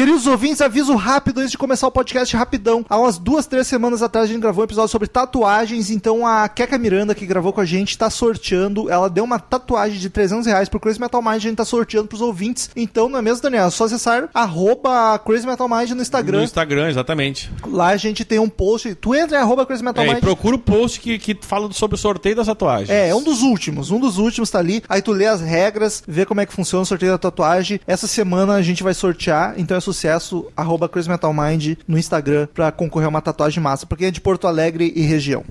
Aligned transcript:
Queridos 0.00 0.26
ouvintes, 0.26 0.62
aviso 0.62 0.96
rápido 0.96 1.40
antes 1.40 1.50
de 1.50 1.58
começar 1.58 1.86
o 1.86 1.90
podcast 1.90 2.34
rapidão. 2.34 2.86
Há 2.88 2.98
umas 2.98 3.18
duas, 3.18 3.44
três 3.46 3.66
semanas 3.66 4.00
atrás 4.00 4.24
a 4.24 4.32
gente 4.32 4.40
gravou 4.40 4.62
um 4.62 4.64
episódio 4.64 4.88
sobre 4.88 5.06
tatuagens, 5.06 5.90
então 5.90 6.26
a 6.26 6.48
Keka 6.48 6.78
Miranda, 6.78 7.14
que 7.14 7.26
gravou 7.26 7.52
com 7.52 7.60
a 7.60 7.66
gente, 7.66 7.98
tá 7.98 8.08
sorteando. 8.08 8.90
Ela 8.90 9.10
deu 9.10 9.22
uma 9.24 9.38
tatuagem 9.38 9.98
de 9.98 10.08
300 10.08 10.46
reais 10.46 10.70
pro 10.70 10.80
Crazy 10.80 10.98
Metal 10.98 11.20
Mind, 11.20 11.34
a 11.34 11.38
gente 11.38 11.56
tá 11.56 11.66
sorteando 11.66 12.08
pros 12.08 12.22
ouvintes. 12.22 12.70
Então, 12.74 13.10
não 13.10 13.18
é 13.18 13.20
mesmo, 13.20 13.42
Daniel? 13.42 13.66
É 13.66 13.70
só 13.70 13.84
acessar 13.84 14.30
arroba 14.32 15.18
Crazy 15.18 15.46
Metal 15.46 15.68
Mind 15.68 15.90
no 15.90 16.00
Instagram. 16.00 16.38
No 16.38 16.44
Instagram, 16.44 16.88
exatamente. 16.88 17.52
Lá 17.66 17.88
a 17.88 17.96
gente 17.98 18.24
tem 18.24 18.38
um 18.38 18.48
post. 18.48 18.94
Tu 18.94 19.14
entra 19.14 19.36
em 19.36 19.42
arroba 19.42 19.66
Crazy 19.66 19.84
Metal 19.84 20.02
É, 20.02 20.06
e 20.06 20.10
Mind. 20.12 20.20
procura 20.22 20.56
o 20.56 20.58
post 20.58 20.98
que, 20.98 21.18
que 21.18 21.36
fala 21.42 21.70
sobre 21.72 21.96
o 21.96 21.98
sorteio 21.98 22.36
das 22.36 22.46
tatuagens. 22.46 22.88
É, 22.88 23.10
é 23.10 23.14
um 23.14 23.22
dos 23.22 23.42
últimos. 23.42 23.90
Um 23.90 24.00
dos 24.00 24.16
últimos 24.16 24.48
tá 24.50 24.60
ali. 24.60 24.82
Aí 24.88 25.02
tu 25.02 25.12
lê 25.12 25.26
as 25.26 25.42
regras, 25.42 26.02
vê 26.08 26.24
como 26.24 26.40
é 26.40 26.46
que 26.46 26.54
funciona 26.54 26.84
o 26.84 26.86
sorteio 26.86 27.12
da 27.12 27.18
tatuagem. 27.18 27.78
Essa 27.86 28.06
semana 28.06 28.54
a 28.54 28.62
gente 28.62 28.82
vai 28.82 28.94
sortear, 28.94 29.56
então 29.58 29.76
é 29.76 29.89
sucesso, 29.92 30.46
arroba 30.56 30.88
Crazy 30.88 31.08
Metal 31.08 31.32
Mind 31.32 31.78
no 31.86 31.98
Instagram 31.98 32.46
pra 32.54 32.70
concorrer 32.70 33.06
a 33.06 33.10
uma 33.10 33.20
tatuagem 33.20 33.62
massa, 33.62 33.86
pra 33.86 33.98
quem 33.98 34.08
é 34.08 34.10
de 34.10 34.20
Porto 34.20 34.46
Alegre 34.46 34.92
e 34.94 35.02
região. 35.02 35.44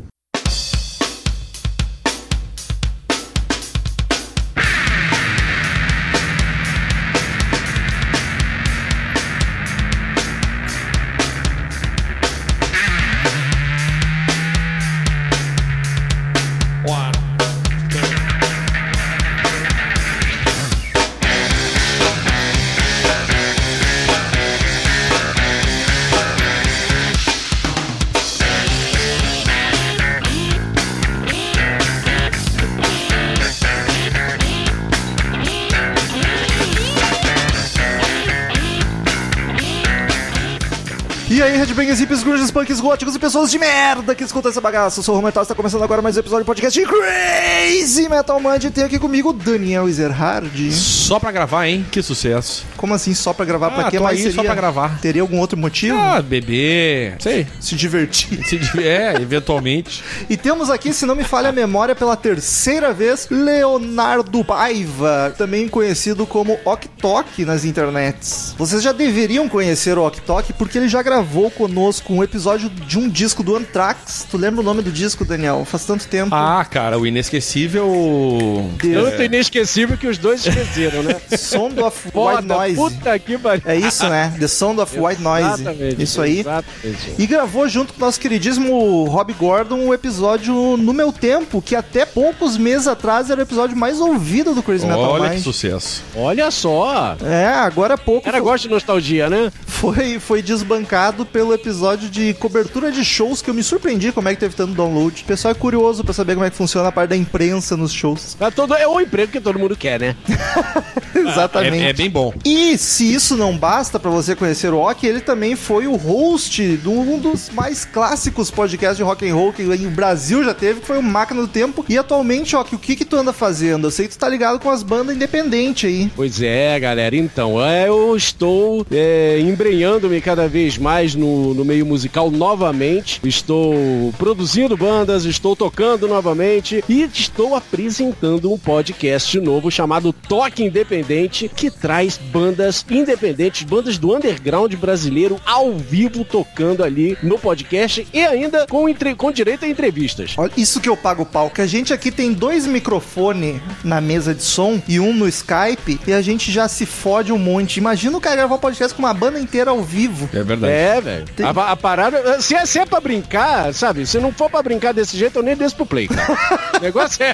Grunges, 42.29 42.51
punks, 42.51 42.79
góticos 42.79 43.15
e 43.15 43.19
pessoas 43.19 43.49
de 43.49 43.57
merda 43.57 44.13
que 44.13 44.23
escutam 44.23 44.51
essa 44.51 44.61
bagaça. 44.61 44.99
Eu 44.99 45.03
sou 45.03 45.15
o 45.15 45.17
Rometal, 45.17 45.41
está 45.41 45.55
começando 45.55 45.83
agora 45.83 45.99
mais 45.99 46.15
um 46.15 46.19
episódio 46.19 46.43
do 46.43 46.45
podcast 46.45 46.79
Crazy 46.79 48.07
Metal 48.07 48.39
Mind. 48.39 48.65
E 48.65 48.69
tem 48.69 48.83
aqui 48.83 48.99
comigo 48.99 49.29
o 49.29 49.33
Daniel 49.33 49.89
Ezerhard. 49.89 50.71
Só 50.71 51.19
pra 51.19 51.31
gravar, 51.31 51.65
hein? 51.67 51.83
Que 51.91 52.03
sucesso. 52.03 52.67
Como 52.77 52.93
assim, 52.93 53.15
só 53.15 53.33
pra 53.33 53.45
gravar? 53.45 53.71
pra 53.71 53.87
Ah, 53.87 53.89
que 53.89 53.97
tô 53.97 54.03
mais 54.03 54.17
aí 54.17 54.21
seria? 54.25 54.35
só 54.35 54.43
pra 54.43 54.53
gravar. 54.53 54.99
Teria 55.01 55.23
algum 55.23 55.39
outro 55.39 55.57
motivo? 55.57 55.97
Ah, 55.97 56.21
beber. 56.21 57.15
Sei. 57.19 57.47
Se 57.59 57.75
divertir. 57.75 58.45
Se 58.45 58.59
div- 58.59 58.79
É, 58.85 59.15
eventualmente. 59.19 60.03
E 60.29 60.37
temos 60.37 60.69
aqui, 60.69 60.93
se 60.93 61.07
não 61.07 61.15
me 61.15 61.23
falha 61.23 61.49
a 61.49 61.51
memória, 61.51 61.95
pela 61.95 62.15
terceira 62.15 62.93
vez, 62.93 63.27
Leonardo 63.31 64.45
Paiva, 64.45 65.33
também 65.35 65.67
conhecido 65.67 66.27
como 66.27 66.59
Ok 66.63 67.43
nas 67.43 67.65
internets. 67.65 68.53
Vocês 68.55 68.83
já 68.83 68.91
deveriam 68.91 69.49
conhecer 69.49 69.97
o 69.97 70.03
Ok 70.03 70.21
porque 70.59 70.77
ele 70.77 70.87
já 70.87 71.01
gravou 71.01 71.49
conosco 71.49 72.13
um 72.13 72.18
episódio 72.23 72.69
de 72.69 72.97
um 72.97 73.09
disco 73.09 73.43
do 73.43 73.55
Anthrax. 73.55 74.25
Tu 74.29 74.37
lembra 74.37 74.61
o 74.61 74.63
nome 74.63 74.81
do 74.81 74.91
disco, 74.91 75.23
Daniel? 75.25 75.65
Faz 75.65 75.85
tanto 75.85 76.07
tempo. 76.07 76.33
Ah, 76.33 76.65
cara, 76.69 76.97
o 76.97 77.05
inesquecível. 77.05 78.69
Deus. 78.81 79.09
Tanto 79.09 79.23
inesquecível 79.23 79.97
que 79.97 80.07
os 80.07 80.17
dois 80.17 80.45
esqueceram, 80.45 81.03
né? 81.03 81.15
Sound 81.37 81.79
of 81.81 82.09
White 82.13 82.45
Noise. 82.45 82.75
puta 82.75 83.19
que 83.19 83.37
pariu. 83.37 83.61
É 83.65 83.75
isso, 83.75 84.07
né? 84.07 84.33
The 84.39 84.47
Sound 84.47 84.79
of 84.81 84.99
White 84.99 85.21
Noise. 85.21 85.61
Exatamente, 85.61 86.03
Isso 86.03 86.21
aí. 86.21 86.39
Exatamente. 86.39 87.13
E 87.17 87.27
gravou 87.27 87.67
junto 87.67 87.93
com 87.93 88.01
o 88.01 88.05
nosso 88.05 88.19
queridíssimo 88.19 89.05
Rob 89.05 89.33
Gordon 89.33 89.75
um 89.79 89.93
episódio 89.93 90.77
no 90.77 90.93
meu 90.93 91.11
tempo, 91.11 91.61
que 91.61 91.75
até 91.75 92.05
poucos 92.05 92.57
meses 92.57 92.87
atrás 92.87 93.29
era 93.29 93.39
o 93.39 93.43
episódio 93.43 93.75
mais 93.77 93.99
ouvido 93.99 94.53
do 94.53 94.61
Crazy 94.63 94.85
Metal 94.85 95.01
Olha 95.01 95.29
que 95.29 95.35
Mind. 95.35 95.43
sucesso. 95.43 96.03
Olha 96.15 96.51
só. 96.51 97.15
É, 97.23 97.45
agora 97.47 97.93
há 97.93 97.97
pouco 97.97 98.27
Era 98.27 98.39
gosta 98.39 98.67
de 98.67 98.73
nostalgia, 98.73 99.29
né? 99.29 99.51
foi, 99.65 100.19
foi 100.19 100.41
desbancado 100.41 101.25
pelo 101.25 101.53
episódio 101.53 102.08
de 102.09 102.33
cobertura 102.33 102.91
de 102.91 103.03
shows 103.03 103.41
que 103.41 103.49
eu 103.49 103.53
me 103.53 103.63
surpreendi 103.63 104.11
como 104.11 104.27
é 104.29 104.33
que 104.33 104.39
teve 104.39 104.55
tanto 104.55 104.73
download. 104.73 105.21
O 105.21 105.25
pessoal 105.25 105.51
é 105.51 105.55
curioso 105.55 106.03
pra 106.03 106.13
saber 106.13 106.33
como 106.33 106.45
é 106.45 106.49
que 106.49 106.55
funciona 106.55 106.89
a 106.89 106.91
parte 106.91 107.09
da 107.09 107.17
imprensa 107.17 107.77
nos 107.77 107.91
shows. 107.91 108.35
É, 108.39 108.49
todo, 108.51 108.73
é 108.73 108.87
o 108.87 108.99
emprego 108.99 109.31
que 109.31 109.39
todo 109.39 109.59
mundo 109.59 109.75
quer, 109.75 109.99
né? 109.99 110.15
Exatamente. 111.15 111.83
É, 111.83 111.89
é 111.89 111.93
bem 111.93 112.09
bom. 112.09 112.33
E 112.43 112.77
se 112.77 113.13
isso 113.13 113.35
não 113.35 113.57
basta 113.57 113.99
pra 113.99 114.09
você 114.09 114.35
conhecer 114.35 114.73
o 114.73 114.79
Ok, 114.79 115.09
ele 115.09 115.21
também 115.21 115.55
foi 115.55 115.87
o 115.87 115.95
host 115.95 116.77
de 116.77 116.89
um 116.89 117.19
dos 117.19 117.49
mais 117.49 117.85
clássicos 117.85 118.49
podcasts 118.49 118.97
de 118.97 119.03
rock 119.03 119.27
and 119.27 119.35
roll 119.35 119.53
que 119.53 119.63
o 119.63 119.89
Brasil 119.91 120.43
já 120.43 120.53
teve, 120.53 120.79
que 120.79 120.87
foi 120.87 120.97
o 120.97 121.03
Máquina 121.03 121.41
do 121.41 121.47
Tempo. 121.47 121.85
E 121.87 121.97
atualmente, 121.97 122.55
Ok, 122.55 122.75
o 122.75 122.79
que 122.79 122.95
que 122.95 123.05
tu 123.05 123.15
anda 123.15 123.33
fazendo? 123.33 123.87
Eu 123.87 123.91
sei 123.91 124.07
que 124.07 124.13
tu 124.13 124.19
tá 124.19 124.29
ligado 124.29 124.59
com 124.59 124.69
as 124.69 124.83
bandas 124.83 125.15
independentes 125.15 125.89
aí. 125.89 126.11
Pois 126.15 126.41
é, 126.41 126.79
galera. 126.79 127.15
Então, 127.15 127.59
eu 127.59 128.15
estou 128.15 128.85
é, 128.91 129.39
embrenhando-me 129.39 130.19
cada 130.21 130.47
vez 130.47 130.77
mais 130.77 131.15
no, 131.15 131.53
no 131.53 131.65
meio 131.65 131.85
musical 131.85 131.98
novamente. 132.31 133.19
Estou 133.23 134.13
produzindo 134.17 134.77
bandas, 134.77 135.25
estou 135.25 135.55
tocando 135.55 136.07
novamente 136.07 136.83
e 136.87 137.03
estou 137.03 137.55
apresentando 137.55 138.51
um 138.51 138.57
podcast 138.57 139.39
novo 139.39 139.69
chamado 139.71 140.13
Toque 140.13 140.63
Independente, 140.63 141.49
que 141.53 141.69
traz 141.71 142.17
bandas 142.17 142.85
independentes, 142.89 143.63
bandas 143.63 143.97
do 143.97 144.15
underground 144.15 144.73
brasileiro 144.75 145.39
ao 145.45 145.73
vivo 145.73 146.23
tocando 146.23 146.83
ali 146.83 147.17
no 147.23 147.37
podcast 147.37 148.07
e 148.13 148.19
ainda 148.25 148.65
com, 148.67 148.87
entre- 148.87 149.15
com 149.15 149.31
direito 149.31 149.65
a 149.65 149.67
entrevistas. 149.67 150.33
Olha, 150.37 150.51
isso 150.57 150.79
que 150.79 150.89
eu 150.89 150.95
pago 150.97 151.25
pau, 151.25 151.49
que 151.49 151.61
a 151.61 151.67
gente 151.67 151.93
aqui 151.93 152.11
tem 152.11 152.33
dois 152.33 152.65
microfones 152.67 153.61
na 153.83 153.99
mesa 154.01 154.33
de 154.33 154.43
som 154.43 154.81
e 154.87 154.99
um 154.99 155.13
no 155.13 155.27
Skype 155.27 155.99
e 156.07 156.13
a 156.13 156.21
gente 156.21 156.51
já 156.51 156.67
se 156.67 156.85
fode 156.85 157.31
um 157.31 157.37
monte. 157.37 157.77
Imagina 157.77 158.17
o 158.17 158.21
cara 158.21 158.35
gravar 158.37 158.55
um 158.55 158.59
podcast 158.59 158.93
com 158.95 159.01
uma 159.01 159.13
banda 159.13 159.39
inteira 159.39 159.71
ao 159.71 159.81
vivo. 159.83 160.29
É 160.33 160.43
verdade. 160.43 160.73
É, 160.73 161.01
velho. 161.01 161.25
Tem- 161.35 161.45
A, 161.45 161.49
a 161.49 161.75
parada. 161.89 162.41
Se 162.41 162.55
é, 162.55 162.65
se 162.65 162.79
é 162.79 162.85
pra 162.85 162.99
brincar, 162.99 163.73
sabe? 163.73 164.05
Se 164.05 164.19
não 164.19 164.31
for 164.31 164.49
pra 164.49 164.61
brincar 164.61 164.93
desse 164.93 165.17
jeito, 165.17 165.39
eu 165.39 165.43
nem 165.43 165.55
desço 165.55 165.75
pro 165.75 165.85
play, 165.85 166.07
cara. 166.07 166.37
O 166.79 166.81
negócio 166.81 167.21
é. 167.21 167.33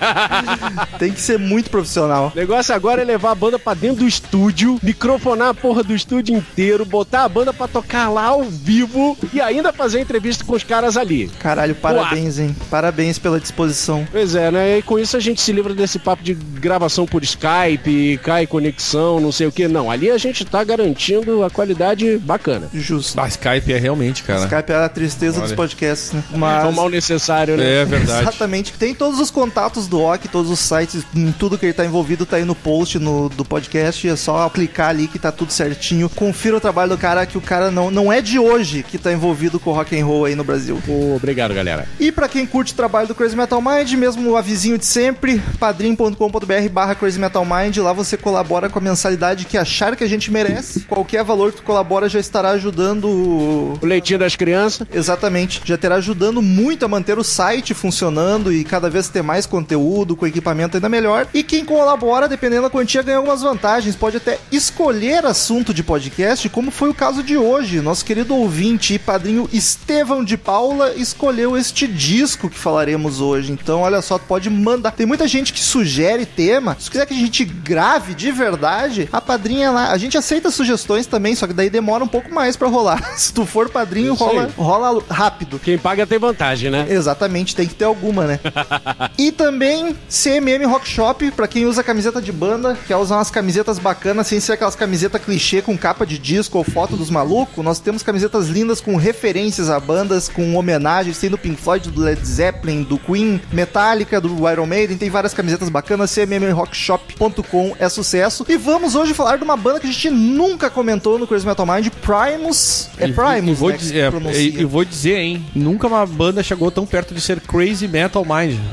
Tem 0.97 1.11
que 1.11 1.21
ser 1.21 1.38
muito 1.38 1.69
profissional. 1.69 2.31
O 2.33 2.38
negócio 2.38 2.73
agora 2.73 3.01
é 3.01 3.05
levar 3.05 3.31
a 3.31 3.35
banda 3.35 3.59
pra 3.59 3.75
dentro 3.75 3.97
do 3.97 4.07
estúdio, 4.07 4.79
microfonar 4.81 5.49
a 5.49 5.53
porra 5.53 5.83
do 5.83 5.93
estúdio 5.93 6.35
inteiro, 6.35 6.83
botar 6.83 7.25
a 7.25 7.29
banda 7.29 7.53
pra 7.53 7.67
tocar 7.67 8.09
lá 8.09 8.25
ao 8.25 8.43
vivo 8.43 9.16
e 9.31 9.39
ainda 9.39 9.71
fazer 9.71 9.99
entrevista 9.99 10.43
com 10.43 10.53
os 10.55 10.63
caras 10.63 10.97
ali. 10.97 11.29
Caralho, 11.39 11.75
parabéns, 11.75 12.39
hein? 12.39 12.55
Parabéns 12.72 13.19
pela 13.19 13.39
disposição. 13.39 14.07
Pois 14.11 14.33
é, 14.33 14.49
né? 14.49 14.79
E 14.79 14.81
com 14.81 14.97
isso 14.97 15.16
a 15.16 15.19
gente 15.19 15.41
se 15.41 15.51
livra 15.51 15.75
desse 15.75 15.99
papo 15.99 16.23
de 16.23 16.33
gravação 16.33 17.05
por 17.05 17.23
Skype, 17.23 18.19
cai 18.23 18.47
conexão, 18.47 19.19
não 19.19 19.31
sei 19.31 19.45
o 19.45 19.51
que. 19.51 19.67
Não, 19.67 19.91
ali 19.91 20.09
a 20.09 20.17
gente 20.17 20.43
tá 20.43 20.63
garantindo 20.63 21.43
a 21.43 21.51
qualidade 21.51 22.17
bacana. 22.17 22.67
Justo. 22.73 23.19
A 23.19 23.27
Skype 23.27 23.73
é 23.73 23.77
realmente, 23.77 24.23
cara. 24.23 24.44
Skype 24.45 24.72
é 24.72 24.75
a 24.75 24.89
tristeza 24.89 25.39
dos 25.41 25.50
Olha. 25.50 25.56
podcasts, 25.57 26.11
né? 26.13 26.23
É 26.31 26.35
o 26.35 26.39
Mas... 26.39 26.75
mal 26.75 26.89
necessário, 26.89 27.57
né? 27.57 27.81
É 27.81 27.85
verdade. 27.85 28.22
Exatamente. 28.22 28.73
Tem 28.73 28.94
todos 28.94 29.19
os 29.19 29.29
contatos 29.31 29.88
do 29.88 30.01
Ok, 30.01 30.29
todos 30.31 30.50
os 30.51 30.59
sites, 30.59 31.03
em 31.16 31.31
tudo 31.31 31.57
que 31.57 31.66
ele 31.66 31.73
tá 31.73 31.85
envolvido 31.85 32.25
tá 32.25 32.38
aí 32.38 32.45
no 32.45 32.55
post 32.55 33.00
no, 33.00 33.29
do 33.29 33.44
podcast. 33.45 34.07
É 34.07 34.16
só 34.16 34.50
clicar 34.50 34.89
ali 34.89 35.07
que 35.07 35.17
tá 35.19 35.31
tudo 35.31 35.51
certinho. 35.51 36.09
Confira 36.09 36.57
o 36.57 36.61
trabalho 36.61 36.91
do 36.91 36.97
cara, 36.97 37.25
que 37.25 37.38
o 37.38 37.41
cara 37.41 37.72
não, 37.72 37.89
não 37.91 38.11
é 38.11 38.22
de 38.22 38.38
hoje 38.39 38.84
que 38.84 38.97
tá 38.97 39.11
envolvido 39.11 39.59
com 39.59 39.72
rock 39.72 40.00
and 40.00 40.05
roll 40.05 40.25
aí 40.25 40.35
no 40.35 40.44
Brasil. 40.44 40.79
Pô, 40.85 41.16
obrigado, 41.16 41.53
galera. 41.53 41.88
E 42.00 42.11
pra 42.11 42.28
quem 42.28 42.45
curte 42.45 42.73
o 42.73 42.75
trabalho 42.75 43.07
do 43.07 43.16
Crazy 43.16 43.35
Metal 43.35 43.61
Mind, 43.61 43.91
mesmo 43.94 44.29
o 44.31 44.38
avisinho 44.38 44.78
de 44.78 44.85
sempre, 44.85 45.41
padrim.com.br 45.59 46.69
barra 46.72 46.95
Crazy 46.95 47.19
Metal 47.19 47.45
Mind, 47.45 47.78
lá 47.78 47.94
você 47.94 48.17
colabora 48.17 48.69
com 48.69 48.79
a 48.79 48.81
mensalidade 48.81 49.45
que 49.45 49.57
achar 49.57 49.95
que 49.95 50.03
a 50.03 50.07
gente 50.07 50.31
merece. 50.31 50.81
Qualquer 50.81 51.23
valor 51.23 51.51
que 51.51 51.57
tu 51.57 51.63
colabora 51.63 52.09
já 52.09 52.19
estará 52.19 52.50
ajudando 52.51 53.05
o- 53.08 53.79
O 53.81 53.85
leitinho 53.85 54.19
das 54.19 54.34
crianças. 54.35 54.87
Exatamente. 54.93 55.61
Já 55.64 55.78
terá 55.78 55.96
ajudando 55.96 56.41
muito 56.41 56.85
a 56.85 56.87
manter 56.87 57.17
o 57.17 57.23
site 57.23 57.73
funcionando 57.73 58.52
e 58.52 58.64
cada 58.64 58.90
vez 58.90 59.09
ter 59.09 59.22
mais 59.22 59.46
conteúdo, 59.46 60.16
com 60.16 60.28
equipamento 60.28 60.78
ainda 60.78 60.90
melhor. 60.90 61.28
E 61.34 61.43
quem 61.43 61.66
colabora, 61.66 62.28
dependendo 62.28 62.64
da 62.64 62.70
quantia, 62.70 63.02
ganha 63.02 63.17
algumas 63.17 63.41
vantagens. 63.41 63.96
Pode 63.96 64.17
até 64.17 64.40
escolher 64.52 65.26
assunto 65.26 65.73
de 65.73 65.84
podcast, 65.84 66.47
como 66.49 66.72
foi 66.72 66.90
o 66.90 66.93
caso 66.93 67.23
de 67.23 67.37
hoje. 67.37 67.82
Nosso 67.82 68.05
querido 68.05 68.35
ouvinte 68.35 68.93
e 68.93 68.99
padrinho 68.99 69.49
Estevão 69.52 70.23
de 70.23 70.38
Paula 70.38 70.93
escolheu 70.96 71.58
este 71.58 71.88
disco 71.88 72.49
que 72.49 72.58
falaremos 72.58 73.22
hoje. 73.22 73.52
Então, 73.52 73.81
olha 73.81 74.02
só, 74.02 74.17
pode 74.17 74.49
mandar. 74.49 74.91
Tem 74.91 75.05
muita 75.05 75.28
gente 75.28 75.53
que 75.53 75.59
sugere 75.59 76.26
tema. 76.26 76.76
Se 76.79 76.90
quiser 76.90 77.05
que 77.05 77.14
a 77.14 77.17
gente 77.17 77.43
grave 77.43 78.14
de 78.14 78.31
verdade, 78.31 79.09
a 79.11 79.22
padrinha 79.22 79.72
lá. 79.72 79.91
A 79.91 79.97
gente 79.97 80.17
aceita 80.17 80.52
sugestões 80.52 81.08
também, 81.08 81.35
só 81.35 81.47
que 81.47 81.53
daí 81.53 81.70
demora 81.70 82.03
um 82.03 82.08
pouco 82.08 82.34
mais 82.34 82.55
pra 82.55 82.67
rolar. 82.67 83.02
Se 83.17 83.34
tu 83.34 83.46
for 83.46 83.70
padrinho, 83.70 84.16
rola, 84.25 84.49
rola 84.57 85.03
rápido. 85.09 85.59
Quem 85.59 85.77
paga 85.77 86.05
tem 86.05 86.17
vantagem, 86.19 86.69
né? 86.69 86.85
Exatamente, 86.89 87.55
tem 87.55 87.67
que 87.67 87.75
ter 87.75 87.85
alguma, 87.85 88.25
né? 88.25 88.39
e 89.17 89.31
também 89.31 89.95
CMM 90.09 90.66
Rock 90.66 90.87
Shop, 90.87 91.29
pra 91.31 91.47
quem 91.47 91.66
usa 91.66 91.83
camiseta 91.83 92.22
de 92.22 92.31
banda, 92.31 92.77
quer 92.87 92.95
usar 92.97 93.17
umas 93.17 93.31
camisetas 93.31 93.79
bacanas 93.79 94.27
sem 94.27 94.39
ser 94.39 94.53
aquelas 94.53 94.75
camisetas 94.75 95.22
clichê 95.23 95.61
com 95.61 95.77
capa 95.77 96.05
de 96.05 96.17
disco 96.17 96.57
ou 96.57 96.63
foto 96.63 96.95
dos 96.95 97.09
malucos, 97.09 97.63
nós 97.63 97.79
temos 97.79 98.03
camisetas 98.03 98.47
lindas 98.47 98.81
com 98.81 98.95
referências 98.95 99.69
a 99.69 99.79
bandas, 99.79 100.28
com 100.29 100.55
homenagens, 100.55 101.19
tem 101.19 101.29
do 101.29 101.37
Pink 101.37 101.61
Floyd, 101.61 101.89
do 101.89 102.01
Led 102.01 102.25
Zeppelin, 102.25 102.83
do 102.83 102.97
Queen, 102.97 103.41
Metallica, 103.51 104.19
do 104.21 104.49
Iron 104.49 104.66
Maiden, 104.66 104.97
tem 104.97 105.09
várias 105.09 105.33
camisetas 105.33 105.69
bacanas, 105.69 106.11
cmmrockshop.com 106.13 107.75
é 107.79 107.89
sucesso. 107.89 108.45
E 108.47 108.57
vamos 108.57 108.95
hoje 108.95 109.13
falar 109.13 109.37
de 109.37 109.43
uma 109.43 109.57
banda 109.57 109.79
que 109.79 109.87
a 109.87 109.91
gente 109.91 110.09
nunca 110.09 110.69
comentou 110.69 111.17
no 111.17 111.28
Crazy 111.28 111.45
Metal 111.45 111.66
Mind, 111.66 111.87
Primus. 112.01 112.89
É 112.97 113.07
E- 113.07 113.13
Primus, 113.13 113.57
e 113.57 113.59
vou 113.59 113.69
né, 113.69 113.78
dizer, 113.78 114.04
é, 114.05 114.11
pronuncia. 114.11 114.40
e, 114.41 114.61
e 114.61 114.66
vou 114.66 114.84
dizer, 114.85 115.17
hein? 115.17 115.46
Nunca 115.55 115.87
uma 115.87 116.05
banda 116.05 116.41
chegou 116.43 116.69
tão 116.72 116.85
perto 116.85 117.13
de 117.13 117.22
ser 117.22 117.40
Crazy 117.41 117.87
Metal 117.87 118.23
Mind. 118.25 118.57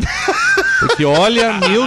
Porque 0.83 1.05
olha, 1.05 1.53
meu, 1.61 1.85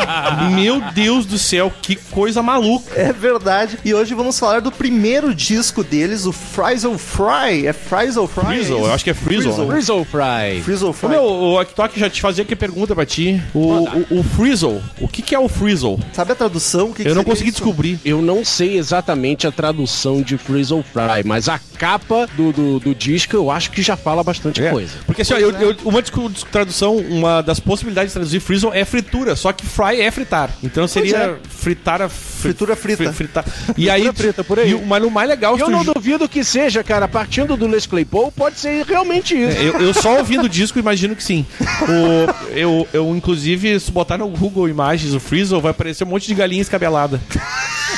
meu 0.51 0.81
Deus 0.93 1.25
do 1.25 1.37
céu, 1.37 1.71
que 1.81 1.97
coisa 1.97 2.41
maluca. 2.41 2.93
É 2.95 3.11
verdade. 3.11 3.77
E 3.83 3.93
hoje 3.93 4.13
vamos 4.13 4.39
falar 4.39 4.61
do 4.61 4.71
primeiro 4.71 5.35
disco 5.35 5.83
deles, 5.83 6.25
o 6.25 6.31
Frizzle 6.31 6.97
Fry. 6.97 7.67
É 7.67 7.73
Frizzle 7.73 8.25
Fry? 8.25 8.45
Frizzle, 8.45 8.77
É 8.77 8.81
eu 8.83 8.93
acho 8.93 9.03
que 9.03 9.09
é 9.09 9.13
Frizzle, 9.13 9.57
né? 9.65 9.73
Frizzle 9.73 10.05
Fry. 10.05 10.61
Frizzle 10.63 10.93
Fry. 10.93 11.09
meu, 11.09 11.23
o 11.25 11.59
Aktok 11.59 11.99
já 11.99 12.09
te 12.09 12.21
fazia 12.21 12.45
aqui 12.45 12.55
pergunta 12.55 12.95
pra 12.95 13.05
ti. 13.05 13.41
O, 13.53 13.73
o, 14.13 14.19
o 14.19 14.23
Frizzle, 14.23 14.81
o 15.01 15.09
que, 15.09 15.21
que 15.21 15.35
é 15.35 15.39
o 15.39 15.49
Frizzle? 15.49 15.99
Sabe 16.13 16.31
a 16.31 16.35
tradução? 16.35 16.91
O 16.91 16.93
que 16.93 17.03
que 17.03 17.09
Eu 17.09 17.15
não 17.15 17.25
consegui 17.25 17.49
isso? 17.49 17.57
descobrir. 17.59 17.99
Eu 18.05 18.21
não 18.21 18.45
sei 18.45 18.77
exatamente 18.77 19.45
a 19.45 19.51
tradução 19.51 20.21
de 20.21 20.37
Frizzle 20.37 20.83
Fry, 20.93 21.21
mas 21.25 21.49
a 21.49 21.59
capa 21.77 22.27
do, 22.35 22.51
do, 22.51 22.79
do 22.79 22.95
disco 22.95 23.35
eu 23.35 23.51
acho 23.51 23.71
que 23.71 23.81
já 23.81 23.95
fala 23.97 24.23
bastante 24.23 24.63
É, 24.63 24.71
coisa. 24.71 24.93
Porque 25.05 25.21
assim, 25.21 25.33
ó, 25.33 25.37
eu, 25.37 25.51
eu- 25.51 25.75
uma 25.85 26.01
discu- 26.01 26.29
dis- 26.29 26.43
tradução, 26.51 26.97
uma 26.97 27.41
das 27.41 27.59
possibilidades 27.59 28.11
de 28.11 28.13
traduzir 28.13 28.39
frizzle 28.39 28.73
é 28.73 28.83
fritura, 28.85 29.35
só 29.35 29.51
que 29.51 29.65
fry 29.65 30.01
é 30.01 30.09
fritar. 30.11 30.49
Então 30.63 30.87
seria 30.87 31.17
é. 31.17 31.35
fritar 31.49 32.01
a 32.01 32.09
fri- 32.09 32.35
Fritura 32.45 32.75
frita. 32.75 33.03
fri- 33.05 33.13
fritar. 33.13 33.45
E 33.77 33.89
aí, 33.89 34.11
frita, 34.13 34.43
por 34.43 34.59
aí. 34.59 34.71
e 34.71 34.85
mas 34.85 35.03
o 35.03 35.09
mais 35.09 35.27
legal 35.27 35.57
é 35.57 35.61
eu 35.61 35.65
tu 35.65 35.71
não 35.71 35.83
duvido 35.83 36.29
que 36.29 36.43
seja, 36.43 36.83
cara, 36.83 37.07
partindo 37.07 37.57
do 37.57 37.67
Les 37.67 37.85
Claypool, 37.87 38.31
pode 38.31 38.59
ser 38.59 38.85
realmente 38.85 39.35
isso. 39.35 39.57
eu, 39.57 39.81
eu 39.81 39.93
só 39.93 40.17
ouvindo 40.17 40.43
o 40.45 40.49
disco 40.49 40.77
imagino 40.79 41.15
que 41.15 41.23
sim. 41.23 41.45
O, 41.61 42.51
eu, 42.57 42.87
eu, 42.93 43.15
inclusive, 43.15 43.79
se 43.79 43.91
botar 43.91 44.17
no 44.17 44.27
Google 44.27 44.69
Imagens 44.69 45.13
o 45.13 45.19
Frizzle, 45.19 45.59
vai 45.61 45.71
aparecer 45.71 46.03
um 46.03 46.07
monte 46.07 46.27
de 46.27 46.35
galinha 46.35 46.61
escabelada. 46.61 47.19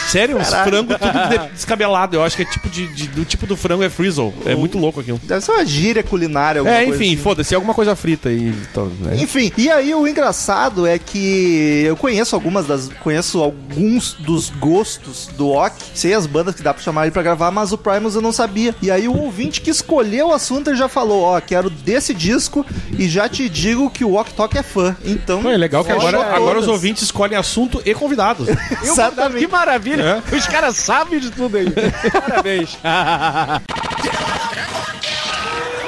Sério, 0.08 0.38
uns 0.38 0.50
frangos 0.50 0.96
tudo 0.98 1.30
de- 1.48 1.50
descabelado. 1.54 2.16
Eu 2.16 2.24
acho 2.24 2.36
que 2.36 2.42
é 2.44 2.46
tipo 2.46 2.70
de, 2.70 2.88
de- 2.88 3.08
do 3.08 3.26
tipo 3.26 3.46
do 3.46 3.56
frango 3.58 3.84
é 3.84 3.90
Frizzle. 3.90 4.34
É 4.46 4.56
muito 4.56 4.78
louco 4.78 5.00
aquilo. 5.00 5.20
Deve 5.24 5.42
ser 5.42 5.52
uma 5.52 5.66
gíria 5.66 6.04
culinária. 6.04 6.60
alguma 6.60 6.76
É, 6.78 6.86
enfim, 6.86 7.14
assim. 7.14 7.18
foda-se, 7.18 7.54
é 7.54 7.56
alguma 7.56 7.74
coisa 7.74 7.96
frita 7.96 8.30
aí. 8.30 8.54
Então, 8.70 8.88
né? 9.00 9.16
Enfim, 9.22 9.52
e 9.58 9.70
aí 9.70 9.94
o 9.94 10.08
engraçado 10.08 10.86
é 10.88 10.98
que 10.98 11.84
eu 11.86 11.96
conheço 11.98 12.36
algumas 12.36 12.66
das. 12.66 12.90
Conheço 13.02 13.42
alguns 13.42 14.14
dos 14.14 14.50
gostos 14.50 15.28
do 15.38 15.50
Ok. 15.50 15.78
Sei 15.94 16.14
as 16.14 16.26
bandas 16.26 16.56
que 16.56 16.62
dá 16.64 16.74
pra 16.74 16.82
chamar 16.84 17.04
ele 17.04 17.12
pra 17.12 17.22
gravar, 17.24 17.52
mas 17.52 17.72
o 17.72 17.78
Primus 17.78 18.16
eu 18.16 18.22
não 18.22 18.32
sabia. 18.32 18.74
E 18.82 18.90
aí 18.92 19.08
o 19.08 19.16
ouvinte 19.18 19.62
que 19.62 19.70
escolheu 19.70 20.28
o 20.30 20.34
assunto 20.34 20.70
ele 20.70 20.78
já 20.78 20.88
falou: 20.88 21.24
Ó, 21.24 21.40
quero 21.42 21.70
desse 21.70 22.14
disco 22.14 22.66
e 22.98 23.08
já 23.10 23.28
te 23.28 23.50
digo 23.50 23.90
que 23.90 24.04
o 24.06 24.14
Ok 24.16 24.34
Tok 24.36 24.58
é 24.58 24.64
fã. 24.64 24.96
Então. 25.04 25.42
Não, 25.42 25.52
é 25.52 25.58
legal 25.58 25.84
que 25.84 25.92
agora, 25.92 26.34
agora 26.36 26.60
os 26.60 26.68
ouvintes 26.68 27.04
escolhem 27.04 27.38
assunto 27.38 27.82
e 27.86 27.94
convidados. 27.94 28.48
Exatamente. 28.84 29.46
Que 29.46 29.52
maravilha! 29.52 29.97
Os 30.32 30.48
caras 30.48 30.78
sabem 30.78 31.20
de 31.20 31.32
tudo 31.32 31.58
aí. 31.58 31.68
Parabéns. 32.12 32.78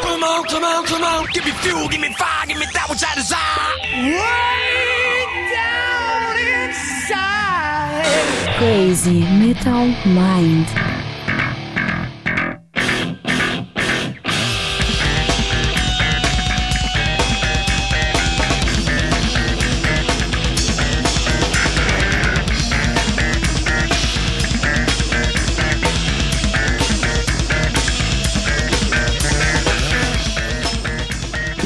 Come 0.01 0.23
on, 0.23 0.43
come 0.45 0.65
on, 0.65 0.85
come 0.85 1.03
on. 1.03 1.25
Give 1.33 1.45
me 1.45 1.51
fuel, 1.53 1.87
give 1.89 2.01
me 2.01 2.13
fire, 2.15 2.45
give 2.47 2.57
me 2.59 2.65
that 2.73 2.89
which 2.89 3.03
I 3.03 3.15
desire. 3.15 3.77
Way 3.95 5.25
down 5.53 6.37
inside. 6.65 8.57
Crazy 8.57 9.21
Metal 9.37 9.87
Mind. 10.05 10.98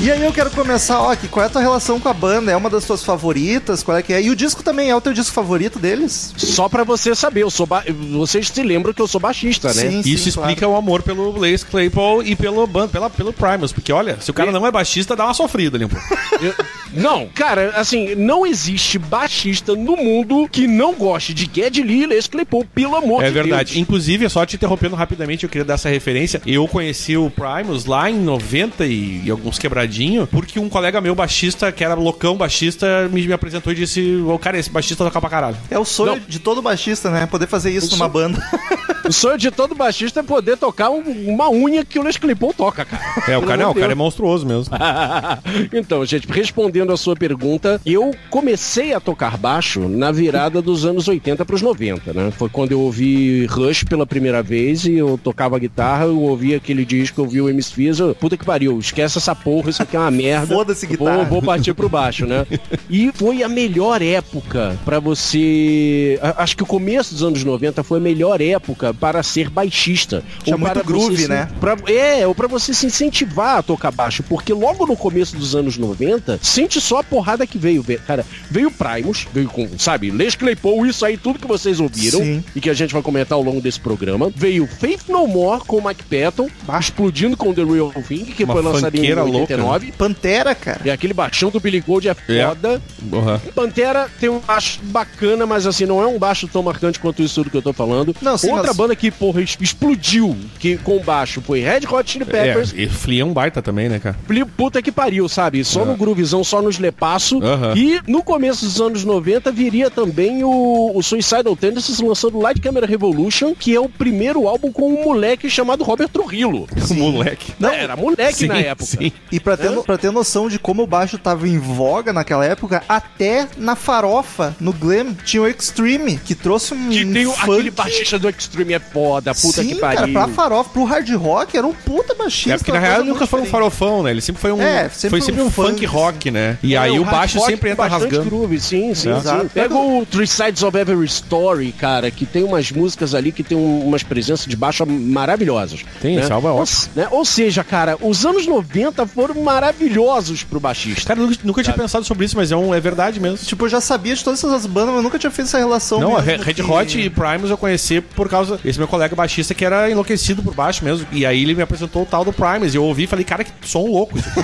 E 0.03 0.11
aí 0.11 0.21
eu 0.21 0.33
quero 0.33 0.51
começar, 0.51 0.99
ó, 0.99 1.15
que 1.15 1.29
qual 1.29 1.43
é 1.45 1.47
a 1.47 1.49
tua 1.49 1.61
relação 1.61 1.97
com 1.97 2.09
a 2.09 2.13
banda? 2.13 2.51
É 2.51 2.57
uma 2.57 2.69
das 2.69 2.83
tuas 2.83 3.01
favoritas? 3.05 3.81
Qual 3.81 3.95
é 3.95 4.03
que 4.03 4.11
é? 4.11 4.21
E 4.21 4.29
o 4.29 4.35
disco 4.35 4.61
também 4.61 4.89
é 4.89 4.95
o 4.95 4.99
teu 4.99 5.13
disco 5.13 5.33
favorito 5.33 5.79
deles? 5.79 6.33
Só 6.35 6.67
pra 6.67 6.83
você 6.83 7.15
saber, 7.15 7.43
eu 7.43 7.49
sou 7.49 7.65
ba... 7.65 7.85
vocês 8.11 8.49
se 8.49 8.63
lembram 8.63 8.93
que 8.93 9.01
eu 9.01 9.07
sou 9.07 9.21
baixista, 9.21 9.69
né? 9.69 9.73
Sim, 9.73 10.01
Isso 10.03 10.27
explica 10.27 10.67
o 10.67 10.75
amor 10.75 11.03
pelo 11.03 11.31
Blaze 11.31 11.65
Claypool 11.65 12.21
e 12.21 12.35
pelo 12.35 12.67
band, 12.67 12.89
pela, 12.89 13.09
pelo 13.09 13.31
Primus. 13.31 13.71
Porque, 13.71 13.93
olha, 13.93 14.17
se 14.19 14.29
o 14.29 14.33
cara 14.33 14.51
não 14.51 14.67
é 14.67 14.71
baixista, 14.71 15.15
dá 15.15 15.23
uma 15.23 15.33
sofrida 15.33 15.77
ali 15.77 15.85
um 15.85 15.89
pouco. 15.89 16.05
Eu- 16.43 16.53
Não, 16.93 17.27
cara, 17.33 17.71
assim, 17.77 18.13
não 18.13 18.45
existe 18.45 18.99
baixista 18.99 19.73
no 19.73 19.95
mundo 19.95 20.49
que 20.51 20.67
não 20.67 20.93
goste 20.93 21.33
de 21.33 21.49
Ged 21.51 21.81
Lee 21.81 22.03
e 22.03 22.07
Les 22.07 22.27
Claypool, 22.27 22.65
pelo 22.75 22.97
amor 22.97 23.23
É 23.23 23.27
de 23.27 23.33
verdade. 23.33 23.69
Deus. 23.73 23.77
Inclusive, 23.81 24.29
só 24.29 24.45
te 24.45 24.57
interrompendo 24.57 24.97
rapidamente, 24.97 25.43
eu 25.45 25.49
queria 25.49 25.63
dar 25.63 25.75
essa 25.75 25.87
referência. 25.89 26.41
Eu 26.45 26.67
conheci 26.67 27.15
o 27.15 27.31
Primus 27.31 27.85
lá 27.85 28.11
em 28.11 28.19
90 28.19 28.85
e, 28.85 29.21
e 29.25 29.31
alguns 29.31 29.57
quebradinhos, 29.57 29.92
porque 30.31 30.59
um 30.59 30.69
colega 30.69 30.99
meu, 31.01 31.15
baixista, 31.15 31.71
que 31.71 31.83
era 31.83 31.93
loucão 31.93 32.35
baixista, 32.35 33.07
me, 33.11 33.25
me 33.27 33.33
apresentou 33.33 33.71
e 33.71 33.75
disse: 33.75 34.21
Ô, 34.27 34.37
cara, 34.39 34.57
esse 34.57 34.69
baixista 34.69 35.03
toca 35.03 35.19
pra 35.21 35.29
caralho. 35.29 35.57
É 35.69 35.77
o 35.77 35.85
sonho 35.85 36.13
Não. 36.15 36.21
de 36.27 36.39
todo 36.39 36.61
baixista, 36.61 37.09
né? 37.09 37.25
Poder 37.25 37.47
fazer 37.47 37.71
isso 37.71 37.91
numa 37.91 38.07
banda. 38.07 38.41
O 39.05 39.11
sonho 39.11 39.37
de 39.37 39.51
todo 39.51 39.75
baixista 39.75 40.21
é 40.21 40.23
poder 40.23 40.55
tocar 40.55 40.89
um- 40.89 41.27
uma 41.27 41.49
unha 41.49 41.83
que 41.83 41.99
o 41.99 42.03
Les 42.03 42.15
Claypool 42.15 42.53
toca, 42.53 42.85
cara. 42.85 43.03
É, 43.17 43.19
o 43.37 43.41
Pelo 43.41 43.41
cara, 43.47 43.57
não, 43.57 43.65
amor 43.65 43.77
o 43.77 43.79
cara 43.81 43.91
é 43.91 43.95
monstruoso 43.95 44.45
mesmo. 44.45 44.73
então, 45.73 46.05
gente, 46.05 46.25
respondendo 46.31 46.91
a 46.93 46.95
sua 46.95 47.13
pergunta, 47.13 47.81
eu 47.85 48.15
comecei 48.29 48.93
a 48.93 49.01
tocar 49.01 49.37
baixo 49.37 49.81
na 49.89 50.09
virada 50.09 50.61
dos 50.61 50.85
anos 50.85 51.07
80 51.09 51.43
para 51.43 51.53
os 51.55 51.61
90, 51.61 52.13
né? 52.13 52.31
Foi 52.31 52.47
quando 52.47 52.71
eu 52.71 52.79
ouvi 52.79 53.45
Rush 53.47 53.83
pela 53.83 54.05
primeira 54.05 54.41
vez 54.41 54.85
e 54.85 54.93
eu 54.93 55.19
tocava 55.21 55.59
guitarra, 55.59 56.05
eu 56.05 56.21
ouvi 56.21 56.55
aquele 56.55 56.85
disco, 56.85 57.19
eu 57.19 57.25
ouvi 57.25 57.41
o 57.41 57.49
MC 57.49 57.73
Fizz, 57.73 57.99
eu, 57.99 58.15
puta 58.15 58.37
que 58.37 58.45
pariu, 58.45 58.79
esquece 58.79 59.17
essa 59.17 59.35
porra, 59.35 59.69
isso 59.83 59.89
aqui 59.89 59.95
é 59.95 59.99
uma 59.99 60.11
merda. 60.11 60.55
Foda-se 60.55 60.85
Vou- 60.87 60.97
guitarra. 60.97 61.23
Vou, 61.25 61.41
partir 61.41 61.73
pro 61.73 61.89
baixo, 61.89 62.25
né? 62.25 62.45
E 62.89 63.11
foi 63.13 63.43
a 63.43 63.49
melhor 63.49 64.01
época 64.01 64.77
para 64.85 64.99
você. 64.99 66.19
Acho 66.37 66.55
que 66.57 66.63
o 66.63 66.65
começo 66.65 67.13
dos 67.13 67.23
anos 67.23 67.43
90 67.43 67.83
foi 67.83 67.97
a 67.99 68.01
melhor 68.01 68.41
época 68.41 68.93
para 68.93 69.21
ser 69.23 69.49
baixista. 69.49 70.23
Tinha 70.43 70.55
Ou 70.55 70.59
muito 70.59 70.73
para 70.73 70.83
groove, 70.83 71.17
se- 71.17 71.27
né? 71.27 71.49
pra- 71.59 71.77
é, 71.87 72.25
ou 72.25 72.33
pra 72.33 72.47
você 72.47 72.73
se 72.73 72.85
incentivar 72.85 73.57
a 73.57 73.63
tocar 73.63 73.91
baixo, 73.91 74.23
porque 74.23 74.53
logo 74.53 74.85
no 74.85 74.95
começo 74.95 75.35
dos 75.35 75.55
anos 75.55 75.77
90, 75.77 76.39
sente 76.41 76.79
só 76.79 76.99
a 76.99 77.03
porrada 77.03 77.45
que 77.45 77.57
veio, 77.57 77.81
ve- 77.81 77.97
cara. 77.97 78.25
Veio 78.49 78.71
Primus, 78.71 79.27
veio 79.33 79.47
com, 79.49 79.67
sabe, 79.77 80.11
Les 80.11 80.35
Claypool, 80.35 80.85
isso 80.85 81.05
aí, 81.05 81.17
tudo 81.17 81.39
que 81.39 81.47
vocês 81.47 81.79
ouviram 81.79 82.19
Sim. 82.19 82.43
e 82.55 82.61
que 82.61 82.69
a 82.69 82.73
gente 82.73 82.93
vai 82.93 83.01
comentar 83.01 83.37
ao 83.37 83.43
longo 83.43 83.61
desse 83.61 83.79
programa. 83.79 84.31
Veio 84.35 84.67
Faith 84.67 85.07
No 85.09 85.27
More 85.27 85.61
com 85.65 85.77
o 85.77 85.85
Mike 85.85 86.03
Patton, 86.03 86.47
explodindo 86.79 87.35
com 87.37 87.53
The 87.53 87.63
Real 87.63 87.91
Thing, 88.07 88.25
que 88.25 88.43
Uma 88.43 88.53
foi 88.53 88.61
lançado 88.63 88.93
em 88.95 88.97
funkeira 88.99 89.23
louca, 89.23 89.57
89. 89.73 89.91
Pantera, 89.97 90.55
cara. 90.55 90.81
E 90.85 90.89
aquele 90.91 91.13
baixão 91.13 91.49
do 91.49 91.59
Billy 91.59 91.79
Gold 91.81 92.07
é 92.07 92.11
É. 92.29 92.45
foda. 92.47 92.81
Uhum. 93.11 93.39
Pantera 93.55 94.09
tem 94.19 94.29
um 94.29 94.39
baixo 94.39 94.79
bacana, 94.83 95.45
mas 95.45 95.65
assim, 95.67 95.85
não 95.85 96.01
é 96.01 96.07
um 96.07 96.17
baixo 96.19 96.47
tão 96.47 96.61
marcante 96.63 96.99
quanto 96.99 97.21
isso 97.21 97.35
tudo 97.35 97.49
que 97.49 97.57
eu 97.57 97.61
tô 97.61 97.73
falando. 97.73 98.15
Não, 98.21 98.37
sim, 98.37 98.49
Outra 98.51 98.67
mas- 98.67 98.75
banda 98.77 98.95
que, 98.95 99.09
porra, 99.11 99.41
explodiu 99.41 100.35
que, 100.59 100.77
com 100.77 100.99
baixo 100.99 101.41
foi 101.41 101.59
Red 101.61 101.81
Hot 101.89 102.09
Chili 102.09 102.25
Peppers. 102.25 102.73
É, 102.73 102.81
e 102.83 102.87
Flea 102.89 103.21
é 103.21 103.25
um 103.25 103.33
baita 103.33 103.61
também, 103.61 103.89
né, 103.89 103.99
cara? 103.99 104.15
Fli- 104.27 104.43
Puta 104.45 104.81
que 104.81 104.91
pariu, 104.91 105.27
sabe? 105.27 105.63
Só 105.63 105.81
É. 105.81 105.85
no 105.85 105.95
groovizão, 105.95 106.43
só 106.43 106.61
nos 106.61 106.77
lepasso. 106.79 107.41
Aham. 107.43 107.73
E 107.75 107.99
no 108.07 108.21
começo 108.23 108.65
dos 108.65 108.79
anos 108.79 109.03
90 109.03 109.51
viria 109.51 109.89
também 109.89 110.43
o, 110.43 110.91
o 110.95 111.01
Suicidal 111.01 111.55
Tendencies 111.55 111.99
lançando 111.99 112.39
Light 112.39 112.61
Camera 112.61 112.85
Revolution, 112.85 113.53
que 113.55 113.73
é 113.75 113.79
o 113.79 113.89
primeiro 113.89 114.47
álbum 114.47 114.71
com 114.71 114.93
um 114.93 115.03
moleque 115.03 115.49
chamado 115.49 115.83
Robert 115.83 116.09
Trujillo. 116.09 116.67
Moleque. 116.93 117.53
Não, 117.59 117.69
era 117.69 117.95
moleque 117.95 118.47
na 118.47 118.55
Sim, 118.55 118.61
época. 118.61 118.85
sim. 118.85 119.11
E 119.31 119.39
pra 119.39 119.52
ter, 119.57 119.69
no- 119.69 119.83
pra 119.83 119.97
ter 119.97 120.11
noção 120.11 120.47
de 120.47 120.57
como 120.59 120.83
o 120.83 120.87
baixo 120.87 121.17
tava 121.17 121.47
em 121.47 121.57
voga 121.59 122.11
naquela 122.13 122.45
época, 122.45 122.83
até 122.87 123.47
na 123.57 123.75
farofa, 123.75 124.55
no 124.59 124.73
Glam, 124.73 125.13
tinha 125.25 125.41
o 125.43 125.47
Extreme, 125.47 126.17
que 126.17 126.35
trouxe 126.35 126.73
um 126.73 126.89
Que 126.89 127.05
tem 127.05 127.25
o- 127.25 127.31
funk. 127.33 127.51
aquele 127.53 127.71
baixista 127.71 128.17
do 128.19 128.29
Extreme 128.29 128.73
é 128.73 128.79
foda, 128.79 129.33
puta 129.33 129.61
Sim, 129.61 129.69
que 129.69 129.75
cara, 129.75 129.95
pariu. 130.01 130.13
pra 130.13 130.27
farofa, 130.29 130.69
pro 130.69 130.83
hard 130.83 131.09
rock, 131.15 131.57
era 131.57 131.65
um 131.67 131.73
puta 131.73 132.13
baixista. 132.15 132.53
É 132.53 132.57
porque 132.57 132.71
na 132.71 132.79
real 132.79 133.03
nunca 133.03 133.25
foi 133.27 133.41
um 133.41 133.45
farofão, 133.45 134.03
né? 134.03 134.11
Ele 134.11 134.21
sempre 134.21 134.41
foi 134.41 134.51
um. 134.51 134.61
É, 134.61 134.89
sempre 134.89 135.09
foi 135.09 135.21
sempre 135.21 135.41
um 135.41 135.45
um 135.47 135.51
funk 135.51 135.71
funk, 135.73 135.85
rock, 135.85 136.31
né? 136.31 136.57
E 136.63 136.75
É, 136.75 136.77
aí 136.77 136.91
o 136.99 137.03
hard 137.03 137.15
baixo 137.15 137.39
sempre 137.41 137.69
entra 137.71 137.85
rasgando. 137.87 138.25
Groove, 138.29 138.59
sim, 138.59 138.93
sim, 138.95 139.09
Exato. 139.11 139.41
sim. 139.43 139.47
Pega 139.49 139.75
o 139.75 140.05
Three 140.05 140.27
Sides 140.27 140.63
of 140.63 140.77
Every 140.77 141.05
Story, 141.05 141.71
cara, 141.73 142.09
que 142.09 142.25
tem 142.25 142.43
umas 142.43 142.71
músicas 142.71 143.13
ali 143.13 143.31
que 143.31 143.43
tem 143.43 143.57
um- 143.57 143.85
umas 143.85 144.03
presenças 144.03 144.45
de 144.47 144.55
baixo 144.55 144.85
maravilhosas. 144.85 145.81
Tem, 146.01 146.15
né? 146.15 146.21
esse 146.23 146.31
álbum 146.31 146.47
é 146.47 146.51
Ou- 146.51 146.59
ótimo. 146.61 146.77
né? 146.95 147.07
Ou 147.11 147.23
seja, 147.25 147.63
cara, 147.63 147.97
os 148.01 148.25
anos 148.25 148.45
90 148.47 149.05
foram 149.05 149.35
maravilhosos 149.43 150.43
pro 150.43 150.59
baixista. 150.59 151.07
Cara, 151.07 151.19
eu 151.19 151.27
nunca, 151.27 151.39
nunca 151.43 151.63
tinha 151.63 151.75
pensado 151.75 152.05
sobre 152.05 152.25
isso, 152.25 152.35
mas 152.35 152.51
é, 152.51 152.55
um, 152.55 152.73
é 152.73 152.79
verdade 152.79 153.19
mesmo. 153.19 153.37
Tipo, 153.45 153.65
eu 153.65 153.69
já 153.69 153.81
sabia 153.81 154.15
de 154.15 154.23
todas 154.23 154.43
essas 154.43 154.65
bandas, 154.65 154.95
mas 154.95 155.03
nunca 155.03 155.19
tinha 155.19 155.31
feito 155.31 155.47
essa 155.47 155.57
relação. 155.57 155.99
Não, 155.99 156.21
mesmo 156.21 156.43
Red 156.43 156.53
que- 156.53 156.61
Hot 156.61 156.99
e 156.99 157.09
Primus 157.09 157.49
eu 157.49 157.57
conheci 157.57 158.01
por 158.01 158.29
causa. 158.29 158.59
Esse 158.63 158.77
meu 158.79 158.87
colega 158.87 159.15
baixista 159.15 159.53
que 159.53 159.63
era 159.65 159.89
enlouquecido 159.89 160.41
por 160.41 160.53
baixo 160.53 160.83
mesmo. 160.83 161.05
E 161.11 161.25
aí 161.25 161.43
ele 161.43 161.53
me 161.55 161.61
apresentou 161.61 162.03
o 162.03 162.05
tal 162.05 162.23
do 162.25 162.33
Primus. 162.33 162.73
E 162.73 162.77
eu 162.77 162.83
ouvi 162.83 163.03
e 163.03 163.07
falei, 163.07 163.25
cara, 163.25 163.43
que 163.43 163.51
som 163.63 163.85
louco. 163.85 164.17
isso 164.17 164.29
aqui." 164.29 164.43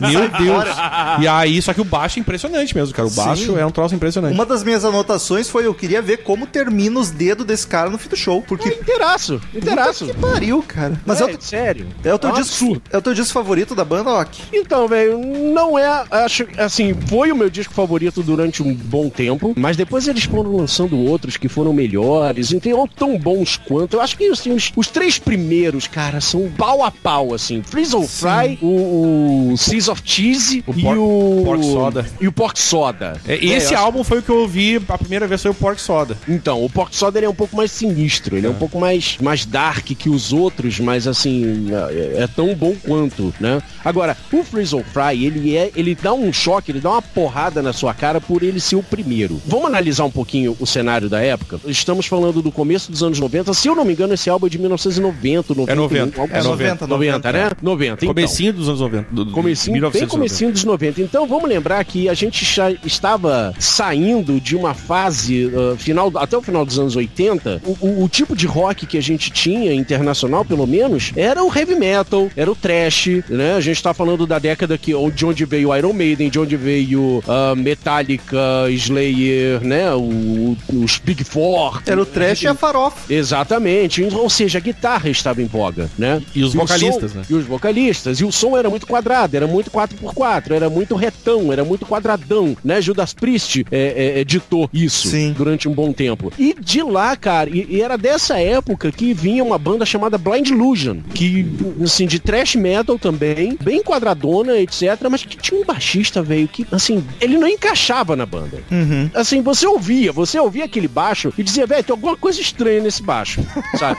meu 0.00 0.28
Deus. 0.28 0.64
E 1.20 1.28
aí, 1.28 1.60
só 1.62 1.72
que 1.72 1.80
o 1.80 1.84
baixo 1.84 2.18
é 2.18 2.20
impressionante 2.20 2.74
mesmo, 2.74 2.94
cara. 2.94 3.08
O 3.08 3.10
baixo 3.10 3.52
Sim. 3.52 3.58
é 3.58 3.66
um 3.66 3.70
troço 3.70 3.94
impressionante. 3.94 4.34
Uma 4.34 4.46
das 4.46 4.62
minhas 4.62 4.84
anotações 4.84 5.48
foi 5.48 5.66
eu 5.66 5.74
queria 5.74 6.00
ver 6.02 6.18
como 6.18 6.46
termina 6.46 6.98
os 6.98 7.10
dedos 7.10 7.46
desse 7.46 7.66
cara 7.66 7.90
no 7.90 7.98
fim 7.98 8.08
do 8.08 8.16
show. 8.16 8.42
Porque. 8.42 8.68
Inteiraço, 8.68 9.40
inteiraço. 9.54 10.06
Que 10.06 10.14
pariu, 10.14 10.62
cara. 10.66 11.00
Mas 11.04 11.20
é, 11.20 11.24
é, 11.30 11.34
o, 11.36 11.40
sério. 11.40 11.86
é 12.04 12.14
o 12.14 12.18
teu 12.18 12.30
um 12.30 12.34
disco. 12.34 12.64
absurdo. 12.64 12.82
É 12.90 12.98
o 12.98 13.02
teu 13.02 13.14
disco 13.14 13.32
favorito 13.32 13.74
da 13.74 13.84
banda, 13.84 14.10
Ok? 14.10 14.35
Então, 14.52 14.86
velho, 14.88 15.18
não 15.18 15.78
é. 15.78 16.04
Acho 16.10 16.46
assim, 16.58 16.94
foi 17.08 17.32
o 17.32 17.36
meu 17.36 17.50
disco 17.50 17.72
favorito 17.74 18.22
durante 18.22 18.62
um 18.62 18.74
bom 18.74 19.08
tempo, 19.08 19.52
mas 19.56 19.76
depois 19.76 20.06
eles 20.08 20.24
foram 20.24 20.56
lançando 20.56 20.98
outros 20.98 21.36
que 21.36 21.48
foram 21.48 21.72
melhores, 21.72 22.52
então 22.52 22.72
ou 22.78 22.88
tão 22.88 23.18
bons 23.18 23.56
quanto. 23.56 23.94
Eu 23.94 24.00
acho 24.00 24.16
que 24.16 24.26
assim, 24.28 24.52
os, 24.52 24.72
os 24.76 24.88
três 24.88 25.18
primeiros, 25.18 25.86
cara, 25.86 26.20
são 26.20 26.50
pau 26.56 26.82
a 26.84 26.90
pau, 26.90 27.32
assim. 27.34 27.62
Frizzle 27.62 28.06
Fry, 28.06 28.58
o, 28.62 29.50
o 29.52 29.56
Seas 29.56 29.88
of 29.88 30.02
Cheese 30.04 30.62
O 30.66 30.74
e 30.74 30.84
o. 30.86 31.42
Pork 31.44 31.64
Soda. 31.64 32.06
E 32.20 32.28
o 32.28 32.32
Pork 32.32 32.58
Soda. 32.58 33.20
É, 33.26 33.34
esse 33.36 33.72
eu 33.72 33.78
acho- 33.78 33.86
álbum 33.86 34.04
foi 34.04 34.18
o 34.18 34.22
que 34.22 34.30
eu 34.30 34.36
ouvi 34.38 34.80
a 34.88 34.98
primeira 34.98 35.26
vez 35.26 35.42
foi 35.42 35.50
o 35.50 35.54
Pork 35.54 35.80
Soda. 35.80 36.16
Então, 36.28 36.64
o 36.64 36.68
Pork 36.70 36.94
Soda 36.94 37.18
ele 37.18 37.26
é 37.26 37.28
um 37.28 37.34
pouco 37.34 37.56
mais 37.56 37.70
sinistro, 37.70 38.36
ele 38.36 38.46
é, 38.46 38.50
um 38.50 38.54
pouco 38.54 38.78
mais, 38.78 39.16
mais 39.20 39.44
dark 39.46 39.84
que 39.86 40.08
os 40.08 40.32
outros, 40.32 40.78
mas 40.80 41.06
assim, 41.06 41.68
é, 41.90 42.22
é 42.22 42.26
tão 42.26 42.54
bom 42.54 42.74
quanto, 42.84 43.32
né? 43.40 43.62
Agora, 43.84 44.16
o 44.32 44.42
Frizzle 44.44 44.84
Fry, 44.92 45.24
ele 45.24 45.56
é, 45.56 45.70
ele 45.76 45.94
dá 45.94 46.12
um 46.12 46.32
choque, 46.32 46.70
ele 46.72 46.80
dá 46.80 46.90
uma 46.90 47.02
porrada 47.02 47.62
na 47.62 47.72
sua 47.72 47.92
cara 47.94 48.20
por 48.20 48.42
ele 48.42 48.58
ser 48.60 48.76
o 48.76 48.82
primeiro. 48.82 49.40
Vamos 49.46 49.66
analisar 49.66 50.04
um 50.04 50.10
pouquinho 50.10 50.56
o 50.58 50.66
cenário 50.66 51.08
da 51.08 51.20
época? 51.20 51.60
Estamos 51.66 52.06
falando 52.06 52.40
do 52.42 52.50
começo 52.50 52.90
dos 52.90 53.02
anos 53.02 53.18
90, 53.20 53.52
se 53.54 53.68
eu 53.68 53.74
não 53.74 53.84
me 53.84 53.92
engano, 53.92 54.14
esse 54.14 54.28
álbum 54.30 54.46
é 54.46 54.50
de 54.50 54.58
1990, 54.58 55.54
91, 55.54 55.72
É 55.72 55.74
90, 55.76 56.20
algo 56.20 56.34
é 56.34 56.38
assim. 56.38 56.48
90, 56.48 56.86
90, 56.86 57.32
né? 57.32 57.50
90, 57.62 57.92
então. 58.04 58.08
Comecinho 58.08 58.52
dos 58.52 58.68
anos 58.68 58.80
90. 58.80 59.08
Do, 59.12 59.24
do- 59.26 59.32
Comecinho, 59.32 59.72
bem 59.74 59.80
1990. 59.82 60.10
comecinho 60.10 60.52
dos 60.52 60.64
90. 60.64 61.02
Então 61.02 61.26
vamos 61.26 61.48
lembrar 61.48 61.84
que 61.84 62.08
a 62.08 62.14
gente 62.14 62.44
já 62.44 62.70
estava 62.70 63.54
saindo 63.58 64.40
de 64.40 64.56
uma 64.56 64.72
fase 64.74 65.46
uh, 65.46 65.76
final 65.76 66.10
até 66.16 66.36
o 66.36 66.42
final 66.42 66.64
dos 66.64 66.78
anos 66.78 66.96
80. 66.96 67.60
O, 67.64 67.76
o- 67.80 68.04
o 68.04 68.08
tipo 68.08 68.34
de 68.34 68.46
rock 68.46 68.86
que 68.86 68.96
a 68.96 69.02
gente 69.02 69.30
tinha 69.30 69.74
internacional, 69.74 70.44
pelo 70.44 70.66
menos, 70.66 71.12
era 71.16 71.42
o 71.44 71.52
heavy 71.54 71.74
metal, 71.74 72.30
era 72.36 72.50
o 72.50 72.54
thrash, 72.54 73.08
né? 73.28 73.54
A 73.56 73.60
gente 73.60 73.82
tá 73.82 73.92
falando 73.92 74.15
da 74.24 74.38
década 74.38 74.78
que 74.78 74.92
de 75.12 75.26
onde 75.26 75.44
veio 75.44 75.76
Iron 75.76 75.92
Maiden, 75.92 76.30
de 76.30 76.38
onde 76.38 76.56
veio 76.56 77.18
uh, 77.26 77.56
Metallica, 77.56 78.38
Slayer, 78.70 79.60
né? 79.64 79.92
O- 79.94 80.56
os 80.72 80.98
Big 80.98 81.24
Four. 81.24 81.82
Era 81.86 82.00
o 82.00 82.06
trash 82.06 82.42
e 82.42 82.46
a 82.46 82.54
farofa. 82.54 83.12
Exatamente. 83.12 84.02
Ou 84.02 84.30
seja, 84.30 84.58
a 84.58 84.60
guitarra 84.60 85.08
estava 85.10 85.42
em 85.42 85.46
voga, 85.46 85.90
né? 85.98 86.22
E 86.34 86.44
os 86.44 86.54
o 86.54 86.58
vocalistas, 86.58 87.12
som- 87.12 87.18
né? 87.18 87.24
E 87.28 87.34
os 87.34 87.44
vocalistas. 87.44 88.20
E 88.20 88.24
o 88.24 88.30
som 88.30 88.56
era 88.56 88.70
muito 88.70 88.86
quadrado, 88.86 89.36
era 89.36 89.46
muito 89.46 89.70
4x4, 89.70 90.52
era 90.52 90.70
muito 90.70 90.94
retão, 90.94 91.52
era 91.52 91.64
muito 91.64 91.84
quadradão, 91.84 92.56
né? 92.64 92.80
Judas 92.80 93.12
Priest 93.12 93.64
é, 93.70 94.14
é, 94.16 94.20
editou 94.20 94.68
isso 94.72 95.08
Sim. 95.08 95.34
durante 95.36 95.68
um 95.68 95.72
bom 95.72 95.92
tempo. 95.92 96.32
E 96.38 96.54
de 96.58 96.82
lá, 96.82 97.16
cara, 97.16 97.50
e, 97.50 97.66
e 97.70 97.80
era 97.82 97.96
dessa 97.98 98.38
época 98.38 98.92
que 98.92 99.12
vinha 99.14 99.42
uma 99.42 99.58
banda 99.58 99.84
chamada 99.86 100.18
Blind 100.18 100.48
Illusion, 100.50 100.98
que, 101.14 101.46
assim, 101.82 102.06
de 102.06 102.18
thrash 102.18 102.54
metal 102.56 102.98
também, 102.98 103.56
bem 103.62 103.82
quadradona, 104.06 104.58
etc., 104.58 104.82
mas 105.10 105.24
que 105.24 105.36
tinha 105.36 105.60
um 105.60 105.64
baixista, 105.64 106.22
velho, 106.22 106.46
que, 106.48 106.66
assim, 106.70 107.04
ele 107.20 107.36
não 107.38 107.48
encaixava 107.48 108.14
na 108.14 108.24
banda. 108.24 108.58
Uhum. 108.70 109.10
Assim, 109.14 109.42
você 109.42 109.66
ouvia, 109.66 110.12
você 110.12 110.38
ouvia 110.38 110.64
aquele 110.64 110.86
baixo 110.88 111.32
e 111.36 111.42
dizia, 111.42 111.66
velho, 111.66 111.82
tem 111.82 111.92
alguma 111.92 112.16
coisa 112.16 112.40
estranha 112.40 112.80
nesse 112.80 113.02
baixo, 113.02 113.44
sabe? 113.78 113.98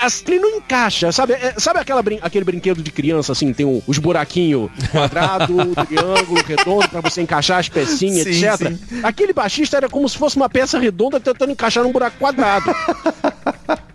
Assim, 0.00 0.24
ele 0.28 0.38
não 0.40 0.56
encaixa, 0.56 1.12
sabe? 1.12 1.34
É, 1.34 1.54
sabe 1.58 1.80
aquela 1.80 2.02
brin- 2.02 2.18
aquele 2.22 2.44
brinquedo 2.44 2.82
de 2.82 2.90
criança, 2.90 3.32
assim, 3.32 3.52
tem 3.52 3.66
o- 3.66 3.82
os 3.86 3.98
buraquinhos 3.98 4.70
quadrado, 4.90 5.54
triângulo, 5.86 6.42
redondo, 6.46 6.88
pra 6.88 7.00
você 7.00 7.22
encaixar 7.22 7.58
as 7.58 7.68
pecinhas, 7.68 8.24
Sim, 8.24 8.44
etc. 8.46 8.72
Aquele 9.02 9.32
baixista 9.32 9.76
era 9.76 9.88
como 9.88 10.08
se 10.08 10.16
fosse 10.16 10.36
uma 10.36 10.48
peça 10.48 10.78
redonda 10.78 11.20
tentando 11.20 11.52
encaixar 11.52 11.84
num 11.84 11.92
buraco 11.92 12.16
quadrado. 12.18 12.64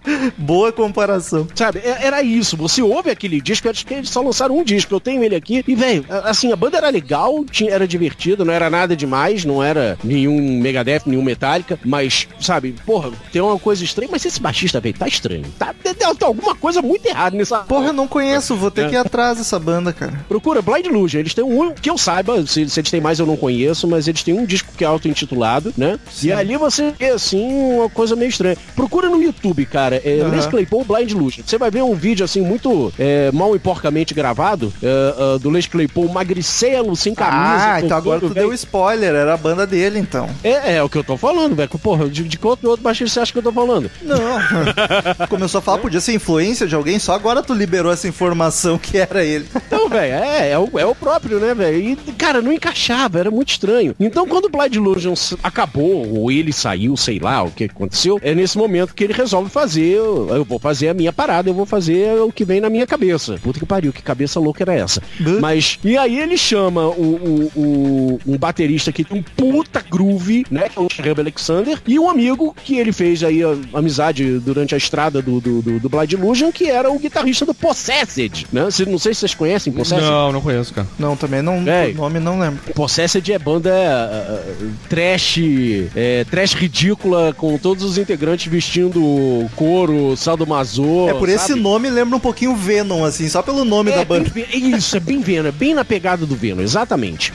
Boa 0.37 0.71
comparação. 0.71 1.47
Sabe, 1.55 1.79
é- 1.79 2.05
era 2.07 2.21
isso. 2.21 2.55
Você 2.57 2.81
ouve 2.81 3.09
aquele 3.09 3.41
disco, 3.41 3.69
acho 3.69 3.85
que 3.85 3.93
eles 3.93 4.09
só 4.09 4.21
lançaram 4.21 4.57
um 4.57 4.63
disco. 4.63 4.93
Eu 4.93 4.99
tenho 4.99 5.23
ele 5.23 5.35
aqui. 5.35 5.63
E, 5.67 5.75
velho, 5.75 6.05
assim, 6.23 6.51
a 6.51 6.55
banda 6.55 6.77
era 6.77 6.89
legal, 6.89 7.43
tinha, 7.45 7.71
era 7.71 7.87
divertida, 7.87 8.43
não 8.45 8.53
era 8.53 8.69
nada 8.69 8.95
demais, 8.95 9.43
não 9.45 9.61
era 9.63 9.97
nenhum 10.03 10.59
Megadeth, 10.59 11.01
nenhum 11.05 11.21
Metallica, 11.23 11.79
mas, 11.83 12.27
sabe, 12.39 12.75
porra, 12.85 13.11
tem 13.31 13.41
uma 13.41 13.57
coisa 13.59 13.83
estranha, 13.83 14.09
mas 14.11 14.25
esse 14.25 14.39
baixista, 14.39 14.79
velho, 14.79 14.95
tá 14.97 15.07
estranho. 15.07 15.43
Tá, 15.57 15.73
tem- 15.83 15.93
tem- 15.93 16.15
tem 16.15 16.27
alguma 16.27 16.55
coisa 16.55 16.81
muito 16.81 17.05
errada 17.05 17.35
nessa. 17.37 17.59
Porra, 17.59 17.87
eu 17.87 17.93
não 17.93 18.07
conheço, 18.07 18.55
vou 18.55 18.71
ter 18.71 18.87
que 18.89 18.95
ir 18.95 18.97
atrás 18.97 19.37
dessa 19.37 19.59
banda, 19.59 19.91
cara. 19.91 20.25
Procura 20.27 20.61
Blind 20.61 20.85
Illusion. 20.85 21.19
Eles 21.19 21.33
têm 21.33 21.43
um, 21.43 21.73
que 21.73 21.89
eu 21.89 21.97
saiba, 21.97 22.45
se, 22.45 22.67
se 22.69 22.79
eles 22.79 22.89
têm 22.91 23.01
mais 23.01 23.19
eu 23.19 23.25
não 23.25 23.35
conheço, 23.37 23.87
mas 23.87 24.07
eles 24.07 24.23
têm 24.23 24.33
um 24.33 24.45
disco 24.45 24.71
que 24.77 24.83
é 24.83 24.87
auto-intitulado, 24.87 25.73
né? 25.77 25.99
E 26.23 26.31
ali 26.31 26.57
você 26.57 26.91
vê, 26.97 27.09
assim, 27.09 27.45
uma 27.77 27.89
coisa 27.89 28.15
meio 28.15 28.29
estranha. 28.29 28.57
Procura 28.75 29.09
no 29.09 29.21
YouTube, 29.21 29.65
cara, 29.65 29.96
é 30.03 30.21
Aham. 30.21 30.35
Les 30.35 30.45
Claypool 30.45 30.83
Blind 30.83 31.11
Illusion. 31.11 31.43
Você 31.45 31.57
vai 31.57 31.71
ver 31.71 31.83
um 31.83 31.95
vídeo, 31.95 32.23
assim, 32.23 32.41
muito 32.41 32.93
é, 32.97 33.31
mal 33.31 33.55
e 33.55 33.59
porcamente 33.59 34.13
gravado, 34.13 34.73
é, 34.81 35.35
é, 35.35 35.39
do 35.39 35.49
Les 35.49 35.67
Claypool 35.67 36.09
magricelo, 36.09 36.95
sem 36.95 37.13
camisa. 37.13 37.73
ah, 37.73 37.81
então 37.81 37.97
agora 37.97 38.19
tu 38.19 38.29
deu 38.29 38.49
velho. 38.49 38.53
spoiler, 38.53 39.13
era 39.13 39.33
a 39.33 39.37
banda 39.37 39.65
dele, 39.65 39.99
então. 39.99 40.29
É, 40.43 40.75
é 40.75 40.83
o 40.83 40.89
que 40.89 40.97
eu 40.97 41.03
tô 41.03 41.17
falando, 41.17 41.55
velho. 41.55 41.67
Porra, 41.77 42.09
de, 42.09 42.23
de 42.23 42.37
que 42.37 42.47
outro, 42.47 42.77
baixista 42.77 43.13
você 43.13 43.19
acha 43.19 43.31
que 43.31 43.39
eu 43.39 43.43
tô 43.43 43.51
falando? 43.51 43.89
Não. 44.01 44.17
Começou 45.29 45.59
a 45.59 45.61
falar, 45.61 45.77
podia 45.79 46.01
ser 46.01 46.13
influência 46.13 46.67
de 46.67 46.75
alguém, 46.75 46.97
só 46.99 47.13
agora 47.13 47.43
tu 47.43 47.53
liberou 47.53 47.91
essa 47.91 48.07
informação 48.07 48.77
que 48.77 48.97
era 48.97 49.23
ele. 49.23 49.45
Então, 49.55 49.89
velho, 49.89 50.13
é, 50.13 50.51
é, 50.51 50.59
o, 50.59 50.79
é 50.79 50.85
o 50.85 50.95
próprio, 50.95 51.39
né, 51.39 51.53
velho? 51.53 51.77
E, 51.77 51.95
cara, 52.13 52.41
não 52.41 52.51
encaixava, 52.51 53.19
era 53.19 53.31
muito 53.31 53.49
estranho. 53.49 53.95
Então, 53.99 54.27
quando 54.27 54.45
o 54.45 54.49
Blind 54.49 54.75
Illusion 54.75 55.13
acabou, 55.43 56.17
ou 56.17 56.31
ele 56.31 56.51
saiu, 56.53 56.95
sei 56.97 57.19
lá 57.19 57.43
o 57.43 57.51
que 57.51 57.65
aconteceu, 57.65 58.19
é 58.21 58.33
nesse 58.33 58.57
momento 58.57 58.93
que 58.93 59.03
ele 59.03 59.13
resolve 59.13 59.49
fazer, 59.49 59.86
eu, 59.87 60.27
eu 60.29 60.43
vou 60.45 60.59
fazer 60.59 60.89
a 60.89 60.93
minha 60.93 61.11
parada, 61.13 61.49
eu 61.49 61.53
vou 61.53 61.65
fazer 61.65 62.19
o 62.21 62.31
que 62.31 62.43
vem 62.45 62.59
na 62.61 62.69
minha 62.69 62.85
cabeça. 62.87 63.37
Puta 63.41 63.59
que 63.59 63.65
pariu, 63.65 63.91
que 63.93 64.01
cabeça 64.01 64.39
louca 64.39 64.63
era 64.63 64.73
essa? 64.75 65.01
Mas, 65.39 65.79
e 65.83 65.97
aí 65.97 66.19
ele 66.19 66.37
chama 66.37 66.87
o, 66.87 67.49
o, 67.55 67.61
o- 67.61 68.19
um 68.27 68.37
baterista 68.37 68.91
que 68.91 69.03
tem 69.03 69.19
um 69.19 69.23
puta 69.23 69.83
groove, 69.89 70.45
né, 70.51 70.69
que 70.69 70.77
é 70.77 70.81
o 70.81 70.87
Rebel 71.01 71.23
Alexander, 71.23 71.79
e 71.87 71.97
um 71.99 72.09
amigo 72.09 72.55
que 72.63 72.77
ele 72.77 72.91
fez 72.91 73.23
aí 73.23 73.43
a, 73.43 73.55
amizade 73.73 74.39
durante 74.39 74.73
a 74.75 74.77
estrada 74.77 75.21
do, 75.21 75.39
do, 75.39 75.61
do, 75.61 75.79
do 75.79 75.89
Blind 75.89 76.11
Illusion, 76.13 76.51
que 76.51 76.69
era 76.69 76.89
o 76.91 76.99
guitarrista 76.99 77.45
do 77.45 77.53
Possessed, 77.53 78.47
né? 78.51 78.69
Cê- 78.71 78.85
Não 78.85 78.97
sei 78.97 79.13
se 79.13 79.21
vocês 79.21 79.33
conhecem 79.35 79.71
Possessed. 79.73 80.05
Não, 80.05 80.31
não 80.31 80.41
conheço, 80.41 80.73
cara. 80.73 80.87
Não, 80.99 81.15
também 81.15 81.41
não. 81.41 81.63
Véi. 81.63 81.91
O 81.93 81.97
nome 81.97 82.19
não 82.19 82.39
lembro. 82.39 82.59
Possessed 82.73 83.31
é 83.31 83.39
banda 83.39 83.69
uh, 83.71 84.67
trash, 84.89 85.39
é, 85.95 86.23
trash 86.29 86.53
ridícula, 86.53 87.33
com 87.33 87.57
todos 87.57 87.83
os 87.83 87.97
integrantes 87.97 88.51
vestindo 88.51 88.99
couro, 89.77 90.17
sadomaso. 90.17 91.07
é 91.09 91.13
por 91.13 91.29
esse 91.29 91.47
sabe? 91.49 91.59
nome 91.59 91.89
lembra 91.89 92.15
um 92.15 92.19
pouquinho 92.19 92.55
Venom, 92.55 93.03
assim, 93.03 93.27
só 93.29 93.41
pelo 93.41 93.63
nome 93.63 93.91
É, 93.91 93.97
da 93.97 94.05
banda. 94.05 94.29
bem- 94.29 94.45
é 94.51 94.57
isso, 94.57 94.95
é 94.97 94.99
bem 94.99 95.19
Venom, 95.21 95.47
é 95.49 95.51
bem 95.51 95.73
na 95.73 95.85
pegada 95.85 96.25
do 96.25 96.35
Venom, 96.35 96.61
exatamente. 96.61 97.33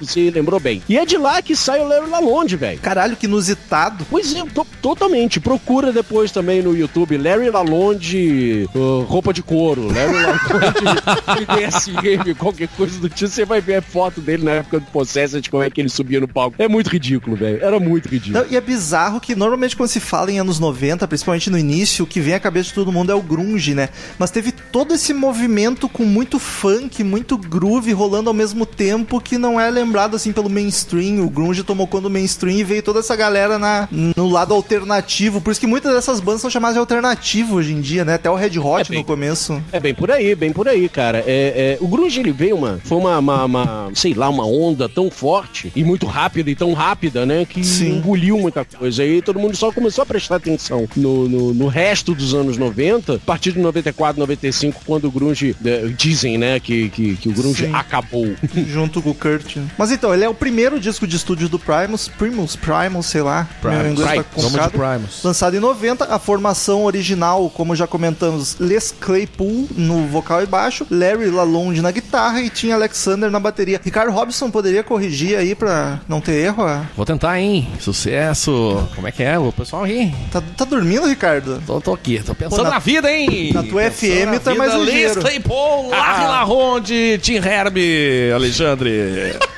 Você 0.00 0.30
lembrou 0.30 0.58
bem. 0.60 0.82
E 0.88 0.96
é 0.98 1.04
de 1.04 1.16
lá 1.16 1.40
que 1.42 1.54
sai 1.56 1.80
o 1.80 1.88
Larry 1.88 2.10
Lalonde, 2.10 2.56
velho. 2.56 2.78
Caralho, 2.80 3.16
que 3.16 3.26
inusitado. 3.26 4.06
Pois 4.10 4.34
é, 4.34 4.42
to- 4.44 4.66
totalmente. 4.82 5.40
Procura 5.40 5.92
depois 5.92 6.30
também 6.32 6.62
no 6.62 6.76
YouTube 6.76 7.16
Larry 7.16 7.50
Lalonde 7.50 8.68
uh, 8.74 9.00
roupa 9.02 9.32
de 9.32 9.42
couro, 9.42 9.86
Larry 9.88 10.22
Lalonde 10.22 11.46
DSM, 11.68 12.34
qualquer 12.36 12.68
coisa 12.68 12.98
do 12.98 13.08
tipo. 13.08 13.28
Você 13.30 13.44
vai 13.44 13.60
ver 13.60 13.76
a 13.76 13.82
foto 13.82 14.20
dele 14.20 14.44
na 14.44 14.52
época 14.52 14.80
do 14.80 14.86
Possessed, 14.86 15.48
como 15.50 15.62
é 15.62 15.70
que 15.70 15.80
ele 15.80 15.88
subia 15.88 16.20
no 16.20 16.28
palco. 16.28 16.56
É 16.58 16.68
muito 16.68 16.88
ridículo, 16.88 17.36
velho. 17.36 17.62
Era 17.62 17.78
muito 17.78 18.08
ridículo. 18.08 18.42
Não, 18.44 18.50
e 18.50 18.56
é 18.56 18.60
bizarro 18.60 19.20
que 19.20 19.34
normalmente 19.34 19.76
quando 19.76 19.88
se 19.88 20.00
fala 20.00 20.30
em 20.30 20.38
anos 20.38 20.58
90, 20.58 21.06
principalmente 21.18 21.50
no 21.50 21.58
início, 21.58 22.04
o 22.04 22.06
que 22.06 22.20
vem 22.20 22.34
à 22.34 22.40
cabeça 22.40 22.68
de 22.68 22.74
todo 22.74 22.92
mundo 22.92 23.10
é 23.10 23.14
o 23.14 23.20
grunge, 23.20 23.74
né? 23.74 23.88
Mas 24.18 24.30
teve 24.30 24.52
todo 24.52 24.94
esse 24.94 25.12
movimento 25.12 25.88
com 25.88 26.04
muito 26.04 26.38
funk, 26.38 27.02
muito 27.02 27.36
groove 27.36 27.92
rolando 27.92 28.30
ao 28.30 28.34
mesmo 28.34 28.64
tempo 28.64 29.20
que 29.20 29.36
não 29.36 29.60
é 29.60 29.68
lembrado 29.70 30.14
assim 30.14 30.32
pelo 30.32 30.48
mainstream. 30.48 31.24
O 31.24 31.28
grunge 31.28 31.64
tomou 31.64 31.86
conta 31.86 32.02
do 32.04 32.10
mainstream 32.10 32.58
e 32.58 32.64
veio 32.64 32.82
toda 32.82 33.00
essa 33.00 33.16
galera 33.16 33.58
na, 33.58 33.88
no 33.90 34.28
lado 34.28 34.54
alternativo. 34.54 35.40
Por 35.40 35.50
isso 35.50 35.60
que 35.60 35.66
muitas 35.66 35.92
dessas 35.92 36.20
bandas 36.20 36.40
são 36.40 36.50
chamadas 36.50 36.74
de 36.74 36.80
alternativo 36.80 37.56
hoje 37.56 37.72
em 37.72 37.80
dia, 37.80 38.04
né? 38.04 38.14
Até 38.14 38.30
o 38.30 38.34
Red 38.36 38.58
Hot 38.58 38.82
É 38.82 38.90
bem- 38.90 38.98
no 39.00 39.04
começo. 39.04 39.60
É 39.72 39.80
bem 39.80 39.94
por 39.94 40.10
aí, 40.10 40.34
bem 40.34 40.52
por 40.52 40.68
aí, 40.68 40.88
cara. 40.88 41.18
É, 41.26 41.76
é, 41.76 41.78
o 41.80 41.88
grunge 41.88 42.20
ele 42.20 42.30
veio 42.32 42.56
uma, 42.56 42.78
foi 42.84 42.96
uma, 42.98 43.18
uma, 43.18 43.44
uma, 43.44 43.90
sei 43.94 44.14
lá, 44.14 44.28
uma 44.28 44.46
onda 44.46 44.88
tão 44.88 45.10
forte 45.10 45.72
e 45.74 45.82
muito 45.82 46.06
rápida 46.06 46.48
e 46.50 46.54
tão 46.54 46.72
rápida, 46.72 47.26
né, 47.26 47.44
que 47.44 47.64
Sim. 47.64 47.96
engoliu 47.96 48.38
muita 48.38 48.64
coisa. 48.64 49.02
Aí 49.02 49.20
todo 49.20 49.38
mundo 49.40 49.56
só 49.56 49.72
começou 49.72 50.02
a 50.02 50.06
prestar 50.06 50.36
atenção 50.36 50.86
no, 50.96 51.07
no, 51.08 51.28
no, 51.28 51.54
no 51.54 51.66
resto 51.68 52.14
dos 52.14 52.34
anos 52.34 52.56
90, 52.56 53.14
a 53.14 53.18
partir 53.18 53.52
de 53.52 53.60
94, 53.60 54.18
95, 54.20 54.82
quando 54.86 55.06
o 55.06 55.10
grunge, 55.10 55.56
eh, 55.64 55.88
dizem, 55.96 56.36
né, 56.38 56.60
que, 56.60 56.88
que, 56.90 57.16
que 57.16 57.28
o 57.28 57.32
grunge 57.32 57.66
Sim. 57.66 57.74
acabou. 57.74 58.28
Junto 58.66 59.00
com 59.00 59.10
o 59.10 59.14
Kurt. 59.14 59.56
né? 59.56 59.66
Mas 59.78 59.90
então, 59.90 60.12
ele 60.12 60.24
é 60.24 60.28
o 60.28 60.34
primeiro 60.34 60.78
disco 60.78 61.06
de 61.06 61.16
estúdio 61.16 61.48
do 61.48 61.58
Primus, 61.58 62.08
Primus, 62.08 62.56
Primus, 62.56 63.06
sei 63.06 63.22
lá. 63.22 63.48
Primus. 63.60 63.78
Meu 63.78 63.92
inglês 63.92 64.08
tá 64.08 64.24
Primus. 64.24 64.34
De 64.36 64.42
complicado. 64.58 64.70
Primus. 64.72 65.22
Lançado 65.24 65.56
em 65.56 65.60
90, 65.60 66.04
a 66.04 66.18
formação 66.18 66.84
original, 66.84 67.50
como 67.50 67.74
já 67.74 67.86
comentamos, 67.86 68.56
Les 68.58 68.92
Claypool 68.98 69.68
no 69.76 70.06
vocal 70.06 70.42
e 70.42 70.46
baixo, 70.46 70.86
Larry 70.90 71.30
Lalonde 71.30 71.80
na 71.80 71.90
guitarra 71.90 72.40
e 72.40 72.50
tinha 72.50 72.74
Alexander 72.74 73.30
na 73.30 73.40
bateria. 73.40 73.80
Ricardo 73.82 74.12
Robson 74.12 74.50
poderia 74.50 74.82
corrigir 74.82 75.36
aí 75.36 75.54
pra 75.54 76.00
não 76.08 76.20
ter 76.20 76.32
erro? 76.44 76.64
ah? 76.64 76.84
Vou 76.96 77.06
tentar, 77.06 77.38
hein? 77.40 77.68
Sucesso. 77.80 78.88
Como 78.94 79.06
é 79.06 79.12
que 79.12 79.22
é? 79.22 79.38
O 79.38 79.52
pessoal 79.52 79.84
aí. 79.84 80.12
Tá, 80.30 80.42
tá 80.56 80.64
dormindo, 80.64 80.97
Ricardo? 81.06 81.62
Tô, 81.66 81.80
tô 81.80 81.92
aqui, 81.94 82.20
tô 82.24 82.34
pensando 82.34 82.58
Pô, 82.58 82.62
na- 82.64 82.70
na, 82.70 82.78
vida, 82.78 83.10
hein? 83.12 83.52
na 83.52 83.62
tua 83.62 83.82
FM 83.90 84.26
na 84.32 84.40
tá 84.40 84.52
vida. 84.52 84.54
mais 84.54 84.74
ligeiro. 84.74 85.14
Les 85.14 85.24
Claypool, 85.24 85.90
Larry 85.90 86.24
Ah. 86.24 86.28
Laronde, 86.28 87.18
Tim 87.22 87.36
Herbie, 87.36 88.32
Alexandre. 88.34 89.36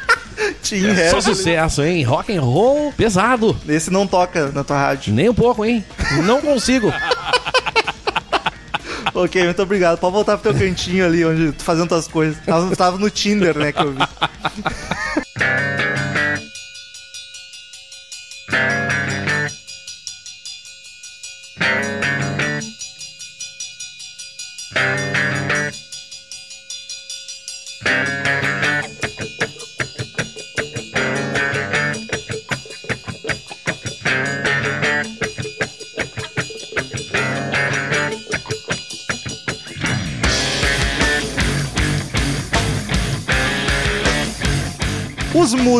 Tinha, 0.62 0.90
É 0.92 1.10
Só 1.10 1.20
sucesso, 1.20 1.82
hein? 1.82 2.02
Rock 2.02 2.34
and 2.36 2.40
roll 2.40 2.92
pesado. 2.96 3.56
Esse 3.68 3.90
não 3.90 4.06
toca 4.06 4.50
na 4.52 4.64
tua 4.64 4.78
rádio. 4.78 5.12
Nem 5.12 5.28
um 5.28 5.34
pouco, 5.34 5.64
hein? 5.64 5.84
Não 6.24 6.40
consigo. 6.40 6.92
ok, 9.14 9.44
muito 9.44 9.62
obrigado. 9.62 9.98
Pode 9.98 10.14
voltar 10.14 10.38
pro 10.38 10.50
teu 10.52 10.68
cantinho 10.68 11.04
ali, 11.04 11.24
onde 11.24 11.52
tu 11.52 11.62
fazendo 11.62 11.88
tuas 11.88 12.08
coisas. 12.08 12.38
Tava, 12.44 12.74
tava 12.74 12.98
no 12.98 13.10
Tinder, 13.10 13.56
né, 13.58 13.70
que 13.72 13.82
eu 13.82 13.92
vi. 13.92 13.98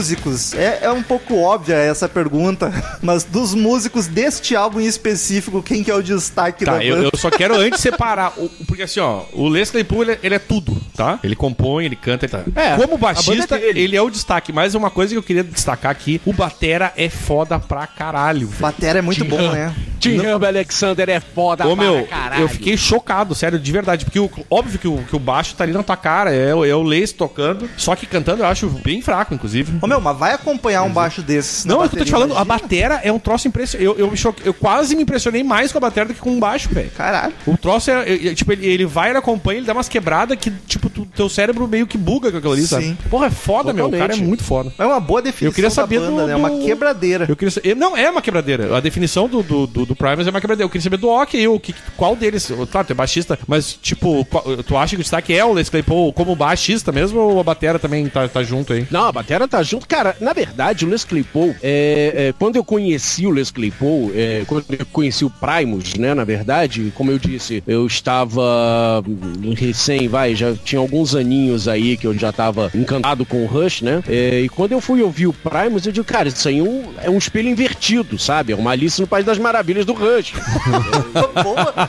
músicos, 0.00 0.54
é, 0.54 0.78
é 0.82 0.90
um 0.90 1.02
pouco 1.02 1.36
óbvia 1.38 1.74
essa 1.74 2.08
pergunta, 2.08 2.72
mas 3.02 3.22
dos 3.22 3.54
músicos 3.54 4.06
deste 4.06 4.56
álbum 4.56 4.80
em 4.80 4.86
específico, 4.86 5.62
quem 5.62 5.84
que 5.84 5.90
é 5.90 5.94
o 5.94 6.02
destaque 6.02 6.64
da 6.64 6.72
Tá, 6.78 6.84
eu, 6.84 6.96
banda? 6.96 7.10
eu 7.12 7.18
só 7.18 7.30
quero 7.30 7.54
antes 7.54 7.80
separar. 7.80 8.32
o- 8.38 8.48
porque 8.66 8.84
assim, 8.84 8.98
ó, 9.00 9.22
o 9.34 9.46
Les 9.48 9.70
Claypool, 9.70 10.02
ele, 10.04 10.12
é- 10.12 10.18
ele 10.22 10.34
é 10.36 10.38
tudo, 10.38 10.74
tá? 10.96 11.18
Ele 11.22 11.36
compõe, 11.36 11.84
ele 11.84 11.96
canta 11.96 12.24
e 12.24 12.28
tá. 12.30 12.38
É, 12.56 12.70
Como 12.76 12.82
a 12.84 12.86
banda 12.86 12.98
baixista, 12.98 13.56
é 13.58 13.68
ele 13.78 13.94
é 13.94 14.00
o 14.00 14.08
destaque. 14.08 14.52
Mas 14.54 14.74
uma 14.74 14.90
coisa 14.90 15.12
que 15.12 15.18
eu 15.18 15.22
queria 15.22 15.44
destacar 15.44 15.90
aqui: 15.92 16.18
o 16.24 16.32
Batera 16.32 16.92
é 16.96 17.10
foda 17.10 17.58
pra 17.58 17.86
caralho. 17.86 18.48
velho. 18.48 18.60
Batera 18.60 19.00
é 19.00 19.02
muito 19.02 19.24
bom, 19.24 19.50
né? 19.52 19.74
Tim 19.98 20.18
Alexander 20.24 21.10
é 21.10 21.20
foda 21.20 21.66
Ô, 21.68 21.76
meu, 21.76 22.06
caralho. 22.06 22.42
eu 22.44 22.48
fiquei 22.48 22.74
chocado, 22.74 23.34
sério, 23.34 23.58
de 23.58 23.70
verdade. 23.70 24.06
Porque 24.06 24.18
o- 24.18 24.30
óbvio 24.50 24.78
que 24.78 24.88
o, 24.88 24.96
que 25.02 25.14
o 25.14 25.18
baixo 25.18 25.54
tá 25.54 25.64
ali 25.64 25.74
na 25.74 25.82
tua 25.82 25.96
cara, 25.96 26.32
é, 26.32 26.54
o- 26.54 26.64
é 26.64 26.74
o 26.74 26.82
Les 26.82 27.12
tocando. 27.12 27.68
Só 27.76 27.94
que 27.94 28.06
cantando 28.06 28.42
eu 28.42 28.46
acho 28.46 28.66
bem 28.68 29.02
fraco, 29.02 29.34
inclusive. 29.34 29.74
Ô 29.82 29.86
meu, 29.90 30.00
mas 30.00 30.16
vai 30.16 30.32
acompanhar 30.32 30.82
um 30.82 30.90
baixo 30.90 31.22
desses. 31.22 31.64
Não, 31.64 31.82
é 31.82 31.86
o 31.86 31.88
que 31.88 31.96
eu 31.96 31.98
tô 32.00 32.04
te 32.04 32.10
falando, 32.10 32.32
a 32.36 32.42
imagina. 32.42 32.58
batera 32.58 33.00
é 33.02 33.12
um 33.12 33.18
troço 33.18 33.46
impressionante. 33.48 33.84
Eu, 33.84 33.98
eu, 33.98 34.16
choque- 34.16 34.42
eu 34.44 34.54
quase 34.54 34.94
me 34.96 35.02
impressionei 35.02 35.42
mais 35.42 35.72
com 35.72 35.78
a 35.78 35.80
batera 35.80 36.06
do 36.06 36.14
que 36.14 36.20
com 36.20 36.36
o 36.36 36.38
baixo, 36.40 36.68
velho. 36.70 36.90
Caralho. 36.96 37.32
O 37.46 37.56
troço 37.56 37.90
é, 37.90 38.08
é, 38.08 38.28
é, 38.28 38.34
tipo, 38.34 38.52
ele, 38.52 38.66
ele 38.66 38.86
vai, 38.86 39.10
ele 39.10 39.18
acompanha, 39.18 39.58
ele 39.58 39.66
dá 39.66 39.72
umas 39.72 39.88
quebradas 39.88 40.38
que, 40.38 40.50
tipo, 40.66 40.88
tu- 40.88 41.06
teu 41.14 41.28
cérebro 41.28 41.66
meio 41.68 41.86
que 41.86 41.98
buga 41.98 42.30
com 42.30 42.38
aquilo 42.38 42.52
ali, 42.52 42.62
Sim. 42.62 42.66
sabe? 42.68 42.98
Porra, 43.10 43.26
é 43.26 43.30
foda, 43.30 43.72
meu. 43.72 43.86
O 43.86 43.90
cara 43.90 44.04
é 44.04 44.06
Totalmente. 44.08 44.28
muito 44.28 44.44
foda. 44.44 44.72
É 44.78 44.84
uma 44.86 45.00
boa 45.00 45.20
definição 45.20 45.48
Eu 45.48 45.52
queria 45.52 45.70
saber 45.70 46.00
da 46.00 46.06
banda, 46.06 46.20
do- 46.22 46.26
né? 46.28 46.32
É 46.32 46.36
uma 46.36 46.50
do- 46.50 46.64
quebradeira. 46.64 47.26
Eu 47.28 47.36
queria 47.36 47.50
saber, 47.50 47.74
não, 47.76 47.96
é 47.96 48.08
uma 48.10 48.22
quebradeira. 48.22 48.76
A 48.76 48.80
definição 48.80 49.28
do, 49.28 49.42
do, 49.42 49.66
do, 49.66 49.86
do 49.86 49.96
Primus 49.96 50.26
é 50.26 50.30
uma 50.30 50.40
quebradeira. 50.40 50.64
Eu 50.66 50.70
queria 50.70 50.82
saber 50.84 50.96
do 50.98 51.08
Ok, 51.08 51.40
eu, 51.40 51.58
que, 51.58 51.74
qual 51.96 52.14
deles. 52.14 52.50
Claro, 52.70 52.86
tu 52.86 52.92
é 52.92 52.94
baixista, 52.94 53.38
mas, 53.46 53.72
tipo, 53.80 54.24
qual- 54.26 54.44
tu 54.64 54.76
acha 54.76 54.90
que 54.96 55.00
o 55.00 55.02
destaque 55.02 55.34
é 55.36 55.44
o 55.44 55.52
Les 55.52 55.68
Claypool 55.68 56.12
como 56.12 56.36
baixista 56.36 56.92
mesmo 56.92 57.18
ou 57.18 57.40
a 57.40 57.42
batera 57.44 57.78
também 57.78 58.08
tá, 58.08 58.28
tá 58.28 58.42
junto 58.42 58.72
aí? 58.72 58.86
Não, 58.90 59.06
a 59.06 59.12
batera 59.12 59.46
tá 59.48 59.62
junto. 59.62 59.79
Cara, 59.88 60.16
na 60.20 60.32
verdade, 60.32 60.84
o 60.84 60.88
Les 60.88 61.04
Claypool, 61.04 61.54
é, 61.62 62.12
é, 62.14 62.34
quando 62.38 62.56
eu 62.56 62.64
conheci 62.64 63.26
o 63.26 63.30
Les 63.30 63.50
Claypool, 63.50 64.12
é, 64.14 64.44
quando 64.46 64.64
eu 64.68 64.86
conheci 64.86 65.24
o 65.24 65.30
Primus, 65.30 65.94
né, 65.94 66.14
na 66.14 66.24
verdade, 66.24 66.92
como 66.94 67.10
eu 67.10 67.18
disse, 67.18 67.62
eu 67.66 67.86
estava 67.86 69.02
hum, 69.06 69.54
recém, 69.56 70.08
vai, 70.08 70.34
já 70.34 70.54
tinha 70.54 70.80
alguns 70.80 71.14
aninhos 71.14 71.68
aí 71.68 71.96
que 71.96 72.06
eu 72.06 72.16
já 72.16 72.32
tava 72.32 72.70
encantado 72.74 73.24
com 73.24 73.42
o 73.44 73.46
Rush, 73.46 73.82
né, 73.82 74.02
é, 74.08 74.40
e 74.40 74.48
quando 74.48 74.72
eu 74.72 74.80
fui 74.80 75.02
ouvir 75.02 75.26
o 75.26 75.32
Primus, 75.32 75.86
eu 75.86 75.92
digo, 75.92 76.06
cara, 76.06 76.28
isso 76.28 76.48
aí 76.48 76.58
é 76.58 76.62
um, 76.62 76.84
é 77.02 77.10
um 77.10 77.18
espelho 77.18 77.48
invertido, 77.48 78.18
sabe? 78.18 78.52
É 78.52 78.56
uma 78.56 78.70
Alice 78.70 79.00
no 79.00 79.06
País 79.06 79.24
das 79.24 79.38
Maravilhas 79.38 79.84
do 79.84 79.92
Rush. 79.92 80.32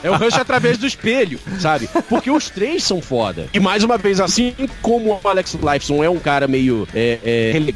É 0.02 0.10
o 0.10 0.16
Rush 0.16 0.34
através 0.34 0.78
do 0.78 0.86
espelho, 0.86 1.38
sabe? 1.58 1.88
Porque 2.08 2.30
os 2.30 2.50
três 2.50 2.84
são 2.84 3.00
foda. 3.00 3.46
E 3.52 3.60
mais 3.60 3.82
uma 3.82 3.98
vez, 3.98 4.20
assim 4.20 4.54
como 4.80 5.20
o 5.22 5.28
Alex 5.28 5.54
Lifeson 5.54 6.02
é 6.02 6.10
um 6.10 6.18
cara 6.18 6.48
meio 6.48 6.86
é, 6.94 7.18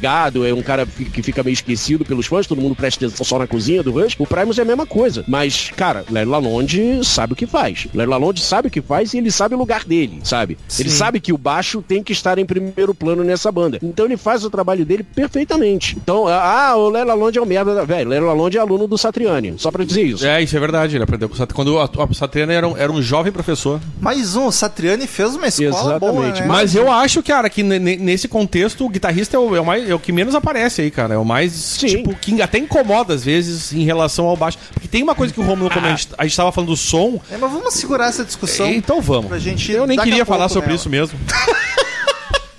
é, 0.07 0.49
é 0.49 0.53
um 0.53 0.61
cara 0.61 0.85
que 0.85 1.21
fica 1.21 1.43
meio 1.43 1.53
esquecido 1.53 2.05
pelos 2.05 2.25
fãs, 2.25 2.47
todo 2.47 2.61
mundo 2.61 2.75
presta 2.75 3.05
atenção 3.05 3.25
só 3.25 3.37
na 3.39 3.47
cozinha 3.47 3.83
do 3.83 3.91
Rush, 3.91 4.15
o 4.17 4.25
Primus 4.25 4.57
é 4.57 4.61
a 4.61 4.65
mesma 4.65 4.85
coisa. 4.85 5.23
Mas, 5.27 5.71
cara, 5.75 6.03
Larry 6.09 6.27
Lalonde 6.29 6.99
sabe 7.05 7.33
o 7.33 7.35
que 7.35 7.45
faz. 7.45 7.87
Larry 7.93 8.09
Lalonde 8.09 8.41
sabe 8.41 8.67
o 8.67 8.71
que 8.71 8.81
faz 8.81 9.13
e 9.13 9.17
ele 9.17 9.31
sabe 9.31 9.55
o 9.55 9.57
lugar 9.57 9.83
dele, 9.83 10.19
sabe? 10.23 10.57
Ele 10.79 10.89
Sim. 10.89 10.95
sabe 10.95 11.19
que 11.19 11.33
o 11.33 11.37
baixo 11.37 11.81
tem 11.81 12.01
que 12.03 12.11
estar 12.13 12.37
em 12.37 12.45
primeiro 12.45 12.93
plano 12.93 13.23
nessa 13.23 13.51
banda. 13.51 13.79
Então 13.83 14.05
ele 14.05 14.17
faz 14.17 14.43
o 14.43 14.49
trabalho 14.49 14.85
dele 14.85 15.03
perfeitamente. 15.03 15.95
Então, 16.01 16.27
ah, 16.27 16.73
o 16.75 16.89
Larry 16.89 17.07
Lalonde 17.07 17.37
é 17.39 17.41
um 17.41 17.45
merda. 17.45 17.85
Velho, 17.85 18.09
Larry 18.09 18.25
Lalonde 18.25 18.57
é 18.57 18.61
aluno 18.61 18.87
do 18.87 18.97
Satriani. 18.97 19.53
Só 19.57 19.71
pra 19.71 19.83
dizer 19.83 20.03
isso. 20.03 20.25
É, 20.25 20.41
isso 20.41 20.55
é 20.55 20.59
verdade. 20.59 20.95
Ele 20.95 21.03
aprendeu 21.03 21.29
com 21.29 21.35
o. 21.43 21.47
Quando 21.47 21.79
a 21.79 21.89
Satriana 22.13 22.53
era 22.53 22.67
um, 22.67 22.77
era 22.77 22.91
um 22.91 23.01
jovem 23.01 23.31
professor. 23.31 23.79
Mais 23.99 24.35
um, 24.35 24.47
o 24.47 24.51
Satriani 24.51 25.05
fez 25.07 25.35
uma 25.35 25.47
escola 25.47 25.99
boa, 25.99 26.11
Exatamente. 26.11 26.41
né? 26.41 26.47
Mas 26.47 26.75
eu 26.75 26.91
acho, 26.91 27.21
cara, 27.21 27.49
que 27.49 27.63
ne- 27.63 27.79
ne- 27.79 27.97
nesse 27.97 28.27
contexto 28.27 28.85
o 28.85 28.89
guitarrista 28.89 29.35
é 29.35 29.39
o, 29.39 29.55
é 29.55 29.59
o 29.61 29.65
mais, 29.65 29.86
é 29.89 29.95
o 29.95 29.99
que 29.99 30.11
menos 30.11 30.35
aparece 30.35 30.81
aí, 30.81 30.91
cara. 30.91 31.13
É 31.13 31.17
o 31.17 31.25
mais, 31.25 31.53
Sim. 31.53 31.87
tipo, 31.87 32.15
que 32.15 32.41
até 32.41 32.57
incomoda 32.57 33.13
às 33.13 33.23
vezes 33.23 33.73
em 33.73 33.83
relação 33.83 34.25
ao 34.25 34.35
baixo. 34.35 34.57
Porque 34.73 34.87
tem 34.87 35.03
uma 35.03 35.15
coisa 35.15 35.33
que 35.33 35.39
o 35.39 35.43
Romulo, 35.43 35.69
como 35.69 35.85
a 35.85 35.89
gente, 35.89 36.09
a 36.17 36.23
gente 36.25 36.35
tava 36.37 36.51
falando 36.51 36.69
do 36.69 36.77
som. 36.77 37.19
É, 37.31 37.37
mas 37.37 37.51
vamos 37.51 37.73
segurar 37.73 38.07
essa 38.07 38.23
discussão. 38.23 38.67
então 38.67 39.01
vamos. 39.01 39.27
pra 39.27 39.39
gente 39.39 39.71
eu 39.71 39.87
nem 39.87 39.97
queria 39.97 40.25
falar 40.25 40.49
sobre 40.49 40.67
nela. 40.67 40.75
isso 40.75 40.89
mesmo. 40.89 41.17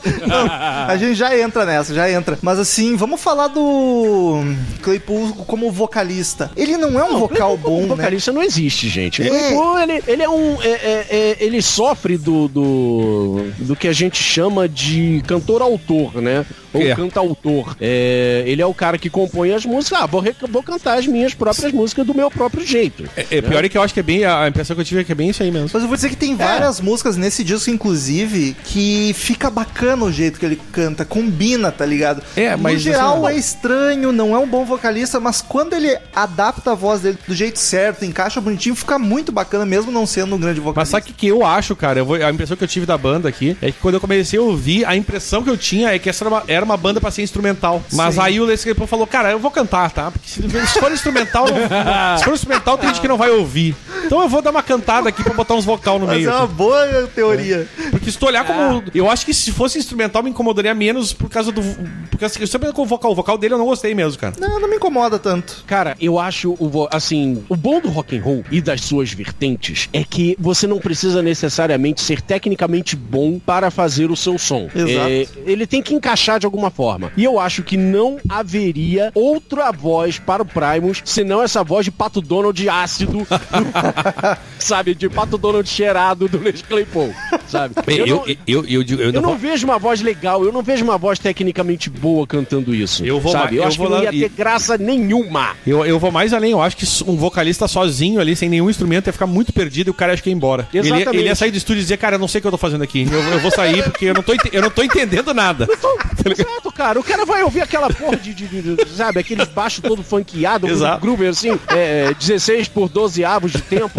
A 0.88 0.96
gente 0.96 1.14
já 1.14 1.38
entra 1.38 1.64
nessa, 1.64 1.94
já 1.94 2.10
entra. 2.10 2.38
Mas 2.42 2.58
assim, 2.58 2.96
vamos 2.96 3.20
falar 3.20 3.48
do 3.48 4.42
Claypool 4.82 5.32
como 5.46 5.70
vocalista. 5.70 6.50
Ele 6.56 6.76
não 6.76 6.98
é 6.98 7.04
um 7.04 7.18
vocal 7.18 7.54
O 7.54 7.56
bom, 7.56 7.80
né? 7.82 7.86
vocalista 7.88 8.32
não 8.32 8.42
existe, 8.42 8.88
gente. 8.88 9.22
O 9.22 9.24
É. 9.24 9.28
Claypool, 9.28 9.78
ele, 9.80 10.02
ele 10.06 10.22
é 10.22 10.28
um. 10.28 10.62
é- 10.62 10.68
é- 10.68 11.06
é- 11.10 11.36
ele 11.40 11.60
sofre 11.62 12.16
do, 12.16 12.48
do. 12.48 13.42
do 13.58 13.76
que 13.76 13.88
a 13.88 13.92
gente 13.92 14.22
chama 14.22 14.68
de 14.68 15.22
cantor-autor, 15.26 16.20
né? 16.20 16.44
Ou 16.72 16.82
É. 16.82 16.94
cantautor. 16.94 17.74
É, 17.80 18.42
ele 18.46 18.60
é 18.60 18.66
o 18.66 18.74
cara 18.74 18.98
que 18.98 19.08
compõe 19.08 19.52
as 19.52 19.64
músicas. 19.64 20.00
Ah, 20.02 20.06
vou, 20.06 20.20
re- 20.20 20.34
vou 20.50 20.62
cantar 20.62 20.98
as 20.98 21.06
minhas 21.06 21.32
próprias 21.34 21.72
músicas 21.72 22.06
do 22.06 22.14
meu 22.14 22.30
próprio 22.30 22.64
jeito. 22.66 23.04
É, 23.16 23.26
é, 23.38 23.40
pior 23.42 23.64
é 23.64 23.68
que 23.68 23.78
eu 23.78 23.82
acho 23.82 23.94
que 23.94 24.00
é 24.00 24.02
bem. 24.02 24.24
A 24.24 24.46
impressão 24.48 24.76
que 24.76 24.82
eu 24.82 24.84
tive 24.84 25.00
é 25.00 25.04
que 25.04 25.12
é 25.12 25.14
bem 25.14 25.30
isso 25.30 25.42
aí 25.42 25.50
mesmo. 25.50 25.70
Mas 25.72 25.82
eu 25.82 25.88
vou 25.88 25.96
dizer 25.96 26.10
que 26.10 26.16
tem 26.16 26.34
várias 26.36 26.80
músicas 26.80 27.16
nesse 27.16 27.42
disco, 27.42 27.70
inclusive, 27.70 28.54
que 28.64 29.12
fica 29.14 29.48
bacana 29.50 29.97
o 30.06 30.12
jeito 30.12 30.38
que 30.38 30.46
ele 30.46 30.60
canta, 30.72 31.04
combina, 31.04 31.70
tá 31.72 31.84
ligado? 31.86 32.22
É, 32.36 32.56
mas 32.56 32.74
No 32.74 32.78
geral 32.80 33.26
assim, 33.26 33.36
é 33.36 33.38
estranho, 33.38 34.12
não 34.12 34.34
é 34.34 34.38
um 34.38 34.46
bom 34.46 34.64
vocalista, 34.64 35.18
mas 35.20 35.40
quando 35.42 35.74
ele 35.74 35.96
adapta 36.14 36.72
a 36.72 36.74
voz 36.74 37.00
dele 37.00 37.18
do 37.26 37.34
jeito 37.34 37.58
certo, 37.58 38.04
encaixa 38.04 38.40
bonitinho, 38.40 38.74
fica 38.74 38.98
muito 38.98 39.30
bacana, 39.32 39.64
mesmo 39.66 39.90
não 39.90 40.06
sendo 40.06 40.34
um 40.34 40.38
grande 40.38 40.60
Mas 40.60 40.64
vocalista. 40.64 40.90
sabe 40.92 41.02
o 41.02 41.06
que, 41.06 41.12
que 41.12 41.26
eu 41.28 41.44
acho, 41.44 41.74
cara? 41.76 41.98
Eu 42.00 42.06
vou- 42.06 42.16
a 42.16 42.30
impressão 42.30 42.56
que 42.56 42.64
eu 42.64 42.68
tive 42.68 42.86
da 42.86 42.96
banda 42.98 43.28
aqui 43.28 43.56
é 43.60 43.66
que 43.72 43.78
quando 43.80 43.94
eu 43.94 44.00
comecei 44.00 44.38
a 44.38 44.42
ouvir, 44.42 44.84
a 44.84 44.96
impressão 44.96 45.42
que 45.42 45.50
eu 45.50 45.56
tinha 45.56 45.92
é 45.94 45.98
que 45.98 46.08
essa 46.08 46.24
era 46.24 46.28
uma, 46.34 46.42
era 46.46 46.64
uma 46.64 46.76
banda 46.76 47.00
pra 47.00 47.10
ser 47.10 47.22
instrumental. 47.22 47.82
Mas 47.92 48.14
Sim. 48.14 48.20
aí 48.20 48.40
o 48.40 48.44
Les 48.44 48.62
Claypool 48.62 48.86
falou, 48.86 49.06
cara, 49.06 49.30
eu 49.30 49.38
vou 49.38 49.50
cantar, 49.50 49.90
tá? 49.90 50.10
Porque 50.10 50.28
se, 50.28 50.40
se 50.42 50.78
for 50.80 50.90
instrumental, 50.92 51.46
não- 51.46 52.18
se 52.18 52.24
for 52.24 52.34
instrumental, 52.34 52.78
tem 52.78 52.88
gente 52.88 53.00
que 53.00 53.08
não 53.08 53.16
vai 53.16 53.30
ouvir. 53.30 53.74
Então 54.04 54.22
eu 54.22 54.28
vou 54.28 54.40
dar 54.40 54.50
uma 54.50 54.62
cantada 54.62 55.08
aqui 55.08 55.22
pra 55.22 55.34
botar 55.34 55.54
uns 55.54 55.64
vocal 55.64 55.98
no 55.98 56.06
Mas 56.06 56.16
meio. 56.18 56.30
é 56.30 56.34
uma 56.34 56.44
aqui. 56.44 56.54
boa 56.54 56.86
teoria. 57.14 57.68
Porque 57.76 57.90
Porque 57.98 58.12
se 58.12 58.18
tu 58.18 58.26
olhar 58.26 58.44
como. 58.46 58.82
Eu 58.94 59.10
acho 59.10 59.26
que 59.26 59.34
se 59.34 59.52
fosse 59.52 59.78
instrumental 59.88 60.22
me 60.22 60.30
incomodaria 60.30 60.74
menos 60.74 61.12
por 61.12 61.28
causa 61.30 61.50
do. 61.50 61.62
Porque 62.10 62.24
assim, 62.24 62.40
eu 62.40 62.46
sempre 62.46 62.72
com 62.72 62.82
o 62.82 62.86
vocal. 62.86 63.12
O 63.12 63.14
vocal 63.14 63.38
dele 63.38 63.54
eu 63.54 63.58
não 63.58 63.64
gostei 63.66 63.94
mesmo, 63.94 64.18
cara. 64.20 64.34
Não, 64.38 64.60
não 64.60 64.68
me 64.68 64.76
incomoda 64.76 65.18
tanto. 65.18 65.64
Cara, 65.66 65.96
eu 66.00 66.18
acho 66.18 66.54
o 66.58 66.68
vo- 66.68 66.88
assim, 66.92 67.42
o 67.48 67.56
bom 67.56 67.80
do 67.80 67.88
rock 67.88 68.16
and 68.16 68.22
roll 68.22 68.44
e 68.50 68.60
das 68.60 68.82
suas 68.82 69.12
vertentes 69.12 69.88
é 69.92 70.04
que 70.04 70.36
você 70.38 70.66
não 70.66 70.78
precisa 70.78 71.22
necessariamente 71.22 72.00
ser 72.00 72.20
tecnicamente 72.20 72.94
bom 72.96 73.38
para 73.38 73.70
fazer 73.70 74.10
o 74.10 74.16
seu 74.16 74.38
som. 74.38 74.68
Exato. 74.74 75.08
É, 75.08 75.26
ele 75.46 75.66
tem 75.66 75.82
que 75.82 75.94
encaixar 75.94 76.38
de 76.38 76.46
alguma 76.46 76.70
forma. 76.70 77.10
E 77.16 77.24
eu 77.24 77.38
acho 77.40 77.62
que 77.62 77.76
não 77.76 78.18
haveria 78.28 79.10
outra 79.14 79.70
voz 79.72 80.18
para 80.18 80.42
o 80.42 80.46
Primus 80.46 81.02
senão 81.04 81.42
essa 81.42 81.62
voz 81.64 81.84
de 81.84 81.90
Pato 81.90 82.20
Donald 82.20 82.68
ácido, 82.68 83.26
sabe, 84.58 84.94
de 84.94 85.08
Pato 85.08 85.38
Donald 85.38 85.68
cheirado 85.68 86.28
do 86.28 86.38
Les 86.38 86.62
Claypool, 86.62 87.12
sabe? 87.46 87.74
Eu, 87.86 88.06
não- 88.06 88.24
eu, 88.46 88.64
eu, 88.66 88.82
eu 88.82 89.10
Eu 89.12 89.22
não 89.22 89.36
vejo 89.36 89.66
uma 89.68 89.78
voz 89.78 90.00
legal, 90.00 90.44
eu 90.44 90.52
não 90.52 90.62
vejo 90.62 90.84
uma 90.84 90.98
voz 90.98 91.18
tecnicamente 91.18 91.88
boa 91.90 92.26
cantando 92.26 92.74
isso. 92.74 93.04
Eu 93.04 93.20
vou 93.20 93.32
sabe? 93.32 93.44
mais- 93.44 93.56
eu, 93.56 93.62
eu 93.62 93.68
acho 93.68 93.78
vou 93.78 93.86
que 93.88 93.92
não 93.92 94.02
ia 94.02 94.10
ter 94.10 94.28
graça 94.30 94.76
nenhuma. 94.78 95.50
Eu, 95.66 95.84
eu 95.84 95.98
vou 95.98 96.10
mais 96.10 96.32
além, 96.32 96.52
eu 96.52 96.60
acho 96.62 96.76
que 96.76 96.84
um 97.06 97.16
vocalista 97.16 97.68
sozinho 97.68 98.20
ali, 98.20 98.34
sem 98.36 98.48
nenhum 98.48 98.68
instrumento, 98.70 99.06
ia 99.06 99.12
ficar 99.12 99.26
muito 99.26 99.52
perdido 99.52 99.88
e 99.88 99.90
o 99.90 99.94
cara 99.94 100.12
acha 100.12 100.22
que 100.22 100.30
ia 100.30 100.34
embora. 100.34 100.68
Ele, 100.72 100.86
Exatamente. 100.88 101.16
ele 101.16 101.28
ia 101.28 101.34
sair 101.34 101.50
do 101.50 101.56
estúdio 101.56 101.80
e 101.80 101.82
dizer, 101.82 101.96
cara, 101.98 102.16
eu 102.16 102.18
não 102.20 102.28
sei 102.28 102.38
o 102.38 102.42
que 102.42 102.46
eu 102.48 102.52
tô 102.52 102.58
fazendo 102.58 102.82
aqui. 102.82 103.06
Eu, 103.10 103.20
eu 103.20 103.38
vou 103.40 103.50
sair 103.50 103.82
porque 103.84 104.06
eu 104.06 104.14
não 104.14 104.22
tô, 104.22 104.32
eu 104.52 104.62
não 104.62 104.70
tô 104.70 104.82
entendendo 104.82 105.32
nada. 105.34 105.66
Exato, 106.24 106.72
cara. 106.72 106.98
O 106.98 107.02
cara 107.04 107.24
vai 107.24 107.42
ouvir 107.42 107.60
aquela 107.60 107.88
porra 107.90 108.16
de, 108.16 108.34
de- 108.34 108.46
de- 108.46 108.76
de- 108.76 108.88
sabe, 108.90 109.18
aqueles 109.20 109.48
baixos 109.48 109.80
todo 109.82 110.02
funkeado, 110.02 110.68
Exato. 110.68 111.00
groover 111.00 111.30
assim, 111.30 111.58
é, 111.68 112.12
16 112.14 112.68
por 112.68 112.88
12 112.88 113.24
avos 113.24 113.52
de 113.52 113.62
tempo. 113.62 113.90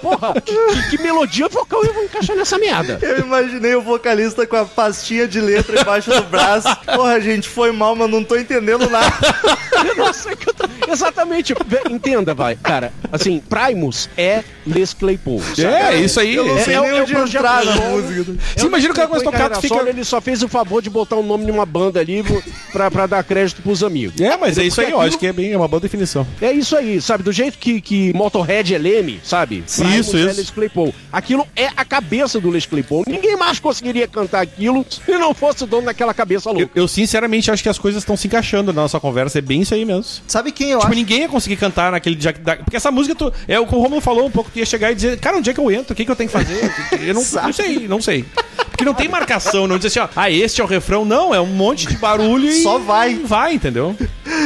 Porra, 0.00 0.34
que, 0.40 0.96
que 0.96 1.02
melodia 1.02 1.48
vocal 1.48 1.82
eu 1.84 1.92
vou 1.94 2.04
encaixar 2.04 2.36
nessa 2.36 2.58
merda. 2.58 2.98
Eu 3.02 3.20
imaginei 3.20 3.74
o 3.74 3.82
vocalista 3.82 4.46
com 4.46 4.56
a 4.56 4.64
pastinha 4.64 5.11
de 5.28 5.40
letra 5.40 5.80
embaixo 5.80 6.10
do 6.10 6.22
braço. 6.22 6.68
Porra, 6.84 7.20
gente, 7.20 7.48
foi 7.48 7.70
mal, 7.72 7.94
mas 7.94 8.10
não 8.10 8.22
tô 8.24 8.36
entendendo 8.36 8.88
nada. 8.90 9.14
Eu 9.88 9.96
não 9.96 10.12
sei 10.12 10.32
o 10.34 10.36
que 10.36 10.48
eu 10.48 10.54
tô- 10.54 10.68
Exatamente. 10.88 11.54
Entenda, 11.90 12.34
vai, 12.34 12.56
cara. 12.56 12.92
Assim, 13.10 13.40
Primus 13.40 14.08
é 14.16 14.42
Les 14.66 14.92
Claypool. 14.94 15.40
sabe? 15.42 15.62
É, 15.64 15.96
isso 16.00 16.20
aí. 16.20 16.34
Eu 16.34 16.46
não 16.46 16.58
sei 16.58 16.74
É- 16.74 16.80
nem 16.80 16.90
é 16.90 16.94
o 16.94 17.02
onde 17.02 17.36
entrar 17.36 17.64
na 17.64 17.74
música. 17.76 18.34
Você 18.56 18.66
imagina 18.66 18.92
o 18.92 18.96
cara 18.96 19.08
começa 19.08 19.28
a 19.28 19.32
tocar, 19.32 19.60
fica... 19.60 19.74
solo, 19.74 19.88
Ele 19.88 20.04
só 20.04 20.20
fez 20.20 20.42
o 20.42 20.48
favor 20.48 20.80
de 20.82 20.88
botar 20.90 21.16
o 21.16 21.22
nome 21.22 21.44
de 21.44 21.50
uma 21.50 21.66
banda 21.66 22.00
ali 22.00 22.24
pra, 22.72 22.90
pra 22.90 23.06
dar 23.06 23.22
crédito 23.24 23.62
pros 23.62 23.82
amigos. 23.82 24.20
É, 24.20 24.36
mas 24.36 24.58
é 24.58 24.64
isso 24.64 24.80
aí, 24.80 24.90
eu 24.90 25.00
acho 25.00 25.18
que 25.18 25.26
é 25.26 25.32
bem 25.32 25.52
é 25.52 25.56
uma 25.56 25.68
boa 25.68 25.80
definição. 25.80 26.26
É 26.40 26.52
isso 26.52 26.76
aí, 26.76 27.00
sabe? 27.00 27.22
Do 27.22 27.32
jeito 27.32 27.58
que, 27.58 27.80
que 27.80 28.12
Motorhead 28.14 28.74
é 28.74 28.78
Leme, 28.78 29.20
sabe? 29.22 29.64
Primus 29.76 30.06
isso, 30.06 30.16
é 30.16 30.20
isso. 30.20 30.36
Les 30.36 30.50
Claypool. 30.50 30.94
Aquilo 31.12 31.46
é 31.56 31.68
a 31.76 31.84
cabeça 31.84 32.40
do 32.40 32.50
Les 32.50 32.66
Claypool. 32.66 33.04
Ninguém 33.06 33.36
mais 33.36 33.58
conseguiria 33.58 34.06
cantar 34.08 34.40
aquilo 34.42 34.84
se 34.88 35.12
não 35.12 35.34
fosse 35.34 35.64
o 35.64 35.66
dono 35.66 35.86
daquela 35.86 36.14
cabeça 36.14 36.48
Eu, 36.48 36.54
louca. 36.54 36.70
eu, 36.74 36.88
sinceramente 36.88 37.50
acho 37.50 37.62
que 37.62 37.68
as 37.68 37.78
coisas 37.78 38.02
estão 38.02 38.16
se 38.16 38.26
encaixando 38.26 38.72
na 38.72 38.82
nossa 38.82 38.98
conversa, 39.00 39.38
é 39.38 39.42
bem 39.42 39.62
isso 39.62 39.74
aí 39.74 39.84
mesmo. 39.84 40.04
Sabe 40.26 40.52
quem 40.52 40.71
eu 40.72 40.78
Tipo, 40.78 40.88
acho? 40.90 40.96
ninguém 40.96 41.20
ia 41.20 41.28
conseguir 41.28 41.56
cantar 41.56 41.92
naquele 41.92 42.14
dia. 42.16 42.32
da- 42.32 42.56
Porque 42.56 42.76
essa 42.76 42.90
música, 42.90 43.14
tu, 43.14 43.32
é 43.48 43.58
o 43.58 43.66
que 43.66 43.74
o 43.74 43.78
Romulo 43.80 44.00
falou 44.00 44.26
um 44.26 44.30
pouco, 44.30 44.50
tu 44.50 44.58
ia 44.58 44.66
chegar 44.66 44.90
e 44.92 44.94
dizer, 44.94 45.18
cara, 45.18 45.36
onde 45.38 45.50
é 45.50 45.54
que 45.54 45.60
eu 45.60 45.70
entro? 45.70 45.92
O 45.92 45.96
que, 45.96 46.04
que 46.04 46.10
eu 46.10 46.16
tenho 46.16 46.28
que 46.28 46.32
fazer? 46.36 46.72
Eu 47.00 47.14
não, 47.14 47.22
não 47.22 47.52
sei, 47.52 47.88
não 47.88 48.00
sei. 48.02 48.24
Porque 48.70 48.84
não 48.84 48.94
tem 48.94 49.08
marcação, 49.08 49.66
não 49.68 49.76
diz 49.78 49.86
assim, 49.86 50.00
ó, 50.00 50.08
ah, 50.16 50.30
este 50.30 50.60
é 50.60 50.64
o 50.64 50.66
refrão. 50.66 51.04
Não, 51.04 51.34
é 51.34 51.40
um 51.40 51.46
monte 51.46 51.86
de 51.86 51.96
barulho 51.96 52.48
e. 52.48 52.62
Só 52.62 52.78
vai. 52.78 53.14
Vai, 53.14 53.54
entendeu? 53.54 53.94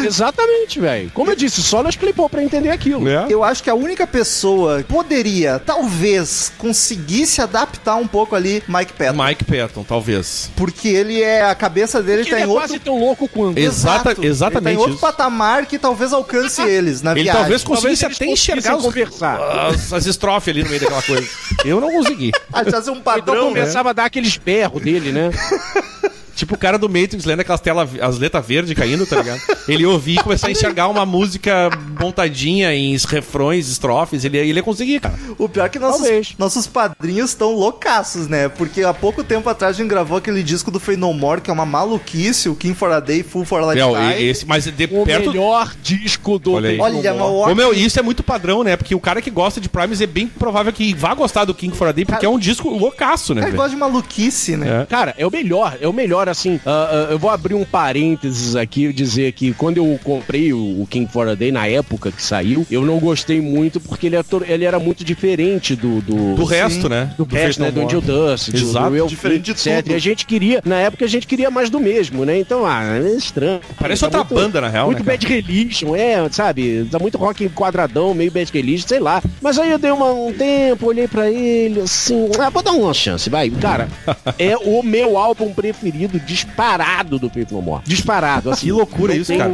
Exatamente, 0.05 0.79
velho. 0.81 1.11
Como 1.15 1.31
eu 1.31 1.37
disse, 1.37 1.63
só 1.63 1.81
Les 1.81 1.97
Claypool 1.97 2.29
pra 2.29 2.43
entender 2.43 2.71
aquilo. 2.71 3.09
É. 3.09 3.27
Eu 3.29 3.43
acho 3.43 3.63
que 3.63 3.71
a 3.71 3.75
única 3.75 4.07
pessoa 4.07 4.79
que 4.83 4.93
poderia, 4.93 5.59
talvez, 5.59 6.53
conseguir 6.59 7.27
se 7.27 7.41
adaptar 7.41 7.97
um 7.97 8.07
pouco 8.07 8.35
ali, 8.35 8.63
Mike 8.69 8.93
Patton. 8.93 9.25
Mike 9.25 9.45
Patton, 9.45 9.83
talvez. 9.85 10.51
Porque 10.57 10.89
ele 10.89 11.23
é. 11.23 11.43
A 11.47 11.55
cabeça 11.55 12.03
dele 12.03 12.23
Ele 12.23 12.31
tá 12.31 12.39
é 12.41 12.43
em 12.43 12.47
quase 12.47 12.75
outro. 12.75 12.85
tão 12.85 12.99
louco 13.01 13.29
quanto. 13.29 13.59
Exata- 13.59 14.11
Exato. 14.11 14.25
exatamente 14.27 14.57
Ele 14.57 14.65
tá 14.65 14.73
em 14.73 14.77
outro 14.77 14.93
isso. 14.95 15.01
patamar 15.01 15.67
que 15.67 15.79
talvez 15.79 16.13
alcance 16.17 16.61
eles 16.63 17.03
na 17.03 17.13
Ele 17.13 17.23
viagem. 17.23 17.41
talvez 17.41 17.63
conseguisse 17.65 18.05
eles 18.05 18.17
até 18.17 18.27
enxergar 18.27 18.77
os, 18.77 18.83
conversar. 18.85 19.39
as, 19.69 19.93
as 19.93 20.07
estrofes 20.07 20.49
ali 20.49 20.63
no 20.63 20.69
meio 20.69 20.81
daquela 20.81 21.03
coisa. 21.03 21.29
Eu 21.65 21.81
não 21.81 21.91
consegui. 21.93 22.33
Achasse 22.53 22.91
um 22.91 22.95
Então 22.95 23.03
padrão, 23.03 23.49
né? 23.53 23.61
começava 23.61 23.91
a 23.91 23.93
dar 23.93 24.05
aqueles 24.07 24.37
berros 24.37 24.83
dele, 24.83 25.13
né? 25.13 25.31
Tipo 26.37 26.55
o 26.55 26.59
cara 26.59 26.79
do 26.79 26.89
Matrix 26.89 27.25
lendo 27.25 27.41
aquelas 27.41 27.61
telas, 27.61 27.89
as 28.01 28.19
letras 28.19 28.47
verdes 28.47 28.73
caindo, 28.75 29.05
tá 29.07 29.17
ligado? 29.17 29.41
Ele 29.67 29.85
ouvia 29.87 30.21
e 30.21 30.23
começar 30.23 30.47
a 30.49 30.51
enxergar 30.53 30.87
uma 30.89 31.05
música 31.05 31.71
montadinha 31.99 32.73
em 32.75 32.97
refrões, 33.09 33.69
estrofes, 33.69 34.25
ele, 34.25 34.37
ele 34.39 34.53
ia 34.59 34.63
conseguir, 34.63 35.01
cara. 35.01 35.15
O 35.39 35.49
pior 35.49 35.65
é 35.65 35.69
que 35.69 35.79
nossos, 35.79 36.03
Talvez. 36.03 36.35
nossos 36.39 36.67
padrinhos 36.67 37.31
estão 37.31 37.53
loucaços, 37.55 38.29
né? 38.29 38.49
Porque 38.49 38.83
há 38.83 38.93
pouco 38.95 39.25
tempo 39.25 39.49
atrás 39.49 39.75
a 39.77 39.79
gente 39.83 39.89
gravou 39.91 40.19
aquele 40.19 40.43
disco 40.43 40.71
do 40.71 40.79
Fey 40.79 40.97
No 40.97 41.13
More, 41.13 41.41
que 41.41 41.51
é 41.51 41.53
uma 41.53 41.67
maluquice, 41.67 42.49
o 42.49 42.55
King 42.55 42.75
for 42.75 42.91
a 42.93 43.01
Day, 43.01 43.23
Full 43.23 43.45
for 43.45 43.63
a 43.63 43.77
É, 43.77 43.85
o- 43.85 43.97
Lifetime. 43.97 44.29
esse, 44.29 44.47
mas 44.47 44.65
de 44.65 44.85
O 44.85 45.05
perto. 45.05 45.31
melhor 45.31 45.75
disco 45.83 46.39
do 46.39 46.53
Olha 46.53 46.71
aí. 46.71 46.79
Olha, 46.79 47.15
Ô, 47.15 47.55
meu, 47.55 47.73
isso 47.73 47.99
é 47.99 48.03
muito 48.03 48.23
padrão, 48.23 48.63
né? 48.63 48.77
Porque 48.77 48.95
o 48.95 49.01
cara 49.01 49.23
que 49.23 49.31
gosta 49.31 49.61
de 49.61 49.69
Primes 49.69 50.01
é 50.01 50.07
bem 50.07 50.27
provável 50.27 50.73
que 50.73 50.93
vá 50.95 51.15
gostar 51.15 51.45
do 51.45 51.55
King 51.55 51.75
for 51.77 51.89
a 51.89 51.93
Day, 51.93 52.05
porque 52.05 52.21
Cara- 52.21 52.27
é 52.27 52.35
um 52.35 52.39
disco 52.39 52.69
loucaço, 52.69 53.35
né? 53.35 53.41
Cara, 53.41 53.51
velho? 53.53 53.57
gosta 53.63 53.71
de 53.71 53.77
maluquice, 53.77 54.57
né? 54.57 54.83
É. 54.83 54.87
Cara, 54.87 55.15
é 55.17 55.27
o 55.27 55.31
melhor, 55.31 55.77
é 55.81 55.89
o 55.89 55.93
melhor, 55.93 56.26
assim. 56.31 56.61
ah, 56.67 57.07
ah, 57.09 57.13
eu 57.13 57.19
vou 57.19 57.31
abrir 57.31 57.55
um 57.55 57.65
parênteses 57.65 58.57
aqui 58.57 58.87
e 58.87 58.93
dizer 58.93 59.33
que 59.33 59.53
quando 59.53 59.79
eu 59.79 59.99
comprei 60.05 60.53
o, 60.53 60.83
o 60.83 60.87
King 60.89 61.11
for 61.11 61.29
a 61.29 61.35
Day, 61.35 61.51
na 61.53 61.67
época 61.67 62.11
que 62.13 62.23
saiu, 62.23 62.67
eu 62.71 62.83
não 62.83 62.99
gostei 62.99 63.41
muito 63.41 63.81
porque 63.81 64.07
ele, 64.07 64.17
é 64.17 64.23
to- 64.23 64.45
ele 64.47 64.65
era 64.65 64.79
muito 64.79 65.05
diferente 65.05 65.75
do. 65.75 66.01
Do, 66.01 66.35
Do 66.35 66.45
resto, 66.45 66.89
né? 66.89 67.11
do 67.17 67.25
resto, 67.25 67.61
né? 67.61 67.67
Faith 67.71 67.75
Do 67.75 67.83
Angel. 67.87 68.01
Dust, 68.01 68.51
do, 68.51 68.57
Exato, 68.57 68.87
do 68.91 68.93
Will 68.93 69.07
diferente 69.07 69.43
de 69.45 69.51
etc. 69.53 69.83
tudo. 69.83 69.93
E 69.93 69.95
a 69.95 69.99
gente 69.99 70.27
queria, 70.27 70.61
na 70.65 70.77
época 70.77 71.05
a 71.05 71.09
gente 71.09 71.27
queria 71.27 71.51
mais 71.51 71.71
do 71.71 71.81
mesmo, 71.81 72.25
né? 72.25 72.39
Então, 72.39 72.65
ah, 72.67 72.83
é 72.99 73.17
estranho. 73.17 73.61
Parece 73.79 74.01
Tá 74.01 74.07
outra 74.07 74.19
muito- 74.21 74.35
banda, 74.35 74.61
na 74.61 74.69
real, 74.69 74.87
Muito 74.87 74.99
né? 74.99 75.05
Bad 75.05 75.27
Religion, 75.27 75.95
é, 75.97 76.29
sabe? 76.31 76.87
Tá 76.91 76.99
muito 76.99 77.17
rock 77.19 77.49
quadradão, 77.49 78.15
meio 78.15 78.31
Bad 78.31 78.51
Religion, 78.53 78.87
sei 78.87 79.01
lá. 79.01 79.23
Mas 79.41 79.59
aí 79.59 79.71
eu 79.71 79.79
dei 79.79 79.91
uma- 79.91 80.13
um 80.13 80.33
tempo, 80.33 80.87
olhei 80.87 81.09
pra 81.09 81.31
ele, 81.31 81.81
assim, 81.81 82.29
ah, 82.39 82.51
vou 82.51 82.63
dar 82.63 82.73
uma 82.73 82.93
chance, 82.95 83.29
vai. 83.31 83.51
Cara, 83.51 83.89
é 84.39 84.57
o 84.57 84.83
meu 84.83 85.17
álbum 85.19 85.53
preferido 85.53 86.16
disparado 86.19 87.19
do 87.19 87.31
No 87.51 87.63
More. 87.63 87.83
Disparado, 87.85 88.51
assim. 88.51 88.67
Que 88.67 88.73
loucura 88.73 89.15
isso, 89.15 89.33
cara. 89.37 89.51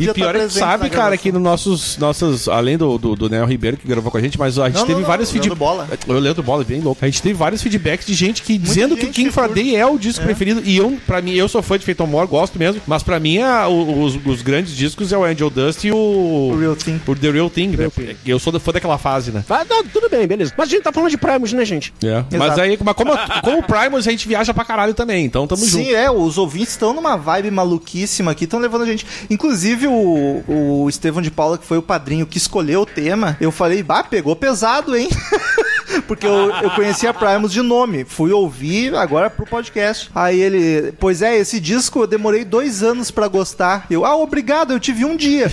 E 0.00 0.12
pior 0.12 0.34
estar 0.34 0.44
é 0.44 0.46
que 0.46 0.52
sabe, 0.54 0.90
cara, 0.90 1.16
que 1.16 1.30
no 1.30 1.38
nossos, 1.38 1.96
nossos 1.98 2.48
além 2.48 2.76
do, 2.76 2.98
do, 2.98 3.14
do 3.14 3.28
Nel 3.30 3.46
Ribeiro 3.46 3.76
que 3.76 3.86
gravou 3.86 4.10
com 4.10 4.18
a 4.18 4.20
gente, 4.20 4.36
mas 4.38 4.58
a 4.58 4.66
gente 4.66 4.78
Não, 4.80 4.86
teve 4.86 5.00
não, 5.00 5.06
vários 5.06 5.30
feedbacks. 5.30 5.58
Bola. 5.58 5.86
Eu 6.06 6.18
Leandro 6.18 6.42
Bola, 6.42 6.64
bem 6.64 6.80
louco. 6.80 7.04
A 7.04 7.06
gente 7.06 7.22
teve 7.22 7.34
vários 7.34 7.62
feedbacks 7.62 8.06
de 8.06 8.14
gente 8.14 8.42
que 8.42 8.58
dizendo 8.58 8.96
que 8.96 9.02
o 9.02 9.06
gente 9.06 9.14
King 9.14 9.28
que 9.28 9.34
for 9.34 9.44
a 9.44 9.48
curte. 9.48 9.62
Day 9.62 9.76
é 9.76 9.86
o 9.86 9.96
disco 9.98 10.24
preferido. 10.24 10.62
E 10.64 10.76
eu, 10.76 10.98
pra 11.06 11.22
mim, 11.22 11.32
eu 11.32 11.48
sou 11.48 11.62
fã 11.62 11.78
de 11.78 11.84
Faith 11.84 11.98
No 12.00 12.06
More, 12.08 12.26
gosto 12.26 12.58
mesmo. 12.58 12.80
Mas 12.86 13.02
pra 13.02 13.20
mim, 13.20 13.38
a- 13.38 13.68
os, 13.68 14.18
os 14.26 14.42
grandes 14.42 14.74
discos 14.76 15.12
é 15.12 15.16
o 15.18 15.24
Angel 15.24 15.48
Dust 15.50 15.84
e 15.84 15.92
o. 15.92 15.96
O 15.96 16.58
Real 16.58 16.74
Thing. 16.76 17.00
O 17.06 17.14
The 17.14 17.30
Real 17.30 17.50
Thing, 17.50 17.68
né? 17.68 17.88
Eu 18.26 18.38
sou 18.38 18.58
fã 18.58 18.72
daquela 18.72 18.98
fase, 18.98 19.30
né? 19.30 19.44
Ah, 19.48 19.64
não, 19.68 19.84
tudo 19.84 20.08
bem, 20.08 20.26
beleza. 20.26 20.52
Mas 20.56 20.68
a 20.68 20.70
gente 20.70 20.82
tá 20.82 20.92
falando 20.92 21.10
de 21.10 21.16
Primus, 21.18 21.52
né, 21.52 21.64
gente? 21.64 21.92
É. 22.02 22.24
Mas 22.32 22.42
Exato. 22.42 22.60
aí, 22.62 22.78
mas 22.82 22.94
como, 22.94 23.12
como 23.42 23.62
Primus, 23.62 24.06
a 24.06 24.10
gente 24.10 24.26
viaja 24.26 24.52
pra 24.52 24.64
caralho 24.64 24.94
também. 24.94 25.24
Então 25.24 25.46
tamo 25.46 25.62
Sim, 25.64 25.84
junto. 25.84 25.94
é, 25.96 26.05
os 26.10 26.38
ouvintes 26.38 26.70
estão 26.70 26.92
numa 26.92 27.16
vibe 27.16 27.50
maluquíssima 27.50 28.32
aqui, 28.32 28.44
estão 28.44 28.60
levando 28.60 28.82
a 28.82 28.86
gente. 28.86 29.06
Inclusive, 29.30 29.86
o, 29.86 30.44
o 30.46 30.88
Estevão 30.88 31.22
de 31.22 31.30
Paula, 31.30 31.58
que 31.58 31.66
foi 31.66 31.78
o 31.78 31.82
padrinho 31.82 32.26
que 32.26 32.38
escolheu 32.38 32.82
o 32.82 32.86
tema, 32.86 33.36
eu 33.40 33.50
falei, 33.50 33.82
bah, 33.82 34.04
pegou 34.04 34.34
pesado, 34.36 34.96
hein? 34.96 35.08
Porque 36.06 36.26
eu, 36.26 36.50
eu 36.50 36.70
conhecia 36.70 37.14
Primus 37.14 37.52
de 37.52 37.62
nome, 37.62 38.04
fui 38.04 38.32
ouvir 38.32 38.94
agora 38.94 39.30
pro 39.30 39.46
podcast. 39.46 40.10
Aí 40.14 40.40
ele, 40.40 40.92
pois 40.98 41.22
é, 41.22 41.36
esse 41.36 41.60
disco 41.60 42.00
eu 42.00 42.06
demorei 42.06 42.44
dois 42.44 42.82
anos 42.82 43.10
pra 43.10 43.28
gostar. 43.28 43.86
Eu, 43.90 44.04
ah, 44.04 44.16
obrigado, 44.16 44.72
eu 44.72 44.80
tive 44.80 45.04
um 45.04 45.16
dia. 45.16 45.50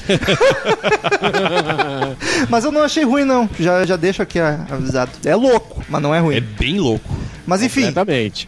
mas 2.49 2.65
eu 2.65 2.71
não 2.71 2.81
achei 2.81 3.03
ruim, 3.03 3.23
não. 3.23 3.49
Já, 3.59 3.85
já 3.85 3.95
deixo 3.95 4.21
aqui 4.21 4.39
avisado. 4.39 5.11
É 5.23 5.35
louco, 5.35 5.83
mas 5.87 6.01
não 6.01 6.13
é 6.13 6.19
ruim. 6.19 6.35
É 6.35 6.41
bem 6.41 6.79
louco. 6.79 7.09
Mas 7.45 7.61
enfim. 7.61 7.81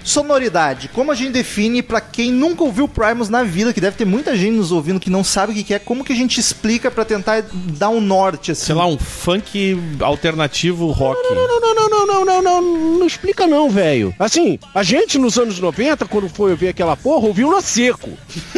Sonoridade. 0.03 0.89
Como 0.89 1.11
a 1.11 1.15
gente 1.15 1.31
define 1.31 1.81
pra 1.81 1.99
quem 1.99 2.31
nunca 2.31 2.63
ouviu 2.63 2.87
Primus 2.87 3.29
na 3.29 3.43
vida, 3.43 3.73
que 3.73 3.81
deve 3.81 3.97
ter 3.97 4.05
muita 4.05 4.35
gente 4.35 4.55
nos 4.55 4.71
ouvindo 4.71 4.99
que 4.99 5.09
não 5.09 5.23
sabe 5.23 5.51
o 5.51 5.63
que 5.63 5.73
é, 5.73 5.79
como 5.79 6.03
que 6.03 6.13
a 6.13 6.15
gente 6.15 6.39
explica 6.39 6.89
pra 6.89 7.03
tentar 7.03 7.43
dar 7.51 7.89
um 7.89 7.99
norte 7.99 8.51
assim? 8.51 8.65
Sei 8.65 8.75
lá, 8.75 8.85
um 8.85 8.97
funk 8.97 9.77
alternativo 9.99 10.87
rock. 10.91 11.21
Não, 11.23 11.35
não, 11.35 11.59
não, 11.59 11.75
não, 11.75 11.89
não, 11.89 12.05
não, 12.05 12.25
não, 12.25 12.41
não, 12.41 12.61
não 12.99 13.07
explica 13.07 13.47
não, 13.47 13.69
velho. 13.69 14.13
Assim, 14.19 14.59
a 14.73 14.83
gente 14.83 15.17
nos 15.17 15.37
anos 15.37 15.59
90, 15.59 16.05
quando 16.05 16.29
foi 16.29 16.51
ouvir 16.51 16.69
aquela 16.69 16.95
porra, 16.95 17.27
ouviu 17.27 17.51
no 17.51 17.61
seco. 17.61 18.09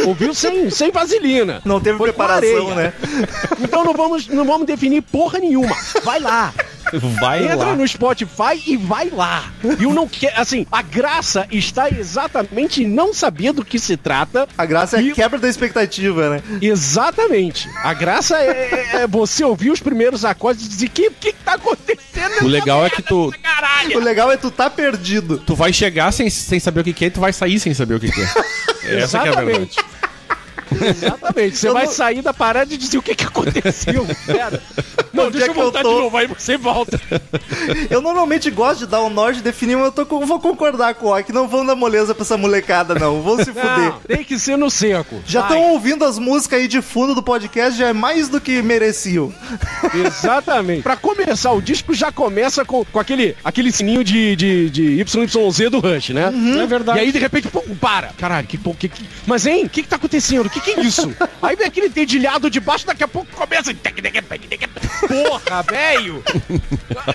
Ouviu 0.05 0.33
sem, 0.33 0.69
sem 0.71 0.91
vaselina. 0.91 1.61
Não 1.65 1.79
teve 1.79 1.97
Foi 1.97 2.09
preparação, 2.09 2.75
né? 2.75 2.93
Então 3.59 3.83
não 3.83 3.93
vamos, 3.93 4.27
não 4.27 4.45
vamos 4.45 4.67
definir 4.67 5.01
porra 5.01 5.39
nenhuma. 5.39 5.75
Vai 6.03 6.19
lá. 6.19 6.53
Vai 7.19 7.43
Entra 7.43 7.55
lá. 7.55 7.75
no 7.75 7.87
Spotify 7.87 8.61
e 8.65 8.77
vai 8.77 9.09
lá. 9.09 9.51
E 9.79 9.83
eu 9.83 9.93
não 9.93 10.07
quero. 10.07 10.39
Assim, 10.39 10.65
a 10.71 10.81
graça 10.81 11.47
está 11.51 11.89
exatamente 11.89 12.83
em 12.83 12.87
não 12.87 13.13
saber 13.13 13.51
do 13.53 13.63
que 13.65 13.77
se 13.79 13.97
trata. 13.97 14.47
A 14.57 14.65
graça 14.65 14.97
é 14.97 15.03
E- 15.03 15.11
a 15.11 15.15
quebra 15.15 15.39
da 15.39 15.47
expectativa, 15.49 16.29
né? 16.29 16.41
Exatamente. 16.61 17.69
A 17.83 17.93
graça 17.93 18.37
é, 18.37 19.01
é 19.03 19.07
você 19.07 19.43
ouvir 19.43 19.69
os 19.71 19.79
primeiros 19.79 20.23
acordes 20.25 20.65
e 20.65 20.69
dizer: 20.69 20.89
que 20.89 21.09
que 21.11 21.33
tá 21.33 21.53
acontecendo? 21.53 22.43
O 22.43 22.47
legal 22.47 22.85
é 22.85 22.89
que 22.89 23.01
tu, 23.01 23.33
O 23.95 23.99
legal 23.99 24.31
é 24.31 24.37
tu 24.37 24.49
tá 24.51 24.69
perdido. 24.69 25.37
tu 25.45 25.55
vai 25.55 25.71
chegar 25.73 26.11
sem, 26.11 26.29
sem 26.29 26.59
saber 26.59 26.81
o 26.81 26.83
que, 26.83 26.93
que 26.93 27.05
é 27.05 27.07
e 27.07 27.11
tu 27.11 27.19
vai 27.19 27.31
sair 27.33 27.59
sem 27.59 27.73
saber 27.73 27.95
o 27.95 27.99
que, 27.99 28.11
que 28.11 28.21
é. 28.21 28.27
Essa 29.03 29.19
que 29.19 29.27
é 29.27 29.31
a 29.31 29.41
verdade. 29.41 29.69
Exatamente. 30.85 31.57
Você 31.57 31.67
Eu 31.69 31.73
vai 31.73 31.85
não- 31.85 31.91
sair 31.91 32.21
da 32.21 32.33
parada 32.33 32.73
e 32.73 32.77
dizer 32.77 32.97
o 32.97 33.01
que, 33.01 33.15
que 33.15 33.25
aconteceu. 33.25 34.05
Pera. 34.25 34.61
Não, 35.13 35.25
Onde 35.27 35.37
deixa 35.39 35.47
é 35.47 35.49
eu 35.49 35.53
que 35.53 35.59
eu 35.59 35.63
voltar 35.63 35.81
tô? 35.81 35.89
de 35.95 35.99
novo, 36.01 36.17
aí 36.17 36.27
você 36.27 36.57
volta. 36.57 36.99
Eu 37.89 38.01
normalmente 38.01 38.51
gosto 38.51 38.79
de 38.81 38.85
dar 38.87 39.01
um 39.01 39.09
norte 39.09 39.39
e 39.39 39.41
definir, 39.41 39.75
mas 39.75 39.85
eu 39.87 39.91
tô 39.91 40.05
com- 40.05 40.23
vou 40.25 40.39
concordar 40.39 40.93
com 40.93 41.07
o 41.07 41.17
Ok. 41.17 41.33
Não 41.33 41.47
vão 41.47 41.65
dar 41.65 41.75
moleza 41.75 42.13
pra 42.13 42.21
essa 42.23 42.37
molecada, 42.37 42.93
não. 42.93 43.21
Vão 43.23 43.37
se 43.37 43.45
fuder. 43.45 43.63
Não, 43.63 43.99
tem 44.07 44.23
que 44.23 44.37
ser 44.37 44.57
no 44.57 44.69
seco. 44.69 45.19
Já 45.25 45.41
estão 45.41 45.59
ouvindo 45.71 46.05
as 46.05 46.19
músicas 46.19 46.59
aí 46.59 46.67
de 46.67 46.81
fundo 46.83 47.15
do 47.15 47.23
podcast, 47.23 47.79
já 47.79 47.87
é 47.87 47.93
mais 47.93 48.29
do 48.29 48.39
que 48.39 48.61
mereciam. 48.61 49.33
Exatamente. 50.05 50.83
Pra 50.83 50.95
começar, 50.95 51.51
o 51.51 51.61
disco 51.61 51.93
já 51.95 52.11
começa 52.11 52.63
com, 52.63 52.85
com 52.85 52.99
aquele, 52.99 53.35
aquele 53.43 53.71
sininho 53.71 54.03
de, 54.03 54.35
de, 54.35 54.69
de 54.69 54.83
YYZ 55.01 55.71
do 55.71 55.79
Rush, 55.79 56.09
né? 56.09 56.31
É 56.61 56.65
verdade. 56.67 56.99
E 56.99 57.01
aí, 57.01 57.11
de 57.11 57.19
repente, 57.19 57.47
pô, 57.47 57.61
para. 57.79 58.09
Caralho, 58.17 58.45
que, 58.47 58.57
que, 58.57 58.89
que... 58.89 59.03
Mas, 59.25 59.45
hein? 59.47 59.65
O 59.65 59.69
que 59.69 59.81
que 59.83 59.87
tá 59.89 59.95
acontecendo? 59.95 60.45
O 60.45 60.49
que 60.49 60.59
que 60.75 60.81
isso? 60.81 61.13
aí 61.41 61.55
vem 61.55 61.67
aquele 61.67 61.89
dedilhado 61.89 62.49
de 62.49 62.59
baixo, 62.59 62.85
daqui 62.85 63.03
a 63.03 63.07
pouco 63.07 63.27
começa... 63.35 63.73
Porra, 65.07 65.63
velho! 65.63 66.23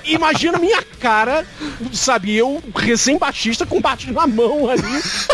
Imagina 0.05 0.59
minha 0.59 0.83
cara, 1.01 1.45
sabe? 1.93 2.35
Eu, 2.37 2.63
recém-baixista, 2.75 3.67
com 3.67 3.81
baixo 3.81 4.13
na 4.13 4.27
mão 4.27 4.69
ali, 4.71 4.83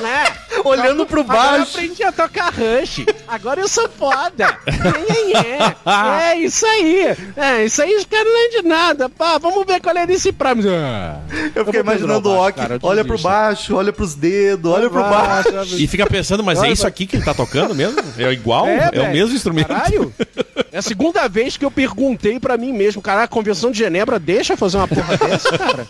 né? 0.02 0.24
Olhando 0.64 1.06
pro 1.06 1.20
Agora 1.20 1.52
eu 1.56 1.58
baixo. 1.58 1.76
aprendi 1.76 2.02
a 2.02 2.12
tocar 2.12 2.52
Rush. 2.52 3.04
Agora 3.26 3.60
eu 3.60 3.68
sou 3.68 3.88
foda. 3.88 4.58
É, 4.66 5.38
é, 5.38 6.30
é. 6.30 6.32
É 6.32 6.38
isso 6.40 6.64
aí. 6.66 7.16
É, 7.36 7.64
isso 7.64 7.82
aí 7.82 7.94
os 7.96 8.04
caras 8.04 8.26
não 8.26 8.44
é 8.46 8.48
de 8.48 8.62
nada. 8.68 9.08
Pá, 9.08 9.38
vamos 9.38 9.66
ver 9.66 9.80
qual 9.80 9.96
é 9.96 10.06
desse 10.06 10.32
Prime. 10.32 10.62
Ah, 10.68 11.20
Eu 11.54 11.64
fiquei 11.64 11.80
imaginando 11.80 12.28
o 12.30 12.36
Ok. 12.38 12.62
baixo, 12.66 12.78
olha 12.82 13.04
pro 13.04 13.18
baixo, 13.18 13.76
olha 13.76 13.92
pros 13.92 14.14
dedos, 14.14 14.70
olha 14.72 14.88
pro 14.90 15.02
baixo. 15.02 15.76
E 15.76 15.86
fica 15.86 16.06
pensando, 16.06 16.42
mas 16.42 16.62
é 16.62 16.70
isso 16.70 16.86
aqui 16.86 17.06
que 17.06 17.16
ele 17.16 17.24
tá 17.24 17.34
tocando 17.34 17.74
mesmo? 17.74 18.02
É 18.16 18.32
igual? 18.32 18.66
É, 18.66 18.88
o 18.88 18.90
velho. 18.90 19.12
mesmo 19.12 19.34
instrumento? 19.34 19.68
Caralho. 19.68 20.12
É 20.70 20.78
a 20.78 20.82
segunda 20.82 21.26
vez 21.28 21.56
que 21.56 21.64
eu 21.64 21.70
perguntei 21.70 22.38
pra 22.38 22.58
mim 22.58 22.74
mesmo, 22.74 23.00
cara, 23.00 23.22
a 23.22 23.28
Convenção 23.28 23.70
de 23.70 23.78
Genebra 23.78 24.18
deixa 24.18 24.54
fazer 24.54 24.76
uma 24.76 24.86
porra 24.86 25.16
dessa, 25.16 25.56
cara? 25.56 25.86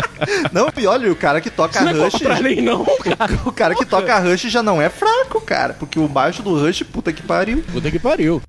Não, 0.50 0.68
e 0.78 0.86
olha, 0.86 1.12
o 1.12 1.16
cara 1.16 1.38
que 1.40 1.50
toca 1.50 1.78
Isso 1.80 1.92
não 1.92 2.02
é 2.02 2.08
Rush. 2.08 2.22
pra 2.22 2.38
lei 2.38 2.62
não, 2.62 2.84
cara. 2.96 3.38
O 3.44 3.52
cara 3.52 3.74
que 3.74 3.84
toca 3.84 4.18
Rush 4.18 4.42
já 4.42 4.62
não 4.62 4.80
é 4.80 4.88
fraco, 4.88 5.40
cara. 5.42 5.74
Porque 5.74 5.98
o 5.98 6.08
baixo 6.08 6.42
do 6.42 6.58
Rush, 6.58 6.82
puta 6.84 7.12
que 7.12 7.22
pariu. 7.22 7.62
Puta 7.72 7.90
que 7.90 7.98
pariu. 7.98 8.40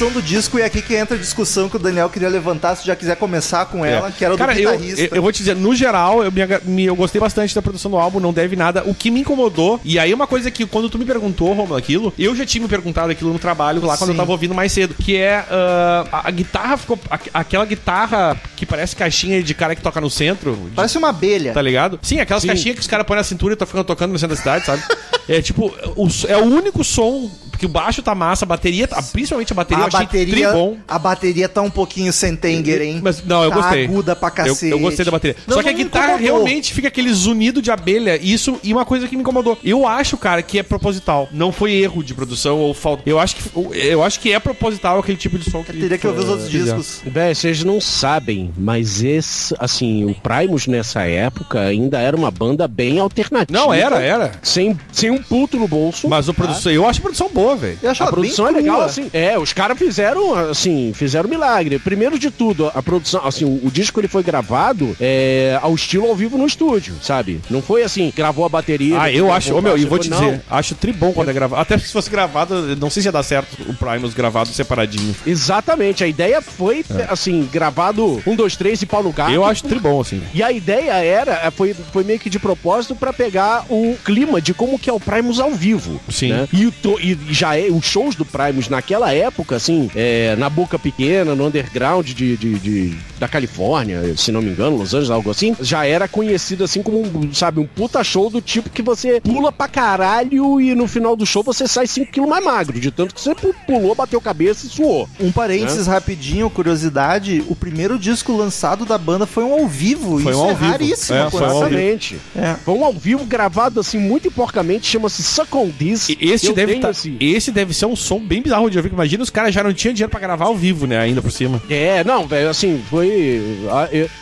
Produção 0.00 0.10
do 0.10 0.22
disco 0.22 0.58
e 0.58 0.62
é 0.62 0.64
aqui 0.64 0.80
que 0.80 0.94
entra 0.94 1.14
a 1.14 1.20
discussão 1.20 1.68
que 1.68 1.76
o 1.76 1.78
Daniel 1.78 2.08
queria 2.08 2.28
levantar, 2.28 2.74
se 2.74 2.86
já 2.86 2.96
quiser 2.96 3.16
começar 3.16 3.66
com 3.66 3.84
ela, 3.84 4.10
que 4.10 4.24
era 4.24 4.34
o 4.34 4.38
Cara, 4.38 4.54
do 4.54 4.58
eu, 4.58 4.70
guitarrista. 4.72 5.00
eu, 5.02 5.08
eu 5.16 5.22
vou 5.22 5.30
te 5.30 5.38
dizer, 5.38 5.54
no 5.54 5.74
geral, 5.74 6.24
eu, 6.24 6.32
me, 6.64 6.84
eu 6.86 6.96
gostei 6.96 7.20
bastante 7.20 7.54
da 7.54 7.60
produção 7.60 7.90
do 7.90 7.98
álbum, 7.98 8.18
não 8.18 8.32
deve 8.32 8.56
nada. 8.56 8.82
O 8.86 8.94
que 8.94 9.10
me 9.10 9.20
incomodou, 9.20 9.78
e 9.84 9.98
aí 9.98 10.14
uma 10.14 10.26
coisa 10.26 10.50
que 10.50 10.64
quando 10.64 10.88
tu 10.88 10.98
me 10.98 11.04
perguntou, 11.04 11.52
Romulo, 11.52 11.76
aquilo, 11.76 12.14
eu 12.18 12.34
já 12.34 12.46
tinha 12.46 12.62
me 12.62 12.68
perguntado 12.68 13.10
aquilo 13.12 13.30
no 13.32 13.38
trabalho 13.38 13.84
lá 13.84 13.96
quando 13.98 14.08
Sim. 14.10 14.14
eu 14.14 14.18
tava 14.18 14.32
ouvindo 14.32 14.54
mais 14.54 14.72
cedo, 14.72 14.94
que 14.94 15.16
é 15.18 15.44
ah, 15.50 16.06
a, 16.10 16.28
a 16.28 16.30
guitarra 16.30 16.76
ficou. 16.78 16.98
a- 17.10 17.18
aquela 17.34 17.66
guitarra 17.66 18.40
que 18.56 18.64
parece 18.64 18.96
caixinha 18.96 19.42
de 19.42 19.52
cara 19.54 19.74
que 19.74 19.82
toca 19.82 20.00
no 20.00 20.08
centro. 20.08 20.54
de- 20.54 20.70
Parece 20.76 20.96
uma 20.96 21.10
abelha. 21.10 21.52
Tá 21.52 21.60
ligado? 21.60 21.98
Sim, 22.02 22.20
aquelas 22.20 22.44
caixinhas 22.44 22.74
que 22.76 22.80
os 22.80 22.86
caras 22.86 23.06
põem 23.06 23.18
na 23.18 23.24
cintura 23.24 23.52
e 23.52 23.54
estão 23.54 23.66
ficando 23.66 23.84
tocando 23.84 24.12
no 24.12 24.18
centro 24.18 24.34
da 24.34 24.40
cidade, 24.40 24.64
sabe? 24.64 24.82
É 25.28 25.40
tipo, 25.42 25.72
o, 25.96 26.08
é 26.28 26.36
o 26.36 26.44
único 26.44 26.82
som, 26.84 27.30
porque 27.50 27.66
o 27.66 27.68
baixo 27.68 28.02
tá 28.02 28.14
massa, 28.14 28.44
a 28.44 28.48
bateria, 28.48 28.86
tá- 28.88 29.02
principalmente 29.02 29.52
a 29.52 29.56
bateria, 29.56 29.84
A 29.84 29.86
eu 29.86 29.90
bateria, 29.92 30.48
tribom. 30.48 30.76
a 30.88 30.98
bateria 30.98 31.48
tá 31.48 31.60
um 31.62 31.70
pouquinho 31.70 32.12
Sentenger, 32.12 32.80
hein? 32.82 33.00
Mas, 33.02 33.22
não, 33.24 33.44
eu 33.44 33.50
Tá 33.50 33.56
gostei. 33.56 33.84
aguda 33.84 34.16
pra 34.16 34.28
Eu, 34.28 34.32
cacete. 34.32 34.72
eu 34.72 34.78
gostei 34.78 35.04
da 35.04 35.10
bateria. 35.10 35.36
Não, 35.46 35.56
Só 35.56 35.62
que 35.62 35.68
a 35.68 35.72
guitarra 35.72 36.14
incomodou. 36.14 36.36
realmente 36.44 36.72
fica 36.72 36.88
aquele 36.88 37.12
zunido 37.12 37.60
de 37.62 37.70
abelha. 37.70 38.18
Isso, 38.20 38.58
e 38.62 38.72
uma 38.72 38.84
coisa 38.84 39.06
que 39.08 39.14
me 39.16 39.22
incomodou. 39.22 39.58
Eu 39.62 39.86
acho, 39.86 40.16
cara, 40.16 40.42
que 40.42 40.58
é 40.58 40.62
proposital. 40.62 41.28
Não 41.32 41.52
foi 41.52 41.72
erro 41.72 42.02
de 42.02 42.14
produção 42.14 42.58
ou 42.58 42.72
falta. 42.74 43.02
Eu 43.06 43.18
acho 43.18 43.36
que, 43.36 43.42
eu 43.74 44.02
acho 44.02 44.20
que 44.20 44.32
é 44.32 44.38
proposital 44.38 44.98
aquele 44.98 45.18
tipo 45.18 45.38
de 45.38 45.50
som 45.50 45.62
que 45.62 45.72
Teria 45.72 45.98
que 45.98 46.06
ouvir 46.06 46.20
os 46.20 46.28
outros 46.28 46.48
fizeram. 46.50 46.78
discos. 46.78 47.02
Véi, 47.12 47.34
vocês 47.34 47.62
não 47.64 47.80
sabem, 47.80 48.50
mas 48.56 49.02
esse, 49.02 49.54
assim, 49.58 50.04
o 50.04 50.14
Primus 50.14 50.66
nessa 50.66 51.02
época 51.02 51.60
ainda 51.60 51.98
era 52.00 52.16
uma 52.16 52.30
banda 52.30 52.66
bem 52.66 52.98
alternativa. 52.98 53.58
Não, 53.58 53.72
era, 53.72 54.00
era. 54.00 54.32
Sem, 54.42 54.78
sem 54.92 55.09
um 55.10 55.22
puto 55.22 55.56
no 55.58 55.66
bolso. 55.68 56.08
Mas 56.08 56.28
o 56.28 56.34
produção, 56.34 56.72
eu 56.72 56.86
acho 56.86 56.98
a 57.00 57.02
produção 57.02 57.28
boa, 57.28 57.56
velho. 57.56 57.78
Eu 57.82 57.90
acho 57.90 58.02
A 58.02 58.06
produção 58.06 58.46
é 58.48 58.50
legal, 58.50 58.76
crua. 58.76 58.86
assim. 58.86 59.10
É, 59.12 59.38
os 59.38 59.52
caras 59.52 59.78
fizeram, 59.78 60.34
assim, 60.34 60.92
fizeram 60.94 61.28
milagre. 61.28 61.78
Primeiro 61.78 62.18
de 62.18 62.30
tudo, 62.30 62.70
a 62.74 62.82
produção, 62.82 63.26
assim, 63.26 63.44
o, 63.44 63.66
o 63.66 63.70
disco 63.70 64.00
ele 64.00 64.08
foi 64.08 64.22
gravado 64.22 64.96
é, 65.00 65.58
ao 65.62 65.74
estilo 65.74 66.06
ao 66.06 66.16
vivo 66.16 66.36
no 66.38 66.46
estúdio, 66.46 66.94
sabe? 67.02 67.40
Não 67.50 67.62
foi 67.62 67.82
assim, 67.82 68.12
gravou 68.14 68.44
a 68.44 68.48
bateria. 68.48 69.00
Ah, 69.00 69.10
eu 69.12 69.32
acho, 69.32 69.52
o 69.54 69.58
ô 69.58 69.62
meu, 69.62 69.76
e 69.76 69.84
vou 69.84 69.98
te 69.98 70.08
não. 70.08 70.18
dizer, 70.18 70.42
acho 70.50 70.74
tribom 70.74 71.12
quando 71.12 71.30
é 71.30 71.32
gravado. 71.32 71.60
Até 71.60 71.78
se 71.78 71.92
fosse 71.92 72.10
gravado, 72.10 72.76
não 72.76 72.90
sei 72.90 73.02
se 73.02 73.08
ia 73.08 73.12
dar 73.12 73.22
certo 73.22 73.56
o 73.68 73.74
Primus 73.74 74.14
gravado 74.14 74.48
separadinho. 74.50 75.14
Exatamente, 75.26 76.04
a 76.04 76.06
ideia 76.06 76.40
foi, 76.42 76.84
assim, 77.08 77.48
gravado 77.52 78.22
um, 78.26 78.36
dois, 78.36 78.56
três 78.56 78.80
e 78.82 78.86
pau 78.86 79.02
no 79.02 79.12
gato. 79.12 79.32
Eu 79.32 79.44
acho 79.44 79.64
tribom, 79.64 80.00
assim. 80.00 80.22
E 80.34 80.42
a 80.42 80.52
ideia 80.52 80.92
era, 80.92 81.50
foi, 81.50 81.74
foi 81.74 82.04
meio 82.04 82.18
que 82.18 82.30
de 82.30 82.38
propósito 82.38 82.94
pra 82.94 83.12
pegar 83.12 83.64
o 83.68 83.96
clima 84.04 84.40
de 84.40 84.52
como 84.54 84.78
que 84.78 84.88
é 84.90 84.92
o 84.92 84.99
Primus 85.00 85.40
ao 85.40 85.52
vivo. 85.52 86.00
Sim. 86.08 86.28
né? 86.28 86.48
E, 86.52 86.66
o 86.66 86.72
to- 86.72 86.98
e 87.00 87.18
já 87.30 87.56
é, 87.58 87.68
os 87.70 87.84
shows 87.84 88.14
do 88.14 88.24
Primus 88.24 88.68
naquela 88.68 89.12
época, 89.12 89.56
assim, 89.56 89.90
é, 89.94 90.36
na 90.36 90.48
boca 90.48 90.78
pequena, 90.78 91.34
no 91.34 91.46
underground 91.46 92.06
de, 92.06 92.36
de, 92.36 92.58
de- 92.58 92.96
da 93.18 93.26
Califórnia, 93.28 94.16
se 94.16 94.30
não 94.32 94.40
me 94.40 94.50
engano, 94.50 94.76
Los 94.76 94.94
Angeles, 94.94 95.10
algo 95.10 95.30
assim, 95.30 95.56
já 95.60 95.84
era 95.86 96.06
conhecido 96.08 96.64
assim 96.64 96.82
como, 96.82 97.00
um, 97.00 97.34
sabe, 97.34 97.60
um 97.60 97.66
puta 97.66 98.02
show 98.04 98.30
do 98.30 98.40
tipo 98.40 98.70
que 98.70 98.82
você 98.82 99.20
pula 99.20 99.50
pra 99.52 99.68
caralho 99.68 100.60
e 100.60 100.74
no 100.74 100.86
final 100.86 101.16
do 101.16 101.26
show 101.26 101.42
você 101.42 101.66
sai 101.66 101.86
5 101.86 102.12
quilos 102.12 102.28
mais 102.30 102.44
magro, 102.44 102.78
de 102.80 102.90
tanto 102.90 103.14
que 103.14 103.20
você 103.20 103.34
pu- 103.34 103.54
pulou, 103.66 103.94
bateu 103.94 104.20
cabeça 104.20 104.66
e 104.66 104.70
suou. 104.70 105.08
Um 105.18 105.30
parênteses 105.32 105.86
rapidinho, 105.86 106.48
curiosidade, 106.50 107.42
o 107.48 107.54
primeiro 107.56 107.98
disco 107.98 108.36
lançado 108.36 108.84
da 108.84 108.96
banda 108.98 109.26
foi 109.26 109.44
um 109.44 109.52
ao 109.52 109.66
vivo. 109.68 110.18
Foi 110.20 110.32
Isso 110.32 110.40
um 110.40 110.44
ao 110.44 110.50
é 110.50 110.54
vivo. 110.54 110.70
raríssimo. 110.70 111.18
É, 111.18 111.30
foi 111.30 111.40
um 111.40 111.44
ao 111.44 111.50
vivo. 111.50 111.66
Exatamente. 111.66 112.16
É. 112.36 112.54
Foi 112.64 112.74
um 112.74 112.84
ao 112.84 112.92
vivo 112.92 113.24
gravado 113.24 113.80
assim 113.80 113.98
muito 113.98 114.30
porcamente, 114.30 114.86
chama-se 114.90 115.22
Suck 115.22 115.54
on 115.56 115.70
This. 115.70 116.08
E 116.10 116.18
Esse 116.20 116.52
deve, 116.52 116.76
tá- 116.78 116.90
esse- 116.90 117.16
esse 117.20 117.50
deve 117.52 117.72
ser 117.74 117.86
um 117.86 117.96
som 117.96 118.18
bem 118.20 118.42
bizarro 118.42 118.70
de 118.70 118.76
ouvir. 118.76 118.92
Imagina, 118.92 119.22
os 119.22 119.30
caras 119.30 119.54
já 119.54 119.62
não 119.62 119.72
tinham 119.72 119.92
dinheiro 119.94 120.10
pra 120.10 120.20
gravar 120.20 120.46
ao 120.46 120.56
vivo, 120.56 120.86
né? 120.86 120.98
Ainda 120.98 121.20
por 121.22 121.30
cima. 121.30 121.60
É, 121.70 122.02
não, 122.04 122.26
velho, 122.26 122.48
assim, 122.48 122.82
foi. 122.90 123.40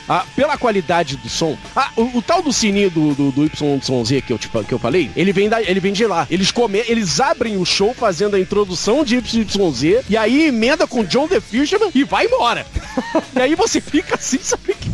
a- 0.08 0.14
a- 0.20 0.24
pela 0.36 0.56
qualidade 0.56 1.16
do 1.16 1.28
som. 1.28 1.56
Ah, 1.74 1.90
o, 1.96 2.18
o 2.18 2.22
tal 2.22 2.42
do 2.42 2.52
sininho 2.52 2.90
do, 2.90 3.14
do, 3.14 3.30
do 3.32 3.42
YYZ 3.44 4.22
que 4.26 4.32
eu, 4.32 4.38
fa- 4.38 4.64
que 4.64 4.72
eu 4.72 4.78
falei, 4.78 5.10
ele 5.16 5.32
vem, 5.32 5.48
da, 5.48 5.60
ele 5.62 5.80
vem 5.80 5.92
de 5.92 6.06
lá. 6.06 6.26
Eles, 6.30 6.50
come, 6.50 6.82
eles 6.86 7.20
abrem 7.20 7.56
o 7.56 7.64
show 7.64 7.94
fazendo 7.94 8.36
a 8.36 8.40
introdução 8.40 9.04
de 9.04 9.16
YYZ 9.16 10.04
e 10.08 10.16
aí 10.16 10.46
emenda 10.46 10.86
com 10.86 11.04
John 11.04 11.28
The 11.28 11.40
Fisherman 11.40 11.90
e 11.94 12.04
vai 12.04 12.26
embora. 12.26 12.66
e 13.36 13.40
aí 13.40 13.54
você 13.54 13.80
fica 13.80 14.14
assim, 14.16 14.38
sabe? 14.42 14.74
Que, 14.74 14.88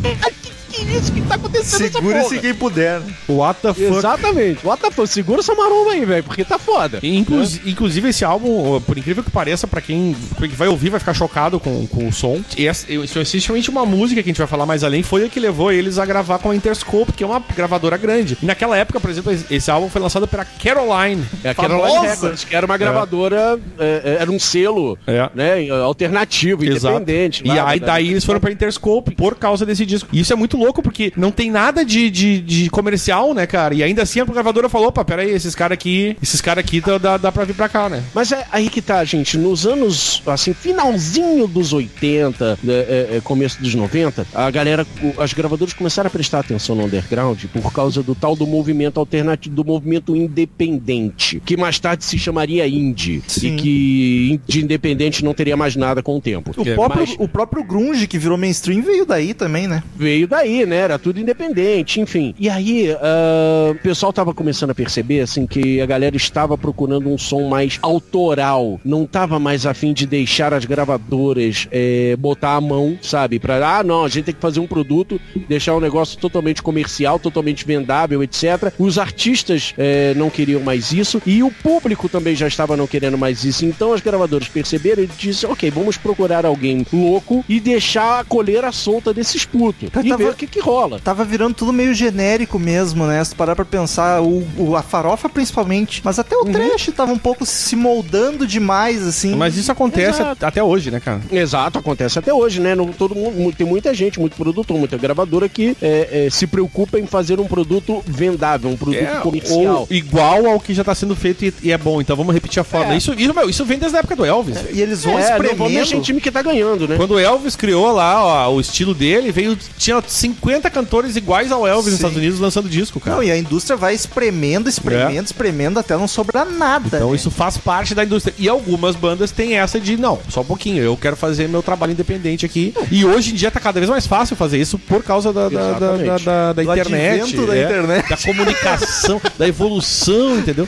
que, 0.75 0.85
que 0.85 0.91
é 0.91 0.97
isso? 0.97 1.11
O 1.11 1.15
que 1.15 1.21
tá 1.21 1.35
acontecendo 1.35 2.01
porra? 2.01 2.39
quem 2.41 2.53
puder. 2.53 3.01
What 3.27 3.61
the 3.61 3.73
fuck? 3.73 3.83
Exatamente. 3.97 4.65
What 4.65 4.81
the 4.81 4.91
fuck? 4.91 5.07
Segura 5.07 5.39
essa 5.39 5.53
maromba 5.55 5.91
aí, 5.91 6.05
velho, 6.05 6.23
porque 6.23 6.43
tá 6.43 6.57
foda. 6.59 6.99
Inclusi- 7.03 7.61
Inclusive, 7.65 8.09
esse 8.09 8.23
álbum, 8.25 8.79
por 8.81 8.97
incrível 8.97 9.23
que 9.23 9.31
pareça, 9.31 9.67
pra 9.67 9.81
quem, 9.81 10.15
pra 10.37 10.47
quem 10.47 10.55
vai 10.55 10.67
ouvir, 10.67 10.89
vai 10.89 10.99
ficar 10.99 11.13
chocado 11.13 11.59
com, 11.59 11.85
com 11.87 12.07
o 12.07 12.13
som. 12.13 12.41
E 12.57 12.67
essa, 12.67 12.91
eu- 12.91 13.03
especialmente 13.03 13.69
uma 13.69 13.85
música 13.85 14.21
que 14.21 14.29
a 14.29 14.31
gente 14.31 14.37
vai 14.37 14.47
falar 14.47 14.65
mais 14.65 14.83
além, 14.83 15.03
foi 15.03 15.25
a 15.25 15.29
que 15.29 15.39
levou 15.39 15.71
eles 15.71 15.97
a 15.97 16.05
gravar 16.05 16.39
com 16.39 16.51
a 16.51 16.55
Interscope, 16.55 17.13
que 17.13 17.23
é 17.23 17.27
uma 17.27 17.41
gravadora 17.55 17.97
grande. 17.97 18.37
E 18.41 18.45
naquela 18.45 18.77
época, 18.77 18.99
por 18.99 19.09
exemplo, 19.09 19.31
esse- 19.49 19.71
álbum 19.71 19.89
foi 19.89 20.01
lançado 20.01 20.27
pela 20.27 20.45
Caroline. 20.45 21.23
É 21.43 21.49
a 21.49 21.55
Caroline 21.55 21.87
Famosa. 21.89 22.07
Records, 22.09 22.43
que 22.43 22.55
era 22.55 22.65
uma 22.65 22.77
gravadora, 22.77 23.59
é, 23.79 24.01
é, 24.05 24.17
era 24.21 24.31
um 24.31 24.39
selo 24.39 24.97
É. 25.07 25.29
né, 25.33 25.69
alternativo, 25.69 26.63
Exato. 26.63 26.95
independente. 26.95 27.41
E 27.43 27.47
lá, 27.47 27.69
aí 27.69 27.79
né? 27.79 27.85
daí 27.85 28.09
eles 28.11 28.23
foram 28.23 28.39
pra 28.39 28.51
Interscope 28.51 29.15
por 29.15 29.35
causa 29.35 29.65
desse 29.65 29.85
disco. 29.85 30.09
E 30.13 30.19
isso 30.19 30.31
é 30.31 30.35
muito 30.35 30.55
louco, 30.57 30.64
porque 30.73 31.11
não 31.15 31.31
tem 31.31 31.49
nada 31.51 31.83
de, 31.85 32.09
de, 32.09 32.39
de 32.41 32.69
comercial, 32.69 33.33
né, 33.33 33.45
cara? 33.45 33.73
E 33.73 33.83
ainda 33.83 34.03
assim 34.03 34.19
a 34.19 34.25
gravadora 34.25 34.69
falou, 34.69 34.87
opa, 34.89 35.03
peraí, 35.03 35.29
esses 35.31 35.55
caras 35.55 35.75
aqui, 35.75 36.15
esses 36.21 36.41
caras 36.41 36.63
aqui 36.63 36.81
dá, 36.81 36.97
dá, 36.97 37.17
dá 37.17 37.31
pra 37.31 37.43
vir 37.45 37.55
pra 37.55 37.69
cá, 37.69 37.89
né? 37.89 38.03
Mas 38.13 38.31
é 38.31 38.45
aí 38.51 38.69
que 38.69 38.81
tá, 38.81 39.03
gente. 39.03 39.37
Nos 39.37 39.65
anos, 39.65 40.21
assim, 40.25 40.53
finalzinho 40.53 41.47
dos 41.47 41.73
80, 41.73 42.59
né, 42.63 42.73
é, 42.73 43.09
é, 43.17 43.21
começo 43.23 43.61
dos 43.61 43.73
90, 43.75 44.25
a 44.33 44.49
galera, 44.51 44.85
as 45.17 45.33
gravadoras 45.33 45.73
começaram 45.73 46.07
a 46.07 46.11
prestar 46.11 46.39
atenção 46.39 46.75
no 46.75 46.85
underground 46.85 47.43
por 47.53 47.71
causa 47.73 48.01
do 48.03 48.13
tal 48.15 48.35
do 48.35 48.45
movimento 48.47 48.99
alternativo, 48.99 49.55
do 49.55 49.63
movimento 49.65 50.15
independente, 50.15 51.41
que 51.45 51.57
mais 51.57 51.79
tarde 51.79 52.03
se 52.05 52.17
chamaria 52.17 52.67
indie. 52.67 53.21
Sim. 53.27 53.55
E 53.55 53.57
que 53.57 54.41
de 54.47 54.63
independente 54.63 55.23
não 55.23 55.33
teria 55.33 55.55
mais 55.57 55.75
nada 55.75 56.01
com 56.01 56.17
o 56.17 56.21
tempo. 56.21 56.51
O, 56.55 56.67
É, 56.67 56.73
próprio, 56.75 57.01
mas- 57.07 57.15
o 57.19 57.27
próprio 57.27 57.63
grunge 57.63 58.07
que 58.07 58.17
virou 58.17 58.37
mainstream 58.37 58.81
veio 58.81 59.05
daí 59.05 59.33
também, 59.33 59.67
né? 59.67 59.83
veio 59.95 60.27
daí, 60.27 60.54
né? 60.63 60.77
Era 60.77 60.99
tudo 60.99 61.19
independente, 61.19 61.99
enfim. 61.99 62.35
E 62.39 62.47
aí, 62.47 62.95
ah, 63.01 63.71
o 63.71 63.75
pessoal 63.75 64.13
tava 64.13 64.31
começando 64.33 64.69
a 64.69 64.75
perceber, 64.75 65.21
assim, 65.21 65.47
que 65.47 65.81
a 65.81 65.85
galera 65.87 66.15
estava 66.15 66.55
procurando 66.57 67.09
um 67.11 67.17
som 67.17 67.49
mais 67.49 67.79
autoral. 67.81 68.79
Não 68.85 69.05
tava 69.07 69.39
mais 69.39 69.65
afim 69.65 69.91
de 69.93 70.05
deixar 70.05 70.53
as 70.53 70.65
gravadoras 70.65 71.67
eh, 71.71 72.15
botar 72.19 72.55
a 72.55 72.61
mão, 72.61 72.97
sabe? 73.01 73.39
Pra, 73.39 73.79
ah, 73.79 73.83
não, 73.83 74.03
a 74.05 74.07
gente 74.07 74.25
tem 74.25 74.35
que 74.35 74.41
fazer 74.41 74.59
um 74.59 74.67
produto, 74.67 75.19
deixar 75.47 75.75
um 75.75 75.79
negócio 75.79 76.17
totalmente 76.19 76.61
comercial, 76.61 77.17
totalmente 77.17 77.65
vendável, 77.65 78.21
etc. 78.23 78.71
Os 78.77 78.97
artistas 78.97 79.73
eh, 79.77 80.13
não 80.15 80.29
queriam 80.29 80.61
mais 80.61 80.91
isso 80.91 81.21
e 81.25 81.41
o 81.41 81.49
público 81.51 82.07
também 82.07 82.35
já 82.35 82.47
estava 82.47 82.77
não 82.77 82.85
querendo 82.85 83.17
mais 83.17 83.43
isso. 83.43 83.65
Então 83.65 83.93
as 83.93 84.01
gravadoras 84.01 84.47
perceberam 84.47 85.03
e 85.03 85.07
disseram, 85.07 85.53
ok, 85.53 85.69
vamos 85.71 85.97
procurar 85.97 86.45
alguém 86.45 86.85
louco 86.93 87.43
e 87.49 87.59
deixar 87.59 88.19
a 88.19 88.23
coleira 88.23 88.71
solta 88.71 89.13
desses 89.13 89.45
putos. 89.45 89.89
Tava- 89.89 90.23
que 90.47 90.55
que 90.55 90.59
rola. 90.59 90.99
Tava 91.03 91.23
virando 91.25 91.53
tudo 91.53 91.73
meio 91.73 91.93
genérico 91.93 92.57
mesmo, 92.57 93.05
né? 93.05 93.23
Se 93.23 93.31
tu 93.31 93.35
parar 93.35 93.55
pra 93.55 93.65
pensar, 93.65 94.21
o, 94.21 94.47
o- 94.57 94.75
a 94.75 94.81
farofa 94.81 95.27
principalmente, 95.27 96.01
mas 96.03 96.17
até 96.17 96.35
o 96.35 96.45
trash 96.45 96.89
tava 96.95 97.11
um 97.11 97.17
pouco 97.17 97.45
se 97.45 97.75
moldando 97.75 98.47
demais, 98.47 99.05
assim. 99.05 99.35
Mas 99.35 99.57
isso 99.57 99.71
acontece 99.71 100.21
Exato. 100.21 100.45
até 100.45 100.63
hoje, 100.63 100.91
né, 100.91 100.99
cara? 100.99 101.19
Exato, 101.31 101.79
acontece 101.79 102.17
até 102.19 102.33
hoje, 102.33 102.61
né? 102.61 102.73
Não, 102.75 102.87
todo 102.87 103.13
mundo, 103.15 103.35
mu- 103.37 103.51
tem 103.51 103.65
muita 103.67 103.93
gente, 103.93 104.19
muito 104.19 104.35
produtor, 104.37 104.77
muita 104.77 104.97
gravadora 104.97 105.49
que 105.49 105.75
é, 105.81 106.25
é, 106.27 106.29
se 106.29 106.47
preocupa 106.47 106.97
em 106.99 107.05
fazer 107.05 107.39
um 107.39 107.45
produto 107.47 108.01
vendável, 108.07 108.69
um 108.69 108.77
produto 108.77 109.21
comercial. 109.21 109.59
É, 109.61 109.69
ou 109.71 109.87
igual 109.89 110.45
ao 110.47 110.59
que 110.59 110.73
já 110.73 110.83
tá 110.83 110.95
sendo 110.95 111.15
feito 111.15 111.43
e, 111.45 111.53
e 111.63 111.71
é 111.71 111.77
bom. 111.77 111.99
Então 111.99 112.15
vamos 112.15 112.33
repetir 112.33 112.59
a 112.61 112.63
fórmula. 112.63 112.93
É. 112.93 112.97
Isso, 112.97 113.13
isso, 113.13 113.33
meu, 113.33 113.49
isso 113.49 113.65
vem 113.65 113.77
desde 113.77 113.97
a 113.97 113.99
época 113.99 114.15
do 114.15 114.23
Elvis. 114.25 114.57
E 114.73 114.81
eles 114.81 115.03
vão 115.03 115.17
É, 115.19 115.37
não 115.37 115.55
vamos 115.55 115.57
mexer 115.57 115.75
em 115.75 115.81
espremendo. 115.81 116.05
time 116.05 116.21
que 116.21 116.31
tá 116.31 116.41
ganhando, 116.41 116.87
né? 116.87 116.95
Quando 116.97 117.11
o 117.15 117.19
Elvis 117.19 117.55
criou 117.55 117.91
lá 117.91 118.23
ó, 118.47 118.53
o 118.53 118.59
estilo 118.61 118.93
dele, 118.93 119.31
veio 119.31 119.57
tinha 119.77 120.01
50 120.35 120.69
cantores 120.69 121.15
iguais 121.15 121.51
ao 121.51 121.65
Elvis 121.67 121.85
nos 121.85 121.93
Sim. 121.93 121.95
Estados 121.97 122.17
Unidos 122.17 122.39
lançando 122.39 122.69
disco, 122.69 122.99
cara. 122.99 123.15
Não, 123.17 123.23
e 123.23 123.31
a 123.31 123.37
indústria 123.37 123.75
vai 123.75 123.93
espremendo, 123.93 124.67
espremendo, 124.69 125.25
espremendo 125.25 125.79
até 125.79 125.95
não 125.97 126.07
sobrar 126.07 126.45
nada. 126.45 126.97
Então 126.97 127.09
né? 127.09 127.15
isso 127.15 127.31
faz 127.31 127.57
parte 127.57 127.95
da 127.95 128.03
indústria. 128.03 128.33
E 128.37 128.47
algumas 128.49 128.95
bandas 128.95 129.31
têm 129.31 129.57
essa 129.57 129.79
de, 129.79 129.97
não, 129.97 130.19
só 130.29 130.41
um 130.41 130.45
pouquinho, 130.45 130.83
eu 130.83 130.95
quero 130.97 131.15
fazer 131.15 131.47
meu 131.47 131.63
trabalho 131.63 131.91
independente 131.93 132.45
aqui. 132.45 132.73
E 132.91 133.05
hoje 133.05 133.31
em 133.31 133.35
dia 133.35 133.49
tá 133.51 133.59
cada 133.59 133.79
vez 133.79 133.89
mais 133.89 134.05
fácil 134.07 134.35
fazer 134.35 134.59
isso 134.59 134.77
por 134.77 135.03
causa 135.03 135.31
da, 135.31 135.49
da, 135.49 135.71
da, 135.73 135.97
da, 135.97 136.17
da- 136.17 136.17
da 136.17 136.53
Do 136.53 136.61
internet. 136.63 137.35
da 137.35 137.57
internet. 137.57 138.09
Da 138.09 138.17
comunicação, 138.17 139.21
da 139.37 139.47
evolução, 139.47 140.37
entendeu? 140.37 140.67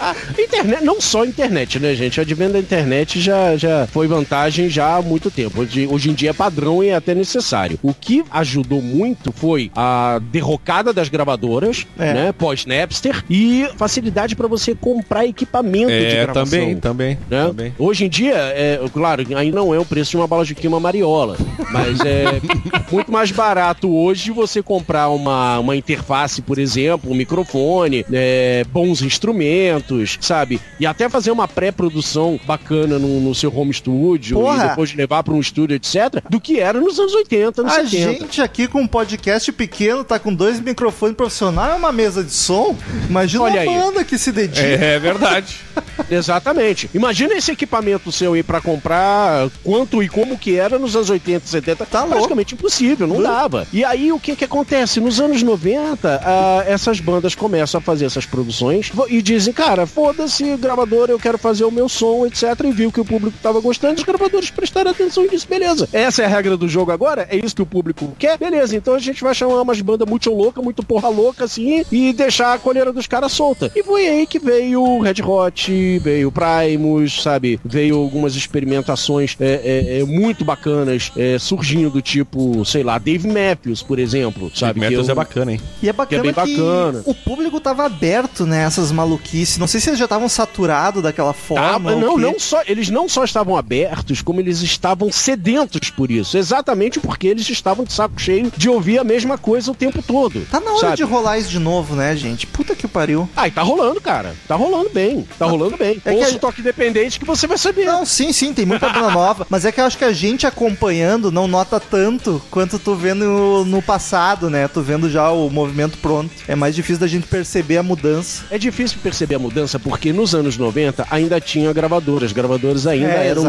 A 0.00 0.14
internet, 0.38 0.82
não 0.84 1.00
só 1.00 1.22
a 1.22 1.26
internet, 1.26 1.78
né, 1.78 1.94
gente? 1.94 2.18
O 2.18 2.22
advento 2.22 2.52
da 2.54 2.58
internet 2.58 3.20
já, 3.20 3.56
já 3.56 3.86
foi 3.92 4.06
vantagem 4.06 4.68
já 4.68 4.96
há 4.96 5.02
muito 5.02 5.30
tempo. 5.30 5.60
Hoje, 5.60 5.86
hoje 5.86 6.10
em 6.10 6.14
dia 6.14 6.30
é 6.30 6.32
padrão 6.32 6.82
e 6.82 6.88
é 6.88 6.94
até 6.94 7.14
necessário. 7.14 7.78
O 7.82 7.92
que 7.94 8.24
ajudou 8.30 8.80
muito 8.82 9.01
foi 9.34 9.70
a 9.76 10.20
derrocada 10.30 10.92
das 10.92 11.08
gravadoras, 11.08 11.86
É. 11.98 12.14
né, 12.14 12.32
pós-Napster, 12.32 13.24
e 13.28 13.66
facilidade 13.76 14.34
para 14.36 14.46
você 14.48 14.74
comprar 14.74 15.26
equipamento 15.26 15.88
de 15.88 15.92
É, 16.06 16.22
gravação. 16.24 16.44
também, 16.44 16.76
também, 16.76 17.18
né? 17.30 17.46
também. 17.46 17.74
Hoje 17.78 18.04
em 18.04 18.08
dia, 18.08 18.34
é, 18.34 18.80
claro, 18.92 19.24
ainda 19.36 19.56
não 19.56 19.74
é 19.74 19.78
o 19.78 19.84
preço 19.84 20.12
de 20.12 20.16
uma 20.16 20.26
bala 20.26 20.44
de 20.44 20.54
queima 20.54 20.78
mariola, 20.80 21.36
mas 21.70 22.00
é 22.00 22.40
muito 22.92 23.10
mais 23.10 23.30
barato 23.30 23.90
hoje 23.94 24.30
você 24.30 24.62
comprar 24.62 25.08
uma, 25.10 25.58
uma 25.58 25.76
interface, 25.76 26.40
por 26.42 26.58
exemplo, 26.58 27.10
um 27.10 27.14
microfone, 27.14 28.04
é, 28.12 28.64
bons 28.72 29.02
instrumentos, 29.02 30.18
sabe? 30.20 30.60
E 30.78 30.86
até 30.86 31.08
fazer 31.08 31.30
uma 31.30 31.48
pré-produção 31.48 32.38
bacana 32.46 32.98
no, 32.98 33.20
no 33.20 33.34
seu 33.34 33.54
home 33.56 33.72
studio 33.72 34.38
Porra! 34.38 34.64
e 34.64 34.68
depois 34.68 34.94
levar 34.94 35.22
para 35.22 35.34
um 35.34 35.40
estúdio, 35.40 35.74
etc., 35.76 36.22
do 36.28 36.40
que 36.40 36.60
era 36.60 36.80
nos 36.80 36.98
anos 36.98 37.14
80, 37.14 37.60
anos 37.62 37.72
A 37.72 37.84
70. 37.84 37.88
gente 38.20 38.40
aqui 38.42 38.68
com 38.68 38.81
um 38.82 38.86
podcast 38.86 39.50
pequeno, 39.52 40.02
tá 40.02 40.18
com 40.18 40.34
dois 40.34 40.60
microfones 40.60 41.16
profissionais, 41.16 41.72
é 41.72 41.76
uma 41.76 41.92
mesa 41.92 42.22
de 42.22 42.32
som. 42.32 42.76
Imagina 43.08 43.44
Olha 43.44 43.62
uma 43.62 43.72
aí. 43.72 43.78
banda 43.80 44.04
que 44.04 44.18
se 44.18 44.32
dedica. 44.32 44.66
É 44.66 44.98
verdade. 44.98 45.56
Exatamente. 46.10 46.90
Imagina 46.92 47.34
esse 47.34 47.52
equipamento 47.52 48.10
seu 48.10 48.34
aí 48.34 48.42
pra 48.42 48.60
comprar 48.60 49.48
quanto 49.62 50.02
e 50.02 50.08
como 50.08 50.36
que 50.36 50.56
era 50.56 50.78
nos 50.78 50.96
anos 50.96 51.10
80 51.10 51.46
e 51.46 51.48
70. 51.48 51.86
Tá 51.86 52.00
louco. 52.00 52.14
Praticamente 52.14 52.54
impossível, 52.54 53.06
não 53.06 53.22
dava. 53.22 53.66
E 53.72 53.84
aí 53.84 54.12
o 54.12 54.18
que 54.18 54.34
que 54.34 54.44
acontece? 54.44 55.00
Nos 55.00 55.20
anos 55.20 55.42
90, 55.42 56.20
ah, 56.24 56.64
essas 56.66 57.00
bandas 57.00 57.34
começam 57.34 57.78
a 57.78 57.82
fazer 57.82 58.06
essas 58.06 58.26
produções 58.26 58.90
e 59.08 59.22
dizem, 59.22 59.52
cara, 59.52 59.86
foda-se, 59.86 60.56
gravador, 60.56 61.08
eu 61.08 61.18
quero 61.18 61.38
fazer 61.38 61.64
o 61.64 61.70
meu 61.70 61.88
som, 61.88 62.26
etc. 62.26 62.42
E 62.64 62.72
viu 62.72 62.90
que 62.90 63.00
o 63.00 63.04
público 63.04 63.36
tava 63.42 63.60
gostando, 63.60 63.94
os 63.94 64.04
gravadores 64.04 64.50
prestaram 64.50 64.90
atenção 64.90 65.24
e 65.24 65.28
disse, 65.30 65.46
beleza. 65.46 65.88
Essa 65.92 66.22
é 66.22 66.24
a 66.24 66.28
regra 66.28 66.56
do 66.56 66.68
jogo 66.68 66.90
agora? 66.90 67.26
É 67.30 67.36
isso 67.36 67.54
que 67.54 67.62
o 67.62 67.66
público 67.66 68.14
quer? 68.18 68.38
Beleza, 68.72 68.76
então 68.76 68.94
a 68.94 68.98
gente 68.98 69.22
vai 69.22 69.34
chamar 69.34 69.60
umas 69.60 69.80
bandas 69.80 70.08
muito 70.08 70.30
louca, 70.32 70.62
muito 70.62 70.82
porra 70.82 71.08
louca, 71.08 71.44
assim, 71.44 71.84
e 71.90 72.12
deixar 72.12 72.54
a 72.54 72.58
colheira 72.58 72.92
dos 72.92 73.06
caras 73.06 73.32
solta. 73.32 73.70
E 73.74 73.82
foi 73.82 74.06
aí 74.06 74.26
que 74.26 74.38
veio 74.38 74.82
o 74.82 75.00
Red 75.00 75.22
Hot, 75.22 75.98
veio 75.98 76.28
o 76.28 76.32
Primus, 76.32 77.22
sabe? 77.22 77.60
Veio 77.64 77.96
algumas 77.98 78.34
experimentações 78.34 79.36
é, 79.40 79.60
é, 79.96 80.00
é, 80.00 80.04
muito 80.04 80.44
bacanas, 80.44 81.12
é, 81.16 81.38
surgindo 81.38 81.90
do 81.90 82.00
tipo, 82.02 82.64
sei 82.64 82.82
lá, 82.82 82.98
Dave 82.98 83.28
Matthews, 83.28 83.82
por 83.82 83.98
exemplo, 83.98 84.50
sabe? 84.54 84.74
Que 84.80 84.88
Metas 84.88 85.08
eu- 85.08 85.12
é 85.12 85.14
bacana, 85.14 85.52
hein? 85.52 85.60
E 85.82 85.88
é 85.88 85.92
bacana 85.92 86.22
Que 86.22 86.28
é 86.28 86.32
que, 86.32 86.56
bacana. 86.56 87.02
o 87.04 87.14
público 87.14 87.60
tava 87.60 87.84
aberto, 87.84 88.46
né, 88.46 88.64
essas 88.64 88.90
maluquices. 88.92 89.58
Não 89.58 89.66
sei 89.66 89.80
se 89.80 89.90
eles 89.90 89.98
já 89.98 90.04
estavam 90.06 90.28
saturados 90.28 91.02
daquela 91.02 91.32
forma. 91.32 91.94
não, 91.94 92.16
não 92.16 92.38
só, 92.38 92.62
eles 92.66 92.88
não 92.90 93.08
só 93.08 93.24
estavam 93.24 93.56
abertos, 93.56 94.22
como 94.22 94.40
eles 94.40 94.62
estavam 94.62 95.10
sedentos 95.12 95.90
por 95.90 96.10
isso. 96.10 96.36
Exatamente 96.38 97.00
porque 97.00 97.26
eles 97.26 97.48
estavam 97.48 97.84
de 97.84 97.92
saco 97.92 98.20
cheio 98.20 98.50
de 98.62 98.68
ouvir 98.68 98.98
a 99.00 99.02
mesma 99.04 99.36
coisa 99.36 99.72
o 99.72 99.74
tempo 99.74 100.00
todo. 100.00 100.46
Tá 100.48 100.60
na 100.60 100.70
hora 100.70 100.80
sabe? 100.80 100.96
de 100.98 101.02
rolar 101.02 101.36
isso 101.36 101.48
de 101.50 101.58
novo, 101.58 101.96
né, 101.96 102.14
gente? 102.14 102.46
Puta 102.46 102.76
que 102.76 102.86
pariu. 102.86 103.28
Ah, 103.36 103.48
e 103.48 103.50
tá 103.50 103.60
rolando, 103.60 104.00
cara. 104.00 104.36
Tá 104.46 104.54
rolando 104.54 104.88
bem. 104.90 105.26
Tá 105.36 105.46
rolando 105.46 105.76
bem. 105.76 106.00
É 106.04 106.10
que 106.14 106.16
Ouça 106.20 106.30
a- 106.34 106.36
o 106.36 106.38
toque 106.38 106.60
independente 106.60 107.18
que 107.18 107.24
você 107.26 107.48
vai 107.48 107.58
saber. 107.58 107.86
Não, 107.86 108.06
sim, 108.06 108.32
sim, 108.32 108.54
tem 108.54 108.64
muita 108.64 108.88
banda 108.88 109.10
nova. 109.12 109.44
Mas 109.50 109.64
é 109.64 109.72
que 109.72 109.80
eu 109.80 109.84
acho 109.84 109.98
que 109.98 110.04
a 110.04 110.12
gente 110.12 110.46
acompanhando 110.46 111.32
não 111.32 111.48
nota 111.48 111.80
tanto 111.80 112.40
quanto 112.52 112.78
tu 112.78 112.94
vendo 112.94 113.64
no, 113.66 113.82
passado, 113.82 114.48
né? 114.48 114.68
Tu 114.68 114.80
vendo 114.80 115.10
já 115.10 115.28
o 115.32 115.50
movimento 115.50 115.98
pronto. 115.98 116.30
É 116.46 116.54
mais 116.54 116.72
difícil 116.76 117.00
da 117.00 117.08
gente 117.08 117.26
perceber 117.26 117.78
a 117.78 117.82
mudança. 117.82 118.44
É 118.48 118.58
difícil 118.58 118.98
perceber 119.02 119.34
a 119.34 119.38
mudança 119.40 119.76
porque 119.80 120.12
nos 120.12 120.36
anos 120.36 120.56
90 120.56 121.04
ainda 121.10 121.40
tinha 121.40 121.72
gravadoras. 121.72 122.26
As 122.28 122.32
gravadoras 122.32 122.86
ainda 122.86 123.08
É, 123.08 123.26
eram 123.26 123.42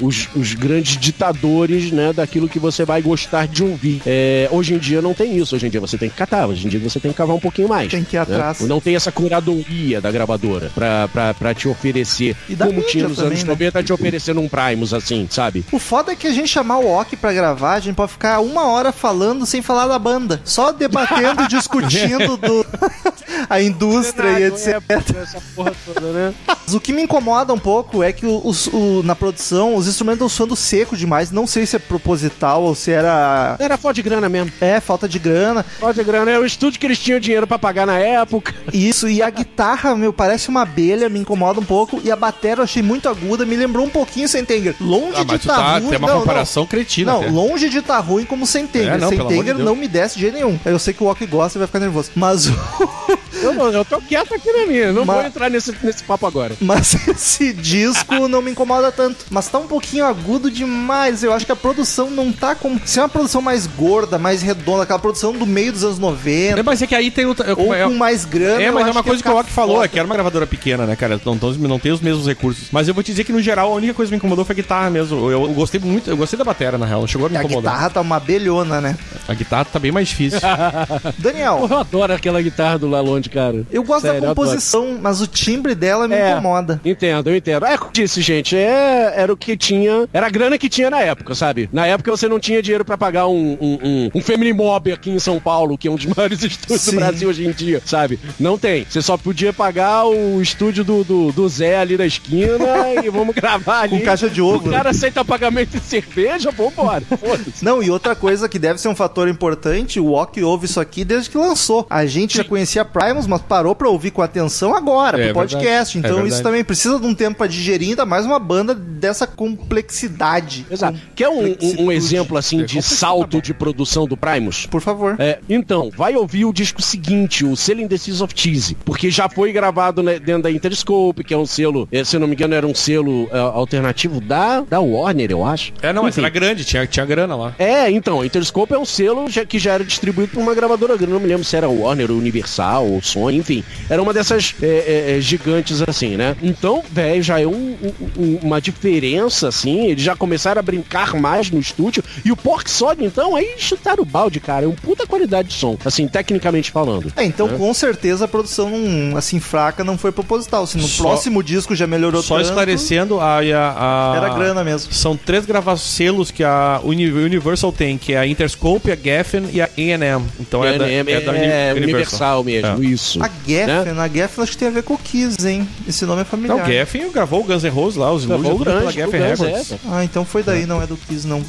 os, 0.00 0.28
os 0.34 0.54
grandes 0.54 0.96
ditadores 0.96 1.92
né, 1.92 2.12
daquilo 2.14 2.48
que 2.48 2.58
você 2.58 2.86
vai 2.86 3.02
gostar 3.02 3.46
de 3.46 3.62
ouvir. 3.62 4.00
É, 4.06 4.29
hoje 4.50 4.74
em 4.74 4.78
dia 4.78 5.00
não 5.02 5.14
tem 5.14 5.36
isso. 5.36 5.54
Hoje 5.56 5.66
em 5.66 5.70
dia 5.70 5.80
você 5.80 5.96
tem 5.98 6.08
que 6.08 6.16
catar. 6.16 6.46
Hoje 6.46 6.66
em 6.66 6.70
dia 6.70 6.80
você 6.80 6.98
tem 7.00 7.10
que 7.10 7.16
cavar 7.16 7.36
um 7.36 7.40
pouquinho 7.40 7.68
mais. 7.68 7.90
Tem 7.90 8.04
que 8.04 8.16
ir 8.16 8.18
né? 8.18 8.22
atrás. 8.22 8.60
Não 8.60 8.80
tem 8.80 8.96
essa 8.96 9.10
curadoria 9.12 10.00
da 10.00 10.10
gravadora 10.10 10.70
pra, 10.74 11.08
pra, 11.08 11.34
pra 11.34 11.54
te 11.54 11.68
oferecer. 11.68 12.36
E 12.48 12.54
da 12.54 12.66
como 12.66 12.82
tinha 12.82 13.08
nos 13.08 13.16
também, 13.16 13.32
anos 13.32 13.44
né? 13.44 13.50
90 13.50 13.82
te 13.82 13.92
oferecendo 13.92 14.40
um 14.40 14.48
Primus 14.48 14.92
assim, 14.94 15.26
sabe? 15.30 15.64
O 15.72 15.78
foda 15.78 16.12
é 16.12 16.16
que 16.16 16.26
a 16.26 16.32
gente 16.32 16.48
chamar 16.48 16.78
o 16.78 16.88
Ok 16.88 17.16
pra 17.18 17.32
gravar, 17.32 17.74
a 17.74 17.80
gente 17.80 17.94
pode 17.94 18.12
ficar 18.12 18.40
uma 18.40 18.66
hora 18.66 18.92
falando 18.92 19.46
sem 19.46 19.62
falar 19.62 19.86
da 19.86 19.98
banda. 19.98 20.40
Só 20.44 20.72
debatendo 20.72 21.42
e 21.42 21.48
discutindo 21.48 22.36
do, 22.36 22.66
a 23.48 23.60
indústria 23.60 24.38
e 24.40 24.44
etc. 24.44 24.66
É, 24.76 25.40
porra 25.54 25.72
toda, 25.84 26.12
né? 26.12 26.34
Mas 26.46 26.74
o 26.74 26.80
que 26.80 26.92
me 26.92 27.02
incomoda 27.02 27.52
um 27.52 27.58
pouco 27.58 28.02
é 28.02 28.12
que 28.12 28.26
os- 28.26 28.66
o- 28.68 29.02
na 29.04 29.14
produção 29.14 29.74
os 29.74 29.86
instrumentos 29.88 30.16
estão 30.18 30.28
soando 30.28 30.56
seco 30.56 30.96
demais. 30.96 31.30
Não 31.30 31.46
sei 31.46 31.66
se 31.66 31.76
é 31.76 31.78
proposital 31.78 32.62
ou 32.62 32.74
se 32.74 32.90
era. 32.90 33.56
Era 33.58 33.76
foda 33.76 33.94
de 33.94 34.02
grana 34.02 34.19
mesmo. 34.28 34.52
É, 34.60 34.80
falta 34.80 35.08
de 35.08 35.18
grana. 35.18 35.62
Foda 35.62 35.94
de 35.94 36.04
grana. 36.04 36.30
É 36.30 36.38
o 36.38 36.44
estúdio 36.44 36.78
que 36.80 36.86
eles 36.86 36.98
tinham 36.98 37.18
dinheiro 37.20 37.46
pra 37.46 37.58
pagar 37.58 37.86
na 37.86 37.98
época. 37.98 38.54
Isso, 38.72 39.08
e 39.08 39.22
a 39.22 39.30
guitarra, 39.30 39.94
meu, 39.96 40.12
parece 40.12 40.48
uma 40.48 40.62
abelha, 40.62 41.08
me 41.08 41.18
incomoda 41.18 41.60
um 41.60 41.64
pouco. 41.64 42.00
E 42.04 42.10
a 42.10 42.16
bateria 42.16 42.58
eu 42.60 42.64
achei 42.64 42.82
muito 42.82 43.08
aguda, 43.08 43.44
me 43.46 43.56
lembrou 43.56 43.84
um 43.86 43.90
pouquinho 43.90 44.28
Sentenger. 44.28 44.74
Longe 44.80 45.14
Ah, 45.16 45.24
de 45.24 45.32
mas 45.32 45.40
tu 45.42 45.46
tá 45.48 45.56
tá, 45.56 45.78
ruim. 45.78 45.88
tem 45.88 45.98
uma 45.98 46.08
não, 46.08 46.20
comparação 46.20 46.66
cretina. 46.66 47.12
Não, 47.12 47.20
até. 47.20 47.30
não 47.30 47.34
longe 47.46 47.68
de 47.68 47.78
estar 47.78 47.98
ruim 48.00 48.24
como 48.24 48.46
Sentenger. 48.46 48.94
É, 48.94 48.98
não, 48.98 49.10
de 49.10 49.16
Sentenger 49.16 49.54
Deus. 49.54 49.64
não 49.64 49.76
me 49.76 49.88
desce 49.88 50.14
de 50.16 50.22
jeito 50.22 50.34
nenhum. 50.34 50.58
Eu 50.64 50.78
sei 50.78 50.92
que 50.94 51.02
o 51.02 51.06
Ok 51.06 51.26
gosta 51.26 51.58
e 51.58 51.60
vai 51.60 51.66
ficar 51.66 51.80
nervoso. 51.80 52.10
Mas 52.14 52.46
o. 52.46 52.52
Eu, 53.32 53.52
não- 53.54 53.70
eu 53.72 53.84
tô 53.84 54.00
quieto 54.00 54.34
aqui 54.34 54.50
na 54.52 54.66
minha. 54.66 54.92
Não 54.92 55.04
Mas- 55.04 55.16
vou 55.16 55.26
entrar 55.26 55.50
nesse, 55.50 55.74
nesse 55.82 56.02
papo 56.02 56.26
agora. 56.26 56.54
Mas 56.60 56.94
esse 57.08 57.52
disco 57.52 58.28
não 58.28 58.42
me 58.42 58.50
incomoda 58.50 58.90
tanto. 58.90 59.24
Mas 59.30 59.48
tá 59.48 59.58
um 59.58 59.66
pouquinho 59.66 60.04
agudo 60.04 60.50
demais. 60.50 61.22
Eu 61.22 61.32
acho 61.32 61.46
que 61.46 61.52
a 61.52 61.56
produção 61.56 62.10
não 62.10 62.32
tá 62.32 62.54
com. 62.54 62.78
Se 62.84 62.98
é 62.98 63.02
uma 63.02 63.08
produção 63.08 63.40
mais 63.42 63.66
gorda, 63.66 64.18
mais 64.18 64.42
redonda, 64.42 64.82
aquela 64.82 64.98
produção 64.98 65.32
do 65.32 65.46
meio 65.46 65.72
dos 65.72 65.84
anos 65.84 65.98
90. 65.98 66.60
É, 66.60 66.62
mas 66.62 66.82
é 66.82 66.86
que 66.86 66.94
aí 66.94 67.10
tem 67.10 67.26
o. 67.26 67.36
Ou 67.56 67.74
é, 67.74 67.84
com 67.84 67.94
mais 67.94 68.24
grana. 68.24 68.62
é, 68.62 68.70
mas 68.70 68.86
é 68.86 68.90
uma 68.90 69.02
coisa 69.02 69.22
que 69.22 69.28
o 69.28 69.32
Rock 69.32 69.50
falou, 69.50 69.82
é 69.84 69.88
que 69.88 69.98
era 69.98 70.06
uma 70.06 70.14
gravadora 70.14 70.46
pequena, 70.46 70.86
né, 70.86 70.96
cara? 70.96 71.20
Não, 71.24 71.38
tão- 71.38 71.52
não 71.54 71.78
tem 71.78 71.92
os 71.92 72.00
mesmos 72.00 72.26
recursos. 72.26 72.68
Mas 72.72 72.88
eu 72.88 72.94
vou 72.94 73.02
te 73.02 73.10
dizer 73.12 73.24
que, 73.24 73.32
no 73.32 73.40
geral, 73.40 73.72
a 73.72 73.76
única 73.76 73.94
coisa 73.94 74.08
que 74.10 74.14
me 74.14 74.18
incomodou 74.18 74.44
foi 74.44 74.52
a 74.54 74.56
guitarra 74.56 74.90
mesmo. 74.90 75.30
Eu, 75.30 75.44
eu 75.44 75.52
gostei 75.52 75.80
muito, 75.80 76.10
eu 76.10 76.16
gostei 76.16 76.36
da 76.38 76.44
bateria, 76.44 76.78
na 76.78 76.86
real. 76.86 77.00
Não 77.00 77.06
chegou 77.08 77.26
a 77.26 77.30
me 77.30 77.36
A 77.36 77.40
incomodar. 77.40 77.72
guitarra 77.72 77.90
tá 77.90 78.00
uma 78.00 78.16
abelhona, 78.16 78.80
né? 78.80 78.96
A 79.28 79.34
guitarra 79.34 79.64
tá 79.64 79.78
bem 79.78 79.92
mais 79.92 80.08
difícil. 80.08 80.40
Daniel, 81.18 81.66
eu 81.70 81.78
adoro 81.78 82.12
aquela 82.12 82.40
guitarra 82.42 82.78
do 82.78 82.88
Cara. 83.28 83.64
eu 83.70 83.82
gosto 83.82 84.02
Sério, 84.02 84.20
da 84.20 84.28
composição, 84.28 84.98
mas 85.00 85.20
o 85.20 85.26
timbre 85.26 85.74
dela 85.74 86.08
me 86.08 86.14
É. 86.14 86.32
incomoda. 86.32 86.80
Entendo, 86.84 87.28
eu 87.30 87.36
entendo. 87.36 87.66
É 87.66 87.76
como 87.76 87.92
disse, 87.92 88.20
gente, 88.20 88.56
é, 88.56 89.12
era 89.16 89.32
o 89.32 89.36
que 89.36 89.56
tinha. 89.56 90.08
Era 90.12 90.26
a 90.26 90.30
grana 90.30 90.56
que 90.58 90.68
tinha 90.68 90.88
na 90.90 91.00
época, 91.00 91.34
sabe? 91.34 91.68
Na 91.72 91.86
época 91.86 92.10
você 92.10 92.28
não 92.28 92.38
tinha 92.40 92.62
dinheiro 92.62 92.84
pra 92.84 92.96
pagar 92.96 93.26
um, 93.28 93.56
um, 93.60 93.78
um, 93.82 94.10
um 94.14 94.20
Family 94.20 94.52
Mob 94.52 94.92
aqui 94.92 95.10
em 95.10 95.18
São 95.18 95.38
Paulo, 95.40 95.76
que 95.76 95.88
é 95.88 95.90
um 95.90 95.96
dos 95.96 96.06
maiores 96.16 96.42
estúdios 96.42 96.80
Sim. 96.80 96.90
do 96.92 96.96
Brasil 96.96 97.28
hoje 97.28 97.46
em 97.46 97.50
dia, 97.52 97.82
sabe? 97.84 98.18
Não 98.38 98.56
tem. 98.58 98.86
Você 98.88 99.02
só 99.02 99.16
podia 99.16 99.52
pagar 99.52 100.06
o 100.06 100.40
estúdio 100.40 100.84
do, 100.84 101.04
do, 101.04 101.32
do 101.32 101.48
Zé 101.48 101.78
ali 101.78 101.96
da 101.96 102.06
esquina 102.06 102.94
e 103.04 103.10
vamos 103.10 103.34
gravar 103.34 103.80
ali. 103.82 103.98
Com 103.98 104.04
caixa 104.04 104.28
de 104.30 104.40
ovo. 104.40 104.68
O 104.68 104.70
cara 104.72 104.90
aceita 104.90 105.24
pagamento 105.24 105.70
de 105.78 105.80
cerveja, 105.84 106.50
vambora. 106.50 107.02
Não, 107.62 107.82
e 107.82 107.90
outra 107.90 108.14
coisa 108.14 108.48
que 108.48 108.58
deve 108.58 108.80
ser 108.80 108.88
um 108.88 108.94
fator 108.94 109.28
importante, 109.28 109.98
o 110.00 110.12
Ok 110.12 110.42
ouve 110.42 110.66
isso 110.66 110.80
aqui 110.80 111.04
desde 111.04 111.30
que 111.30 111.36
lançou. 111.38 111.86
A 111.90 112.06
gente 112.06 112.36
já 112.36 112.44
conhecia 112.44 112.84
Primus, 113.10 113.26
mas 113.26 113.42
parou 113.42 113.74
pra 113.74 113.88
ouvir 113.88 114.10
com 114.12 114.22
atenção 114.22 114.74
agora, 114.74 115.20
É 115.20 115.24
pro 115.26 115.34
podcast. 115.34 115.94
verdade. 115.94 116.14
Então 116.14 116.24
É 116.24 116.28
isso 116.28 116.42
também 116.42 116.62
precisa 116.64 116.98
de 116.98 117.06
um 117.06 117.14
tempo 117.14 117.38
pra 117.38 117.46
digerir, 117.46 117.90
ainda 117.90 118.06
mais 118.06 118.24
uma 118.24 118.38
banda 118.38 118.74
dessa 118.74 119.26
complexidade. 119.26 120.64
Exato. 120.70 120.98
Quer 121.14 121.28
um, 121.28 121.56
um- 121.78 121.90
exemplo 121.92 122.36
assim 122.36 122.64
de 122.64 122.80
salto 122.82 123.40
de 123.42 123.52
produção 123.52 124.06
do 124.06 124.16
Primus? 124.16 124.66
Por 124.66 124.80
favor. 124.80 125.16
É, 125.18 125.38
então, 125.48 125.90
vai 125.96 126.14
ouvir 126.14 126.44
o 126.44 126.52
disco 126.52 126.80
seguinte, 126.80 127.44
o 127.44 127.56
Selling 127.56 127.88
the 127.88 127.96
Seas 127.96 128.20
of 128.20 128.32
Cheese, 128.36 128.76
porque 128.84 129.10
já 129.10 129.28
foi 129.28 129.52
gravado 129.52 130.02
né, 130.02 130.18
dentro 130.18 130.42
da 130.42 130.50
Interscope, 130.50 131.24
que 131.24 131.34
é 131.34 131.36
um 131.36 131.46
selo, 131.46 131.88
eh, 131.90 132.04
se 132.04 132.16
eu 132.16 132.20
não 132.20 132.28
me 132.28 132.34
engano, 132.34 132.54
era 132.54 132.66
um 132.66 132.74
selo 132.74 133.28
eh, 133.32 133.38
alternativo 133.38 134.20
da, 134.20 134.60
da 134.60 134.80
Warner, 134.80 135.30
eu 135.30 135.44
acho. 135.44 135.72
É, 135.82 135.92
não, 135.92 136.04
mas 136.04 136.16
era 136.16 136.28
grande, 136.28 136.64
tinha, 136.64 136.86
tinha 136.86 137.04
grana 137.04 137.34
lá. 137.34 137.54
É, 137.58 137.90
então, 137.90 138.20
a 138.20 138.26
Interscope 138.26 138.72
é 138.72 138.78
um 138.78 138.84
selo 138.84 139.28
já- 139.28 139.44
que 139.44 139.58
já 139.58 139.72
era 139.74 139.84
distribuído 139.84 140.32
por 140.32 140.40
uma 140.40 140.54
gravadora 140.54 140.96
grande, 140.96 141.12
não 141.12 141.20
me 141.20 141.26
lembro 141.26 141.44
se 141.44 141.56
era 141.56 141.68
Warner, 141.68 142.10
Universal 142.10 142.99
ou 143.00 143.06
Sony, 143.06 143.38
enfim. 143.38 143.64
Era 143.88 144.02
uma 144.02 144.12
dessas 144.12 144.54
é, 144.62 144.66
é, 144.66 145.16
é, 145.16 145.20
gigantes 145.20 145.82
assim, 145.82 146.16
né? 146.16 146.36
Então, 146.42 146.82
velho, 146.90 147.22
já 147.22 147.40
é 147.40 147.46
um- 147.46 147.76
um- 148.16 148.38
uma 148.42 148.60
diferença, 148.60 149.48
assim, 149.48 149.86
eles 149.86 150.02
já 150.02 150.14
começaram 150.16 150.58
a 150.58 150.62
brincar 150.62 151.14
mais 151.14 151.50
no 151.50 151.58
estúdio, 151.58 152.02
e 152.24 152.30
o 152.32 152.36
Pork 152.36 152.70
Sod, 152.70 153.02
então, 153.04 153.34
aí 153.36 153.54
chutaram 153.58 154.02
o 154.02 154.06
balde, 154.06 154.40
cara, 154.40 154.64
é 154.64 154.68
um 154.68 154.72
puta 154.74 155.06
qualidade 155.06 155.48
de 155.48 155.54
som, 155.54 155.76
assim, 155.84 156.06
tecnicamente 156.06 156.70
falando. 156.70 157.12
É, 157.16 157.24
então 157.24 157.48
com 157.48 157.72
certeza 157.74 158.24
a 158.24 158.28
produção 158.28 158.70
assim 159.16 159.40
fraca 159.40 159.82
não 159.84 159.96
foi 159.98 160.12
proposital. 160.12 160.66
Se 160.66 160.76
no 160.76 160.86
Só- 160.86 161.04
próximo 161.04 161.42
disco 161.42 161.74
já 161.74 161.86
melhorou 161.86 162.22
Só 162.22 162.36
tanto, 162.36 162.46
esclarecendo, 162.46 163.18
a, 163.20 163.38
a, 163.38 163.40
a- 163.40 164.16
era 164.16 164.28
grana 164.34 164.62
mesmo. 164.64 164.92
São 164.92 165.16
três 165.16 165.46
gravacelos 165.46 166.30
que 166.30 166.42
a 166.44 166.80
Uni- 166.84 167.10
Universal 167.10 167.72
tem, 167.72 167.96
que 167.98 168.12
é 168.12 168.18
a 168.18 168.26
Interscope, 168.26 168.90
a 168.90 168.96
Geffen 168.96 169.48
e 169.52 169.60
a 169.60 169.64
A&M. 169.76 170.24
Então 170.38 170.64
é, 170.64 170.78
da, 170.78 170.88
é, 170.88 170.98
é 170.98 171.20
da 171.20 171.32
Uni- 171.32 171.40
é 171.40 171.74
universal 171.76 172.44
mesmo, 172.44 172.82
É. 172.82 172.86
isso. 172.92 173.22
A 173.22 173.30
Geffen, 173.46 173.98
a 173.98 174.08
Geffen 174.08 174.42
acho 174.42 174.52
que 174.52 174.58
tem 174.58 174.68
a 174.68 174.70
ver 174.70 174.82
com 174.82 174.94
o 174.94 174.98
Kiss, 174.98 175.46
hein? 175.46 175.68
Esse 175.86 176.04
nome 176.06 176.22
é 176.22 176.24
familiar. 176.24 176.56
Não, 176.56 176.64
o 176.64 176.66
Geffen 176.66 177.10
gravou 177.10 177.40
o 177.40 177.44
Guns 177.44 177.62
N' 177.62 177.68
Roses 177.70 177.96
lá, 177.96 178.12
os 178.12 178.24
tudo 178.24 178.64
pela 178.64 178.82
Guns, 178.82 178.94
Geffen 178.94 179.20
o 179.20 179.28
Guns, 179.28 179.40
Records. 179.40 179.72
é. 179.72 179.78
Ah, 179.90 180.04
então 180.04 180.24
foi 180.24 180.42
daí, 180.42 180.66
não 180.66 180.82
é 180.82 180.86
do 180.86 180.96
Kiss, 180.96 181.26
não. 181.26 181.40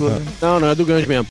Não, 0.41 0.59
não, 0.59 0.69
é 0.69 0.75
do 0.75 0.85
Guns 0.85 1.05
mesmo. 1.05 1.27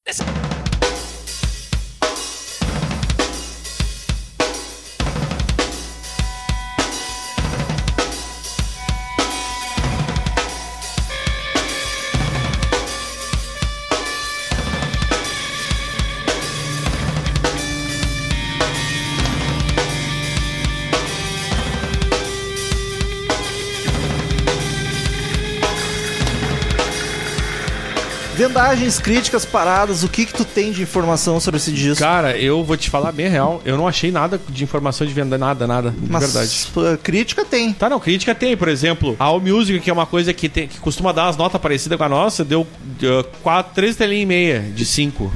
Vendagens, 28.81 28.99
críticas, 28.99 29.45
paradas, 29.45 30.03
o 30.05 30.09
que 30.09 30.25
que 30.25 30.33
tu 30.33 30.43
tem 30.43 30.73
de 30.73 30.81
informação 30.83 31.39
sobre 31.39 31.59
esse 31.59 31.71
disco? 31.71 31.99
Cara, 32.03 32.39
eu 32.39 32.65
vou 32.65 32.79
te 32.79 32.89
falar 32.89 33.13
bem 33.13 33.29
real, 33.29 33.61
eu 33.63 33.77
não 33.77 33.87
achei 33.87 34.11
nada 34.11 34.41
de 34.49 34.65
informação 34.65 35.07
de 35.07 35.13
venda, 35.13 35.37
nada, 35.37 35.67
nada, 35.67 35.91
de 35.91 36.11
Mas 36.11 36.33
verdade. 36.33 36.99
crítica 37.03 37.45
tem. 37.45 37.75
Tá, 37.75 37.91
não, 37.91 38.01
crítica 38.01 38.35
tem, 38.35 38.57
por 38.57 38.69
exemplo, 38.69 39.17
a 39.19 39.25
All 39.25 39.39
Music, 39.39 39.81
que 39.81 39.91
é 39.91 39.93
uma 39.93 40.07
coisa 40.07 40.33
que, 40.33 40.49
tem- 40.49 40.67
que 40.67 40.79
costuma 40.81 41.13
dar 41.13 41.27
umas 41.27 41.37
notas 41.37 41.61
parecidas 41.61 41.99
com 41.99 42.05
a 42.05 42.09
nossa, 42.09 42.43
deu 42.43 42.63
uh, 42.63 42.67
4, 43.43 43.75
3 43.75 43.91
estrelinhas 43.91 44.23
e 44.23 44.27
meia 44.27 44.61
de 44.75 44.85
5. 44.87 45.31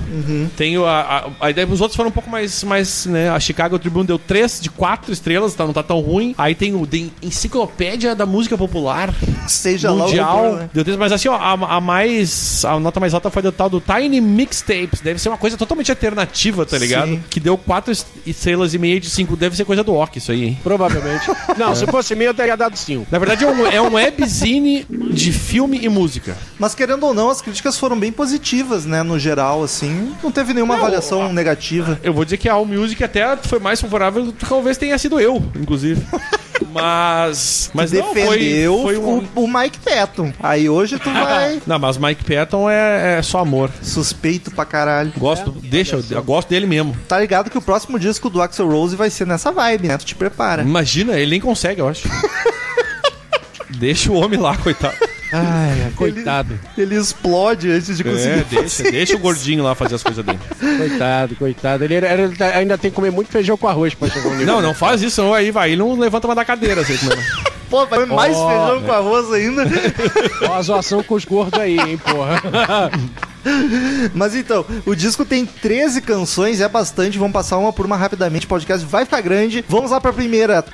Tem 0.56 0.78
o- 0.78 0.86
a, 0.86 1.00
a, 1.40 1.46
a 1.46 1.50
ideia 1.50 1.66
os 1.66 1.82
outros 1.82 1.96
foram 1.96 2.08
um 2.08 2.12
pouco 2.12 2.30
mais, 2.30 2.64
mais 2.64 3.04
né, 3.04 3.28
a 3.28 3.38
Chicago 3.38 3.78
Tribune 3.78 4.06
deu 4.06 4.18
3 4.18 4.58
de 4.62 4.70
4 4.70 5.12
estrelas, 5.12 5.52
tá, 5.54 5.66
não 5.66 5.74
tá 5.74 5.82
tão 5.82 6.00
ruim. 6.00 6.34
Aí 6.38 6.54
tem 6.54 6.74
o 6.74 6.86
The 6.86 7.08
Enciclopédia 7.22 8.14
da 8.14 8.24
Música 8.24 8.56
Popular 8.56 9.12
Seja 9.46 9.90
lá 9.90 9.96
o 9.96 10.08
que 10.08 10.12
Mundial, 10.12 10.38
for, 10.50 10.58
né? 10.60 10.70
deu 10.72 10.82
3, 10.84 10.96
mas 10.96 11.12
assim, 11.12 11.28
ó, 11.28 11.34
a, 11.36 11.76
a 11.76 11.80
mais, 11.80 12.64
a 12.64 12.80
nota 12.80 12.98
mais 12.98 13.12
alta 13.12 13.33
foi 13.34 13.42
do 13.42 13.50
tal 13.50 13.68
do 13.68 13.80
Tiny 13.80 14.20
Mixtapes, 14.20 15.00
deve 15.00 15.18
ser 15.18 15.28
uma 15.28 15.36
coisa 15.36 15.56
totalmente 15.56 15.90
alternativa, 15.90 16.64
tá 16.64 16.78
ligado? 16.78 17.08
Sim. 17.08 17.24
Que 17.28 17.40
deu 17.40 17.58
4 17.58 17.92
estrelas 18.24 18.72
e 18.74 18.78
meia 18.78 19.00
de 19.00 19.10
5, 19.10 19.36
deve 19.36 19.56
ser 19.56 19.64
coisa 19.64 19.82
do 19.82 19.92
Orc 19.92 20.16
isso 20.16 20.30
aí, 20.30 20.44
hein? 20.44 20.58
Provavelmente. 20.62 21.26
Não, 21.58 21.74
se 21.74 21.84
fosse 21.86 22.14
meio, 22.14 22.28
eu 22.28 22.34
teria 22.34 22.56
dado 22.56 22.76
5. 22.76 23.08
Na 23.10 23.18
verdade, 23.18 23.44
é 23.44 23.48
um, 23.48 23.66
é 23.66 23.82
um 23.82 23.94
webzine 23.94 24.86
de 24.88 25.32
filme 25.32 25.80
e 25.82 25.88
música. 25.88 26.36
Mas 26.58 26.74
querendo 26.74 27.04
ou 27.04 27.12
não, 27.12 27.28
as 27.28 27.40
críticas 27.40 27.76
foram 27.78 27.98
bem 27.98 28.12
positivas, 28.12 28.84
né? 28.84 29.02
No 29.02 29.18
geral, 29.18 29.64
assim. 29.64 30.12
Não 30.22 30.30
teve 30.30 30.54
nenhuma 30.54 30.76
avaliação 30.76 31.32
negativa. 31.32 31.98
Eu 32.02 32.12
vou 32.12 32.24
dizer 32.24 32.36
que 32.36 32.48
a 32.48 32.54
All 32.54 32.64
Music 32.64 33.02
até 33.02 33.36
foi 33.36 33.58
mais 33.58 33.80
favorável 33.80 34.26
do 34.26 34.32
que 34.32 34.46
talvez 34.46 34.76
tenha 34.76 34.96
sido 34.98 35.18
eu, 35.18 35.42
inclusive. 35.56 36.04
Mas. 36.72 37.70
Mas 37.74 37.92
não, 37.92 38.12
foi, 38.14 38.38
Defendeu 38.38 38.82
foi 38.82 38.98
um. 38.98 39.26
o, 39.34 39.44
o 39.44 39.48
Mike 39.52 39.78
Patton. 39.78 40.32
Aí 40.40 40.68
hoje 40.68 40.98
tu 40.98 41.10
vai 41.10 41.60
Não, 41.66 41.78
mas 41.78 41.96
Mike 41.96 42.24
Patton 42.24 42.68
é, 42.70 43.18
é 43.18 43.22
só 43.22 43.40
amor. 43.40 43.70
suspeito 43.82 44.50
pra 44.50 44.64
caralho. 44.64 45.12
Gosto, 45.16 45.50
deixa, 45.50 45.96
eu, 45.96 46.04
eu 46.10 46.22
gosto 46.22 46.48
dele 46.48 46.66
mesmo. 46.66 46.96
Tá 47.08 47.18
ligado 47.18 47.50
que 47.50 47.58
o 47.58 47.62
próximo 47.62 47.98
disco 47.98 48.28
do 48.30 48.40
Axel 48.42 48.68
Rose 48.68 48.96
vai 48.96 49.10
ser 49.10 49.26
nessa 49.26 49.50
vibe, 49.52 49.88
né? 49.88 49.98
Tu 49.98 50.04
te 50.06 50.14
prepara. 50.14 50.62
Imagina, 50.62 51.14
ele 51.14 51.32
nem 51.32 51.40
consegue, 51.40 51.80
eu 51.80 51.88
acho. 51.88 52.08
deixa 53.78 54.10
o 54.10 54.14
homem 54.14 54.38
lá, 54.38 54.56
coitado. 54.56 54.96
Ai, 55.36 55.92
coitado. 55.96 56.58
Ele 56.78 56.94
explode 56.96 57.70
antes 57.70 57.96
de 57.96 58.04
conseguir. 58.04 58.28
É, 58.40 58.44
deixa, 58.48 58.82
deixa 58.84 59.16
o 59.16 59.18
gordinho 59.18 59.64
lá 59.64 59.74
fazer 59.74 59.94
as 59.96 60.02
coisas 60.02 60.24
dele. 60.24 60.38
Coitado, 60.78 61.34
coitado. 61.36 61.84
Ele, 61.84 61.94
era- 61.94 62.12
ele 62.22 62.36
tá- 62.36 62.46
ainda 62.56 62.78
tem 62.78 62.90
que 62.90 62.94
comer 62.94 63.10
muito 63.10 63.30
feijão 63.30 63.56
com 63.56 63.66
arroz 63.68 63.94
pra 63.94 64.08
chegar 64.08 64.28
no 64.30 64.36
nível. 64.36 64.46
Não, 64.54 64.62
não 64.62 64.74
faz 64.74 65.02
isso, 65.02 65.20
não, 65.22 65.34
aí 65.34 65.50
vai. 65.50 65.70
Ele 65.70 65.76
não 65.78 65.98
levanta 65.98 66.26
mais 66.28 66.36
da 66.36 66.44
cadeira, 66.44 66.80
assim, 66.82 66.96
como 66.96 67.12
é. 67.12 67.16
Pô, 67.70 67.86
vai 67.86 68.04
mais 68.06 68.36
Ó, 68.36 68.48
feijão 68.48 68.80
né? 68.80 68.86
com 68.86 68.92
arroz 68.92 69.32
ainda. 69.32 69.64
Ó 70.48 70.54
a 70.54 70.62
zoação 70.62 71.02
com 71.02 71.14
os 71.14 71.24
gordos 71.24 71.58
aí, 71.58 71.78
hein, 71.78 71.98
porra. 71.98 72.40
Mas 74.14 74.34
então, 74.34 74.64
o 74.86 74.94
disco 74.94 75.24
tem 75.24 75.44
13 75.44 76.00
canções, 76.00 76.60
é 76.60 76.68
bastante. 76.68 77.18
Vamos 77.18 77.32
passar 77.32 77.58
uma 77.58 77.72
por 77.72 77.84
uma 77.84 77.96
rapidamente. 77.96 78.46
O 78.46 78.48
podcast 78.48 78.86
vai 78.86 79.04
ficar 79.04 79.20
grande. 79.20 79.64
Vamos 79.68 79.90
lá 79.90 80.00
pra 80.00 80.12
primeira. 80.12 80.64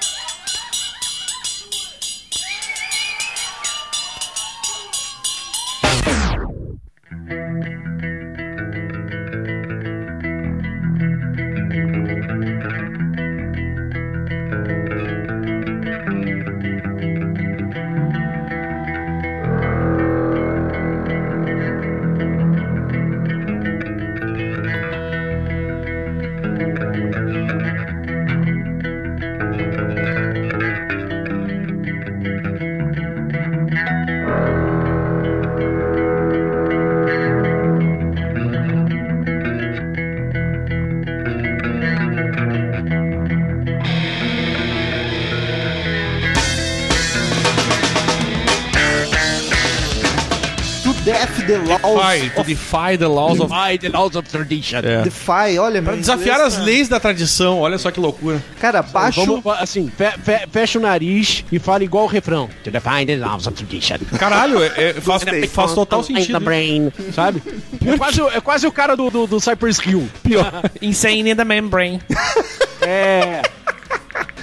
Defy, 52.22 52.34
to 52.34 52.44
defy 52.44 52.96
the 52.98 53.06
laws 53.08 53.40
of... 53.40 53.48
By 53.52 53.78
the 53.78 53.88
laws 53.88 54.16
of 54.16 54.28
tradition. 54.28 54.78
É. 54.84 55.02
Defy, 55.02 55.58
olha, 55.58 55.82
Pra 55.82 55.92
meu 55.92 56.00
desafiar 56.00 56.36
inglês 56.36 56.52
as 56.54 56.58
tá- 56.58 56.62
leis 56.64 56.88
da 56.88 57.00
tradição, 57.00 57.60
olha 57.60 57.78
só 57.78 57.90
que 57.90 57.98
loucura. 58.00 58.42
Cara, 58.60 58.82
baixo. 58.82 59.24
Vamos, 59.24 59.46
assim, 59.60 59.90
fe- 59.96 60.12
fe- 60.22 60.46
fecha 60.50 60.78
o 60.78 60.82
nariz 60.82 61.44
e 61.50 61.58
fala 61.58 61.82
igual 61.84 62.04
o 62.04 62.08
refrão. 62.08 62.48
To 62.64 62.70
define 62.70 63.06
the 63.06 63.16
laws 63.16 63.46
of 63.46 63.56
tradition. 63.56 63.98
Caralho, 64.18 64.62
é, 64.62 64.66
é- 64.76 64.92
faz, 64.94 65.22
faz 65.50 65.74
total 65.74 66.02
sentido. 66.02 66.40
brain, 66.40 66.92
sabe? 67.14 67.42
É 67.86 67.96
quase, 67.96 68.20
o- 68.20 68.28
é 68.28 68.40
quase 68.40 68.66
o 68.66 68.72
cara 68.72 68.94
do, 68.94 69.08
do, 69.10 69.26
do 69.26 69.40
Cypress 69.40 69.80
Hill. 69.86 70.06
Insane 70.82 71.30
in 71.30 71.36
the 71.36 71.44
membrane. 71.44 72.00
É. 72.82 73.42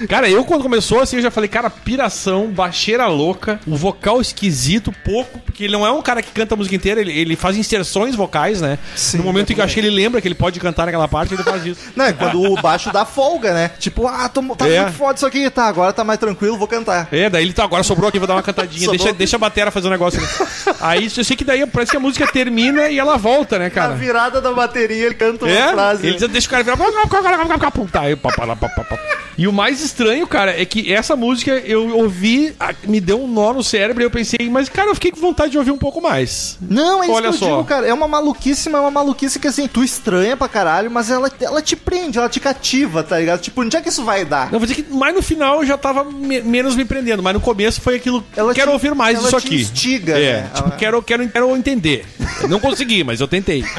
Cara, 0.08 0.28
eu 0.28 0.44
quando 0.44 0.62
começou 0.62 1.00
assim, 1.00 1.16
eu 1.16 1.22
já 1.22 1.30
falei, 1.30 1.48
cara, 1.48 1.68
piração, 1.68 2.46
baixeira 2.48 3.06
louca, 3.08 3.58
o 3.66 3.76
vocal 3.76 4.20
esquisito, 4.20 4.92
pouco, 5.04 5.40
porque 5.58 5.64
ele 5.64 5.72
não 5.72 5.84
é 5.84 5.90
um 5.90 6.00
cara 6.00 6.22
que 6.22 6.30
canta 6.30 6.54
a 6.54 6.56
música 6.56 6.76
inteira, 6.76 7.00
ele, 7.00 7.10
ele 7.10 7.34
faz 7.34 7.56
inserções 7.56 8.14
vocais, 8.14 8.60
né? 8.60 8.78
Sim, 8.94 9.18
no 9.18 9.24
momento 9.24 9.50
em 9.50 9.54
que 9.56 9.60
eu 9.60 9.64
achei 9.64 9.82
ele 9.82 9.90
lembra 9.90 10.20
que 10.20 10.28
ele 10.28 10.36
pode 10.36 10.60
cantar 10.60 10.86
naquela 10.86 11.08
parte, 11.08 11.34
ele 11.34 11.42
faz 11.42 11.66
isso. 11.66 11.80
Não, 11.96 12.04
é 12.04 12.12
quando 12.12 12.40
o 12.40 12.54
baixo 12.62 12.92
dá 12.92 13.04
folga, 13.04 13.52
né? 13.52 13.72
Tipo, 13.76 14.06
ah, 14.06 14.28
tô, 14.28 14.40
tá 14.54 14.68
É. 14.68 14.82
muito 14.82 14.94
foda 14.94 15.16
isso 15.16 15.26
aqui. 15.26 15.50
Tá, 15.50 15.66
agora 15.66 15.92
tá 15.92 16.04
mais 16.04 16.20
tranquilo, 16.20 16.56
vou 16.56 16.68
cantar. 16.68 17.08
É, 17.10 17.28
daí 17.28 17.42
ele 17.42 17.52
tá, 17.52 17.64
agora 17.64 17.82
sobrou 17.82 18.08
aqui, 18.08 18.20
vou 18.20 18.28
dar 18.28 18.34
uma 18.36 18.42
cantadinha. 18.42 18.88
Deixa, 18.98 19.12
deixa 19.12 19.34
a 19.34 19.38
batera 19.40 19.72
fazer 19.72 19.88
um 19.88 19.90
negócio 19.90 20.20
ali. 20.20 20.76
Aí 20.80 21.04
eu 21.16 21.24
sei 21.24 21.36
que 21.36 21.44
daí 21.44 21.66
parece 21.66 21.90
que 21.90 21.96
a 21.96 22.00
música 22.00 22.24
termina 22.28 22.88
e 22.88 22.96
ela 22.96 23.16
volta, 23.16 23.58
né, 23.58 23.64
Na 23.64 23.70
cara? 23.70 23.94
virada 23.96 24.40
da 24.40 24.52
bateria, 24.52 25.06
ele 25.06 25.14
canta 25.16 25.44
uma 25.44 25.52
É, 25.52 25.72
frase. 25.72 26.06
ele 26.06 26.16
diz, 26.18 26.28
deixa 26.28 26.46
o 26.46 26.50
cara 26.50 26.62
virar. 26.62 26.76
Tá, 27.90 28.00
aí. 28.00 28.16
E 29.36 29.46
o 29.46 29.52
mais 29.52 29.80
estranho, 29.80 30.26
cara, 30.26 30.60
é 30.60 30.64
que 30.64 30.92
essa 30.92 31.14
música 31.14 31.52
eu 31.64 31.96
ouvi, 31.96 32.54
me 32.84 33.00
deu 33.00 33.22
um 33.22 33.28
nó 33.28 33.52
no 33.52 33.62
cérebro 33.62 34.02
e 34.02 34.06
eu 34.06 34.10
pensei, 34.10 34.48
mas 34.50 34.68
cara, 34.68 34.88
eu 34.90 34.94
fiquei 34.94 35.12
com 35.12 35.20
vontade 35.20 35.47
de 35.48 35.58
ouvir 35.58 35.70
um 35.70 35.78
pouco 35.78 36.00
mais. 36.00 36.56
Não, 36.60 37.02
é 37.02 37.06
isso 37.06 37.14
Olha 37.14 37.28
que 37.30 37.34
eu 37.34 37.38
só. 37.38 37.46
digo, 37.46 37.64
cara. 37.64 37.86
É 37.86 37.92
uma 37.94 38.08
maluquice, 38.08 38.68
mas 38.68 38.78
é 38.80 38.84
uma 38.84 38.90
maluquice 38.90 39.38
que 39.38 39.48
assim, 39.48 39.66
tu 39.68 39.82
estranha 39.82 40.36
pra 40.36 40.48
caralho, 40.48 40.90
mas 40.90 41.10
ela, 41.10 41.30
ela 41.40 41.62
te 41.62 41.74
prende, 41.76 42.18
ela 42.18 42.28
te 42.28 42.40
cativa, 42.40 43.02
tá 43.02 43.18
ligado? 43.18 43.40
Tipo, 43.40 43.62
onde 43.62 43.76
é 43.76 43.80
que 43.80 43.88
isso 43.88 44.04
vai 44.04 44.24
dar? 44.24 44.50
Não, 44.52 44.58
vou 44.58 44.66
dizer 44.66 44.82
que 44.82 44.92
mais 44.92 45.14
no 45.14 45.22
final 45.22 45.60
eu 45.60 45.66
já 45.66 45.76
tava 45.78 46.04
me- 46.04 46.40
menos 46.42 46.74
me 46.76 46.84
prendendo, 46.84 47.22
mas 47.22 47.34
no 47.34 47.40
começo 47.40 47.80
foi 47.80 47.96
aquilo. 47.96 48.24
Ela 48.36 48.52
quero 48.54 48.70
te- 48.70 48.74
ouvir 48.74 48.94
mais 48.94 49.18
ela 49.18 49.24
disso 49.28 49.40
te 49.40 49.46
aqui. 49.46 49.56
instiga, 49.62 50.18
é, 50.18 50.40
né? 50.42 50.50
tipo, 50.54 50.68
Ela- 50.68 50.76
quero, 50.76 51.02
quero, 51.02 51.28
quero 51.28 51.56
entender. 51.56 52.04
Não 52.48 52.60
consegui, 52.60 53.02
mas 53.04 53.20
eu 53.20 53.28
tentei. 53.28 53.64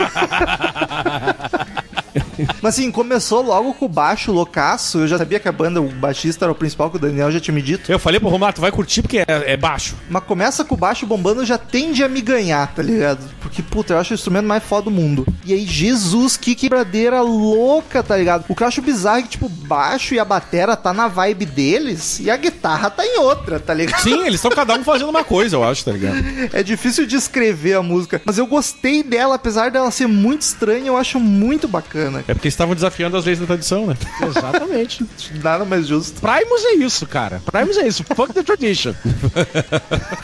Mas 2.61 2.75
assim, 2.75 2.91
começou 2.91 3.41
logo 3.41 3.73
com 3.73 3.85
o 3.85 3.89
baixo 3.89 4.31
loucaço. 4.31 4.99
Eu 4.99 5.07
já 5.07 5.17
sabia 5.17 5.39
que 5.39 5.47
a 5.47 5.51
banda, 5.51 5.81
o 5.81 5.89
baixista 5.89 6.45
era 6.45 6.51
o 6.51 6.55
principal, 6.55 6.89
que 6.89 6.97
o 6.97 6.99
Daniel 6.99 7.31
já 7.31 7.39
tinha 7.39 7.53
me 7.53 7.61
dito. 7.61 7.91
Eu 7.91 7.99
falei 7.99 8.19
pro 8.19 8.29
Romulo, 8.29 8.49
"Ah, 8.49 8.53
tu 8.53 8.61
vai 8.61 8.71
curtir 8.71 9.01
porque 9.01 9.19
é, 9.19 9.25
é 9.27 9.57
baixo. 9.57 9.95
Mas 10.09 10.23
começa 10.23 10.63
com 10.63 10.75
o 10.75 10.77
baixo 10.77 11.05
bombando, 11.05 11.45
já 11.45 11.57
tende 11.57 12.03
a 12.03 12.09
me 12.09 12.21
ganhar, 12.21 12.73
tá 12.73 12.81
ligado? 12.81 13.19
Porque, 13.41 13.61
puta, 13.61 13.93
eu 13.93 13.99
acho 13.99 14.13
o 14.13 14.15
instrumento 14.15 14.45
mais 14.45 14.63
foda 14.63 14.83
do 14.85 14.91
mundo. 14.91 15.25
E 15.45 15.53
aí, 15.53 15.65
Jesus, 15.65 16.37
que 16.37 16.55
quebradeira 16.55 17.21
louca, 17.21 18.03
tá 18.03 18.15
ligado? 18.17 18.45
O 18.47 18.55
que 18.55 18.63
eu 18.63 18.67
acho 18.67 18.81
bizarro 18.81 19.19
é 19.19 19.21
que, 19.23 19.29
tipo, 19.29 19.49
baixo 19.49 20.13
e 20.13 20.19
a 20.19 20.25
batera 20.25 20.75
tá 20.75 20.93
na 20.93 21.07
vibe 21.07 21.45
deles 21.45 22.19
e 22.19 22.29
a 22.29 22.37
guitarra 22.37 22.89
tá 22.89 23.05
em 23.05 23.17
outra, 23.19 23.59
tá 23.59 23.73
ligado? 23.73 24.01
Sim, 24.01 24.21
eles 24.21 24.35
estão 24.35 24.51
cada 24.51 24.73
um 24.75 24.83
fazendo 24.83 25.09
uma 25.09 25.23
coisa, 25.23 25.55
eu 25.55 25.63
acho, 25.63 25.85
tá 25.85 25.91
ligado? 25.91 26.19
É 26.53 26.63
difícil 26.63 27.05
descrever 27.05 27.73
a 27.75 27.81
música, 27.81 28.21
mas 28.25 28.37
eu 28.37 28.45
gostei 28.47 29.03
dela, 29.03 29.35
apesar 29.35 29.71
dela 29.71 29.91
ser 29.91 30.07
muito 30.07 30.41
estranha, 30.41 30.87
eu 30.87 30.97
acho 30.97 31.19
muito 31.19 31.67
bacana. 31.67 32.23
É 32.29 32.33
porque 32.35 32.47
eles 32.47 32.53
estavam 32.53 32.75
desafiando 32.75 33.17
as 33.17 33.25
leis 33.25 33.39
da 33.39 33.47
tradição, 33.47 33.87
né? 33.87 33.97
Exatamente. 34.21 35.03
Nada 35.41 35.65
mais 35.65 35.87
justo. 35.87 36.21
Primus 36.21 36.63
é 36.63 36.73
isso, 36.75 37.07
cara. 37.07 37.41
Primus 37.43 37.75
é 37.77 37.87
isso. 37.87 38.03
Fuck 38.03 38.33
the 38.33 38.43
tradition. 38.43 38.93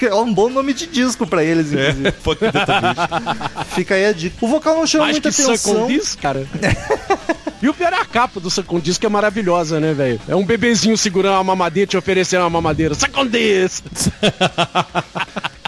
É 0.05 0.13
um 0.13 0.31
bom 0.31 0.49
nome 0.49 0.73
de 0.73 0.85
disco 0.85 1.25
pra 1.25 1.43
eles, 1.43 1.71
inclusive. 1.71 2.11
Fuck 2.21 2.39
the 2.39 2.51
tradition. 2.51 3.65
Fica 3.73 3.95
aí 3.95 4.05
a 4.05 4.13
dica. 4.13 4.35
O 4.39 4.47
vocal 4.47 4.75
não 4.75 4.85
chama 4.85 5.05
Mais 5.05 5.15
muita 5.15 5.31
que 5.31 5.41
atenção. 5.41 5.73
Suncondis, 5.73 6.15
cara. 6.15 6.47
E 7.61 7.67
o 7.67 7.73
pior 7.73 7.91
é 7.91 7.99
a 7.99 8.05
capa 8.05 8.39
do 8.39 8.49
Suncondis, 8.51 8.97
que 8.99 9.05
é 9.05 9.09
maravilhosa, 9.09 9.79
né, 9.79 9.93
velho? 9.93 10.21
É 10.27 10.35
um 10.35 10.45
bebezinho 10.45 10.95
segurando 10.95 11.33
uma 11.35 11.43
mamadeira 11.43 11.87
e 11.87 11.89
te 11.89 11.97
oferecendo 11.97 12.41
uma 12.41 12.49
mamadeira. 12.51 12.93
Suncondis! 12.93 13.81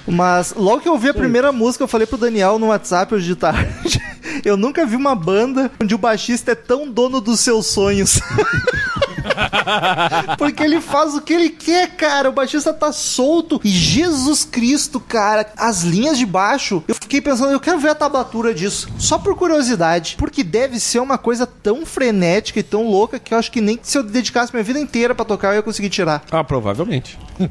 Mas 0.08 0.54
logo 0.56 0.82
que 0.82 0.88
eu 0.88 0.94
ouvi 0.94 1.10
a 1.10 1.14
primeira 1.14 1.52
música, 1.52 1.84
eu 1.84 1.88
falei 1.88 2.08
pro 2.08 2.18
Daniel 2.18 2.58
no 2.58 2.68
WhatsApp 2.68 3.14
hoje 3.14 3.26
de 3.28 3.36
tarde. 3.36 4.02
Eu 4.46 4.56
nunca 4.56 4.86
vi 4.86 4.96
uma 4.96 5.16
banda 5.16 5.72
onde 5.82 5.96
o 5.96 5.98
baixista 5.98 6.52
é 6.52 6.56
tão 6.56 6.90
dono 6.90 7.20
dos 7.20 7.40
seus 7.40 7.66
sonhos. 7.66 8.22
Porque 10.38 10.64
ele 10.64 10.80
faz 10.82 11.14
o 11.16 11.22
que 11.22 11.34
ele 11.34 11.50
quer, 11.50 11.96
cara. 11.96 12.30
O 12.30 12.34
baixista 12.34 12.74
tá 12.74 12.92
solto. 12.92 13.60
E 13.64 13.70
Jesus 13.70 14.44
Cristo, 14.46 15.00
cara, 15.00 15.48
as 15.58 15.84
linhas 15.84 16.18
de 16.18 16.26
baixo, 16.26 16.84
eu 16.88 16.96
fiquei 16.96 17.22
pensando, 17.22 17.52
eu 17.52 17.60
quero 17.60 17.80
ver 17.80 17.90
a 17.90 17.96
tablatura 17.96 18.54
disso. 18.54 18.90
Só 18.98 19.18
por 19.18 19.36
curiosidade. 19.36 20.16
Porque 20.18 20.44
deve 20.44 20.80
ser 20.80 21.00
uma 21.00 21.18
coisa 21.18 21.46
tão 21.46 21.86
frenética 21.86 22.60
e 22.60 22.64
tão 22.64 22.88
louca 22.90 23.20
que 23.20 23.34
eu 23.34 23.38
acho 23.38 23.52
que 23.52 23.62
nem 23.62 23.80
se 23.82 23.98
eu 23.98 24.04
dedicasse 24.04 24.52
minha 24.54 24.64
vida 24.64 24.80
inteira 24.80 25.14
pra 25.16 25.26
tocar, 25.26 25.50
eu 25.50 25.56
ia 25.56 25.62
conseguir 25.64 25.90
tirar. 25.90 26.24
Ah, 26.32 26.44
provavelmente. 26.44 27.18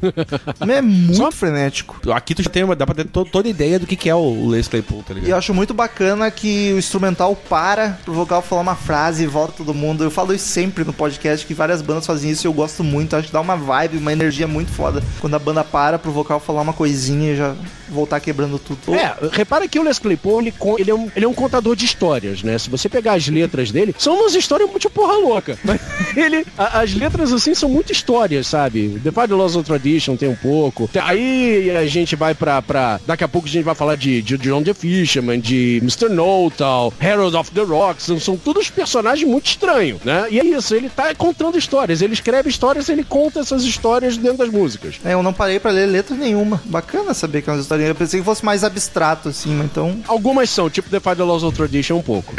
É 0.67 0.81
muito 0.81 1.31
frenético. 1.31 1.97
Aqui 2.11 2.35
tu 2.35 2.43
já 2.43 2.49
tem, 2.49 2.65
dá 2.75 2.85
pra 2.85 2.93
ter 2.93 3.05
to- 3.05 3.25
toda 3.25 3.47
a 3.47 3.51
ideia 3.51 3.79
do 3.79 3.87
que, 3.87 3.95
que 3.95 4.09
é 4.09 4.13
o 4.15 4.47
Les 4.49 4.67
Claypool, 4.67 5.01
tá 5.03 5.13
E 5.13 5.17
eu 5.17 5.21
ligado? 5.23 5.37
acho 5.39 5.53
muito 5.53 5.73
bacana 5.73 6.29
que 6.29 6.73
o 6.73 6.77
instrumental 6.77 7.35
para 7.35 7.97
pro 8.03 8.13
vocal 8.13 8.41
falar 8.41 8.61
uma 8.61 8.75
frase 8.75 9.23
e 9.23 9.27
volta 9.27 9.53
todo 9.57 9.73
mundo. 9.73 10.03
Eu 10.03 10.11
falo 10.11 10.33
isso 10.33 10.47
sempre 10.47 10.83
no 10.83 10.91
podcast, 10.93 11.45
que 11.45 11.53
várias 11.67 11.81
bandas 11.81 12.05
fazem 12.05 12.31
isso 12.31 12.45
e 12.45 12.47
eu 12.47 12.53
gosto 12.53 12.81
muito. 12.83 13.15
Acho 13.15 13.27
que 13.27 13.33
dá 13.33 13.41
uma 13.41 13.57
vibe, 13.57 13.97
uma 13.97 14.13
energia 14.13 14.47
muito 14.47 14.71
foda. 14.71 15.03
Quando 15.19 15.35
a 15.35 15.39
banda 15.39 15.63
para 15.63 15.99
pro 15.99 16.11
vocal 16.11 16.39
falar 16.39 16.61
uma 16.61 16.71
coisinha 16.73 17.33
e 17.33 17.35
já 17.35 17.55
voltar 17.89 18.19
quebrando 18.19 18.57
tudo. 18.57 18.95
É, 18.95 19.15
repara 19.31 19.67
que 19.67 19.79
o 19.79 19.83
Les 19.83 19.99
Claypool, 19.99 20.41
ele, 20.41 20.53
ele, 20.79 20.91
é 20.91 20.95
um, 20.95 21.09
ele 21.15 21.25
é 21.25 21.27
um 21.27 21.33
contador 21.33 21.75
de 21.75 21.85
histórias, 21.85 22.41
né? 22.43 22.57
Se 22.57 22.69
você 22.69 22.87
pegar 22.87 23.13
as 23.13 23.27
letras 23.27 23.71
dele, 23.71 23.93
são 23.97 24.15
umas 24.19 24.33
histórias 24.35 24.69
muito 24.69 24.89
porra 24.89 25.13
louca. 25.17 25.57
Mas 25.63 25.79
ele, 26.15 26.45
a- 26.57 26.79
as 26.81 26.93
letras, 26.93 27.33
assim, 27.33 27.53
são 27.53 27.67
muito 27.69 27.91
histórias, 27.91 28.47
sabe? 28.47 28.99
The 29.03 29.33
Laws 29.33 29.55
of 29.55 29.65
Tradition 29.65 30.15
tem 30.15 30.29
um 30.29 30.35
pouco. 30.35 30.89
Aí 31.01 31.69
a 31.75 31.85
gente 31.85 32.15
vai 32.15 32.33
pra, 32.33 32.61
pra... 32.61 32.99
Daqui 33.05 33.23
a 33.23 33.27
pouco 33.27 33.47
a 33.47 33.51
gente 33.51 33.63
vai 33.63 33.75
falar 33.75 33.95
de, 33.95 34.21
de 34.21 34.37
John 34.37 34.63
the 34.63 34.73
Fisherman, 34.73 35.39
de 35.39 35.79
Mr. 35.81 36.07
Notal, 36.09 36.93
Herald 37.01 37.35
of 37.35 37.51
the 37.51 37.61
Rocks. 37.61 38.05
São, 38.05 38.19
são 38.19 38.37
todos 38.37 38.69
personagens 38.69 39.27
muito 39.27 39.47
estranhos, 39.47 40.01
né? 40.03 40.27
E 40.29 40.39
é 40.39 40.45
isso, 40.45 40.75
ele 40.75 40.89
tá 40.89 41.13
contando 41.15 41.56
histórias. 41.57 42.01
Ele 42.01 42.13
escreve 42.13 42.49
histórias, 42.49 42.89
ele 42.89 43.03
conta 43.03 43.39
essas 43.39 43.63
histórias 43.63 44.17
dentro 44.17 44.39
das 44.39 44.49
músicas. 44.49 44.99
É, 45.03 45.13
eu 45.13 45.23
não 45.23 45.33
parei 45.33 45.59
pra 45.59 45.71
ler 45.71 45.85
letra 45.85 46.15
nenhuma. 46.15 46.61
Bacana 46.65 47.13
saber 47.13 47.41
que 47.41 47.49
é 47.49 47.53
uma. 47.53 47.63
Eu 47.77 47.95
pensei 47.95 48.19
que 48.19 48.25
fosse 48.25 48.43
mais 48.43 48.63
abstrato, 48.63 49.29
assim, 49.29 49.53
mas 49.55 49.65
então. 49.65 49.99
Algumas 50.07 50.49
são, 50.49 50.69
tipo 50.69 50.89
The 50.89 51.23
Laws 51.23 51.43
of 51.43 51.55
Tradition, 51.55 51.97
um 51.97 52.03
pouco. 52.03 52.33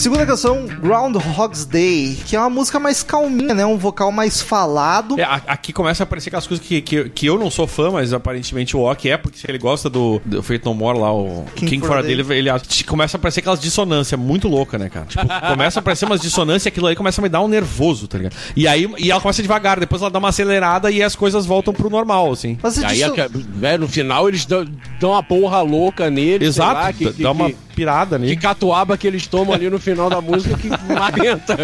Segunda 0.00 0.24
canção, 0.24 0.66
Groundhog's 0.66 1.66
Day, 1.66 2.16
que 2.24 2.34
é 2.34 2.40
uma 2.40 2.48
música 2.48 2.80
mais 2.80 3.02
calminha, 3.02 3.52
né? 3.54 3.66
Um 3.66 3.76
vocal 3.76 4.10
mais 4.10 4.40
falado. 4.40 5.20
É, 5.20 5.24
a- 5.24 5.42
aqui 5.46 5.74
começa 5.74 6.02
a 6.02 6.04
aparecer 6.04 6.30
aquelas 6.30 6.46
coisas 6.46 6.64
que, 6.66 6.80
que, 6.80 7.10
que 7.10 7.26
eu 7.26 7.38
não 7.38 7.50
sou 7.50 7.66
fã, 7.66 7.90
mas 7.90 8.14
aparentemente 8.14 8.74
o 8.74 8.80
Ok 8.80 9.10
é, 9.10 9.18
porque 9.18 9.38
se 9.38 9.46
ele 9.46 9.58
gosta 9.58 9.90
do, 9.90 10.18
do 10.24 10.42
Fate 10.42 10.64
No 10.64 10.72
More 10.72 10.98
lá, 10.98 11.12
o 11.12 11.44
King 11.54 11.70
King, 11.72 11.86
for 11.86 11.98
a 11.98 12.02
Day, 12.02 12.12
ele, 12.12 12.34
ele 12.34 12.48
a- 12.48 12.58
começa 12.86 13.16
a 13.16 13.18
aparecer 13.18 13.40
aquelas 13.40 13.60
dissonâncias 13.60 14.18
muito 14.18 14.48
loucas, 14.48 14.80
né, 14.80 14.88
cara? 14.88 15.04
Tipo, 15.04 15.26
começa 15.50 15.78
a 15.78 15.80
aparecer 15.80 16.06
umas 16.06 16.20
dissonâncias 16.22 16.64
e 16.64 16.68
aquilo 16.68 16.86
aí 16.86 16.96
começa 16.96 17.20
a 17.20 17.22
me 17.22 17.28
dar 17.28 17.42
um 17.42 17.48
nervoso, 17.48 18.08
tá 18.08 18.16
ligado? 18.16 18.34
E 18.56 18.66
aí 18.66 18.88
e 18.98 19.10
ela 19.10 19.20
começa 19.20 19.42
devagar, 19.42 19.78
depois 19.78 20.00
ela 20.00 20.10
dá 20.10 20.18
uma 20.18 20.30
acelerada 20.30 20.90
e 20.90 21.02
as 21.02 21.14
coisas 21.14 21.44
voltam 21.44 21.74
pro 21.74 21.90
normal, 21.90 22.32
assim. 22.32 22.56
Mas 22.62 22.78
E 22.78 22.84
aí, 22.86 22.96
disso- 22.96 23.14
velho, 23.54 23.80
no 23.82 23.88
final, 23.88 24.28
eles 24.28 24.46
dão, 24.46 24.64
dão 24.98 25.10
uma 25.10 25.22
porra 25.22 25.60
louca 25.60 26.08
nele. 26.08 26.38
sei 26.38 26.48
Exato, 26.48 26.72
lá, 26.74 26.92
que, 26.94 27.22
dá 27.22 27.32
uma 27.32 27.50
que, 27.50 27.56
pirada 27.80 28.16
que 28.18 28.22
nele. 28.24 28.36
catuaba 28.36 28.96
que 28.96 29.06
eles 29.06 29.26
tomam 29.26 29.54
ali 29.54 29.70
no 29.70 29.78
final 29.78 30.10
da 30.10 30.20
música 30.20 30.56
que 30.56 30.68
não 30.88 31.02
aguenta. 31.02 31.56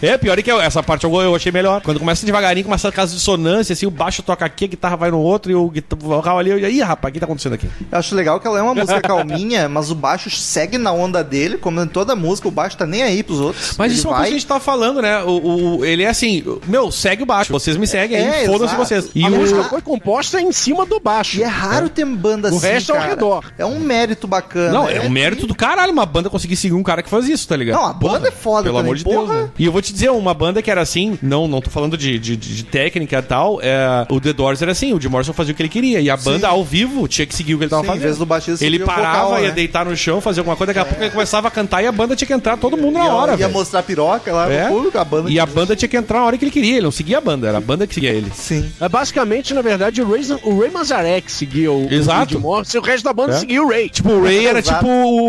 É, 0.00 0.16
pior 0.16 0.38
é 0.38 0.42
que 0.42 0.50
eu- 0.50 0.60
essa 0.60 0.82
parte 0.82 1.04
eu, 1.04 1.14
eu 1.20 1.34
achei 1.34 1.52
melhor. 1.52 1.80
Quando 1.82 1.98
começa 2.00 2.24
devagarinho, 2.24 2.64
começa 2.64 2.88
aquelas 2.88 3.12
dissonâncias, 3.12 3.76
assim, 3.78 3.86
o 3.86 3.90
baixo 3.90 4.22
toca 4.22 4.44
aqui, 4.44 4.64
a 4.64 4.68
guitarra 4.68 4.96
vai 4.96 5.10
no 5.10 5.18
outro 5.20 5.50
e 5.50 5.54
o 5.54 5.70
o 5.70 5.96
vocal 5.96 6.38
ali. 6.38 6.50
E 6.50 6.64
aí, 6.64 6.80
rapaz, 6.80 7.10
o 7.10 7.14
que 7.14 7.20
tá 7.20 7.26
acontecendo 7.26 7.54
aqui? 7.54 7.68
Eu 7.90 7.98
acho 7.98 8.14
legal 8.14 8.40
que 8.40 8.46
ela 8.46 8.58
é 8.58 8.62
uma 8.62 8.74
música 8.74 9.00
calminha, 9.02 9.68
mas 9.68 9.90
o 9.90 9.94
baixo 9.94 10.30
segue 10.30 10.78
na 10.78 10.92
onda 10.92 11.22
dele, 11.22 11.58
como 11.58 11.80
em 11.80 11.86
toda 11.86 12.14
música, 12.16 12.48
o 12.48 12.50
baixo 12.50 12.76
tá 12.76 12.86
nem 12.86 13.02
aí 13.02 13.22
pros 13.22 13.40
outros. 13.40 13.74
Mas 13.78 13.92
Ele 13.92 13.98
isso 13.98 14.06
é 14.06 14.10
uma 14.10 14.16
vai... 14.16 14.20
coisa 14.22 14.30
que 14.30 14.36
a 14.36 14.38
gente 14.38 14.48
tava 14.48 14.60
falando, 14.60 15.02
né? 15.02 15.22
O, 15.22 15.78
o- 15.78 15.84
ele 15.84 16.02
é 16.02 16.08
assim, 16.08 16.42
meu, 16.66 16.90
segue 16.90 17.22
o 17.22 17.26
baixo. 17.26 17.52
Vocês 17.52 17.76
me 17.76 17.86
seguem 17.86 18.18
É, 18.18 18.30
aí, 18.40 18.46
foda-se 18.46 18.74
vocês. 18.74 19.10
E 19.14 19.24
a 19.24 19.28
o, 19.28 19.30
música 19.30 19.64
foi 19.64 19.80
composta 19.82 20.40
em 20.40 20.52
cima 20.52 20.86
do 20.86 20.98
baixo. 21.00 21.38
E 21.38 21.42
é 21.42 21.46
raro 21.46 21.88
ter 21.88 22.04
banda 22.04 22.48
O 22.50 22.56
assim, 22.56 22.66
resto 22.66 22.92
é 22.92 22.94
ao 22.94 23.00
cara. 23.00 23.14
redor. 23.14 23.44
É 23.58 23.64
um 23.66 23.78
mérito 23.78 24.26
bacana. 24.26 24.72
Não, 24.72 24.88
é 24.88 25.00
um 25.00 25.10
mérito 25.10 25.46
do 25.50 25.54
caralho 25.56 25.92
uma 25.92 26.06
banda 26.06 26.30
conseguir 26.30 26.54
seguir 26.56 26.74
um 26.74 26.82
cara 26.82 27.02
que 27.02 27.10
faz 27.10 27.28
isso, 27.28 27.46
tá 27.48 27.56
ligado? 27.56 27.76
Não, 27.76 27.86
a 27.86 27.92
banda 27.92 28.28
é 28.28 28.30
foda 28.30 28.62
Pelo 28.64 28.76
também, 28.76 28.90
amor 28.92 28.96
de 28.96 29.04
porra. 29.04 29.16
Deus, 29.26 29.28
né? 29.46 29.50
E 29.58 29.64
eu 29.64 29.72
vou 29.72 29.82
te 29.82 29.92
dizer, 29.92 30.10
uma 30.10 30.32
banda 30.32 30.62
que 30.62 30.70
era 30.70 30.80
assim, 30.80 31.18
não, 31.20 31.48
não 31.48 31.60
tô 31.60 31.70
falando 31.70 31.96
de, 31.96 32.18
de, 32.18 32.36
de 32.36 32.64
técnica 32.64 33.18
e 33.18 33.22
tal, 33.22 33.58
é, 33.60 34.06
o 34.08 34.20
The 34.20 34.32
Doors 34.32 34.62
era 34.62 34.70
assim, 34.72 34.92
o 34.94 35.00
Jim 35.00 35.08
Morrison 35.08 35.32
fazia 35.32 35.52
o 35.52 35.56
que 35.56 35.62
ele 35.62 35.68
queria, 35.68 36.00
e 36.00 36.08
a 36.08 36.16
banda 36.16 36.46
ao 36.48 36.64
vivo 36.64 37.08
tinha 37.08 37.26
que 37.26 37.34
seguir 37.34 37.54
o 37.54 37.58
que 37.58 37.64
ele 37.64 37.70
tava 37.70 37.82
Sim, 37.82 37.86
em 37.88 37.90
fazendo. 37.90 38.02
vez 38.04 38.18
do 38.18 38.26
baixista 38.26 38.64
ele 38.64 38.78
parava, 38.78 39.24
vocal, 39.24 39.42
ia 39.42 39.48
né? 39.48 39.54
deitar 39.54 39.84
no 39.84 39.96
chão, 39.96 40.20
fazer 40.20 40.40
alguma 40.40 40.54
coisa, 40.56 40.72
daqui 40.72 40.86
a 40.86 40.88
pouco 40.88 41.02
ele 41.02 41.10
começava 41.10 41.48
a 41.48 41.50
cantar 41.50 41.82
e 41.82 41.86
a 41.88 41.92
banda 41.92 42.14
tinha 42.14 42.28
que 42.28 42.34
entrar 42.34 42.56
todo 42.56 42.76
mundo 42.76 42.94
na 42.94 43.06
hora, 43.12 43.32
ia 43.32 43.38
velho. 43.38 43.52
mostrar 43.52 43.80
a 43.80 43.82
piroca 43.82 44.32
lá 44.32 44.48
É. 44.50 44.68
no 44.68 44.74
público, 44.76 44.98
a 44.98 45.04
banda. 45.04 45.30
E 45.30 45.40
a 45.40 45.46
banda 45.46 45.74
tinha 45.74 45.88
que 45.88 45.96
entrar 45.96 46.20
na 46.20 46.26
hora 46.26 46.38
que 46.38 46.44
ele 46.44 46.52
queria, 46.52 46.74
ele 46.74 46.82
não 46.84 46.92
seguia 46.92 47.18
a 47.18 47.20
banda, 47.20 47.48
era 47.48 47.58
a 47.58 47.60
banda 47.60 47.86
que 47.86 47.94
seguia 47.94 48.10
ele. 48.10 48.30
Sim. 48.34 48.70
É, 48.80 48.88
basicamente, 48.88 49.52
na 49.52 49.62
verdade, 49.62 50.00
o 50.00 50.08
Ray, 50.10 50.22
o 50.44 50.60
Ray 50.60 50.70
Manzarek 50.70 51.30
seguia 51.32 51.72
o, 51.72 51.92
Exato. 51.92 52.34
o 52.34 52.38
Jim 52.38 52.42
Morrison, 52.44 52.76
e 52.76 52.80
o 52.80 52.82
resto 52.84 53.04
da 53.04 53.12
banda 53.12 53.34
É. 53.34 53.38
seguia 53.38 53.62
o 53.62 53.68
Ray. 53.68 53.88
Tipo, 53.88 54.10
o 54.10 54.22
Ray 54.22 54.46
era 54.46 54.62
tipo 54.62 54.86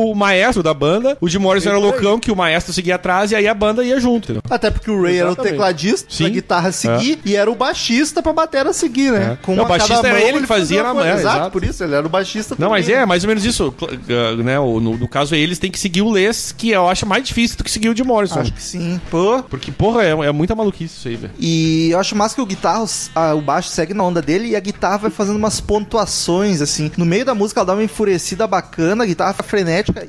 o 0.09 0.15
maestro 0.15 0.63
da 0.63 0.73
banda, 0.73 1.17
o 1.19 1.27
Jim 1.29 1.39
Morrison 1.39 1.69
era 1.69 1.79
o 1.79 1.81
loucão 1.81 2.19
que 2.19 2.31
o 2.31 2.35
maestro 2.35 2.73
seguia 2.73 2.95
atrás 2.95 3.31
e 3.31 3.35
aí 3.35 3.47
a 3.47 3.53
banda 3.53 3.83
ia 3.83 3.99
junto, 3.99 4.25
entendeu? 4.25 4.41
Até 4.49 4.69
porque 4.69 4.89
o 4.89 5.01
Ray 5.01 5.17
era 5.17 5.27
o 5.27 5.31
Exatamente. 5.31 5.51
tecladista 5.51 6.07
Sim. 6.09 6.23
pra 6.23 6.33
guitarra 6.33 6.71
seguir 6.71 7.19
e 7.25 7.35
era 7.35 7.49
o 7.49 7.55
baixista 7.55 8.21
pra 8.21 8.33
batera 8.33 8.73
seguir, 8.73 9.11
né? 9.11 9.37
É. 9.41 9.55
Não, 9.55 9.63
o 9.63 9.67
baixista 9.67 10.07
era 10.07 10.19
mão, 10.19 10.27
ele 10.27 10.39
que 10.41 10.47
fazia 10.47 10.83
na 10.83 10.93
mão, 10.93 11.07
Exato, 11.07 11.51
por 11.51 11.63
isso 11.63 11.83
ele 11.83 11.95
era 11.95 12.05
o 12.05 12.09
baixista 12.09 12.55
Não, 12.57 12.69
mas 12.69 12.85
também, 12.85 12.97
é 12.97 12.99
né? 13.01 13.05
mais 13.05 13.23
ou 13.23 13.27
menos 13.27 13.45
isso. 13.45 13.73
uh, 13.81 14.43
né, 14.43 14.57
no, 14.57 14.79
no 14.79 15.07
caso, 15.07 15.35
eles 15.35 15.59
têm 15.59 15.71
que 15.71 15.79
seguir 15.79 16.01
o 16.01 16.11
Les, 16.11 16.51
que 16.51 16.69
eu 16.69 16.87
acho 16.87 17.05
mais 17.05 17.23
difícil 17.23 17.57
do 17.57 17.63
que 17.63 17.71
seguir 17.71 17.89
o 17.89 17.93
de 17.93 18.03
Morrison. 18.03 18.39
Acho 18.39 18.53
que 18.53 18.63
sim. 18.63 18.99
Pô. 19.09 19.43
Porque, 19.49 19.71
porra, 19.71 20.03
é, 20.03 20.09
é 20.09 20.31
muita 20.31 20.55
maluquice 20.55 20.95
isso 20.97 21.07
aí, 21.07 21.15
velho. 21.15 21.33
E 21.39 21.89
eu 21.91 21.99
acho 21.99 22.15
massa 22.15 22.35
que 22.35 22.41
o 22.41 22.45
guitarra, 22.45 22.85
ah, 23.15 23.33
o 23.33 23.41
baixo 23.41 23.69
segue 23.69 23.93
na 23.93 24.03
onda 24.03 24.21
dele 24.21 24.49
e 24.49 24.55
a 24.55 24.59
guitarra 24.59 24.97
vai 24.97 25.11
fazendo 25.11 25.35
umas 25.35 25.59
pontuações, 25.59 26.61
assim. 26.61 26.91
No 26.97 27.05
meio 27.05 27.25
da 27.25 27.33
música 27.35 27.59
ela 27.59 27.67
dá 27.67 27.73
uma 27.73 27.83
enfurecida 27.83 28.47
bacana, 28.47 29.03
a 29.03 29.07
guitarra 29.07 29.33
fica 29.33 29.43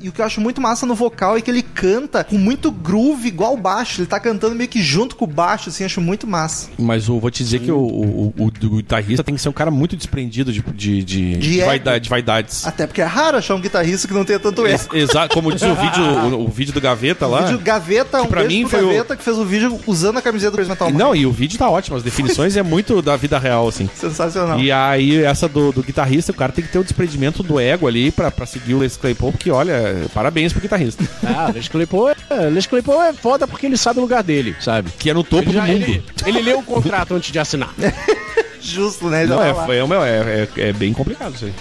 E 0.01 0.09
o 0.09 0.11
que 0.11 0.21
eu 0.21 0.25
acho 0.25 0.39
muito 0.41 0.59
massa 0.61 0.85
no 0.85 0.95
vocal 0.95 1.37
é 1.37 1.41
que 1.41 1.49
ele 1.51 1.61
canta 1.61 2.23
com 2.23 2.37
muito 2.37 2.71
groove, 2.71 3.27
igual 3.27 3.53
o 3.53 3.57
baixo. 3.57 4.01
Ele 4.01 4.07
tá 4.07 4.19
cantando 4.19 4.55
meio 4.55 4.69
que 4.69 4.81
junto 4.81 5.15
com 5.15 5.25
o 5.25 5.27
baixo, 5.27 5.69
assim, 5.69 5.83
acho 5.83 5.99
muito 6.01 6.25
massa. 6.27 6.69
Mas 6.77 7.07
eu 7.07 7.19
vou 7.19 7.29
te 7.31 7.43
dizer 7.43 7.59
que 7.59 7.71
o, 7.71 7.77
o, 7.77 8.33
o- 8.37 8.45
o 8.47 8.51
guitarrista 8.77 9.23
tem 9.23 9.35
que 9.35 9.41
ser 9.41 9.49
um 9.49 9.53
cara 9.53 9.71
muito 9.71 9.95
desprendido 9.95 10.51
de, 10.51 10.61
de, 10.61 11.03
de, 11.03 11.33
De 11.33 11.37
de 11.37 11.57
ego. 11.59 11.65
vaidade- 11.67 12.03
de 12.03 12.09
vaidades. 12.09 12.65
Até 12.67 12.85
porque 12.87 13.01
é 13.01 13.05
raro 13.05 13.37
achar 13.37 13.55
um 13.55 13.61
guitarrista 13.61 14.07
que 14.07 14.13
não 14.13 14.25
tenha 14.25 14.39
tanto 14.39 14.65
ego. 14.65 14.95
Exato, 14.95 15.33
como 15.33 15.51
diz 15.53 15.61
o 15.63 15.75
vídeo, 15.75 16.03
o, 16.37 16.45
o 16.45 16.47
vídeo 16.47 16.73
do 16.73 16.81
Gaveta 16.81 17.27
lá. 17.27 17.41
O 17.41 17.43
vídeo 17.47 17.59
Gaveta, 17.59 18.21
um 18.21 18.27
pra 18.27 18.43
mim 18.43 18.61
pro 18.61 18.69
foi 18.71 18.83
o- 18.83 18.87
Gaveta 18.87 19.15
que 19.15 19.23
fez 19.23 19.37
o 19.37 19.45
vídeo 19.45 19.79
usando 19.87 20.17
a 20.17 20.21
camiseta 20.21 20.55
do 20.57 20.67
Metal. 20.67 20.91
Não, 20.91 21.15
e 21.15 21.25
o 21.25 21.31
vídeo 21.31 21.57
tá 21.57 21.69
ótimo, 21.69 21.97
as 21.97 22.03
definições 22.03 22.55
é 22.57 22.63
muito 22.63 23.01
da 23.01 23.15
vida 23.15 23.37
real, 23.39 23.67
assim. 23.67 23.89
Sensacional. 23.95 24.59
E 24.59 24.71
aí, 24.71 25.23
essa 25.23 25.47
do, 25.47 25.71
do 25.71 25.83
guitarrista, 25.83 26.31
o 26.31 26.35
cara 26.35 26.51
tem 26.51 26.63
que 26.63 26.71
ter 26.71 26.79
o 26.79 26.83
desprendimento 26.83 27.41
do 27.43 27.59
ego 27.59 27.87
ali 27.87 28.11
pra, 28.11 28.29
pra 28.31 28.45
seguir 28.45 28.73
o 28.73 28.79
Les 28.79 28.97
Claypool, 28.97 29.31
porque, 29.31 29.49
olha, 29.51 29.72
parabéns 30.13 30.51
pro 30.53 30.61
guitarrista. 30.61 31.03
Ah, 31.25 31.51
Les 31.53 31.67
Claypool 31.67 32.09
é, 32.29 32.49
Les 32.49 32.65
Claypool 32.67 33.01
é 33.01 33.13
foda 33.13 33.47
porque 33.47 33.65
ele 33.65 33.77
sabe 33.77 33.99
o 33.99 34.01
lugar 34.03 34.21
dele, 34.23 34.55
sabe? 34.59 34.91
Que 34.99 35.09
é 35.09 35.13
no 35.13 35.23
topo 35.23 35.43
Ele, 35.43 35.47
do 35.47 35.53
já- 35.53 35.65
mundo. 35.65 35.83
ele, 35.83 36.03
ele 36.25 36.41
leu 36.41 36.59
o 36.59 36.63
contrato 36.63 37.13
antes 37.15 37.31
de 37.31 37.39
assinar. 37.39 37.73
Justo, 38.61 39.09
né? 39.09 39.25
Já 39.27 39.35
Não, 39.35 39.43
é, 39.43 39.49
é, 39.49 39.79
é, 40.09 40.47
é, 40.63 40.69
é 40.69 40.73
bem 40.73 40.93
complicado 40.93 41.35
isso 41.35 41.45
aí. 41.45 41.53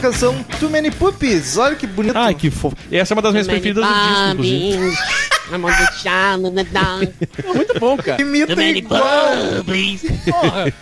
Canção, 0.00 0.42
Too 0.58 0.70
Many 0.70 0.90
Puppies. 0.90 1.56
Olha 1.56 1.76
que 1.76 1.86
bonito. 1.86 2.16
Ai, 2.16 2.34
que 2.34 2.50
fofo. 2.50 2.76
Essa 2.90 3.12
é 3.12 3.14
uma 3.14 3.22
das 3.22 3.32
minhas 3.32 3.46
preferidas 3.46 3.84
do 3.84 3.92
disco, 3.92 4.30
inclusive. 4.32 4.98
É 5.52 5.58
muito 7.54 7.78
bom, 7.80 7.96
cara. 7.96 8.22
Imita 8.22 8.54
Many 8.56 8.78
igual. 8.78 9.02
Porra. 10.24 10.72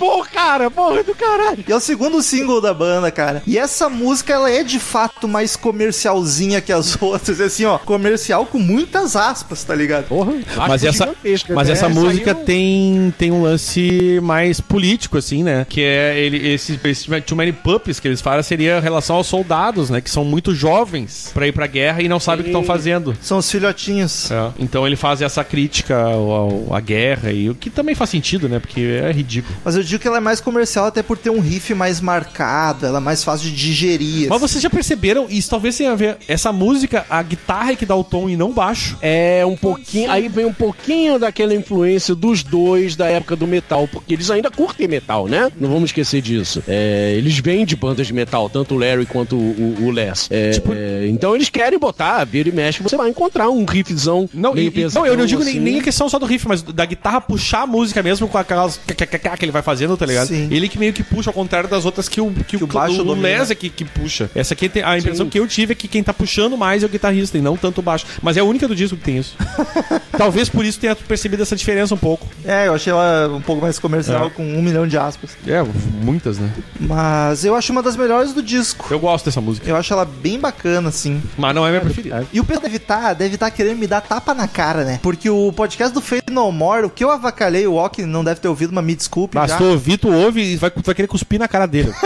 Bom, 0.00 0.24
cara. 0.24 0.70
Porra 0.70 1.04
do 1.04 1.14
caralho. 1.14 1.62
E 1.68 1.70
é 1.70 1.76
o 1.76 1.80
segundo 1.80 2.20
single 2.22 2.60
da 2.60 2.72
banda, 2.74 3.10
cara. 3.10 3.42
E 3.46 3.56
essa 3.58 3.88
música, 3.88 4.32
ela 4.32 4.50
é 4.50 4.64
de 4.64 4.80
fato 4.80 5.28
mais 5.28 5.54
comercialzinha 5.56 6.60
que 6.60 6.72
as 6.72 6.96
outras. 7.00 7.40
Assim, 7.40 7.64
ó, 7.66 7.78
comercial 7.78 8.46
com 8.46 8.58
muitas 8.58 9.14
aspas, 9.16 9.62
tá 9.64 9.74
ligado? 9.74 10.06
Porra. 10.06 10.32
Mas 10.68 10.82
essa, 10.84 11.14
mas 11.54 11.68
essa 11.68 11.88
música 11.88 12.34
tem, 12.34 13.12
tem 13.18 13.30
um 13.30 13.42
lance 13.42 14.18
mais 14.22 14.60
político, 14.60 15.18
assim, 15.18 15.42
né? 15.42 15.66
Que 15.68 15.82
é 15.82 16.18
ele, 16.18 16.48
esse, 16.48 16.80
esse 16.82 17.20
Too 17.22 17.36
Many 17.36 17.52
Puppies 17.52 18.00
que 18.00 18.08
eles 18.08 18.20
falam 18.20 18.42
seria 18.42 18.78
em 18.78 18.82
relação 18.82 19.16
aos 19.16 19.26
soldados, 19.26 19.90
né? 19.90 20.00
Que 20.00 20.10
são 20.10 20.24
muito 20.24 20.54
jovens 20.54 21.30
pra 21.34 21.46
ir 21.46 21.52
pra 21.52 21.66
guerra 21.66 22.02
e 22.02 22.08
não 22.08 22.18
sabem 22.20 22.40
o 22.40 22.44
que 22.44 22.50
estão 22.50 22.64
fazendo. 22.64 23.14
São 23.20 23.38
os 23.38 23.50
filhotinhos. 23.50 24.30
É, 24.30 24.50
Então 24.58 24.86
ele 24.86 24.96
faz 24.96 25.20
essa 25.20 25.44
crítica 25.44 25.96
ao- 26.00 26.30
ao- 26.30 26.74
à 26.74 26.80
guerra, 26.80 27.32
e 27.32 27.50
o 27.50 27.54
que 27.54 27.68
também 27.70 27.94
faz 27.94 28.10
sentido, 28.10 28.48
né? 28.48 28.58
Porque 28.58 28.80
é 28.80 29.10
ridículo. 29.12 29.54
Mas 29.64 29.76
eu 29.76 29.82
digo 29.90 30.02
que 30.02 30.08
ela 30.08 30.16
é 30.16 30.20
mais 30.20 30.40
comercial 30.40 30.86
até 30.86 31.02
por 31.02 31.16
ter 31.18 31.30
um 31.30 31.40
riff 31.40 31.74
mais 31.74 32.00
marcado, 32.00 32.86
ela 32.86 32.98
é 32.98 33.00
mais 33.00 33.22
fácil 33.24 33.48
de 33.50 33.56
digerir. 33.56 34.28
Mas 34.28 34.36
assim. 34.42 34.48
vocês 34.48 34.62
já 34.62 34.70
perceberam, 34.70 35.26
isso 35.28 35.50
talvez 35.50 35.76
tenha 35.76 35.92
a 35.92 35.94
ver, 35.96 36.16
essa 36.26 36.52
música, 36.52 37.04
a 37.08 37.22
guitarra 37.22 37.72
é 37.72 37.76
que 37.76 37.84
dá 37.86 37.94
o 37.96 38.04
tom 38.04 38.28
e 38.28 38.36
não 38.36 38.52
baixo. 38.52 38.96
É 39.02 39.44
um 39.46 39.56
pouquinho. 39.56 40.10
Aí 40.10 40.28
vem 40.28 40.44
um 40.44 40.52
pouquinho 40.52 41.18
daquela 41.18 41.54
influência 41.54 42.14
dos 42.14 42.42
dois 42.42 42.96
da 42.96 43.06
época 43.08 43.36
do 43.36 43.46
metal, 43.46 43.86
porque 43.88 44.14
eles 44.14 44.30
ainda 44.30 44.50
curtem 44.50 44.88
metal, 44.88 45.26
né? 45.26 45.50
Não 45.60 45.68
vamos 45.68 45.90
esquecer 45.90 46.20
disso. 46.22 46.62
É, 46.68 47.14
eles 47.16 47.38
vêm 47.38 47.64
de 47.64 47.76
bandas 47.76 48.06
de 48.06 48.12
metal, 48.12 48.48
tanto 48.48 48.74
o 48.74 48.78
Larry 48.78 49.06
quanto 49.06 49.36
o, 49.36 49.38
o- 49.80 49.84
o 49.86 49.90
Les. 49.90 50.28
É, 50.30 50.50
é, 50.72 51.08
então 51.08 51.34
eles 51.34 51.48
querem 51.48 51.78
botar, 51.78 52.24
vira 52.24 52.48
e 52.48 52.52
mexe, 52.52 52.82
você 52.82 52.96
vai 52.96 53.08
encontrar 53.10 53.48
um 53.50 53.64
riffzão 53.64 54.28
Não, 54.32 54.54
meio 54.54 54.68
e- 54.68 54.70
pesadão, 54.70 55.02
não 55.02 55.12
eu 55.12 55.16
não 55.18 55.26
digo 55.26 55.42
nem, 55.42 55.54
assim. 55.54 55.60
nem 55.60 55.80
a 55.80 55.82
questão 55.82 56.08
só 56.08 56.18
do 56.18 56.26
riff, 56.26 56.46
mas 56.46 56.62
da 56.62 56.84
guitarra 56.84 57.20
puxar 57.20 57.62
a 57.62 57.66
música 57.66 58.02
mesmo 58.02 58.28
com 58.28 58.38
aquelas 58.38 58.78
que 58.78 59.44
ele 59.44 59.52
vai 59.52 59.62
fazendo, 59.80 59.96
tá 59.96 60.06
ligado? 60.06 60.28
Sim. 60.28 60.48
Ele 60.50 60.68
que 60.68 60.78
meio 60.78 60.92
que 60.92 61.02
puxa, 61.02 61.30
ao 61.30 61.34
contrário 61.34 61.68
das 61.68 61.84
outras 61.84 62.08
que 62.08 62.20
o, 62.20 62.30
que 62.30 62.58
Que 62.58 62.64
o, 62.64 62.64
o 62.64 62.66
baixo 62.66 63.00
o, 63.00 63.04
domina. 63.04 63.28
Les 63.28 63.50
é 63.50 63.54
que, 63.54 63.70
que 63.70 63.84
puxa. 63.84 64.30
Essa 64.34 64.54
aqui 64.54 64.68
tem 64.68 64.82
a 64.82 64.98
impressão 64.98 65.26
Sim. 65.26 65.30
que 65.30 65.38
eu 65.38 65.46
tive 65.46 65.72
é 65.72 65.74
que 65.74 65.88
quem 65.88 66.02
tá 66.02 66.12
puxando 66.12 66.56
mais 66.56 66.82
é 66.82 66.86
o 66.86 66.88
guitarrista 66.88 67.38
e 67.38 67.40
não 67.40 67.56
tanto 67.56 67.78
o 67.78 67.82
baixo. 67.82 68.06
Mas 68.22 68.36
é 68.36 68.40
a 68.40 68.44
única 68.44 68.68
do 68.68 68.74
disco 68.74 68.96
que 68.96 69.04
tem 69.04 69.18
isso. 69.18 69.36
Talvez 70.16 70.48
por 70.48 70.64
isso 70.64 70.78
tenha 70.78 70.94
percebido 70.94 71.42
essa 71.42 71.56
diferença 71.56 71.94
um 71.94 71.98
pouco. 71.98 72.26
É, 72.44 72.66
eu 72.66 72.74
achei 72.74 72.92
ela 72.92 73.28
um 73.34 73.40
pouco 73.40 73.62
mais 73.62 73.78
comercial, 73.78 74.26
É. 74.26 74.30
com 74.30 74.42
um 74.42 74.62
milhão 74.62 74.86
de 74.86 74.98
aspas. 74.98 75.30
É, 75.46 75.62
muitas, 76.02 76.38
né? 76.38 76.50
Mas 76.78 77.44
eu 77.44 77.54
acho 77.54 77.72
uma 77.72 77.82
das 77.82 77.96
melhores 77.96 78.32
do 78.32 78.42
disco. 78.42 78.86
Eu 78.90 78.98
gosto 78.98 79.24
dessa 79.24 79.40
música. 79.40 79.68
Eu 79.68 79.76
acho 79.76 79.92
ela 79.92 80.04
bem 80.04 80.38
bacana, 80.38 80.88
assim. 80.88 81.22
Mas 81.38 81.54
não 81.54 81.66
é 81.66 81.70
minha 81.70 81.80
preferida. 81.80 82.26
E 82.32 82.40
o 82.40 82.44
Pedro 82.44 82.62
deve 82.62 82.76
estar 82.76 83.14
deve 83.14 83.38
tá 83.38 83.50
querendo 83.50 83.78
me 83.78 83.86
dar 83.86 84.00
tapa 84.00 84.34
na 84.34 84.46
cara, 84.46 84.84
né? 84.84 85.00
Porque 85.02 85.30
o 85.30 85.52
podcast 85.52 85.94
do 85.94 86.00
Fade 86.00 86.24
No 86.30 86.50
More, 86.52 86.86
o 86.86 86.90
que 86.90 87.04
eu 87.04 87.10
avacalhei, 87.10 87.66
o 87.66 87.74
Ok 87.74 88.04
não 88.04 88.24
deve 88.24 88.40
ter 88.40 88.48
ouvido, 88.48 88.72
mas 88.72 88.84
me 88.84 88.94
desculpe. 88.94 89.38
Tu 89.56 89.69
ouvir, 89.70 89.98
tu 89.98 90.08
ouve 90.12 90.40
e 90.42 90.56
vai, 90.56 90.70
tu 90.70 90.82
vai 90.84 90.94
querer 90.94 91.08
cuspir 91.08 91.38
na 91.38 91.48
cara 91.48 91.66
dele. 91.66 91.92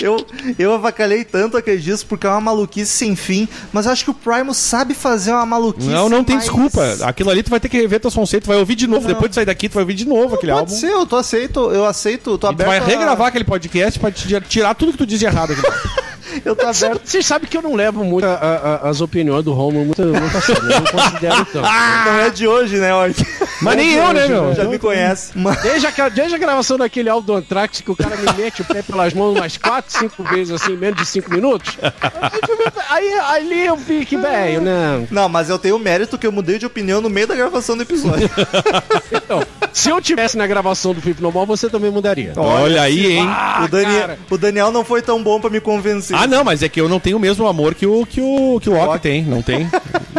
Eu, 0.00 0.24
eu 0.58 0.72
avacalhei 0.72 1.24
tanto 1.24 1.58
aquele 1.58 1.78
disco 1.78 2.08
porque 2.08 2.26
é 2.26 2.30
uma 2.30 2.40
maluquice 2.40 2.90
sem 2.90 3.14
fim, 3.14 3.46
mas 3.70 3.84
eu 3.84 3.92
acho 3.92 4.02
que 4.04 4.10
o 4.10 4.14
Primus 4.14 4.56
sabe 4.56 4.94
fazer 4.94 5.30
uma 5.30 5.44
maluquice. 5.44 5.88
Não, 5.88 6.08
não 6.08 6.24
tem 6.24 6.36
mais- 6.36 6.46
desculpa. 6.48 6.96
Aquilo 7.02 7.28
ali 7.28 7.42
tu 7.42 7.50
vai 7.50 7.60
ter 7.60 7.68
que 7.68 7.76
rever 7.78 8.00
teus 8.00 8.14
conceitos, 8.14 8.46
vai 8.48 8.56
ouvir 8.56 8.74
de 8.76 8.86
novo. 8.86 9.06
Depois 9.06 9.28
de 9.30 9.34
sair 9.34 9.44
daqui, 9.44 9.68
tu 9.68 9.74
vai 9.74 9.82
ouvir 9.82 9.92
de 9.94 10.06
novo 10.08 10.36
aquele 10.36 10.52
Pode 10.52 10.60
álbum. 10.64 10.74
ser, 10.74 10.90
eu 10.90 11.04
tô 11.04 11.16
aceito, 11.16 11.70
eu 11.70 11.84
aceito, 11.84 12.38
tô 12.38 12.46
E 12.46 12.50
tu 12.50 12.62
aberto. 12.62 12.68
vai 12.68 12.78
a- 12.78 12.84
regravar 12.84 13.26
aquele 13.28 13.44
podcast 13.44 13.98
pra 14.00 14.10
te 14.10 14.40
tirar 14.48 14.74
tudo 14.74 14.92
que 14.92 14.98
tu 14.98 15.06
diz 15.06 15.18
de 15.18 15.26
errado 15.26 15.52
aqui. 15.52 15.60
Eu 16.46 16.56
tô 16.56 16.66
aberto. 16.66 17.02
Vocês 17.04 17.26
sabem 17.26 17.46
que 17.46 17.54
eu 17.54 17.60
não 17.60 17.74
levo 17.74 18.02
muito 18.04 18.24
a- 18.24 18.32
a- 18.32 18.86
a- 18.86 18.88
as 18.88 19.02
opiniões 19.02 19.44
do 19.44 19.52
Romulo 19.52 19.84
muito, 19.84 20.02
muito 20.02 20.34
a 20.38 20.40
sério. 20.40 20.62
Eu 20.62 20.80
não 20.80 20.86
considero 20.86 21.44
tanto. 21.44 21.60
Não 22.06 22.20
é 22.20 22.30
de 22.30 22.46
hoje, 22.48 22.78
né, 22.78 22.94
Ok? 22.94 23.14
Mas 23.62 23.76
nem 23.76 23.92
eu, 23.92 24.12
né, 24.12 24.26
meu? 24.26 24.54
Já 24.54 24.64
me 24.64 24.78
conhece. 24.78 25.32
Desde 25.62 25.86
a, 25.86 26.08
desde 26.08 26.34
a 26.34 26.38
gravação 26.38 26.76
daquele 26.76 27.08
álbum 27.08 27.26
do 27.26 27.34
Anthrax, 27.34 27.80
que 27.80 27.90
o 27.90 27.96
cara 27.96 28.16
me 28.16 28.42
mete 28.42 28.62
o 28.62 28.64
pé 28.64 28.82
pelas 28.82 29.12
mãos 29.14 29.36
umas 29.36 29.56
4, 29.56 29.98
5 29.98 30.22
vezes, 30.24 30.52
assim, 30.52 30.76
menos 30.76 30.98
de 30.98 31.06
5 31.06 31.30
minutos. 31.30 31.76
Aí, 32.90 33.12
aí 33.28 33.42
ali 33.42 33.66
eu 33.66 33.76
vi 33.76 34.06
que, 34.06 34.16
velho, 34.16 34.60
né? 34.60 35.06
Não, 35.10 35.28
mas 35.28 35.50
eu 35.50 35.58
tenho 35.58 35.76
o 35.76 35.78
mérito 35.78 36.16
que 36.16 36.26
eu 36.26 36.32
mudei 36.32 36.58
de 36.58 36.66
opinião 36.66 37.00
no 37.00 37.10
meio 37.10 37.26
da 37.26 37.34
gravação 37.34 37.76
do 37.76 37.82
episódio. 37.82 38.30
Então, 39.12 39.44
se 39.72 39.88
eu 39.88 40.00
tivesse 40.00 40.36
na 40.36 40.46
gravação 40.46 40.92
do 40.94 41.00
Flip 41.00 41.20
Normal, 41.22 41.46
você 41.46 41.68
também 41.68 41.90
mudaria. 41.90 42.32
Olha 42.36 42.82
aí, 42.82 43.12
hein? 43.12 43.28
o, 43.64 43.68
Daniel, 43.68 44.18
o 44.30 44.38
Daniel 44.38 44.70
não 44.72 44.84
foi 44.84 45.02
tão 45.02 45.22
bom 45.22 45.40
pra 45.40 45.50
me 45.50 45.60
convencer. 45.60 46.16
Ah, 46.16 46.26
não, 46.26 46.44
mas 46.44 46.62
é 46.62 46.68
que 46.68 46.80
eu 46.80 46.88
não 46.88 47.00
tenho 47.00 47.16
o 47.16 47.20
mesmo 47.20 47.46
amor 47.46 47.74
que 47.74 47.86
o 47.86 48.04
que 48.06 48.20
o, 48.20 48.58
que 48.60 48.68
o 48.70 48.74
Ok. 48.74 48.98
tem, 49.00 49.22
não 49.24 49.42
tem. 49.42 49.68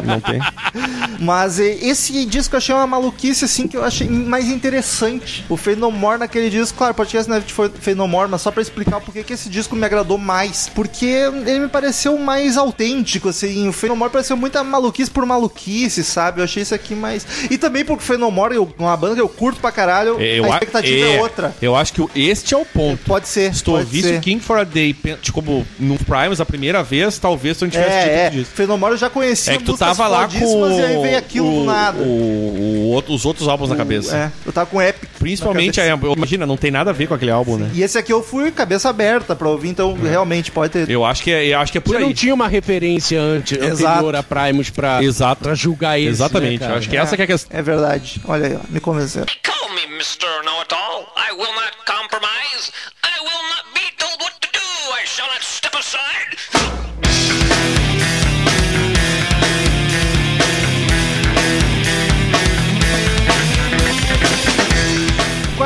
Não 0.04 0.20
tem. 0.20 0.40
Mas 1.20 1.60
eh, 1.60 1.78
esse 1.82 2.26
disco 2.26 2.56
eu 2.56 2.58
achei 2.58 2.76
uma 2.76 2.88
maluquice, 2.88 3.46
assim, 3.46 3.68
que 3.68 3.78
eu 3.78 3.84
achei 3.86 4.10
mais 4.10 4.50
interessante. 4.50 5.46
O 5.48 5.56
Fenomore 5.56 6.20
naquele 6.20 6.50
disco, 6.50 6.78
claro, 6.78 6.94
podcast 6.94 7.30
não 7.30 7.38
é 7.38 7.40
de 7.40 7.54
Fenomore, 7.80 8.30
mas 8.30 8.42
só 8.42 8.52
pra 8.52 8.62
explicar 8.62 9.00
por 9.00 9.14
que 9.14 9.32
esse 9.34 9.48
disco 9.50 9.76
me 9.76 9.86
agradou 9.86 10.18
mais. 10.18 10.70
Porque 10.74 11.06
ele 11.06 11.60
me 11.60 11.68
pareceu 11.70 12.18
mais 12.18 12.58
autêntico, 12.58 13.30
assim. 13.30 13.68
O 13.70 13.74
Fenomore 13.74 14.12
pareceu 14.12 14.36
muita 14.36 14.64
maluquice 14.64 15.10
por 15.10 15.26
maluquice, 15.26 16.04
sabe? 16.04 16.42
Eu 16.42 16.44
achei 16.46 16.64
isso 16.64 16.76
aqui 16.76 16.94
mais. 16.96 17.26
E 17.50 17.58
também 17.58 17.86
porque 17.86 18.04
o 18.04 18.06
Fenomore, 18.06 18.56
eu- 18.56 18.74
uma 18.78 18.98
banda 18.98 19.16
que 19.16 19.22
eu 19.22 19.30
curto 19.44 19.60
pra 19.60 19.72
caralho, 19.74 20.22
Eu, 20.22 20.46
a 20.46 20.50
expectativa 20.56 21.06
é, 21.06 21.20
outra. 21.20 21.54
Eu 21.62 21.76
acho 21.76 21.92
que 21.92 22.08
este 22.16 22.54
é 22.54 22.58
o 22.58 22.64
ponto. 22.66 23.04
Pode 23.04 23.28
ser. 23.28 23.54
Se 23.54 23.62
tu 23.62 23.72
pode 23.72 23.84
ouvisse 23.84 24.08
ser. 24.08 24.18
o 24.18 24.22
King 24.22 24.42
for 24.42 24.58
a 24.58 24.64
Day, 24.64 24.94
tipo, 25.22 25.34
como 25.34 25.68
no 25.78 25.98
Primus 25.98 26.40
a 26.40 26.46
primeira 26.46 26.82
vez, 26.82 27.18
talvez 27.20 27.58
tu 27.58 27.66
não 27.66 27.70
tivesse 27.72 27.90
É, 27.90 28.14
é. 28.28 28.30
dito 28.30 28.40
disso. 28.40 28.52
Fenomore 28.56 28.94
eu 28.94 28.98
já 28.98 29.10
conhecia 29.10 29.54
É 29.54 29.58
que 29.58 29.64
tu 29.66 29.78
tava 29.78 30.08
lá 30.08 30.28
com 30.30 30.70
e 30.70 30.82
aí 30.86 31.02
veio 31.02 31.18
aquilo 31.18 31.50
o, 31.58 31.60
do 31.60 31.66
nada. 31.66 32.02
o- 32.02 32.06
o 32.06 32.90
outro- 32.92 33.14
os 33.14 33.26
outros 33.26 33.48
álbuns 33.50 33.70
na 33.70 33.76
cabeça. 33.76 34.16
É, 34.16 34.32
eu 34.46 34.54
tava 34.54 34.66
com 34.68 34.82
Epic. 34.82 35.10
Principalmente, 35.24 35.80
é, 35.80 35.90
imagina, 36.16 36.46
não 36.46 36.58
tem 36.58 36.70
nada 36.72 36.90
a 36.90 36.94
ver 36.94 37.08
com 37.08 37.14
aquele 37.14 37.32
álbum, 37.32 37.58
né? 37.58 37.70
E 37.74 37.82
esse 37.82 37.98
aqui 37.98 38.12
eu 38.12 38.22
fui 38.22 38.52
cabeça 38.52 38.90
aberta 38.90 39.36
pra 39.36 39.48
ouvir, 39.50 39.70
então 39.70 39.94
realmente 39.96 40.52
pode 40.52 40.72
ter. 40.74 40.90
Eu 40.90 41.04
acho 41.06 41.24
que 41.24 41.32
é, 41.32 41.46
eu 41.48 41.60
acho 41.60 41.72
que 41.72 41.78
é 41.78 41.82
por 41.82 41.92
Você 41.92 41.98
aí. 41.98 42.04
não 42.04 42.14
tinha 42.14 42.34
uma 42.34 42.48
referência 42.48 43.20
antes, 43.20 43.58
Exato. 43.58 43.94
anterior 43.94 44.16
a 44.16 44.24
Primus 44.24 44.70
pra, 44.70 45.04
Exato. 45.04 45.44
pra 45.44 45.56
julgar 45.56 46.00
isso. 46.00 46.10
Exatamente. 46.10 46.60
né, 46.60 46.66
eu 46.66 46.70
cara? 46.70 46.80
acho 46.80 46.90
que 46.90 46.98
essa 46.98 47.16
que 47.16 47.22
é 47.22 47.26
a 47.26 47.28
questão. 47.28 47.58
É 47.58 47.62
verdade. 47.62 48.22
Olha 48.26 48.48
aí, 48.48 48.56
ó, 48.56 48.60
me 48.70 48.80
convenceram. 48.80 49.28
Call 49.44 49.70
me 49.74 49.84
Mr. 49.96 50.28
Know-It-All. 50.46 51.14
I 51.18 51.32
will 51.34 51.54
not 51.54 51.72
compromise. 51.86 52.72
I 53.04 53.20
will 53.20 53.44
not 53.50 53.64
be 53.74 53.86
told 53.98 54.18
what 54.22 54.34
to 54.42 54.50
do. 54.52 54.60
I 55.02 55.06
shall 55.06 55.28
not 55.28 55.44
step 55.44 55.74
aside. 55.76 56.23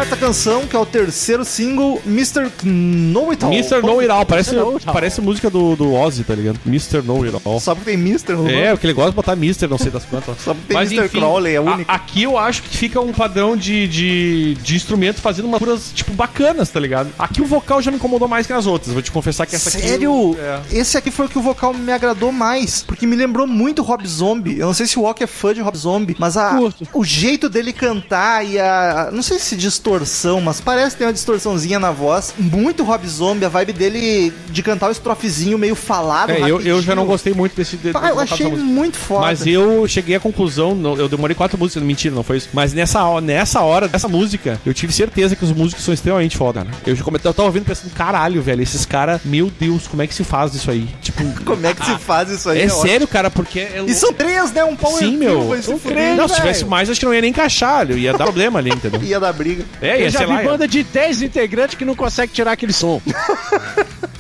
Quarta 0.08 0.26
canção, 0.26 0.66
que 0.66 0.74
é 0.74 0.80
o 0.80 0.86
terceiro 0.86 1.44
single, 1.44 2.02
Mr. 2.06 2.50
Know 2.64 3.32
It 3.32 3.44
All. 3.44 3.52
Mr. 3.52 3.82
Know 3.82 4.00
It 4.00 4.10
All, 4.10 4.26
parece, 4.26 4.52
Mr. 4.52 4.62
Know 4.64 4.76
It 4.78 4.88
All. 4.88 4.94
parece 4.94 5.20
música 5.20 5.50
do, 5.50 5.76
do 5.76 5.94
Ozzy, 5.94 6.24
tá 6.24 6.34
ligado? 6.34 6.58
Mr. 6.66 7.02
Know 7.04 7.24
It 7.26 7.36
All. 7.44 7.60
Só 7.60 7.76
porque 7.76 7.92
tem 7.92 8.00
Mr. 8.00 8.32
no 8.34 8.48
É, 8.50 8.72
porque 8.72 8.88
ele 8.88 8.94
gosta 8.94 9.10
de 9.12 9.16
botar 9.18 9.34
Mr. 9.34 9.68
não 9.68 9.78
sei 9.78 9.92
das 9.92 10.06
quantas. 10.06 10.38
Só 10.42 10.54
porque 10.54 10.74
tem 10.74 10.78
Mr. 10.98 11.10
Crowley, 11.10 11.56
é 11.56 11.58
a- 11.58 11.62
único. 11.62 11.92
aqui 11.92 12.24
eu 12.24 12.38
acho 12.38 12.64
que 12.64 12.78
fica 12.78 13.02
um 13.02 13.12
padrão 13.12 13.58
de, 13.58 13.86
de, 13.90 14.54
de 14.64 14.76
instrumento 14.78 15.20
fazendo 15.20 15.46
umas 15.46 15.60
curas, 15.60 15.92
tipo, 15.94 16.14
bacanas, 16.14 16.70
tá 16.70 16.80
ligado? 16.80 17.10
Aqui 17.20 17.42
o 17.42 17.46
vocal 17.46 17.82
já 17.82 17.92
me 17.92 17.98
incomodou 17.98 18.30
mais 18.30 18.48
que 18.48 18.54
as 18.54 18.66
outras. 18.66 18.94
Vou 18.94 19.02
te 19.02 19.12
confessar 19.12 19.46
que 19.46 19.58
essa 19.58 19.68
aqui... 19.78 19.82
Sério? 19.90 20.38
É. 20.40 20.62
Esse 20.72 20.98
aqui 20.98 21.12
foi 21.12 21.26
o 21.26 21.30
que 21.30 21.38
o 21.38 21.42
vocal 21.42 21.74
me 21.74 21.92
agradou 21.92 22.32
mais, 22.32 22.82
porque 22.82 23.06
me 23.06 23.16
lembrou 23.18 23.46
muito 23.46 23.82
Rob 23.82 24.08
Zombie. 24.08 24.58
Eu 24.58 24.68
não 24.68 24.74
sei 24.74 24.88
se 24.88 24.98
o 24.98 25.02
Walker 25.02 25.26
é 25.26 25.28
fã 25.28 25.54
de 25.54 25.60
Rob 25.60 25.78
Zombie, 25.78 26.16
mas 26.18 26.38
a, 26.38 26.52
Curto. 26.52 26.88
o 26.94 27.04
jeito 27.04 27.50
dele 27.50 27.74
cantar 27.74 28.46
e 28.46 28.58
a. 28.58 29.10
Não 29.12 29.22
sei 29.22 29.38
se 29.38 29.58
distorção, 29.98 30.40
mas 30.42 30.62
parece 30.62 30.92
que 30.92 30.98
tem 31.00 31.08
uma 31.08 31.14
distorçãozinha 31.14 31.80
na 31.80 31.92
voz. 31.92 32.34
Muito 32.38 32.84
Rob 32.84 33.08
Zombie, 33.08 33.46
a 33.46 33.50
vibe 33.50 33.74
dele 33.74 34.34
de 34.50 34.62
cantar 34.64 34.90
o 34.90 34.92
estrofezinho 34.92 35.58
meio 35.58 35.76
falado. 35.76 36.30
É, 36.32 36.40
eu, 36.42 36.62
eu 36.62 36.82
já 36.82 36.96
não 36.96 37.06
gostei 37.06 37.34
muito 37.34 37.56
desse... 37.56 37.78
de- 37.78 37.92
Pá, 37.92 38.02
do 38.02 38.08
eu 38.08 38.20
achei 38.20 38.48
muito 38.48 38.98
foda. 38.98 39.22
Mas 39.22 39.46
eu 39.46 39.88
cheguei 39.88 40.16
à 40.16 40.20
conclusão, 40.20 40.76
não- 40.76 40.96
eu 40.96 41.08
demorei 41.10 41.36
quatro 41.36 41.58
músicas, 41.58 41.84
mentira, 41.84 42.14
não 42.14 42.24
foi 42.24 42.38
isso. 42.38 42.50
Mas 42.54 42.74
nessa, 42.74 43.20
nessa 43.22 43.62
hora 43.62 43.88
dessa 43.88 44.08
música, 44.08 44.60
eu 44.66 44.74
tive 44.74 44.94
certeza 44.94 45.36
que 45.36 45.44
os 45.44 45.52
músicos 45.52 45.84
são 45.84 45.94
extremamente 45.94 46.38
foda, 46.38 46.64
né? 46.64 46.72
Eu, 46.86 46.96
eu 46.96 47.34
tava 47.34 47.44
ouvindo 47.48 47.66
pensando, 47.66 47.92
caralho, 47.94 48.42
velho, 48.42 48.62
esses 48.62 48.86
caras, 48.86 49.22
meu 49.26 49.52
Deus, 49.60 49.88
como 49.88 50.02
é 50.02 50.08
que 50.08 50.14
se 50.14 50.24
faz 50.24 50.54
isso 50.54 50.70
aí? 50.72 50.88
Tipo, 51.02 51.24
Como 51.46 51.66
é 51.66 51.74
que 51.74 51.86
se 51.86 51.98
faz 51.98 52.30
isso 52.30 52.50
aí? 52.50 52.62
é 52.62 52.66
ótimo. 52.66 52.82
sério, 52.82 53.08
cara, 53.08 53.30
porque 53.30 53.60
é 53.60 53.84
E 53.86 53.94
são 53.94 54.14
três, 54.14 54.52
né? 54.52 54.64
Um 54.64 54.76
pau 54.76 54.92
Sim, 54.98 55.18
meu. 55.18 55.42
fuder. 55.62 55.80
três, 55.80 56.18
Não, 56.18 56.28
se 56.28 56.36
tivesse 56.36 56.66
mais, 56.66 56.90
acho 56.90 57.00
que 57.00 57.06
não 57.06 57.14
ia 57.14 57.22
nem 57.22 57.30
encaixar, 57.30 57.90
ia 57.92 58.12
dar 58.14 58.26
problema 58.28 58.60
ali, 58.60 58.70
entendeu? 58.70 59.02
Ia 59.02 59.20
dar 59.20 59.34
briga. 59.34 59.64
É, 59.82 59.87
ia, 59.96 60.06
Eu 60.06 60.10
já 60.10 60.20
sei 60.20 60.28
vi 60.28 60.34
lá, 60.34 60.44
banda 60.44 60.68
de 60.68 60.84
10 60.84 61.22
integrantes 61.22 61.76
que 61.78 61.86
não 61.86 61.96
consegue 61.96 62.34
tirar 62.34 62.52
aquele 62.52 62.74
som. 62.74 63.02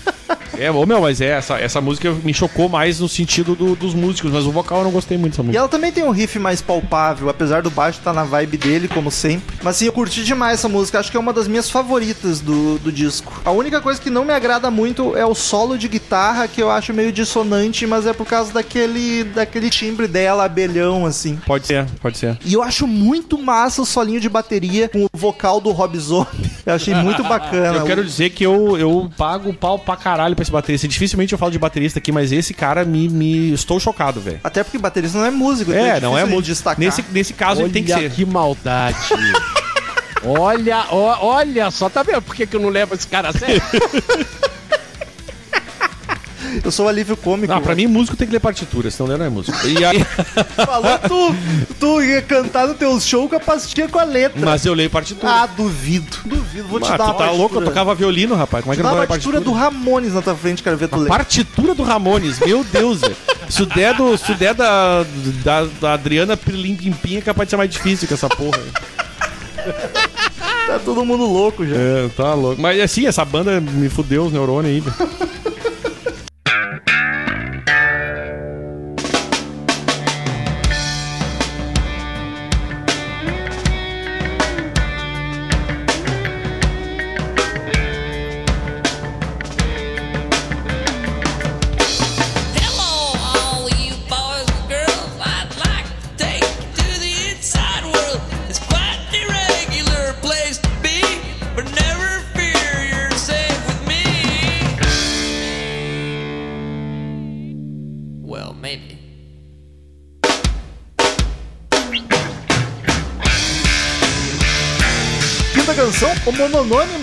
É, 0.60 0.72
ô, 0.72 0.86
meu, 0.86 1.01
mas 1.01 1.22
é, 1.22 1.28
essa, 1.32 1.58
essa 1.60 1.80
música 1.82 2.12
me 2.24 2.34
chocou 2.34 2.68
mais 2.70 2.99
no 2.99 3.08
sentido 3.08 3.55
do- 3.55 3.76
dos 3.76 3.93
músicos, 3.93 4.32
mas 4.32 4.45
o 4.45 4.51
vocal 4.51 4.80
eu 4.80 4.84
não 4.86 4.91
gostei 4.91 5.18
muito 5.18 5.32
dessa 5.34 5.41
E 5.41 5.45
música. 5.45 5.60
ela 5.60 5.68
também 5.68 5.91
tem 5.91 6.03
um 6.03 6.10
riff 6.12 6.39
mais 6.39 6.62
palpável, 6.62 7.30
apesar 7.30 7.62
do 7.62 7.70
baixo 7.70 7.99
estar 7.99 8.14
na 8.14 8.24
vibe 8.24 8.58
dele, 8.58 8.88
como 8.88 9.12
sempre. 9.12 9.55
Mas 9.62 9.78
sim, 9.78 9.86
eu 9.86 9.91
curti 9.93 10.24
demais 10.24 10.55
essa 10.55 10.68
música, 10.70 10.99
acho 10.99 11.12
que 11.12 11.18
é 11.18 11.20
uma 11.20 11.34
das 11.34 11.47
minhas 11.47 11.70
favoritas 11.70 12.39
do, 12.41 12.78
do 12.80 12.91
disco. 12.91 13.41
A 13.45 13.51
única 13.51 13.80
coisa 13.82 13.99
que 14.01 14.10
não 14.10 14.26
me 14.26 14.34
agrada 14.34 14.70
muito 14.72 15.16
é 15.16 15.26
o 15.26 15.36
solo 15.36 15.78
de 15.78 15.88
guitarra, 15.88 16.47
que 16.47 16.62
eu 16.62 16.72
acho 16.72 16.93
meio 16.93 17.12
dissonante, 17.12 17.86
mas 17.86 18.05
é 18.08 18.14
por 18.14 18.26
causa 18.26 18.51
daquele, 18.51 19.24
daquele 19.26 19.70
timbre 19.70 20.08
dela, 20.08 20.45
abelhão, 20.45 21.05
assim. 21.05 21.38
Pode 21.45 21.68
ser, 21.68 21.86
pode 22.01 22.18
ser. 22.18 22.38
E 22.45 22.53
eu 22.53 22.64
acho 22.64 22.88
muito 22.88 23.38
massa 23.38 23.82
o 23.82 23.86
solinho 23.86 24.20
de 24.20 24.30
bateria 24.30 24.89
com 24.89 25.05
o 25.05 25.10
vocal 25.14 25.62
do 25.62 25.72
Rob 25.72 25.97
Zombie. 25.97 26.28
Eu 26.68 26.74
achei 26.74 26.93
muito 26.93 27.24
bacana. 27.24 27.78
Eu 27.78 27.86
quero 27.86 28.03
dizer 28.03 28.30
que 28.32 28.43
eu, 28.45 28.78
eu 28.78 29.10
pago 29.18 29.53
pau 29.53 29.80
pra 29.80 29.95
caralho 29.95 30.36
pra 30.36 30.43
esse 30.48 30.52
baterista. 30.52 30.88
Dificilmente 30.88 31.34
eu 31.34 31.38
falo 31.39 31.52
de 31.52 31.60
baterista 31.60 32.00
aqui, 32.00 32.12
mas 32.12 32.32
esse 32.32 32.54
cara 32.54 32.84
me, 32.86 33.08
me 33.10 33.52
estou 33.54 33.80
chocado, 33.80 34.20
velho. 34.20 34.39
Até 34.43 34.64
porque 34.64 34.78
baterista 34.78 35.18
não 35.18 35.26
é 35.26 35.32
músico. 35.32 35.72
então 35.72 35.86
É, 35.86 36.00
não 36.00 36.18
é 36.18 36.22
difícil 36.22 36.26
de 36.28 36.34
muito. 36.34 36.45
destacar. 36.45 36.80
Nesse, 36.80 37.06
nesse 37.12 37.34
caso 37.34 37.62
ele 37.62 37.70
tem 37.72 37.84
que 37.84 37.93
ser. 37.93 38.10
que 38.12 38.26
maldade. 38.26 38.98
olha, 40.26 40.86
ó- 40.89 41.18
olha 41.36 41.70
só, 41.72 41.89
tá 41.89 42.04
vendo 42.04 42.22
por 42.22 42.36
que, 42.36 42.48
que 42.48 42.56
eu 42.56 42.60
não 42.60 42.70
levo 42.70 42.93
esse 42.95 43.08
cara 43.08 43.30
a 43.30 43.34
sério? 43.34 43.62
Eu 46.64 46.72
sou 46.72 46.86
o 46.86 46.89
alívio 46.89 47.16
cômico. 47.18 47.53
Não, 47.53 47.62
pra 47.62 47.76
mim 47.76 47.88
músico 47.88 48.16
tem 48.18 48.28
que 48.28 48.34
ler 48.34 48.39
partitura, 48.39 48.89
senão 48.91 49.10
ele 49.12 49.20
não 49.20 49.26
é 49.26 49.30
músico. 49.30 49.58
E 49.68 49.84
aí, 49.86 50.03
Falou, 50.66 50.97
tu, 50.99 51.36
tu 51.80 52.01
ia 52.01 52.22
cantar 52.22 52.68
no 52.68 52.74
teu 52.74 52.99
show 52.99 53.28
com 53.30 53.36
a 53.36 53.39
pastinha 53.39 53.88
com 53.88 53.99
a 53.99 54.03
letra. 54.03 54.39
mas 54.45 54.66
eu 54.66 54.74
leio 54.74 54.89
partitura. 54.89 55.32
Ah, 55.32 55.45
duvido. 55.47 56.18
Duvido. 56.26 56.68
Vou 56.68 56.80
te 56.80 56.88
Ah, 56.91 56.97
dar 56.97 56.97
tu 56.97 57.03
uma 57.03 57.08
tá 57.14 57.14
partitura. 57.20 57.38
louco? 57.38 57.55
Eu 57.55 57.62
tocava 57.66 57.95
violino, 57.95 58.36
rapaz. 58.36 58.64
Como 58.64 58.74
é 58.74 58.78
que 58.78 58.84
não 58.84 58.89
a 58.91 58.93
leio 58.93 59.08
partitura 59.08 59.39
do 59.39 59.51
Ramones 59.51 60.14
na 60.14 60.22
tua 60.22 60.36
frente, 60.36 60.62
quero 60.64 60.78
ver 60.78 60.88
tu 60.88 60.97
ler. 60.99 61.08
Partitura 61.10 61.74
do 61.76 61.84
Ramones, 61.84 62.39
meu 62.39 62.64
Deus, 62.64 63.01
velho. 63.01 63.16
Se 63.49 63.62
o 63.64 63.66
der, 63.66 63.93
do, 63.93 64.18
se 64.18 64.32
o 64.32 64.36
der 64.36 64.53
da, 64.53 65.05
da, 65.43 65.66
da 65.80 65.93
Adriana 65.93 66.36
Pirlim 66.36 66.76
Pimpinha, 66.76 67.20
é 67.20 67.22
capaz 67.22 67.47
de 67.47 67.51
ser 67.51 67.58
mais 67.58 67.70
difícil 67.70 68.08
que 68.08 68.14
essa 68.14 68.28
porra. 68.28 68.60
Tá 70.68 70.80
todo 70.84 71.05
mundo 71.05 71.26
louco 71.26 71.66
já. 71.66 71.76
É, 71.76 72.10
tá 72.16 72.34
louco. 72.34 72.62
Mas 72.62 72.80
assim, 72.82 73.08
essa 73.08 73.24
banda 73.24 73.62
me 73.62 73.88
fudeu 73.89 74.26
os 74.26 74.34
neurônios 74.34 74.74
aí, 74.74 74.82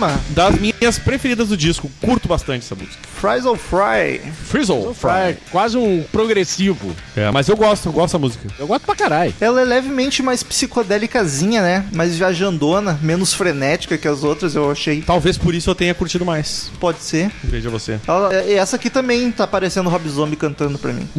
mononônima, 0.07 0.25
Das 0.31 0.59
minhas 0.61 0.99
preferidas 0.99 1.49
do 1.49 1.57
disco, 1.57 1.91
curto 2.01 2.29
bastante 2.29 2.65
essa 2.65 2.75
música. 2.75 2.97
Fries 3.21 3.45
or 3.47 3.57
Fry. 3.57 4.21
Frizzle. 4.47 4.95
É 5.17 5.37
quase 5.51 5.77
um 5.79 6.03
progressivo. 6.13 6.95
É, 7.17 7.31
mas 7.31 7.49
eu 7.49 7.57
gosto, 7.57 7.87
eu 7.89 7.93
gosto 7.93 8.13
da 8.15 8.19
música. 8.19 8.49
Eu 8.59 8.67
gosto 8.67 8.85
pra 8.85 8.95
caralho. 8.95 9.35
Ela 9.41 9.63
é 9.63 9.65
levemente 9.65 10.23
mais 10.23 10.43
psicodélicazinha, 10.43 11.63
né? 11.63 11.87
Mais 11.93 12.17
viajandona, 12.17 12.99
menos 13.03 13.33
frenética 13.33 13.97
que 13.97 14.07
as 14.07 14.23
outras, 14.25 14.55
eu 14.55 14.71
achei. 14.71 15.01
Talvez 15.03 15.39
por 15.39 15.55
isso 15.55 15.71
eu 15.71 15.75
tenha 15.75 15.95
curtido 15.95 16.25
mais. 16.25 16.71
Pode 16.79 16.99
ser. 17.01 17.31
Veja 17.43 17.71
você. 17.71 17.99
Ela- 18.07 18.35
e 18.45 18.55
essa 18.55 18.77
aqui 18.77 18.91
também 18.91 19.31
tá 19.33 19.47
parecendo 19.47 19.89
Rob 19.89 20.07
Zombie 20.09 20.37
cantando 20.37 20.79
pra 20.79 20.93
mim. 20.93 21.09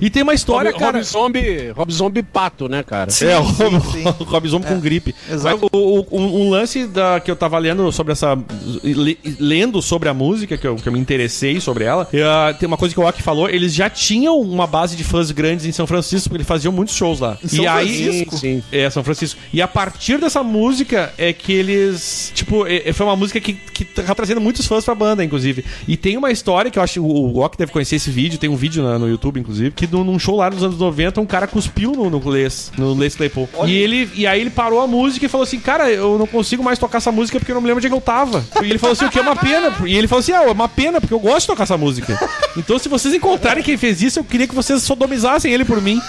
E 0.00 0.08
tem 0.10 0.22
uma 0.22 0.34
história, 0.34 0.70
Rob, 0.70 0.80
cara. 0.80 0.98
Rob 0.98 1.04
Zombie, 1.06 1.70
Rob 1.70 1.92
Zombie 1.92 2.22
pato, 2.22 2.68
né, 2.68 2.82
cara? 2.82 3.10
É, 3.10 3.38
o 3.38 3.44
sim, 3.44 3.62
Rob, 3.64 3.92
sim. 3.92 4.04
o 4.20 4.24
Rob 4.24 4.48
Zombie 4.48 4.66
com 4.66 4.80
gripe. 4.80 5.14
exato. 5.30 5.58
Mas 5.62 5.70
o- 5.72 6.06
o- 6.10 6.18
um, 6.18 6.42
um 6.46 6.50
lance 6.50 6.86
da, 6.86 7.20
que 7.20 7.30
eu 7.30 7.36
tava 7.36 7.58
lendo 7.58 7.81
sobre 7.90 8.12
essa. 8.12 8.38
le- 8.84 9.18
lendo 9.40 9.80
sobre 9.82 10.08
a 10.08 10.14
música, 10.14 10.56
que 10.56 10.66
eu, 10.66 10.76
que 10.76 10.88
eu 10.88 10.92
me 10.92 10.98
interessei 10.98 11.60
sobre 11.60 11.84
ela. 11.84 12.08
e, 12.12 12.20
ah, 12.22 12.54
tem 12.58 12.66
uma 12.66 12.76
coisa 12.76 12.94
que 12.94 13.00
o 13.00 13.04
Ock 13.04 13.22
falou: 13.22 13.48
eles 13.48 13.74
já 13.74 13.88
tinham 13.90 14.38
uma 14.40 14.66
base 14.66 14.96
de 14.96 15.04
fãs 15.04 15.30
grandes 15.30 15.66
em 15.66 15.72
São 15.72 15.86
Francisco, 15.86 16.28
porque 16.28 16.38
eles 16.38 16.46
faziam 16.48 16.72
muitos 16.72 16.94
shows 16.94 17.18
lá. 17.20 17.36
Em 17.42 17.48
São 17.48 17.64
e 17.64 17.66
aí. 17.66 18.02
Francisco? 18.04 18.36
Sim. 18.36 18.62
É, 18.70 18.88
São 18.90 19.02
Francisco. 19.02 19.40
E 19.52 19.60
a 19.62 19.68
partir 19.68 20.18
dessa 20.18 20.42
música 20.42 21.12
é 21.16 21.32
que 21.32 21.52
eles. 21.52 22.30
Tipo, 22.34 22.66
é- 22.66 22.88
é- 22.88 22.92
foi 22.92 23.06
uma 23.06 23.16
música 23.16 23.40
que, 23.40 23.54
que 23.54 23.84
tá 23.84 24.14
trazendo 24.14 24.40
muitos 24.40 24.66
fãs 24.66 24.84
pra 24.84 24.94
banda, 24.94 25.24
inclusive. 25.24 25.64
E 25.88 25.96
tem 25.96 26.16
uma 26.16 26.30
história 26.30 26.70
que 26.70 26.78
eu 26.78 26.82
acho 26.82 26.94
que 26.94 27.00
o, 27.00 27.38
Ock 27.38 27.56
deve 27.56 27.72
conhecer 27.72 27.96
esse 27.96 28.10
vídeo, 28.10 28.38
tem 28.38 28.50
um 28.50 28.56
vídeo 28.56 28.82
na- 28.82 28.98
no 28.98 29.08
YouTube, 29.08 29.40
inclusive, 29.40 29.70
que 29.72 29.86
num, 29.86 30.04
num 30.04 30.18
show 30.18 30.36
lá 30.36 30.50
nos 30.50 30.62
anos 30.62 30.78
90, 30.78 31.20
um 31.20 31.26
cara 31.26 31.46
cuspiu 31.46 31.92
no, 31.92 32.10
no 32.10 32.28
Les, 32.28 32.70
no 32.76 32.94
Les 32.94 33.14
Claypool. 33.16 33.48
E, 33.66 33.74
ele, 33.76 34.08
e 34.14 34.26
aí 34.26 34.40
ele 34.40 34.50
parou 34.50 34.80
a 34.80 34.86
música 34.86 35.26
e 35.26 35.28
falou 35.28 35.44
assim: 35.44 35.58
Cara, 35.60 35.90
eu 35.90 36.18
não 36.18 36.26
consigo 36.26 36.62
mais 36.62 36.78
tocar 36.78 36.98
essa 36.98 37.12
música 37.12 37.38
porque 37.38 37.50
eu 37.52 37.54
não 37.56 37.61
me 37.62 37.68
lembro 37.68 37.80
de 37.80 37.86
onde 37.86 37.94
é 37.94 37.98
que 37.98 38.02
eu 38.02 38.04
tava. 38.04 38.44
E 38.62 38.66
ele 38.70 38.78
falou 38.78 38.92
assim: 38.92 39.04
O 39.06 39.10
que 39.10 39.18
é 39.18 39.22
uma 39.22 39.36
pena? 39.36 39.72
E 39.86 39.96
ele 39.96 40.06
falou 40.08 40.20
assim: 40.20 40.32
Ah, 40.32 40.42
é 40.44 40.50
uma 40.50 40.68
pena 40.68 41.00
porque 41.00 41.14
eu 41.14 41.20
gosto 41.20 41.40
de 41.42 41.46
tocar 41.48 41.62
essa 41.64 41.76
música. 41.78 42.18
Então, 42.56 42.78
se 42.78 42.88
vocês 42.88 43.14
encontrarem 43.14 43.62
quem 43.62 43.76
fez 43.76 44.02
isso, 44.02 44.18
eu 44.18 44.24
queria 44.24 44.46
que 44.46 44.54
vocês 44.54 44.82
sodomizassem 44.82 45.52
ele 45.52 45.64
por 45.64 45.80
mim. 45.80 46.00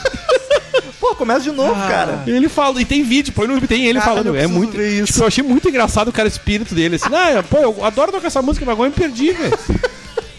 Pô, 0.99 1.15
começa 1.15 1.41
de 1.41 1.51
novo, 1.51 1.73
Ah. 1.81 1.87
cara. 1.87 2.23
E 2.25 2.31
ele 2.31 2.47
fala, 2.49 2.81
e 2.81 2.85
tem 2.85 3.03
vídeo, 3.03 3.33
põe 3.33 3.45
no 3.45 3.53
YouTube, 3.53 3.67
tem 3.69 3.85
ele 3.85 3.99
Caralho, 3.99 4.23
falando. 4.23 4.37
É 4.37 4.47
muito. 4.47 4.77
Tipo, 5.05 5.19
eu 5.21 5.27
achei 5.27 5.43
muito 5.43 5.67
engraçado 5.69 6.07
o 6.07 6.11
cara, 6.13 6.27
o 6.27 6.31
espírito 6.31 6.73
dele. 6.73 6.95
Assim, 6.95 7.09
ah, 7.13 7.43
pô, 7.49 7.57
eu 7.57 7.85
adoro 7.85 8.11
tocar 8.11 8.27
essa 8.27 8.41
música, 8.41 8.65
mas 8.65 8.73
agora 8.73 8.89
eu 8.89 8.91
me 8.91 8.97
perdi, 8.97 9.31
velho. 9.33 9.57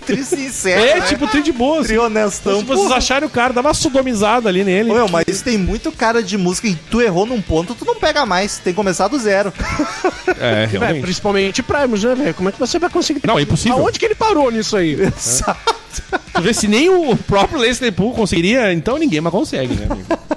Tri 0.07 0.25
sincero, 0.25 0.81
É, 0.81 1.01
né? 1.01 1.07
tipo, 1.07 1.27
tri 1.27 1.43
de 1.43 1.53
boa. 1.53 1.79
Assim. 1.79 1.89
Tri 1.89 1.99
honestão. 1.99 2.59
Se 2.61 2.65
vocês 2.65 2.91
acharem 2.93 3.27
o 3.27 3.31
cara, 3.31 3.53
dá 3.53 3.61
uma 3.61 3.75
sodomizada 3.75 4.49
ali 4.49 4.63
nele. 4.65 4.91
Ô, 4.91 4.95
meu, 4.95 5.09
mas 5.09 5.43
tem 5.43 5.57
muito 5.59 5.91
cara 5.93 6.23
de 6.23 6.37
música 6.37 6.69
e 6.69 6.75
tu 6.75 7.01
errou 7.01 7.27
num 7.27 7.41
ponto, 7.41 7.75
tu 7.75 7.85
não 7.85 7.97
pega 7.97 8.25
mais. 8.27 8.59
Tem 8.59 8.73
que 8.73 8.77
começar 8.77 9.09
do 9.09 9.19
zero. 9.19 9.53
É, 10.41 10.65
É, 10.65 10.67
realmente. 10.67 11.03
principalmente 11.03 11.63
Primus, 11.63 12.03
né, 12.03 12.15
velho? 12.15 12.35
Como 12.35 12.49
é 12.49 12.53
que 12.53 12.59
você 12.59 12.79
vai 12.79 12.91
conseguir? 12.91 13.21
Não, 13.27 13.39
é 13.39 13.43
impossível. 13.43 13.79
Aonde 13.79 13.99
que 13.99 14.05
ele 14.05 14.15
parou 14.15 14.51
nisso 14.51 14.77
aí? 14.77 14.97
Tu 16.35 16.43
vê, 16.43 16.53
se 16.53 16.67
nem 16.67 16.89
o 16.91 17.17
próprio 17.17 17.59
Leslie 17.61 17.93
Pool 17.93 18.13
conseguiria, 18.15 18.73
então 18.73 18.99
ninguém 18.99 19.21
mais 19.21 19.33
consegue, 19.33 19.75
né? 19.75 19.87
amigo? 19.89 20.07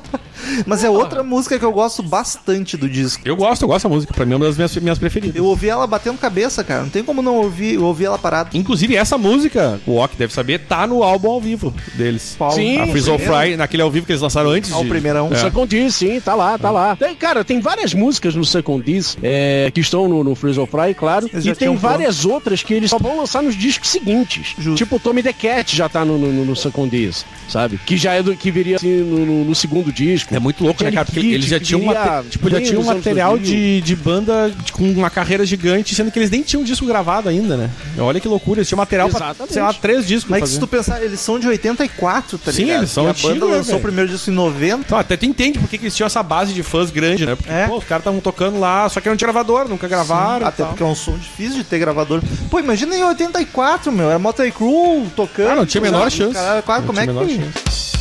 Mas 0.65 0.83
é 0.83 0.89
outra 0.89 1.23
música 1.23 1.57
que 1.57 1.65
eu 1.65 1.71
gosto 1.71 2.01
bastante 2.03 2.75
do 2.77 2.89
disco. 2.89 3.21
Eu 3.25 3.35
gosto, 3.35 3.61
eu 3.63 3.67
gosto 3.67 3.77
dessa 3.83 3.89
música. 3.89 4.13
Pra 4.13 4.25
mim 4.25 4.33
é 4.33 4.35
uma 4.35 4.45
das 4.45 4.55
minhas, 4.55 4.75
minhas 4.77 4.99
preferidas. 4.99 5.35
Eu 5.35 5.45
ouvi 5.45 5.69
ela 5.69 5.85
batendo 5.87 6.17
cabeça, 6.17 6.63
cara. 6.63 6.83
Não 6.83 6.89
tem 6.89 7.03
como 7.03 7.21
não 7.21 7.35
ouvir, 7.37 7.75
eu 7.75 7.83
ouvi 7.83 8.05
ela 8.05 8.17
parada. 8.17 8.49
Inclusive, 8.53 8.95
essa 8.95 9.17
música, 9.17 9.79
o 9.85 9.95
Ock 9.97 10.15
deve 10.15 10.33
saber, 10.33 10.59
tá 10.67 10.85
no 10.87 11.03
álbum 11.03 11.29
ao 11.31 11.41
vivo 11.41 11.73
deles. 11.95 12.37
Sim, 12.53 12.79
a 12.79 12.87
Freeze. 12.87 13.07
Fry, 13.17 13.55
naquele 13.57 13.81
ao 13.81 13.89
vivo 13.91 14.05
que 14.05 14.11
eles 14.11 14.21
lançaram 14.21 14.49
antes. 14.49 14.71
Ao 14.71 14.83
de- 14.83 14.89
primeirão. 14.89 15.29
O 15.29 15.33
É. 15.33 15.37
Second 15.37 15.67
Disc, 15.67 15.97
sim, 15.99 16.19
tá 16.19 16.35
lá, 16.35 16.57
tá 16.57 16.69
lá. 16.71 16.95
Tem, 16.95 17.15
cara, 17.15 17.43
tem 17.43 17.59
várias 17.59 17.93
músicas 17.93 18.35
no 18.35 18.43
Second 18.45 18.83
Disc 18.83 19.17
é, 19.23 19.71
que 19.73 19.79
estão 19.81 20.07
no, 20.07 20.23
no 20.23 20.35
Freeze 20.35 20.59
of 20.59 20.69
Fry, 20.71 20.93
claro. 20.93 21.29
Eles 21.31 21.45
E 21.45 21.55
tem 21.55 21.75
várias 21.75 22.25
outras 22.25 22.61
que 22.63 22.73
eles 22.73 22.89
só 22.89 22.97
vão 22.97 23.17
lançar 23.17 23.41
nos 23.41 23.55
discos 23.55 23.89
seguintes. 23.89 24.55
Justo. 24.57 24.75
Tipo, 24.77 24.97
o 24.97 24.99
Tommy 24.99 25.23
the 25.23 25.33
Cat 25.33 25.75
já 25.75 25.87
tá 25.89 26.03
no, 26.05 26.17
no, 26.17 26.45
no 26.45 26.55
Second 26.55 26.89
Disc, 26.89 27.25
sabe? 27.49 27.79
Que 27.85 27.95
já 27.97 28.13
é 28.13 28.21
do 28.23 28.35
que 28.35 28.51
viria 28.51 28.75
assim, 28.75 29.01
no, 29.01 29.25
no- 29.25 29.45
no 29.45 29.55
segundo 29.55 29.91
disco. 29.91 30.33
É 30.37 30.39
muito 30.39 30.63
louco, 30.63 30.83
né, 30.83 30.91
cara? 30.91 31.05
Porque 31.05 31.19
eles 31.19 31.45
já 31.47 31.59
tinham, 31.59 31.81
tipo, 32.29 32.49
já 32.49 32.61
tinham 32.61 32.83
material 32.83 33.31
2000. 33.37 33.55
de, 33.55 33.81
de 33.81 33.95
banda 33.95 34.51
de- 34.51 34.71
com 34.71 34.83
uma 34.91 35.09
carreira 35.09 35.43
gigante, 35.45 35.95
sendo 35.95 36.11
que 36.11 36.19
eles 36.19 36.29
nem 36.29 36.43
tinham 36.43 36.63
disco 36.63 36.85
gravado 36.85 37.27
ainda, 37.27 37.57
né? 37.57 37.69
Olha 37.97 38.19
que 38.19 38.27
loucura, 38.27 38.59
eles 38.59 38.67
tinham 38.67 38.77
material 38.77 39.09
pra, 39.09 39.17
Exatamente. 39.27 39.53
sei 39.53 39.61
lá, 39.63 39.73
três 39.73 40.05
discos 40.07 40.29
Mas 40.29 40.39
pra 40.41 40.47
que 40.47 40.53
se 40.53 40.59
tu 40.59 40.67
pensar, 40.67 41.01
eles 41.03 41.19
são 41.19 41.39
de 41.39 41.47
84, 41.47 42.37
tá 42.37 42.51
Sim, 42.51 42.65
ligado? 42.65 42.77
eles 42.81 42.91
são 42.91 43.05
e 43.05 43.09
a 43.09 43.13
banda 43.13 43.45
né, 43.47 43.55
lançou 43.55 43.77
o 43.77 43.81
primeiro 43.81 44.09
disco 44.11 44.29
em 44.29 44.33
90. 44.33 44.81
Então, 44.85 44.97
até 44.97 45.17
tu 45.17 45.25
entende 45.25 45.57
porque 45.59 45.77
que 45.77 45.85
eles 45.85 45.95
tinham 45.95 46.05
essa 46.07 46.21
base 46.21 46.53
de 46.53 46.61
fãs 46.61 46.91
grande, 46.91 47.25
né? 47.25 47.35
Porque, 47.35 47.51
É. 47.51 47.65
pô, 47.67 47.77
os 47.77 47.83
caras 47.83 48.01
estavam 48.01 48.19
tocando 48.19 48.59
lá, 48.59 48.87
só 48.89 49.01
que 49.01 49.09
não 49.09 49.17
tinha 49.17 49.25
gravador, 49.27 49.67
nunca 49.67 49.87
gravaram. 49.87 50.45
e 50.45 50.49
Até 50.49 50.57
tal. 50.63 50.67
porque 50.67 50.83
é 50.83 50.85
um 50.85 50.95
som 50.95 51.17
difícil 51.17 51.57
de 51.57 51.63
ter 51.63 51.79
gravador. 51.79 52.21
Pô, 52.51 52.59
imagina 52.59 52.95
em 52.95 53.03
84, 53.03 53.91
meu. 53.91 54.09
Era 54.09 54.19
Motley 54.19 54.51
Crue 54.51 55.07
tocando. 55.15 55.49
Ah, 55.49 55.55
não 55.55 55.65
tinha 55.65 55.81
a 55.81 55.83
menor 55.83 56.11
chance. 56.11 56.33
Caralho, 56.33 56.61
quase, 56.63 56.81
Não 56.81 56.87
como 56.87 56.99
é 56.99 57.07
que... 57.27 57.96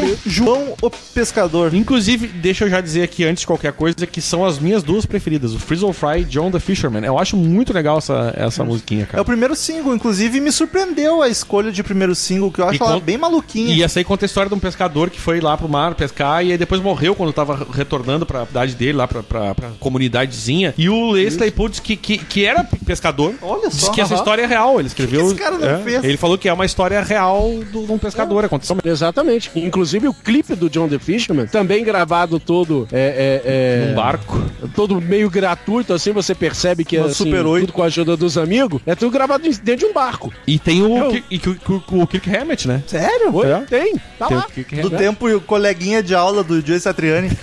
canção, 0.00 0.18
João 0.26 0.74
o 0.82 0.90
Pescador. 0.90 1.74
Inclusive, 1.74 2.26
deixa 2.26 2.64
eu 2.64 2.70
já 2.70 2.80
dizer 2.80 3.02
aqui 3.02 3.24
antes 3.24 3.42
de 3.42 3.46
qualquer 3.46 3.72
coisa 3.72 4.06
que 4.06 4.20
são 4.20 4.44
as 4.44 4.58
minhas 4.58 4.82
duas 4.82 5.06
preferidas, 5.06 5.52
o 5.52 5.86
or 5.86 5.92
Fry 5.92 6.20
e 6.20 6.24
John 6.24 6.50
the 6.50 6.58
Fisherman. 6.60 7.04
Eu 7.04 7.18
acho 7.18 7.36
muito 7.36 7.72
legal 7.72 7.98
essa, 7.98 8.32
essa 8.36 8.64
musiquinha, 8.64 9.02
É 9.02 9.06
cara. 9.06 9.22
o 9.22 9.24
primeiro 9.24 9.54
single, 9.54 9.94
inclusive 9.94 10.40
me 10.40 10.50
surpreendeu 10.52 11.22
a 11.22 11.28
escolha 11.28 11.70
de 11.72 11.82
primeiro 11.82 12.14
single, 12.14 12.50
que 12.50 12.60
eu 12.60 12.64
acho 12.68 12.80
E 12.80 12.82
ela 12.82 12.94
con- 12.94 13.00
bem 13.00 13.18
maluquinha. 13.18 13.74
E 13.74 13.82
essa 13.82 14.00
aí 14.00 14.04
conta 14.04 14.24
a 14.24 14.26
história 14.26 14.48
de 14.48 14.54
um 14.54 14.58
pescador 14.58 15.10
que 15.10 15.20
foi 15.20 15.40
lá 15.40 15.56
pro 15.56 15.68
mar 15.68 15.94
pescar 15.94 16.44
e 16.44 16.52
aí 16.52 16.58
depois 16.58 16.80
morreu 16.80 17.14
quando 17.14 17.32
tava 17.32 17.66
retornando 17.72 18.24
pra 18.26 18.46
cidade 18.46 18.74
dele, 18.74 18.94
lá 18.94 19.06
pra, 19.08 19.22
pra, 19.22 19.54
pra 19.54 19.70
comunidadezinha. 19.80 20.74
E 20.76 20.88
o 20.88 21.10
Leslie 21.10 21.52
disse 21.68 21.82
que, 21.82 21.96
que, 21.96 22.18
que 22.18 22.44
era 22.44 22.64
pescador. 22.86 23.34
Olha 23.42 23.68
Disse 23.68 23.82
só. 23.86 23.92
que 23.92 24.00
essa 24.00 24.14
aham. 24.14 24.20
história 24.22 24.42
é 24.42 24.46
real. 24.46 24.78
Ele 24.78 24.88
escreveu. 24.88 25.20
que 25.20 25.26
esse 25.26 25.34
cara 25.36 25.58
não 25.58 25.68
é, 25.68 25.78
fez? 25.82 26.04
Ele 26.04 26.16
falou 26.16 26.36
que 26.38 26.48
é 26.48 26.52
uma 26.52 26.64
história 26.66 27.00
real 27.02 27.50
do- 27.72 27.86
de 27.86 27.92
um 27.92 27.98
pescador. 27.98 28.44
Aconteceu 28.44 28.74
mesmo. 28.76 28.90
Exatamente. 28.90 29.50
Inclusive 29.54 29.83
o 30.08 30.14
clipe 30.14 30.54
do 30.54 30.68
John 30.70 30.88
the 30.88 30.98
Fisherman, 30.98 31.46
também 31.46 31.84
gravado 31.84 32.38
todo 32.40 32.86
é, 32.92 33.42
é, 33.44 33.84
é, 33.84 33.86
Num 33.88 33.94
barco. 33.94 34.42
todo 34.74 35.00
meio 35.00 35.28
gratuito, 35.30 35.92
assim, 35.92 36.12
você 36.12 36.34
percebe 36.34 36.84
que 36.84 36.96
é 36.96 37.00
assim, 37.00 37.24
Super 37.24 37.44
8. 37.46 37.66
tudo 37.66 37.72
com 37.74 37.82
a 37.82 37.86
ajuda 37.86 38.16
dos 38.16 38.38
amigos. 38.38 38.80
É 38.86 38.94
tudo 38.94 39.10
gravado 39.10 39.42
dentro 39.62 39.76
de 39.76 39.84
um 39.86 39.92
barco. 39.92 40.32
E 40.46 40.58
tem 40.58 40.82
o, 40.82 40.96
Eu- 40.96 41.10
Ki- 41.10 41.24
e 41.30 41.38
que- 41.38 41.54
que- 41.54 41.72
o, 41.72 41.82
o 42.02 42.06
Kirk 42.06 42.34
Hammett, 42.34 42.66
né? 42.68 42.82
Sério? 42.86 43.34
Oi? 43.34 43.50
É. 43.50 43.60
Tem, 43.60 43.94
tá 44.18 44.26
Tem 44.28 44.36
lá. 44.36 44.46
o 44.48 44.52
Kirk 44.52 44.76
Do 44.80 44.90
tempo 44.90 45.28
e 45.28 45.34
o 45.34 45.40
coleguinha 45.40 46.02
de 46.02 46.14
aula 46.14 46.42
do 46.42 46.64
Joey 46.64 46.80
Satriani. 46.80 47.28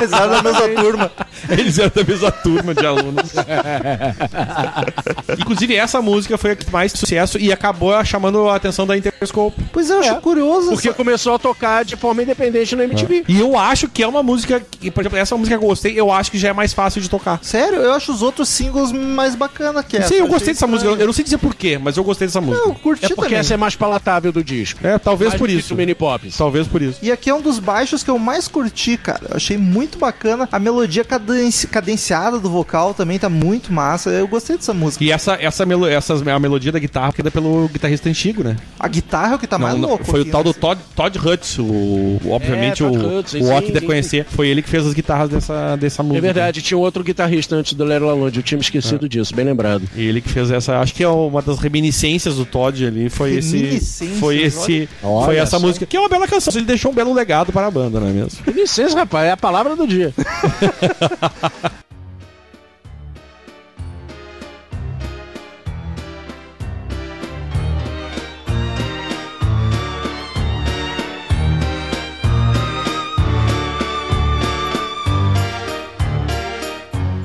Eles 0.00 0.12
eram 0.12 0.30
da 0.30 0.42
mesma 0.42 0.68
turma. 0.82 1.12
Eles 1.48 1.78
eram 1.78 1.92
da 1.94 2.04
mesma 2.04 2.32
turma 2.32 2.74
de 2.74 2.86
alunos. 2.86 3.32
Inclusive, 5.38 5.76
essa 5.76 6.00
música 6.02 6.36
foi 6.38 6.52
a 6.52 6.56
que 6.56 6.70
mais 6.70 6.92
sucesso 6.92 7.38
e 7.38 7.52
acabou 7.52 7.92
chamando 8.04 8.48
a 8.48 8.56
atenção 8.56 8.86
da 8.86 8.96
Interscope. 8.96 9.62
Pois 9.72 9.90
é, 9.90 9.94
eu 9.94 10.00
acho 10.00 10.20
curioso. 10.20 10.70
Porque 10.70 10.92
começou 10.92 11.34
a 11.34 11.38
tocar 11.38 11.67
de 11.84 11.96
forma 11.96 12.22
independente 12.22 12.74
na 12.76 12.84
MTV. 12.84 13.24
E 13.28 13.38
eu 13.38 13.58
acho 13.58 13.88
que 13.88 14.02
é 14.02 14.06
uma 14.08 14.22
música. 14.22 14.60
Que, 14.70 14.90
por 14.90 15.00
exemplo, 15.02 15.18
essa 15.18 15.36
música 15.36 15.56
que 15.58 15.64
eu 15.64 15.68
gostei, 15.68 15.98
eu 15.98 16.10
acho 16.12 16.30
que 16.30 16.38
já 16.38 16.48
é 16.48 16.52
mais 16.52 16.72
fácil 16.72 17.00
de 17.00 17.08
tocar. 17.08 17.38
Sério, 17.42 17.78
eu 17.78 17.92
acho 17.92 18.12
os 18.12 18.22
outros 18.22 18.48
singles 18.48 18.92
mais 18.92 19.34
bacana 19.34 19.82
que 19.82 19.96
essa. 19.96 20.08
Sim, 20.08 20.14
eu 20.16 20.28
gostei 20.28 20.54
dessa 20.54 20.66
música. 20.66 20.90
Eu 20.90 21.06
não 21.06 21.12
sei 21.12 21.24
dizer 21.24 21.38
porquê, 21.38 21.78
mas 21.78 21.96
eu 21.96 22.04
gostei 22.04 22.26
dessa 22.26 22.40
música. 22.40 22.68
Eu 22.68 22.74
curti 22.74 23.04
É 23.04 23.08
porque 23.08 23.22
também. 23.22 23.38
essa 23.38 23.54
é 23.54 23.56
mais 23.56 23.74
palatável 23.76 24.32
do 24.32 24.42
disco. 24.42 24.80
É, 24.86 24.98
talvez 24.98 25.30
Mais 25.30 25.38
por 25.38 25.48
do 25.48 25.52
que 25.52 25.58
isso. 25.60 25.68
do 25.70 25.76
Mini 25.76 25.94
Pops. 25.94 26.36
Talvez 26.36 26.66
por 26.66 26.82
isso. 26.82 26.98
E 27.02 27.10
aqui 27.12 27.30
é 27.30 27.34
um 27.34 27.40
dos 27.40 27.58
baixos 27.58 28.02
que 28.02 28.10
eu 28.10 28.18
mais 28.18 28.48
curti, 28.48 28.96
cara. 28.96 29.20
Eu 29.30 29.36
achei 29.36 29.56
muito 29.56 29.98
bacana. 29.98 30.48
A 30.50 30.58
melodia 30.58 31.04
cadenci- 31.04 31.66
cadenciada 31.66 32.38
do 32.38 32.50
vocal 32.50 32.94
também 32.94 33.18
tá 33.18 33.28
muito 33.28 33.72
massa. 33.72 34.10
Eu 34.10 34.26
gostei 34.28 34.56
dessa 34.56 34.74
música. 34.74 35.02
E 35.04 35.10
essa, 35.12 35.34
essa, 35.40 35.64
melo, 35.66 35.86
essas, 35.86 36.26
a 36.26 36.38
melodia 36.38 36.72
da 36.72 36.78
guitarra 36.78 37.06
foi 37.12 37.16
feita 37.22 37.30
pelo 37.30 37.68
guitarrista 37.68 38.08
antigo, 38.08 38.42
né? 38.44 38.56
A 38.78 38.88
guitarra 38.88 39.32
é 39.32 39.36
o 39.36 39.38
que 39.38 39.46
tá 39.46 39.58
mais 39.58 39.74
Não, 39.74 39.80
não, 39.82 39.88
louco. 39.90 40.04
foi 40.04 40.20
o 40.20 40.22
aqui, 40.22 40.30
tal 40.30 40.40
né? 40.44 40.52
do 40.52 40.54
Todd, 40.54 40.80
Todd 40.94 41.18
Hutz, 41.18 41.57
o, 41.60 42.18
o- 42.24 42.30
obviamente 42.30 42.82
É, 42.82 42.86
o, 42.86 43.18
Hutz, 43.18 43.34
o 43.34 43.50
Ock 43.52 43.72
deve 43.72 43.86
conhecer. 43.86 44.24
Foi 44.24 44.48
ele 44.48 44.62
que 44.62 44.68
fez 44.68 44.86
as 44.86 44.92
guitarras 44.94 45.28
dessa, 45.30 45.76
dessa 45.76 46.02
música. 46.02 46.18
É 46.18 46.20
verdade, 46.20 46.62
tinha 46.62 46.76
um 46.78 46.80
outro 46.80 47.02
guitarrista 47.04 47.56
antes 47.56 47.72
do 47.74 47.84
Lero 47.84 48.06
Lalonde, 48.06 48.38
eu 48.38 48.42
tinha 48.42 48.56
me 48.58 48.62
esquecido 48.64 49.06
É. 49.06 49.08
disso, 49.08 49.34
bem 49.34 49.44
lembrado. 49.44 49.82
E 49.96 50.02
ele 50.06 50.20
que 50.20 50.28
fez 50.28 50.50
essa, 50.50 50.78
acho 50.78 50.94
que 50.94 51.02
é 51.02 51.08
uma 51.08 51.42
das 51.42 51.58
reminiscências 51.58 52.36
do 52.36 52.44
Todd 52.44 52.86
ali, 52.86 53.08
foi 53.08 53.34
esse, 53.36 53.80
foi 54.18 54.38
esse, 54.42 54.88
olha. 55.02 55.24
foi 55.26 55.36
essa 55.36 55.58
só. 55.58 55.66
música, 55.66 55.86
que 55.86 55.96
é 55.96 56.00
uma 56.00 56.08
bela 56.08 56.26
canção, 56.26 56.52
ele 56.56 56.64
deixou 56.66 56.90
um 56.90 56.94
belo 56.94 57.12
legado 57.12 57.52
para 57.52 57.66
a 57.66 57.70
banda, 57.70 57.98
não 58.00 58.08
é 58.08 58.12
mesmo? 58.12 58.38
Licença, 58.54 58.96
rapaz, 58.96 59.26
é 59.28 59.32
a 59.32 59.36
palavra 59.36 59.74
do 59.76 59.86
dia. 59.86 60.12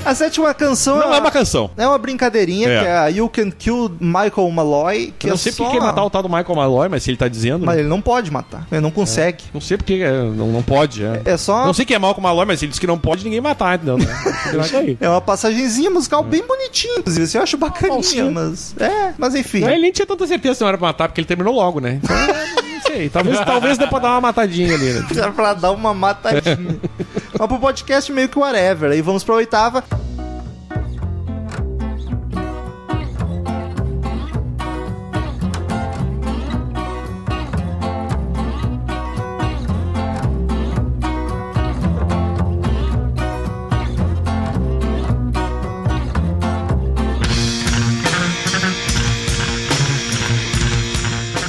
A 0.06 0.14
sétima 0.16 0.54
canção 0.54 0.98
Não 0.98 1.14
é 1.14 1.20
uma 1.20 1.32
canção. 1.32 1.70
É 1.78 1.88
uma 1.88 1.98
brincadeirinha 1.98 2.68
É. 2.70 2.80
que 2.80 2.86
é 2.88 2.98
a 2.98 3.08
You 3.08 3.30
Can 3.30 3.52
Kill 3.52 3.92
Michael 4.00 4.50
Malloy, 4.52 5.14
que 5.18 5.28
Eu 5.28 5.30
não 5.30 5.36
é 5.36 5.38
sei 5.38 5.52
só... 5.52 5.64
porque 5.64 5.78
quer 5.80 5.84
matar 5.86 6.04
o 6.04 6.10
tal 6.10 6.22
do 6.22 6.30
Michael 6.30 6.56
Malloy, 6.56 6.90
mas 6.90 7.04
se 7.04 7.10
ele 7.12 7.18
tá 7.18 7.28
dizendo. 7.28 7.66
Mas 7.66 7.80
ele 7.80 7.88
não 7.88 8.02
pode 8.02 8.30
matar, 8.32 8.68
ele 8.72 8.82
não 8.82 8.92
consegue. 8.92 9.44
Não 9.54 9.62
sei 9.62 9.78
porque 9.78 9.94
é, 9.96 10.12
não, 10.12 10.48
não 10.48 10.62
pode. 10.64 11.04
É. 11.04 11.22
É 11.26 11.38
só 11.38 11.66
Não 11.66 11.74
sei 11.74 11.86
quem 11.86 11.96
é 11.96 12.00
o 12.00 12.22
Malloy, 12.22 12.46
mas 12.46 12.62
ele 12.62 12.70
disse 12.70 12.82
que 12.82 12.88
não 12.88 12.98
pode 13.00 13.24
ninguém 13.24 13.42
matar, 13.42 13.76
entendeu? 13.76 13.98
né? 13.98 14.06
É 15.00 15.10
uma 15.10 15.22
passagenzinha 15.22 15.90
musical 15.90 16.24
bem 16.24 16.46
bonitinha, 16.46 17.00
inclusive. 17.00 17.24
Assim, 17.24 17.38
eu 17.38 17.44
acho 17.44 17.58
bacaninha, 17.58 18.30
mas. 18.32 18.76
É, 18.80 19.14
mas 19.18 19.36
enfim. 19.36 19.64
Ele 19.64 19.82
nem 19.82 19.92
tinha 19.92 20.06
tanta 20.06 20.26
certeza 20.28 20.56
se 20.56 20.62
não 20.62 20.68
era 20.70 20.78
pra 20.78 20.88
matar, 20.88 21.08
porque 21.08 21.22
ele 21.22 21.28
terminou 21.28 21.54
logo, 21.54 21.80
né? 21.80 22.00
Então, 22.04 22.16
sei. 22.86 23.10
Talvez, 23.10 23.40
talvez 23.40 23.78
dê 23.78 23.88
pra 23.88 24.00
dar 24.00 24.10
uma 24.10 24.22
matadinha 24.22 24.74
ali, 24.74 24.94
né? 24.94 25.08
Era 25.16 25.32
pra 25.32 25.54
dar 25.54 25.72
uma 25.72 25.94
matadinha. 25.94 26.80
mas 27.38 27.48
pro 27.48 27.60
podcast 27.60 28.12
meio 28.12 28.30
que 28.30 28.38
whatever. 28.38 28.92
Aí 28.92 29.02
vamos 29.02 29.24
pra 29.24 29.36
oitava. 29.36 29.84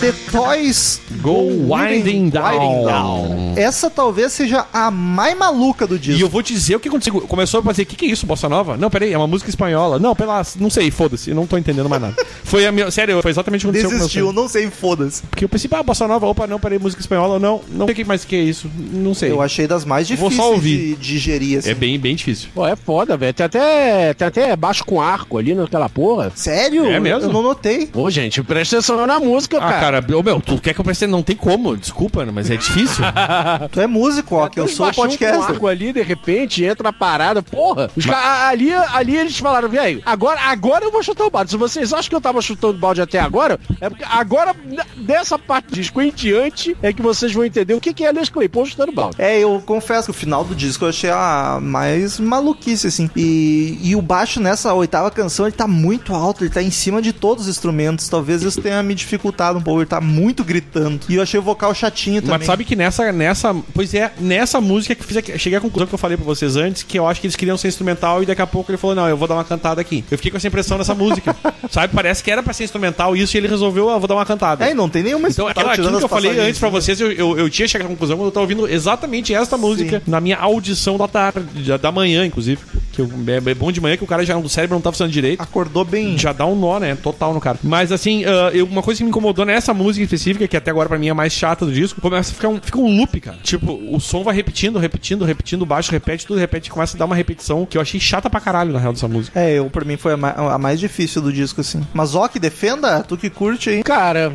The 0.01 0.13
Toys 0.31 1.04
Go 1.25 1.75
Winding 1.75 2.29
Down. 2.29 3.55
Essa 3.57 3.89
talvez 3.89 4.33
seja 4.33 4.67
a 4.73 4.91
mais 4.91 5.35
maluca 5.37 5.87
do 5.87 5.97
E 5.97 5.99
disco. 5.99 6.21
eu 6.21 6.29
vou 6.29 6.43
te 6.43 6.53
dizer 6.53 6.77
o 6.77 6.81
que 6.81 6.89
aconteceu. 6.89 7.19
Começou 7.23 7.61
a 7.61 7.63
fazer, 7.63 7.83
o 7.83 7.87
que, 7.87 7.97
que 7.97 8.05
é 8.05 8.09
isso, 8.09 8.27
Bossa 8.27 8.47
Nova? 8.47 8.77
Não, 8.77 8.91
peraí, 8.91 9.13
é 9.13 9.17
uma 9.17 9.27
música 9.27 9.49
espanhola. 9.49 9.99
Não, 9.99 10.15
pela. 10.15 10.43
Não 10.61 10.69
sei, 10.69 10.91
foda-se, 10.91 11.31
eu 11.31 11.37
não 11.37 11.47
tô 11.47 11.57
entendendo 11.57 11.89
mais 11.89 12.03
nada. 12.03 12.15
Foi 12.45 12.67
a 12.67 12.73
minha. 12.73 12.91
Sério, 12.91 13.21
foi 13.23 13.31
exatamente 13.31 13.67
o 13.67 13.73
que 13.73 13.79
aconteceu 13.79 13.99
Desistiu, 13.99 14.33
não 14.33 14.49
sei, 14.49 14.71
foda-se. 14.71 15.23
Porque 15.23 15.45
eu 15.47 15.49
pensei, 15.49 15.69
ah, 15.73 15.83
Bossa 15.83 16.07
Nova, 16.07 16.27
opa, 16.27 16.47
não, 16.47 16.61
peraí, 16.61 16.79
música 16.79 17.01
espanhola, 17.01 17.39
não. 17.39 17.63
Não 17.69 17.87
sei 17.87 17.93
o 17.93 17.97
que 17.97 18.05
mais 18.05 18.25
que 18.25 18.37
é 18.37 18.41
isso. 18.43 18.71
Não 18.93 19.15
sei. 19.15 19.31
Eu 19.31 19.41
achei 19.41 19.67
das 19.67 19.85
mais 19.85 20.07
Vou 20.11 20.29
difíceis 20.29 20.37
só 20.37 20.53
ouvir. 20.53 20.95
de 20.95 20.97
digerir, 20.97 21.59
assim. 21.59 21.71
É 21.71 21.75
bem, 21.75 21.99
bem 21.99 22.15
difícil. 22.15 22.49
Pô, 22.55 22.67
é 22.67 22.77
foda, 22.77 23.17
velho. 23.17 23.33
Tem 23.35 23.47
até, 23.47 24.13
tem 24.15 24.29
até 24.29 24.55
baixo 24.57 24.85
com 24.85 25.01
arco 25.01 25.39
ali 25.39 25.55
naquela 25.55 25.89
porra. 25.89 26.31
Sério? 26.35 26.85
É 26.87 27.01
mesmo? 27.01 27.29
Eu 27.29 27.33
não 27.33 27.43
notei. 27.43 27.87
Pô, 27.87 28.09
gente, 28.11 28.43
presta 28.43 28.77
atenção 28.77 29.05
na 29.07 29.19
música, 29.19 29.57
Ah, 29.57 29.61
cara. 29.61 30.03
cara, 30.03 30.17
ô, 30.19 30.23
meu, 30.23 30.41
tu 30.41 30.59
quer 30.61 30.75
que 30.75 30.81
eu 30.81 30.85
preste? 30.85 31.07
Não 31.15 31.23
tem 31.23 31.37
como, 31.37 31.77
desculpa, 31.77 32.27
mas 32.27 32.51
é 32.51 32.57
difícil. 32.57 33.05
Tu 33.71 33.81
é 33.81 33.87
músico, 33.87 34.35
ó, 34.37 34.49
que 34.49 34.59
eu 34.59 34.65
uns 34.65 34.73
sou 34.75 34.93
podcaster. 34.93 35.41
arco 35.43 35.67
ali, 35.69 35.93
de 35.93 36.03
repente, 36.03 36.65
entra 36.65 36.89
a 36.89 36.93
parada. 36.93 37.43
Porra, 37.43 37.89
os 37.97 38.05
ca- 38.05 38.49
ali, 38.49 38.73
ali 38.73 39.17
eles 39.17 39.39
falaram, 39.39 39.69
velho, 39.69 40.03
agora, 40.05 40.41
agora 40.41 40.85
eu 40.85 40.91
vou 40.91 41.03
chutar 41.03 41.25
o 41.25 41.31
balde. 41.31 41.51
Se 41.53 41.57
vocês 41.57 41.93
acham 41.93 42.09
que 42.09 42.15
eu 42.17 42.21
tava 42.21 42.43
chutando 42.43 42.79
balde 42.79 43.01
até 43.01 43.21
agora, 43.21 43.59
é 43.81 43.89
porque 43.89 44.05
agora, 44.09 44.55
dessa 44.97 45.39
parte 45.39 45.69
do 45.69 45.75
disco 45.75 46.01
em 46.03 46.11
diante, 46.11 46.77
é 46.83 46.93
que 46.93 47.01
vocês 47.03 47.33
vão 47.33 47.45
entender 47.45 47.75
o 47.75 47.81
que, 47.81 47.93
que 47.95 48.05
é 48.05 48.11
Les 48.13 48.29
Claypool 48.29 48.67
chutando 48.67 48.93
balde. 48.93 49.17
É, 49.19 49.39
eu 49.39 49.63
confesso 49.65 50.07
que 50.07 50.11
o 50.11 50.15
final 50.15 50.45
do 50.45 50.55
disco 50.55 50.85
eu 50.85 50.89
achei 50.89 51.11
a 51.11 51.59
mais 51.63 52.19
maluquice, 52.19 52.87
assim. 52.89 53.09
E, 53.17 53.79
e 53.83 53.95
o 53.97 54.03
baixo 54.03 54.41
nessa 54.41 54.73
oitava 54.75 55.11
canção, 55.11 55.47
ele 55.47 55.55
tá 55.55 55.67
muito 55.69 56.15
alto, 56.15 56.43
ele 56.45 56.51
tá 56.51 56.63
em 56.63 56.71
cima 56.71 57.01
de 57.01 57.13
todos 57.13 57.45
os 57.45 57.51
instrumentos. 57.51 58.09
Talvez 58.09 58.43
isso 58.43 58.61
tenha 58.61 58.83
me 58.83 58.95
dificultado 58.95 59.59
um 59.59 59.63
pouco, 59.63 59.81
ele 59.81 59.87
tá 59.87 60.01
muito 60.01 60.43
gritando. 60.45 60.94
E 61.09 61.15
eu 61.17 61.23
achei 61.23 61.39
o 61.39 61.43
vocal 61.43 61.75
chatinho 61.75 62.21
também. 62.21 62.39
Mas 62.39 62.47
sabe 62.47 62.65
que 62.65 62.77
nessa, 62.77 63.13
nessa. 63.13 63.55
Pois 63.73 63.95
é, 63.95 64.13
nessa 64.19 64.61
música 64.61 64.95
que 64.95 65.05
fiz. 65.05 65.41
Cheguei 65.41 65.59
à 65.59 65.61
conclusão 65.61 65.87
que 65.87 65.95
eu 65.95 65.99
falei 65.99 66.17
pra 66.17 66.27
vocês 66.27 66.57
antes, 66.57 66.83
que 66.83 66.99
eu 66.99 67.07
acho 67.07 67.21
que 67.21 67.27
eles 67.27 67.37
queriam 67.37 67.57
ser 67.57 67.69
instrumental 67.69 68.23
e 68.23 68.27
daqui 68.27 68.43
a 68.43 68.47
pouco 68.47 68.71
ele 68.71 68.79
falou: 68.79 68.97
Não, 68.97 69.09
eu 69.09 69.17
vou 69.17 69.29
dar 69.29 69.35
uma 69.35 69.45
cantada 69.45 69.81
aqui. 69.81 70.05
Eu 70.11 70.19
fiquei 70.19 70.31
com 70.31 70.37
essa 70.37 70.49
impressão 70.49 70.79
nessa 70.79 70.95
música. 70.95 71.35
sabe? 71.71 71.95
Parece 71.95 72.23
que 72.23 72.31
era 72.31 72.43
pra 72.43 72.53
ser 72.53 72.65
instrumental 72.65 73.17
isso 73.17 73.37
e 73.37 73.39
ele 73.39 73.49
resolveu, 73.49 73.91
ah, 73.91 73.99
vou 73.99 74.09
dar 74.09 74.15
uma 74.15 74.27
cantada. 74.27 74.69
É, 74.69 74.75
não 74.75 74.89
tem 74.89 75.03
nenhuma 75.03 75.29
Então, 75.29 75.47
aquela, 75.47 75.73
aquilo 75.73 75.99
que 75.99 76.05
eu 76.05 76.09
falei 76.09 76.39
antes 76.39 76.59
pra 76.59 76.69
vocês, 76.69 77.01
eu, 77.01 77.11
eu, 77.13 77.39
eu 77.39 77.51
tinha 77.51 77.67
chegado 77.67 77.87
à 77.87 77.91
conclusão 77.91 78.17
quando 78.17 78.27
eu 78.27 78.33
tava 78.33 78.45
ouvindo 78.45 78.69
exatamente 78.69 79.35
esta 79.35 79.57
música 79.57 80.03
na 80.07 80.21
minha 80.21 80.37
audição 80.37 80.97
da 80.97 81.09
tarde, 81.09 81.41
da 81.81 81.93
manhã, 81.93 82.25
inclusive. 82.25 82.61
Que 82.95 83.03
é, 83.03 83.51
é 83.51 83.55
bom 83.55 83.73
de 83.73 83.81
manhã 83.81 83.97
que 83.97 84.05
o 84.05 84.07
cara 84.07 84.25
já, 84.25 84.37
o 84.37 84.49
cérebro 84.49 84.77
não 84.77 84.83
tá 84.83 84.91
funcionando 84.93 85.13
direito. 85.13 85.41
Acordou 85.41 85.85
bem. 85.85 86.17
Já 86.17 86.33
dá 86.33 86.47
um 86.47 86.55
nó, 86.55 86.79
né? 86.79 86.95
Total 86.95 87.35
no 87.35 87.41
cara. 87.41 87.59
Mas 87.63 87.91
assim, 87.93 88.25
ah, 88.25 88.51
eu- 88.53 88.67
uma 88.67 88.83
coisa 88.83 88.99
que 88.99 89.05
me 89.05 89.11
incomodou 89.11 89.45
nessa 89.45 89.75
música 89.75 90.05
específica, 90.05 90.47
que 90.47 90.57
até 90.57 90.71
agora 90.71 90.89
pra 90.89 90.99
mim 90.99 91.09
é 91.09 91.11
a 91.11 91.15
mais 91.15 91.33
chata 91.33 91.67
do 91.67 91.73
disco, 91.73 92.01
começa 92.01 92.31
a 92.31 92.35
ficar 92.35 92.49
um, 92.49 92.61
fica 92.61 92.79
um 92.79 92.97
loop, 92.97 93.21
cara. 93.21 93.39
Tipo, 93.43 93.73
o 93.91 94.01
som 94.01 94.23
vai 94.23 94.35
repetindo, 94.35 94.79
repetindo, 94.79 95.25
repetindo, 95.25 95.67
baixo 95.67 95.91
repete, 95.91 96.27
tudo 96.27 96.39
repete, 96.39 96.71
começa 96.71 96.97
a 96.97 96.99
dar 96.99 97.05
uma 97.07 97.17
repetição 97.17 97.67
que 97.67 97.77
eu 97.77 97.83
achei 97.83 97.99
chata 98.01 98.31
pra 98.31 98.41
caralho, 98.41 98.73
na 98.73 98.79
real, 98.79 98.93
dessa 98.93 99.09
música. 99.09 99.39
É, 99.39 99.59
eu, 99.59 99.69
pra 99.71 99.85
mim 99.85 99.97
foi 99.97 100.13
a, 100.13 100.17
ma- 100.17 100.31
a 100.55 100.59
mais 100.59 100.79
difícil 100.81 101.21
do 101.23 101.33
disco, 101.33 101.61
assim. 101.61 101.81
Mas 101.93 102.15
ó, 102.15 102.29
que 102.29 102.39
defenda, 102.39 103.03
tu 103.03 103.17
que 103.17 103.29
curte 103.31 103.71
aí. 103.71 103.83
Cara. 103.83 104.35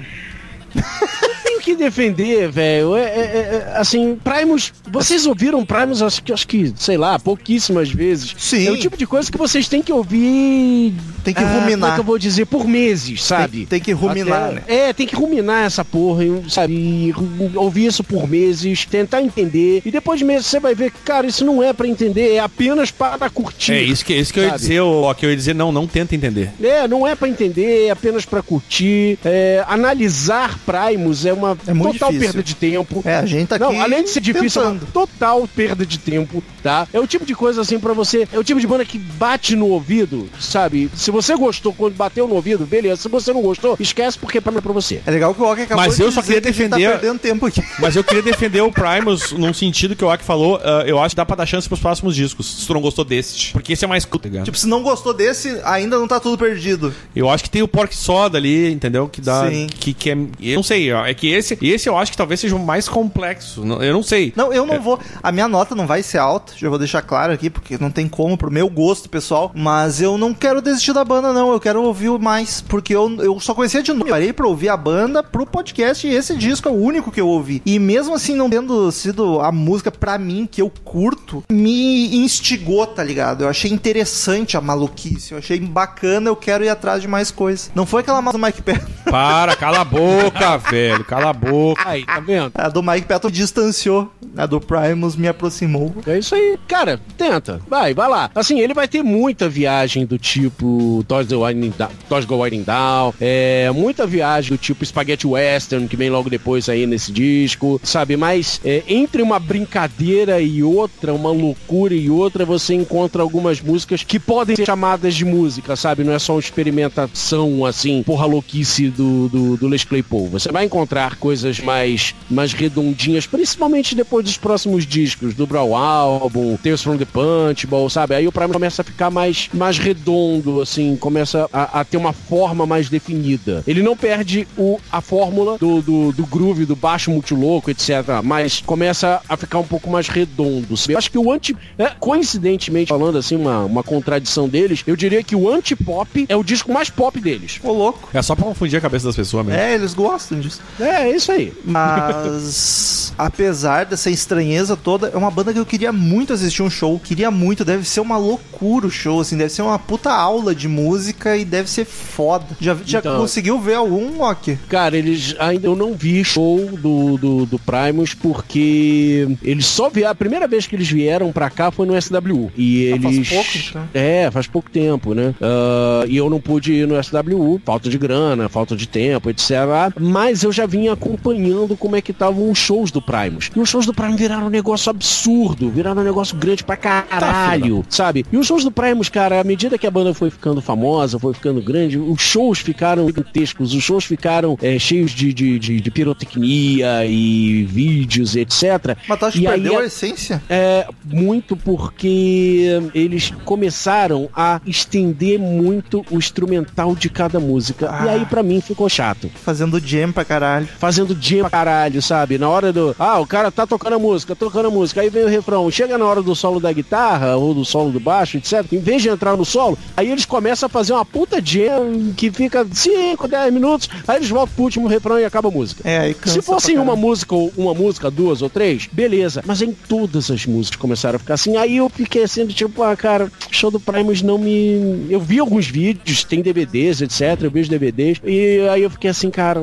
Tenho 1.63 1.77
que 1.77 1.83
defender, 1.83 2.49
velho. 2.49 2.95
É, 2.95 3.01
é- 3.03 3.63
é- 3.73 3.77
assim, 3.77 4.17
Primus. 4.23 4.73
Vocês 4.89 5.25
ouviram 5.25 5.65
Primus, 5.65 6.01
acho 6.01 6.23
que, 6.23 6.31
acho 6.33 6.47
que, 6.47 6.73
sei 6.77 6.97
lá, 6.97 7.19
pouquíssimas 7.19 7.89
vezes. 7.91 8.33
Sim. 8.37 8.67
É 8.67 8.71
o 8.71 8.77
tipo 8.77 8.95
de 8.97 9.05
coisa 9.05 9.31
que 9.31 9.37
vocês 9.37 9.67
têm 9.67 9.81
que 9.81 9.91
ouvir. 9.91 10.93
Tem 11.23 11.33
que 11.33 11.39
ah, 11.41 11.43
Como 11.43 11.57
é 11.57 11.61
ruminar. 11.61 11.93
que 11.95 11.99
eu 11.99 12.03
vou 12.03 12.17
dizer? 12.17 12.45
Por 12.45 12.67
meses, 12.67 13.23
sabe? 13.23 13.57
Tem, 13.59 13.65
tem 13.67 13.79
que 13.81 13.91
ruminar, 13.91 14.45
Até- 14.45 14.53
né? 14.55 14.61
É, 14.67 14.93
tem 14.93 15.05
que 15.05 15.15
ruminar 15.15 15.65
essa 15.65 15.83
porra, 15.83 16.23
sabe? 16.49 16.73
E 16.73 17.13
ouvir 17.55 17.87
isso 17.87 18.03
por 18.03 18.27
meses, 18.27 18.85
tentar 18.85 19.21
entender. 19.21 19.81
E 19.85 19.91
depois 19.91 20.19
de 20.19 20.25
meses 20.25 20.47
você 20.47 20.59
vai 20.59 20.73
ver 20.73 20.91
que, 20.91 20.99
cara, 20.99 21.27
isso 21.27 21.43
não 21.45 21.61
é 21.61 21.73
pra 21.73 21.87
entender, 21.87 22.33
é 22.35 22.39
apenas 22.39 22.89
para 22.91 23.29
curtir. 23.29 23.73
É 23.73 23.81
isso 23.81 24.03
que, 24.05 24.13
isso 24.13 24.33
que 24.33 24.39
eu 24.39 24.43
ia 24.45 24.51
dizer, 24.55 24.79
ó, 24.79 25.13
que 25.13 25.25
eu 25.25 25.29
ia 25.29 25.35
dizer, 25.35 25.53
não, 25.53 25.71
não 25.71 25.85
tenta 25.85 26.15
entender. 26.15 26.51
É, 26.61 26.87
não 26.87 27.05
é 27.05 27.15
pra 27.15 27.27
entender, 27.27 27.87
é 27.87 27.89
apenas 27.91 28.25
pra 28.25 28.41
curtir. 28.41 29.19
É, 29.25 29.63
analisar 29.67 30.57
Primus 30.65 31.25
é 31.25 31.33
uma 31.33 31.48
É 31.67 31.73
muito 31.73 31.93
total 31.93 32.09
difícil. 32.11 32.33
perda 32.33 32.43
de 32.43 32.55
tempo. 32.55 33.01
É, 33.05 33.15
a 33.17 33.25
gente 33.25 33.47
tá 33.47 33.55
aqui. 33.55 33.63
Não, 33.63 33.81
além 33.81 34.03
de 34.03 34.09
ser 34.09 34.21
difícil, 34.21 34.61
é 34.61 34.65
uma 34.65 34.73
tentando. 34.73 34.91
total 34.91 35.47
perda 35.55 35.85
de 35.85 35.97
tempo, 35.99 36.43
tá? 36.63 36.87
É 36.93 36.99
o 36.99 37.07
tipo 37.07 37.25
de 37.25 37.35
coisa 37.35 37.61
assim 37.61 37.79
pra 37.79 37.93
você. 37.93 38.27
É 38.31 38.39
o 38.39 38.43
tipo 38.43 38.59
de 38.59 38.67
banda 38.67 38.83
que 38.85 38.97
bate 38.97 39.55
no 39.55 39.67
ouvido, 39.67 40.29
sabe? 40.39 40.89
Se 40.95 41.11
você 41.11 41.35
gostou 41.35 41.73
quando 41.73 41.95
bateu 41.95 42.27
no 42.27 42.35
ouvido, 42.35 42.65
beleza. 42.65 43.01
Se 43.01 43.09
você 43.09 43.31
não 43.33 43.41
gostou, 43.41 43.75
esquece 43.79 44.17
porque 44.17 44.41
não 44.45 44.57
é 44.57 44.61
pra 44.61 44.73
você. 44.73 45.01
É 45.05 45.11
legal 45.11 45.33
que 45.33 45.41
o 45.41 45.45
Walker 45.45 45.61
acabou 45.63 45.85
Mas 45.85 45.95
de 45.95 46.01
eu 46.01 46.11
só 46.11 46.21
dizer 46.21 46.33
queria 46.35 46.51
que 46.51 46.57
gente 46.57 46.69
defender- 46.69 46.91
Tá 46.91 46.97
perdendo 46.99 47.19
tempo 47.19 47.45
aqui. 47.45 47.63
Mas 47.79 47.95
eu 47.95 48.03
queria 48.03 48.23
defender 48.23 48.61
o 48.61 48.71
Primus 48.71 49.31
num 49.31 49.53
sentido 49.53 49.95
que 49.95 50.03
o 50.03 50.09
Aki 50.09 50.23
falou, 50.23 50.59
ah, 50.63 50.83
eu 50.85 50.99
acho 50.99 51.13
que 51.13 51.17
dá 51.17 51.25
pra 51.25 51.35
dar 51.35 51.45
chance 51.45 51.67
pros 51.67 51.79
próximos 51.79 52.15
discos, 52.15 52.45
se 52.61 52.67
tu 52.67 52.73
não 52.73 52.81
gostou 52.81 53.05
deste. 53.05 53.51
Porque 53.53 53.73
esse 53.73 53.85
é 53.85 53.87
mais 53.87 54.05
curto, 54.05 54.23
tá 54.23 54.29
ligado? 54.29 54.45
Tipo, 54.45 54.57
se 54.57 54.67
não 54.67 54.81
gostou 54.83 55.13
desse, 55.13 55.59
ainda 55.63 55.97
não 55.99 56.07
tá 56.07 56.19
tudo 56.19 56.37
perdido. 56.37 56.93
Eu 57.15 57.29
acho 57.29 57.43
que 57.43 57.49
tem 57.49 57.61
o 57.61 57.67
Pork 57.67 57.95
Soda 57.95 58.37
ali, 58.37 58.71
entendeu? 58.71 59.07
Que 59.07 59.21
dá. 59.21 59.49
Sim. 59.49 59.67
Que, 59.67 59.93
que 59.93 60.09
é. 60.11 60.17
Eu 60.41 60.55
não 60.55 60.63
sei, 60.63 60.91
ó, 60.91 61.05
é 61.05 61.13
que 61.13 61.31
esse, 61.39 61.57
esse 61.61 61.89
eu 61.89 61.97
acho 61.97 62.11
que 62.11 62.17
talvez 62.17 62.39
seja 62.39 62.55
o 62.55 62.59
mais 62.59 62.87
complexo. 62.87 63.61
Eu 63.81 63.93
não 63.93 64.03
sei. 64.03 64.33
Não, 64.35 64.51
eu 64.53 64.65
não 64.65 64.75
É. 64.75 64.79
vou. 64.79 64.99
A 65.21 65.31
minha 65.31 65.47
nota 65.47 65.73
não 65.75 65.87
vai 65.87 66.03
ser 66.03 66.17
alta, 66.17 66.53
já 66.55 66.69
vou 66.69 66.77
deixar 66.79 67.01
claro 67.01 67.33
aqui, 67.33 67.49
porque 67.49 67.77
não 67.79 67.89
tem 67.91 68.07
como, 68.07 68.37
pro 68.37 68.51
meu 68.51 68.69
gosto, 68.69 69.09
pessoal. 69.09 69.51
Mas 69.55 70.01
eu 70.01 70.17
não 70.17 70.33
quero 70.33 70.61
desistir 70.61 70.93
da 70.93 71.03
banda, 71.03 71.33
não. 71.33 71.51
Eu 71.51 71.59
quero 71.59 71.81
ouvir 71.83 72.09
mais. 72.19 72.61
Porque 72.61 72.95
eu, 72.95 73.09
eu 73.21 73.39
só 73.39 73.53
conhecia 73.53 73.81
de 73.83 73.91
novo. 73.93 74.05
Eu 74.05 74.09
Parei 74.19 74.33
pra 74.33 74.47
ouvir 74.47 74.69
a 74.69 74.75
banda 74.77 75.23
pro 75.23 75.45
podcast 75.45 76.05
e 76.07 76.13
esse 76.13 76.35
disco 76.35 76.67
é 76.67 76.71
o 76.71 76.75
único 76.75 77.11
que 77.11 77.21
eu 77.21 77.27
ouvi. 77.27 77.61
E 77.65 77.79
mesmo 77.79 78.13
assim, 78.13 78.35
não 78.35 78.49
tendo 78.49 78.91
sido 78.91 79.39
a 79.39 79.51
música 79.51 79.91
pra 79.91 80.17
mim 80.17 80.47
que 80.49 80.61
eu 80.61 80.71
curto, 80.83 81.43
me 81.49 82.15
instigou, 82.17 82.85
tá 82.85 83.03
ligado? 83.03 83.43
Eu 83.43 83.49
achei 83.49 83.71
interessante 83.71 84.57
a 84.57 84.61
maluquice. 84.61 85.31
Eu 85.31 85.37
achei 85.37 85.59
bacana, 85.59 86.29
eu 86.29 86.35
quero 86.35 86.63
ir 86.63 86.69
atrás 86.69 87.01
de 87.01 87.07
mais 87.07 87.31
coisas. 87.31 87.71
Não 87.73 87.85
foi 87.85 88.01
aquela 88.01 88.21
música 88.21 88.37
do 88.37 88.45
Mike 88.45 88.61
Patton. 88.61 88.91
Para, 89.09 89.55
cala 89.55 89.81
a 89.81 89.85
boca, 89.85 90.57
velho. 90.69 91.03
Cala 91.05 91.28
a 91.29 91.33
boca. 91.33 91.81
Aí, 91.85 92.05
tá 92.05 92.19
vendo? 92.19 92.51
A 92.55 92.69
do 92.69 92.83
Mike 92.83 93.07
Patton 93.07 93.31
distanciou. 93.31 94.11
A 94.37 94.45
do 94.45 94.59
Primus 94.59 95.15
me 95.15 95.27
aproximou. 95.27 95.93
É 96.05 96.17
isso 96.17 96.35
aí. 96.35 96.57
Cara, 96.67 96.99
tenta. 97.17 97.61
Vai, 97.67 97.93
vai 97.93 98.09
lá. 98.09 98.29
Assim, 98.33 98.59
ele 98.59 98.73
vai 98.73 98.87
ter 98.87 99.03
muita 99.03 99.49
viagem 99.49 100.05
do 100.05 100.17
tipo 100.17 101.03
Toys, 101.07 101.27
the 101.27 101.35
Winding 101.35 101.73
Down, 101.77 101.89
Toys 102.07 102.25
Go 102.25 102.43
Winding 102.43 102.63
Down, 102.63 103.13
é, 103.19 103.69
muita 103.71 104.05
viagem 104.05 104.51
do 104.51 104.57
tipo 104.57 104.85
Spaghetti 104.85 105.27
Western, 105.27 105.87
que 105.87 105.95
vem 105.95 106.09
logo 106.09 106.29
depois 106.29 106.69
aí 106.69 106.85
nesse 106.85 107.11
disco, 107.11 107.79
sabe? 107.83 108.15
Mas 108.15 108.59
é, 108.63 108.83
entre 108.87 109.21
uma 109.21 109.39
brincadeira 109.39 110.39
e 110.41 110.63
outra, 110.63 111.13
uma 111.13 111.31
loucura 111.31 111.93
e 111.93 112.09
outra, 112.09 112.45
você 112.45 112.73
encontra 112.73 113.21
algumas 113.21 113.61
músicas 113.61 114.03
que 114.03 114.19
podem 114.19 114.55
ser 114.55 114.65
chamadas 114.65 115.15
de 115.15 115.25
música, 115.25 115.75
sabe? 115.75 116.03
Não 116.03 116.13
é 116.13 116.19
só 116.19 116.33
uma 116.33 116.39
experimentação, 116.39 117.65
assim, 117.65 118.03
porra 118.03 118.25
louquice 118.25 118.89
do, 118.89 119.29
do, 119.29 119.57
do 119.57 119.67
Les 119.67 119.83
Claypool. 119.83 120.29
Você 120.29 120.51
vai 120.51 120.65
encontrar 120.65 121.15
coisas 121.19 121.59
mais, 121.59 122.15
mais 122.29 122.53
redondinhas, 122.53 123.27
principalmente 123.27 123.95
depois 123.95 124.23
dos 124.25 124.37
próximos 124.37 124.85
discos, 124.85 125.33
do 125.33 125.45
Brawl 125.45 125.75
Album, 125.75 126.57
Tales 126.57 126.81
from 126.81 126.97
the 126.97 127.05
Punchable, 127.05 127.89
sabe? 127.89 128.15
Aí 128.15 128.27
o 128.27 128.31
Primus 128.31 128.53
começa 128.53 128.81
a 128.81 128.85
ficar 128.85 129.09
mais, 129.09 129.49
mais 129.53 129.77
redondo, 129.77 130.61
assim, 130.61 130.95
começa 130.95 131.49
a, 131.51 131.81
a 131.81 131.83
ter 131.85 131.97
uma 131.97 132.13
forma 132.13 132.65
mais 132.65 132.89
definida. 132.89 133.63
Ele 133.67 133.81
não 133.81 133.95
perde 133.95 134.47
o, 134.57 134.79
a 134.91 135.01
fórmula 135.01 135.57
do, 135.57 135.81
do, 135.81 136.11
do 136.11 136.25
groove, 136.25 136.65
do 136.65 136.75
baixo 136.75 137.11
muito 137.11 137.35
louco, 137.35 137.69
etc. 137.69 137.89
Mas 138.23 138.61
começa 138.65 139.21
a 139.27 139.37
ficar 139.37 139.59
um 139.59 139.63
pouco 139.63 139.89
mais 139.89 140.07
redondo. 140.07 140.75
sabe? 140.77 140.93
Eu 140.93 140.97
acho 140.97 141.11
que 141.11 141.17
o 141.17 141.31
anti. 141.31 141.55
é, 141.77 141.87
coincidentemente 141.99 142.89
falando 142.89 143.17
assim, 143.17 143.35
uma, 143.35 143.65
uma 143.65 143.83
contradição 143.83 144.47
deles, 144.47 144.83
eu 144.87 144.95
diria 144.95 145.23
que 145.23 145.35
o 145.35 145.49
anti-pop 145.49 146.25
é 146.27 146.35
o 146.35 146.43
disco 146.43 146.71
mais 146.71 146.89
pop 146.89 147.19
deles. 147.19 147.59
Ô, 147.63 147.71
louco. 147.71 148.09
É 148.13 148.21
só 148.21 148.35
pra 148.35 148.45
confundir 148.45 148.77
a 148.77 148.81
cabeça 148.81 149.07
das 149.07 149.15
pessoas 149.15 149.45
mesmo. 149.45 149.59
É, 149.59 149.75
eles 149.75 149.93
gostam 149.93 150.39
disso. 150.39 150.61
É, 150.79 150.98
é 150.99 151.15
isso 151.15 151.31
aí. 151.31 151.53
Mas, 151.63 153.13
apesar 153.17 153.85
dessa 153.85 154.09
estranheza 154.09 154.75
toda, 154.77 155.07
é 155.09 155.17
uma 155.17 155.31
banda 155.31 155.53
que 155.53 155.59
eu 155.59 155.65
queria 155.65 155.91
muito 155.91 156.33
assistir 156.33 156.61
um 156.63 156.69
show. 156.69 156.99
Queria 156.99 157.31
muito, 157.31 157.63
deve 157.65 157.87
ser 157.87 157.99
uma 158.01 158.17
loucura 158.17 158.87
o 158.87 158.91
show, 158.91 159.19
assim, 159.21 159.37
deve 159.37 159.51
ser 159.51 159.61
uma 159.61 159.79
puta 159.79 160.11
aula 160.11 160.53
de 160.53 160.67
música 160.67 161.35
e 161.37 161.45
deve 161.45 161.69
ser 161.69 161.85
foda. 161.85 162.45
Já, 162.59 162.75
já 162.85 162.99
Então- 162.99 163.17
conseguiu 163.19 163.59
ver 163.59 163.75
algum, 163.75 164.19
Ok? 164.21 164.57
Cara, 164.67 164.97
eles 164.97 165.35
ainda 165.39 165.67
eu 165.67 165.75
não 165.75 165.93
vi 165.93 166.23
show 166.23 166.57
do, 166.77 167.17
do, 167.17 167.45
do 167.45 167.59
Primus 167.59 168.13
porque 168.13 169.27
eles 169.43 169.65
só 169.65 169.89
vieram. 169.89 170.11
A 170.11 170.15
primeira 170.15 170.47
vez 170.47 170.67
que 170.67 170.75
eles 170.75 170.89
vieram 170.89 171.31
pra 171.31 171.49
cá 171.49 171.71
foi 171.71 171.85
no 171.85 171.95
SWU. 171.99 172.51
E 172.57 172.93
Ah, 172.93 173.01
faz 173.01 173.15
eles. 173.15 173.29
pouco, 173.29 173.49
então. 173.69 173.89
É, 173.93 174.29
faz 174.31 174.47
pouco 174.47 174.69
tempo, 174.69 175.13
né? 175.13 175.33
Ah, 175.41 176.03
e 176.07 176.17
eu 176.17 176.29
não 176.29 176.39
pude 176.39 176.73
ir 176.73 176.87
no 176.87 176.95
SWU, 177.01 177.61
falta 177.65 177.89
de 177.89 177.97
grana, 177.97 178.49
falta 178.49 178.75
de 178.75 178.87
tempo, 178.87 179.29
etc. 179.29 179.51
Mas 179.99 180.43
eu 180.43 180.51
já 180.51 180.65
vinha 180.65 180.88
acompanhando 180.91 181.75
como 181.77 181.95
é 181.95 182.01
que 182.01 182.11
estavam 182.11 182.49
os 182.49 182.57
shows 182.57 182.91
do 182.91 183.01
Primus. 183.01 183.49
E 183.55 183.59
os 183.59 183.69
shows 183.69 183.85
do 183.85 183.93
Primus 183.93 184.19
viraram 184.19 184.47
um 184.47 184.49
negócio 184.49 184.89
absurdo, 184.89 185.69
viraram 185.69 186.01
um 186.01 186.05
negócio 186.05 186.35
grande 186.37 186.63
pra 186.63 186.75
caralho, 186.77 187.85
sabe? 187.89 188.25
E 188.31 188.37
os 188.37 188.45
shows 188.47 188.63
do 188.63 188.71
Primus, 188.71 189.09
cara, 189.09 189.39
à 189.39 189.43
medida 189.43 189.77
que 189.77 189.87
a 189.87 189.91
banda 189.91 190.13
foi 190.13 190.29
ficando 190.29 190.61
famosa, 190.61 191.19
foi 191.19 191.33
ficando 191.33 191.61
grande, 191.61 191.97
os 191.97 192.21
shows 192.21 192.59
ficaram 192.59 193.05
gigantescos, 193.07 193.73
os 193.73 193.83
shows 193.83 194.03
ficaram 194.05 194.57
é, 194.61 194.77
cheios 194.79 195.11
de, 195.11 195.33
de, 195.33 195.59
de, 195.59 195.81
de 195.81 195.91
pirotecnia 195.91 197.05
e 197.05 197.63
vídeos, 197.65 198.35
etc. 198.35 198.95
Mas 199.07 199.19
tu 199.19 199.25
acha 199.25 199.37
que 199.37 199.43
E 199.43 199.47
aí 199.47 199.61
perdeu 199.61 199.79
a- 199.79 199.81
a 199.81 199.85
essência? 199.85 200.41
é 200.49 200.87
muito 201.05 201.55
porque 201.55 202.81
eles 202.93 203.31
começaram 203.45 204.29
a 204.35 204.61
estender 204.65 205.39
muito 205.39 206.05
o 206.11 206.17
instrumental 206.17 206.95
de 206.95 207.09
cada 207.09 207.39
música. 207.39 207.85
E 207.85 208.07
Ah. 208.09 208.11
aí 208.13 208.25
pra 208.25 208.43
mim 208.43 208.61
ficou 208.61 208.87
chato. 208.89 209.29
Fazendo 209.43 209.79
jam 209.79 210.11
pra 210.11 210.25
caralho. 210.25 210.67
Fazendo 210.79 211.15
jam 211.19 211.41
pra 211.41 211.49
caralho, 211.49 212.01
sabe? 212.01 212.37
Na 212.37 212.49
hora 212.49 212.71
do. 212.71 212.95
Ah, 212.97 213.19
o 213.19 213.27
cara 213.27 213.51
tá 213.51 213.67
tocando 213.67 213.93
a 213.95 213.99
música, 213.99 214.35
tocando 214.35 214.67
a 214.67 214.71
música, 214.71 215.01
aí 215.01 215.09
vem 215.09 215.25
o 215.25 215.27
refrão. 215.27 215.69
Chega 215.69 215.97
na 215.97 216.05
hora 216.05 216.21
do 216.21 216.33
solo 216.35 216.59
da 216.59 216.71
guitarra 216.71 217.35
ou 217.35 217.53
do 217.53 217.65
solo 217.65 217.91
do 217.91 217.99
baixo, 217.99 218.37
etc. 218.37 218.65
Em 218.71 218.79
vez 218.79 219.01
de 219.01 219.09
entrar 219.09 219.35
no 219.35 219.43
solo, 219.45 219.77
aí 219.95 220.09
eles 220.09 220.25
começam 220.25 220.67
a 220.67 220.69
fazer 220.69 220.93
uma 220.93 221.05
puta 221.05 221.41
jam 221.43 222.13
que 222.15 222.31
fica 222.31 222.65
5, 222.71 223.27
10 223.27 223.53
minutos, 223.53 223.89
aí 224.07 224.17
eles 224.17 224.29
voltam 224.29 224.53
pro 224.55 224.63
último 224.63 224.87
refrão 224.87 225.19
e 225.19 225.25
acaba 225.25 225.49
a 225.49 225.51
música. 225.51 225.81
É, 225.87 226.13
Se 226.25 226.41
fosse 226.41 226.77
uma 226.77 226.95
música, 226.95 227.35
ou 227.35 227.51
uma 227.57 227.73
música, 227.73 228.09
duas 228.09 228.41
ou 228.41 228.49
três, 228.49 228.87
beleza. 228.91 229.43
Mas 229.45 229.61
em 229.61 229.73
todas 229.73 230.31
as 230.31 230.45
músicas 230.45 230.79
começaram 230.79 231.17
a 231.17 231.19
ficar 231.19 231.33
assim. 231.33 231.57
Aí 231.57 231.77
eu 231.77 231.89
fiquei 231.89 232.23
assim, 232.23 232.45
tipo, 232.47 232.83
ah, 232.83 232.95
cara, 232.95 233.31
show 233.51 233.69
do 233.69 233.79
Primus 233.79 234.21
não 234.21 234.37
me. 234.37 235.07
Eu 235.09 235.19
vi 235.19 235.39
alguns 235.39 235.67
vídeos, 235.67 236.23
tem 236.23 236.41
DVDs, 236.41 237.01
etc. 237.01 237.41
Eu 237.41 237.51
vi 237.51 237.61
os 237.61 237.69
DVDs. 237.69 238.19
E 238.23 238.67
aí 238.71 238.83
eu 238.83 238.89
fiquei 238.89 239.09
assim, 239.09 239.29
cara, 239.29 239.59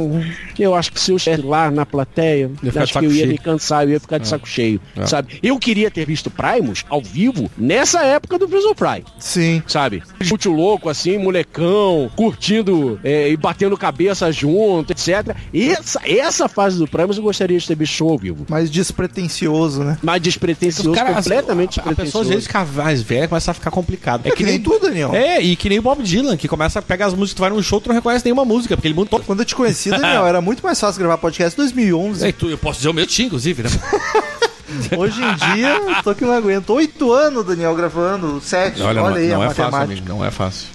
eu 0.59 0.75
acho 0.75 0.93
que 0.93 1.01
se 1.07 1.13
eu 1.13 1.17
estivesse 1.17 1.43
lá 1.43 1.71
na 1.71 1.87
plateia, 1.87 2.51
de 2.63 2.79
acho 2.79 2.99
que 2.99 3.05
eu 3.05 3.11
ia 3.13 3.19
cheio. 3.21 3.29
me 3.29 3.39
cansar, 3.39 3.85
eu 3.85 3.91
ia 3.91 4.01
ficar 4.01 4.19
de 4.19 4.29
saco 4.29 4.47
cheio, 4.49 4.81
É. 4.97 5.07
sabe? 5.07 5.39
Eu 5.43 5.59
queria 5.59 5.91
ter 5.91 6.05
visto 6.07 6.31
Primus 6.31 6.85
ao 6.89 7.01
vivo 7.01 7.51
nessa 7.57 8.03
época 8.05 8.39
do 8.39 8.49
Prison 8.49 8.75
Fry 8.75 9.05
Sim. 9.19 9.63
sabe? 9.67 10.03
Muito 10.29 10.51
louco, 10.51 10.89
assim, 10.89 11.19
molecão, 11.19 12.11
curtindo 12.17 12.99
é, 13.05 13.31
e 13.31 13.37
batendo 13.37 13.77
cabeça 13.77 14.31
junto, 14.33 14.93
etc. 14.93 15.35
Essa, 15.55 16.01
essa 16.05 16.49
fase 16.49 16.79
do 16.79 16.87
Primus 16.87 17.17
eu 17.17 17.23
gostaria 17.23 17.59
de 17.59 17.67
ter 17.67 17.75
visto 17.77 17.93
show 17.95 18.11
ao 18.11 18.19
vivo. 18.19 18.45
Mais 18.49 18.71
despretensioso, 18.71 19.83
né? 19.85 19.99
Mais 20.03 20.21
despretensioso, 20.21 20.93
completamente 20.95 21.81
a, 21.81 21.83
a 21.85 21.87
pessoa 21.95 22.23
às 22.23 22.29
despretensioso. 22.29 22.29
vezes 22.31 22.47
fica 22.47 22.65
mais 22.65 23.03
velha 23.03 23.29
começa 23.29 23.51
a 23.51 23.55
ficar 23.55 23.71
complicado. 23.71 24.27
É 24.27 24.31
que 24.31 24.45
nem 24.45 24.61
tu, 24.61 24.79
Daniel. 24.81 25.15
É, 25.15 25.41
e 25.41 25.57
que 25.57 25.69
nem 25.69 25.79
o 25.79 25.83
Bob 25.83 26.03
Dylan, 26.03 26.37
que 26.37 26.49
começa 26.49 26.79
a 26.79 26.83
pegar 26.83 27.07
as 27.07 27.15
músicas, 27.15 27.35
tu 27.37 27.41
vai 27.41 27.51
num 27.51 27.63
show, 27.63 27.81
tu 27.81 27.89
não 27.89 27.95
reconhece 27.95 28.25
nenhuma 28.25 28.45
música, 28.45 28.77
porque 28.77 28.89
ele 28.89 28.95
mudou. 28.95 29.21
Quando 29.21 29.41
eu 29.41 29.45
te 29.45 29.55
conheci, 29.55 29.91
Daniel, 29.97 30.27
era 30.27 30.41
muito 30.41 30.63
mais 30.63 30.79
fácil 30.81 30.96
gravar 30.99 31.19
podcast 31.19 31.55
em 31.55 31.63
2011. 31.63 32.27
É, 32.27 32.33
tu, 32.33 32.49
eu 32.49 32.59
posso 32.59 32.79
dizer 32.79 32.89
o 32.89 32.95
meu 32.95 33.07
tio, 33.07 33.27
inclusive, 33.27 33.63
né? 33.63 33.71
Hoje 34.97 35.21
em 35.23 35.55
dia, 35.55 36.03
tô 36.03 36.15
que 36.15 36.25
não 36.25 36.33
aguento. 36.33 36.71
Oito 36.71 37.13
anos, 37.13 37.47
Daniel, 37.47 37.75
gravando. 37.75 38.41
Sete. 38.41 38.83
Olha, 38.83 39.01
aí 39.17 39.33
a 39.33 39.35
é 39.35 39.39
matemática. 39.39 40.09
não 40.09 40.25
é 40.25 40.31
fácil. 40.31 40.69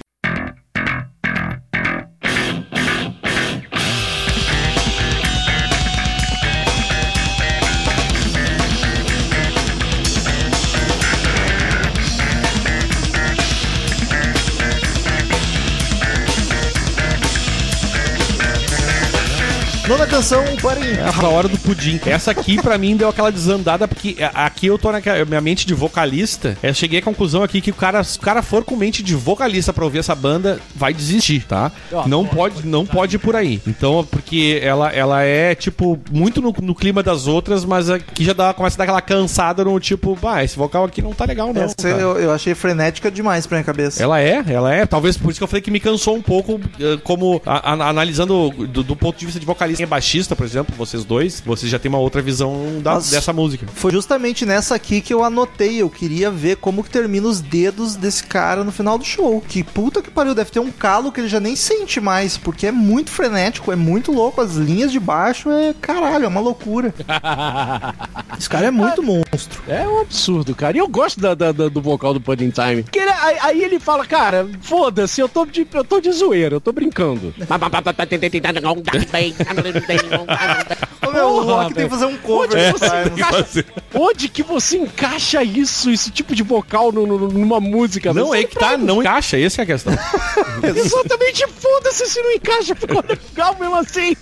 Nona 19.92 20.08
canção, 20.08 20.42
Buddy. 20.62 20.88
É 20.98 21.04
a 21.26 21.28
hora 21.28 21.50
do 21.50 21.58
pudim. 21.58 22.00
Essa 22.06 22.32
aqui, 22.32 22.62
pra 22.62 22.78
mim, 22.78 22.96
deu 22.96 23.10
aquela 23.10 23.30
desandada, 23.30 23.90
porque 23.90 24.16
a- 24.24 24.46
aqui 24.46 24.68
eu 24.68 24.78
tô 24.78 24.90
na 24.90 25.02
minha 25.28 25.42
mente 25.42 25.68
de 25.68 25.74
vocalista. 25.74 26.58
Eu 26.64 26.74
cheguei 26.74 27.00
à 27.00 27.02
conclusão 27.02 27.44
aqui 27.44 27.60
que 27.60 27.72
o 27.72 27.74
cara, 27.74 28.02
se 28.02 28.18
o 28.18 28.22
cara 28.22 28.42
for 28.42 28.64
com 28.64 28.78
mente 28.78 29.04
de 29.04 29.14
vocalista 29.14 29.74
pra 29.74 29.84
ouvir 29.84 30.00
essa 30.00 30.16
banda, 30.16 30.62
vai 30.74 30.94
desistir, 30.94 31.44
tá? 31.46 31.74
Não 32.08 32.26
pode, 32.26 32.66
não 32.66 32.86
pode 32.86 33.18
ir 33.18 33.20
por 33.20 33.36
aí. 33.36 33.62
Então, 33.68 34.08
porque 34.10 34.62
ela, 34.64 34.90
ela 34.94 35.24
é, 35.24 35.54
tipo, 35.56 36.00
muito 36.10 36.42
no, 36.42 36.56
no 36.62 36.74
clima 36.74 37.04
das 37.04 37.28
outras, 37.28 37.66
mas 37.66 37.90
aqui 37.90 38.24
já 38.24 38.32
dá, 38.32 38.54
começa 38.54 38.78
a 38.78 38.80
dar 38.80 38.84
aquela 38.86 39.02
cansada 39.02 39.66
no 39.66 39.78
tipo, 39.78 40.18
bah, 40.22 40.42
esse 40.42 40.56
vocal 40.56 40.86
aqui 40.86 41.02
não 41.02 41.12
tá 41.14 41.26
legal, 41.26 41.54
não. 41.54 41.64
Essa 41.64 41.76
cara." 41.76 42.00
eu, 42.02 42.18
eu 42.18 42.32
achei 42.32 42.56
frenética 42.56 43.12
demais 43.12 43.46
pra 43.46 43.58
minha 43.58 43.66
cabeça. 43.66 44.02
Ela 44.02 44.22
é, 44.22 44.42
ela 44.48 44.74
é. 44.74 44.86
Talvez 44.86 45.18
por 45.18 45.30
isso 45.32 45.40
que 45.40 45.44
eu 45.44 45.48
falei 45.50 45.62
que 45.62 45.70
me 45.70 45.82
cansou 45.82 46.16
um 46.16 46.22
pouco, 46.22 46.62
eh, 46.80 46.98
como 47.04 47.42
a- 47.46 47.74
a- 47.74 47.90
analisando 47.90 48.52
do, 48.52 48.84
do 48.84 48.96
ponto 48.96 49.20
de 49.20 49.26
vista 49.26 49.38
de 49.40 49.46
vocalista. 49.46 49.81
Quem 49.82 49.86
é 49.86 49.88
baixista, 49.88 50.36
por 50.36 50.46
exemplo, 50.46 50.76
vocês 50.78 51.04
dois, 51.04 51.42
vocês 51.44 51.72
já 51.72 51.80
têm 51.80 51.90
uma 51.90 51.98
outra 51.98 52.22
visão 52.22 52.80
da- 52.84 53.00
dessa 53.00 53.34
música. 53.34 53.66
Foi 53.74 53.92
justamente 53.92 54.46
nessa 54.46 54.76
aqui 54.76 55.02
que 55.02 55.12
eu 55.12 55.24
anotei. 55.24 55.82
Eu 55.82 55.90
queria 55.90 56.30
ver 56.30 56.58
como 56.58 56.84
que 56.84 56.90
termina 56.92 57.28
os 57.28 57.42
dedos 57.42 57.96
desse 57.96 58.24
cara 58.24 58.64
no 58.64 58.72
final 58.72 59.00
do 59.00 59.04
show. 59.04 59.42
Que 59.42 59.64
puta 59.64 60.00
que 60.04 60.12
pariu, 60.12 60.36
deve 60.36 60.52
ter 60.52 60.60
um 60.60 60.72
calo 60.72 61.12
que 61.12 61.20
ele 61.20 61.28
já 61.28 61.40
nem 61.40 61.56
sente 61.56 62.00
mais, 62.00 62.38
porque 62.38 62.68
é 62.68 62.72
muito 62.72 63.10
frenético, 63.10 63.72
é 63.72 63.76
muito 63.76 64.12
louco. 64.12 64.40
As 64.40 64.52
linhas 64.56 64.92
de 64.92 65.00
baixo 65.00 65.50
é 65.50 65.74
caralho, 65.82 66.26
é 66.26 66.28
uma 66.28 66.40
loucura. 66.42 66.94
Esse 68.38 68.48
cara 68.48 68.68
é 68.68 68.72
muito 68.72 69.02
monstro. 69.02 69.64
É 69.68 69.88
um 69.88 70.02
absurdo, 70.02 70.54
cara. 70.54 70.78
E 70.78 70.80
eu 70.80 70.88
gosto 70.88 71.20
da- 71.20 71.34
da- 71.34 71.52
da- 71.52 71.70
do 71.70 71.82
vocal 71.82 72.14
do 72.14 72.22
Pudding 72.22 72.52
Time. 72.52 72.84
Porque 72.84 73.00
ele- 73.00 73.10
aí, 73.12 73.38
aí 73.42 73.64
ele 73.64 73.80
fala, 73.80 74.06
cara, 74.06 74.48
foda-se, 74.62 75.20
eu 75.20 75.28
tô 75.28 75.44
de, 75.46 75.66
eu 75.74 75.84
tô 75.84 76.00
de 76.00 76.12
zoeira, 76.12 76.56
eu 76.56 76.62
tô 76.62 76.72
brincando. 76.72 77.34
Ô, 81.08 81.12
meu, 81.12 81.28
o 81.28 81.44
Rock 81.44 81.74
tem 81.74 81.84
que 81.86 81.90
fazer 81.90 82.06
um 82.06 82.18
cover 82.18 82.58
Onde 82.58 82.72
você 82.80 82.86
encaixa- 83.08 83.66
Onde 83.94 84.30
que 84.30 84.44
você 84.44 84.78
encaixa 84.78 85.44
isso, 85.44 85.90
esse 85.92 86.12
tipo 86.12 86.34
de 86.36 86.44
vocal 86.44 86.92
no- 86.92 87.06
no- 87.08 87.28
numa 87.28 87.60
música? 87.60 88.14
Não, 88.14 88.34
é 88.34 88.44
que 88.44 88.56
tá, 88.56 88.78
não 88.78 89.02
encaixa, 89.02 89.38
essa 89.40 89.62
é 89.62 89.64
a 89.64 89.66
questão. 89.66 89.94
Exatamente, 90.64 91.46
foda-se 91.60 92.06
se 92.08 92.22
não 92.22 92.32
encaixa, 92.32 92.76
ficou 92.76 93.04
legal 93.08 93.56
mesmo 93.60 93.76
assim. 93.76 94.16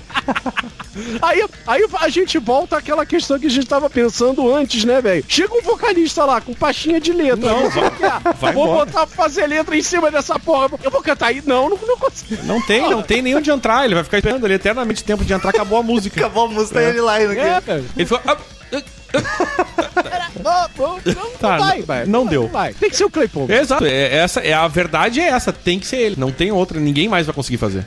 Aí, 1.21 1.45
aí 1.67 1.85
a 2.01 2.09
gente 2.09 2.37
volta 2.39 2.77
àquela 2.77 3.05
questão 3.05 3.39
que 3.39 3.47
a 3.47 3.49
gente 3.49 3.67
tava 3.67 3.89
pensando 3.89 4.53
antes, 4.53 4.83
né, 4.83 5.01
velho? 5.01 5.23
Chega 5.27 5.53
um 5.55 5.61
vocalista 5.61 6.25
lá 6.25 6.41
com 6.41 6.53
pastinha 6.53 6.99
de 6.99 7.13
letra. 7.13 7.51
Não, 7.53 7.67
é. 7.67 8.33
vai 8.39 8.53
Vou 8.53 8.65
embora. 8.65 8.85
botar 8.85 9.05
fazer 9.07 9.45
letra 9.47 9.77
em 9.77 9.81
cima 9.81 10.09
dessa 10.11 10.37
porra. 10.39 10.69
Eu 10.83 10.91
vou 10.91 11.01
cantar 11.01 11.27
aí. 11.27 11.41
Não, 11.45 11.69
não, 11.69 11.77
não 11.87 11.97
consigo. 11.97 12.43
Não 12.43 12.61
tem, 12.61 12.81
não 12.89 13.01
tem 13.01 13.21
nem 13.21 13.35
onde 13.35 13.49
entrar. 13.49 13.85
Ele 13.85 13.95
vai 13.95 14.03
ficar 14.03 14.17
esperando 14.17 14.45
ali 14.45 14.55
eternamente 14.55 15.03
tempo 15.03 15.23
de 15.23 15.33
entrar, 15.39 15.49
acabou 15.49 15.79
a 15.79 15.83
música. 15.83 16.19
Acabou 16.19 16.45
a 16.45 16.47
música 16.49 16.81
e 16.81 16.85
ele 16.85 17.01
lá 17.01 17.15
aqui. 17.15 17.39
É, 17.39 17.59
velho. 17.59 17.85
Ele 17.97 18.05
falou. 18.05 18.23
"Ah, 18.27 18.37
ah, 18.37 20.29
Não, 20.43 20.93
não, 21.13 21.31
Tá, 21.39 21.57
não 21.57 21.59
vai, 21.65 21.77
não- 21.79 21.85
vai. 21.85 22.05
não 22.05 22.25
deu. 22.25 22.47
vai. 22.47 22.73
Tem 22.73 22.89
que 22.89 22.95
ser 22.95 23.05
o 23.05 23.09
Claypool. 23.09 23.49
Exato, 23.49 23.85
é, 23.85 24.15
essa, 24.15 24.39
é, 24.41 24.53
a 24.53 24.67
verdade 24.67 25.19
é 25.19 25.25
essa, 25.29 25.51
tem 25.51 25.79
que 25.79 25.87
ser 25.87 25.97
ele. 25.97 26.15
Não 26.17 26.31
tem 26.31 26.51
outra, 26.51 26.79
ninguém 26.79 27.07
mais 27.09 27.25
vai 27.25 27.33
conseguir 27.35 27.57
fazer. 27.57 27.85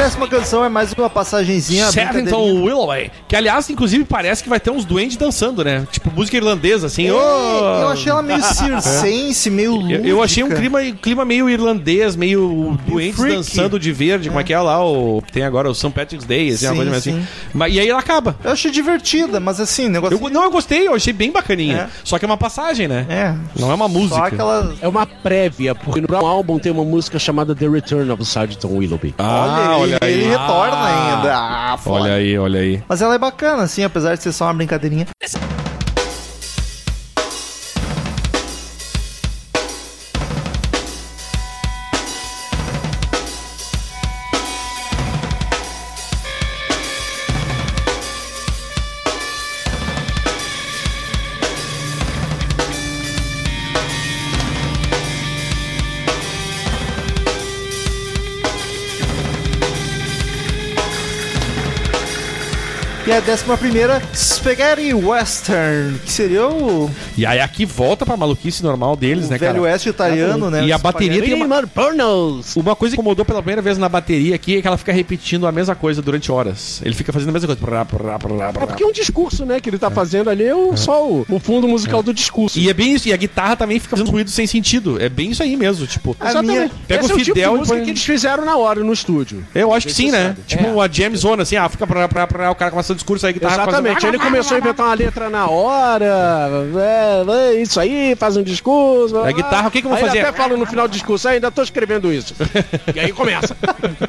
Décima 0.00 0.26
canção 0.26 0.64
é 0.64 0.68
mais 0.70 0.92
uma 0.94 1.10
passagenzinha. 1.10 1.86
Brincadeirinha. 1.92 2.24
então 2.24 2.64
Willoway. 2.64 3.10
Que 3.28 3.36
aliás, 3.36 3.68
inclusive, 3.68 4.02
parece 4.04 4.42
que 4.42 4.48
vai 4.48 4.58
ter 4.58 4.70
uns 4.70 4.86
duendes 4.86 5.16
dançando, 5.18 5.62
né? 5.62 5.86
Tipo 5.92 6.10
música 6.10 6.38
irlandesa, 6.38 6.86
assim. 6.86 7.08
É, 7.08 7.12
ô! 7.12 7.16
Eu 7.16 7.88
achei 7.88 8.10
ela 8.10 8.22
meio 8.22 8.40
circense, 8.42 9.50
meio 9.50 9.72
Eu, 9.72 9.76
lúdica. 9.76 10.08
eu 10.08 10.22
achei 10.22 10.42
um 10.42 10.48
clima, 10.48 10.80
clima 11.02 11.24
meio 11.24 11.50
irlandês, 11.50 12.16
meio 12.16 12.78
freaky. 12.88 13.34
dançando 13.34 13.78
de 13.78 13.92
verde, 13.92 14.28
como 14.28 14.40
é 14.40 14.44
que 14.44 14.54
é 14.54 14.60
lá, 14.60 14.82
o 14.82 15.20
que 15.20 15.32
tem 15.32 15.42
agora 15.42 15.68
o 15.70 15.74
St. 15.74 15.90
Patrick's 15.90 16.26
Day, 16.26 16.48
assim, 16.50 16.66
uma 16.66 16.70
Sim, 16.72 16.76
coisa 16.76 16.90
mais 16.90 17.02
sim. 17.04 17.10
assim. 17.10 17.26
Mas, 17.52 17.74
e 17.74 17.80
aí 17.80 17.88
ela 17.88 18.00
acaba. 18.00 18.36
Eu 18.42 18.52
achei 18.52 18.70
divertida, 18.70 19.38
mas 19.38 19.60
assim, 19.60 19.88
negócio. 19.88 20.18
Eu, 20.18 20.30
não, 20.30 20.44
eu 20.44 20.50
gostei, 20.50 20.88
eu 20.88 20.94
achei 20.94 21.12
bem 21.12 21.30
bacaninha. 21.30 21.76
É. 21.76 21.88
Só 22.04 22.18
que 22.18 22.24
é 22.24 22.28
uma 22.28 22.38
passagem, 22.38 22.88
né? 22.88 23.04
É. 23.08 23.34
Não 23.60 23.70
é 23.70 23.74
uma 23.74 23.88
música. 23.88 24.16
Só 24.16 24.24
aquela. 24.24 24.74
É 24.80 24.88
uma 24.88 25.04
prévia, 25.04 25.74
porque 25.74 26.00
no 26.00 26.16
álbum 26.26 26.58
tem 26.58 26.72
uma 26.72 26.84
música 26.84 27.18
chamada 27.18 27.54
The 27.54 27.68
Return 27.68 28.10
of 28.10 28.24
Sergeant 28.24 28.64
Willoughby. 28.64 29.14
Ah, 29.18 29.76
olha, 29.78 29.89
ele, 30.02 30.12
ele 30.22 30.24
retorna 30.30 30.76
Ah. 30.76 31.16
ainda. 31.16 31.34
Ah. 31.36 31.78
Olha 31.86 32.14
aí, 32.14 32.38
olha 32.38 32.60
aí. 32.60 32.82
Mas 32.88 33.02
ela 33.02 33.14
é 33.14 33.18
bacana, 33.18 33.62
assim, 33.62 33.84
apesar 33.84 34.14
de 34.16 34.22
ser 34.22 34.32
só 34.32 34.44
uma 34.46 34.54
brincadeirinha. 34.54 35.06
E 63.50 63.52
a 63.52 63.56
décima 63.56 63.58
primeira, 63.58 64.02
Spaghetti 64.14 64.94
Western, 64.94 65.98
que 65.98 66.12
seria 66.12 66.46
o, 66.46 66.88
E 67.18 67.26
aí 67.26 67.40
aqui 67.40 67.64
volta 67.66 68.06
pra 68.06 68.16
maluquice 68.16 68.62
normal 68.62 68.94
deles, 68.94 69.26
o 69.26 69.30
né, 69.30 69.38
velho 69.38 69.54
cara? 69.54 69.62
oeste 69.64 69.88
italiano, 69.88 70.48
né? 70.50 70.64
E 70.66 70.72
a 70.72 70.78
Spaghetti. 70.78 71.08
bateria 71.08 71.22
tem 71.36 71.42
uma, 71.42 71.66
Pornos! 71.66 72.54
uma 72.54 72.76
coisa 72.76 72.94
que 72.94 73.00
incomodou 73.00 73.24
pela 73.24 73.40
primeira 73.42 73.60
vez 73.60 73.76
na 73.76 73.88
bateria 73.88 74.36
aqui 74.36 74.56
é 74.58 74.62
que 74.62 74.68
ela 74.68 74.76
fica 74.76 74.92
repetindo 74.92 75.48
a 75.48 75.52
mesma 75.52 75.74
coisa 75.74 76.00
durante 76.00 76.30
horas. 76.30 76.80
Ele 76.84 76.94
fica 76.94 77.12
fazendo 77.12 77.30
a 77.30 77.32
mesma 77.32 77.48
coisa. 77.48 77.60
Prá, 77.60 77.84
prá, 77.84 78.18
prá. 78.20 78.48
É 78.62 78.66
porque 78.66 78.84
é 78.84 78.86
um 78.86 78.92
discurso, 78.92 79.44
né, 79.44 79.58
que 79.58 79.68
ele 79.68 79.78
tá 79.78 79.90
fazendo 79.90 80.30
ali, 80.30 80.44
é 80.44 80.54
o- 80.54 80.76
só 80.76 81.04
o, 81.04 81.26
o 81.28 81.40
fundo 81.40 81.66
musical 81.66 82.04
do 82.04 82.14
discurso. 82.14 82.56
E 82.56 82.70
é 82.70 82.74
bem 82.74 82.92
isso, 82.94 83.08
e 83.08 83.12
a 83.12 83.16
guitarra 83.16 83.56
também 83.56 83.80
fica 83.80 83.96
fazendo 83.96 84.12
ruído 84.12 84.30
sem 84.30 84.46
sentido. 84.46 85.00
É 85.02 85.08
bem 85.08 85.32
isso 85.32 85.42
aí 85.42 85.56
mesmo, 85.56 85.88
tipo. 85.88 86.16
A 86.20 86.40
minha- 86.40 86.70
Pega 86.86 87.02
Esse 87.04 87.12
o 87.12 87.14
é 87.14 87.16
o 87.16 87.18
tipo 87.18 87.34
Fidel 87.34 87.62
e 87.62 87.66
põe- 87.66 87.82
que 87.82 87.90
eles 87.90 88.04
fizeram 88.04 88.44
na 88.44 88.56
hora 88.56 88.84
no 88.84 88.92
estúdio. 88.92 89.44
Eu 89.52 89.72
acho 89.74 89.88
que 89.88 89.92
sim, 89.92 90.12
né? 90.12 90.36
Tipo 90.46 90.66
É. 90.66 90.68
uma 90.72 90.88
jam 90.88 91.16
zona, 91.16 91.42
assim, 91.42 91.56
ah, 91.56 91.68
fica 91.68 91.84
pra, 91.86 92.06
pra, 92.06 92.26
pra, 92.28 92.50
o 92.50 92.54
cara 92.54 92.70
começa 92.70 92.92
o 92.92 92.96
discurso 92.96 93.26
aí, 93.26 93.30
a 93.32 93.39
Exatamente. 93.40 93.94
fazendo- 93.94 94.14
Ele 94.14 94.18
começou 94.22 94.56
a 94.56 94.60
inventar 94.60 94.86
uma 94.86 94.94
letra 94.94 95.30
na 95.30 95.46
hora, 95.48 96.04
é, 96.76 97.50
é, 97.58 97.62
isso 97.62 97.78
aí, 97.80 98.14
faz 98.16 98.36
um 98.36 98.42
discurso. 98.42 99.18
A 99.18 99.30
guitarra, 99.32 99.68
o 99.68 99.70
que 99.70 99.80
que 99.80 99.86
eu 99.86 99.90
vou 99.90 99.98
aí 99.98 100.04
fazer? 100.04 100.20
Até 100.20 100.32
fala 100.32 100.56
no 100.56 100.66
final 100.66 100.86
do 100.88 100.92
discurso, 100.92 101.28
ah, 101.28 101.32
ainda 101.32 101.50
tô 101.50 101.62
escrevendo 101.62 102.12
isso. 102.12 102.34
e 102.94 103.00
aí 103.00 103.12
começa. 103.12 103.56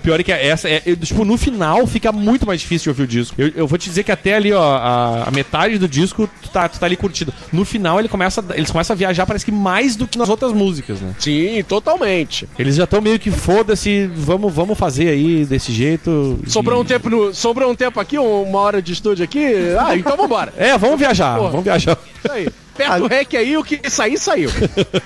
Pior 0.02 0.20
é 0.20 0.24
que 0.24 0.32
essa, 0.32 0.70
é, 0.70 0.82
é, 0.86 0.96
tipo, 0.96 1.24
no 1.26 1.38
final 1.38 1.86
fica 1.88 2.12
muito 2.12 2.46
mais 2.46 2.60
difícil 2.62 2.86
de 2.86 2.90
ouvir 2.90 3.04
o 3.04 3.08
disco. 3.08 3.36
Eu, 3.42 3.52
eu 3.56 3.68
vou 3.68 3.78
te 3.78 3.88
dizer 3.90 4.04
que 4.04 4.12
até 4.12 4.34
ali, 4.36 4.52
ó, 4.54 4.62
a, 4.78 5.24
a 5.28 5.32
metade 5.32 5.78
do 5.78 5.88
disco, 5.88 6.30
tu 6.42 6.50
tá, 6.50 6.68
tu 6.68 6.80
tá 6.80 6.86
ali 6.86 6.96
curtindo. 6.98 7.34
No 7.52 7.64
final 7.66 8.00
ele 8.00 8.08
começa, 8.10 8.44
eles 8.54 8.72
começam 8.72 8.94
a 8.94 8.98
viajar, 8.98 9.26
parece 9.26 9.46
que 9.46 9.52
mais 9.52 9.96
do 9.96 10.08
que 10.08 10.18
nas 10.18 10.30
outras 10.30 10.52
músicas, 10.54 11.00
né? 11.02 11.14
Sim, 11.20 11.64
totalmente. 11.68 12.48
Eles 12.58 12.76
já 12.76 12.84
estão 12.86 13.02
meio 13.02 13.20
que 13.20 13.32
foda-se, 13.32 14.10
vamos, 14.14 14.54
vamos 14.54 14.78
fazer 14.78 15.10
aí 15.10 15.46
desse 15.46 15.72
jeito. 15.72 16.40
Sobrou 16.48 16.80
um 16.80 16.84
E- 16.84 16.88
tempo 16.88 17.10
no, 17.10 17.34
sobrou 17.34 17.72
um 17.72 17.76
tempo 17.76 18.00
aqui, 18.00 18.18
uma 18.18 18.60
hora 18.60 18.82
de 18.82 18.92
estúdio 19.12 19.24
aqui. 19.24 19.76
Ah, 19.80 19.96
então 19.96 20.16
vambora. 20.18 20.54
É, 20.58 20.78
vamos 20.78 20.98
viajar, 21.00 21.38
Porra. 21.38 21.50
vamos 21.50 21.64
viajar. 21.64 21.98
Isso 22.24 22.32
aí. 22.32 22.50
Aperta 22.74 23.04
o 23.04 23.08
rec 23.08 23.36
aí, 23.36 23.58
o 23.58 23.64
que 23.64 23.90
sair, 23.92 24.18
saiu. 24.18 24.50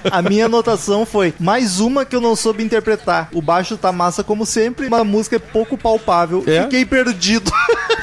A 0.10 0.22
minha 0.22 0.46
anotação 0.46 1.06
foi 1.06 1.34
mais 1.40 1.80
uma 1.80 2.06
que 2.06 2.16
eu 2.16 2.22
não 2.22 2.34
soube 2.36 2.64
interpretar. 2.64 3.28
O 3.34 3.42
baixo 3.42 3.76
tá 3.76 3.92
massa 3.92 4.24
como 4.24 4.46
sempre, 4.46 4.88
uma 4.88 5.04
música 5.04 5.36
é 5.36 5.40
pouco 5.40 5.76
palpável. 5.78 6.44
É? 6.48 6.62
Fiquei 6.64 6.86
perdido. 6.86 7.52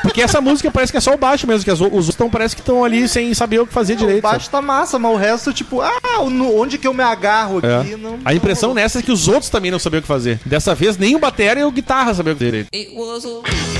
Porque 0.03 0.21
essa 0.21 0.41
música 0.41 0.71
parece 0.71 0.91
que 0.93 0.99
é 0.99 1.01
só 1.01 1.15
o 1.15 1.17
baixo 1.17 1.47
mesmo, 1.47 1.65
que 1.65 1.71
as, 1.71 1.81
o- 1.81 1.87
os 1.87 1.93
outros 1.95 2.17
tão, 2.17 2.29
parece 2.29 2.55
que 2.57 2.61
estão 2.61 2.85
ali 2.85 3.09
sem 3.09 3.33
saber 3.35 3.61
o 3.61 3.67
que 3.67 3.73
fazer 3.73 3.95
o 3.95 3.97
direito. 3.97 4.23
baixo 4.23 4.51
tá 4.51 4.61
massa, 4.61 4.99
mas 4.99 5.13
o 5.13 5.17
resto, 5.17 5.53
tipo, 5.55 5.81
ah, 5.81 5.93
no- 6.29 6.61
onde 6.61 6.77
que 6.77 6.87
eu 6.87 6.93
me 6.93 7.03
agarro 7.05 7.61
É. 7.65 7.77
aqui? 7.81 7.97
Não, 7.97 8.19
A 8.25 8.35
impressão 8.35 8.75
nessa 8.75 8.99
é 8.99 9.03
que 9.03 9.13
os 9.13 9.29
outros 9.29 9.49
também 9.49 9.71
não 9.71 9.79
sabiam 9.79 10.01
o 10.01 10.03
que 10.03 10.09
fazer. 10.09 10.41
Dessa 10.45 10.75
vez, 10.75 10.99
nem 10.99 11.15
o 11.15 11.19
batera 11.21 11.61
e 11.61 11.65
o 11.65 11.71
guitarra 11.71 12.13
sabiam 12.13 12.35
o 12.35 12.37
que 12.37 12.45
fazer 12.45 12.67
direito. 12.67 12.69
It 12.75 12.93
was 12.95 13.25
a 13.25 13.72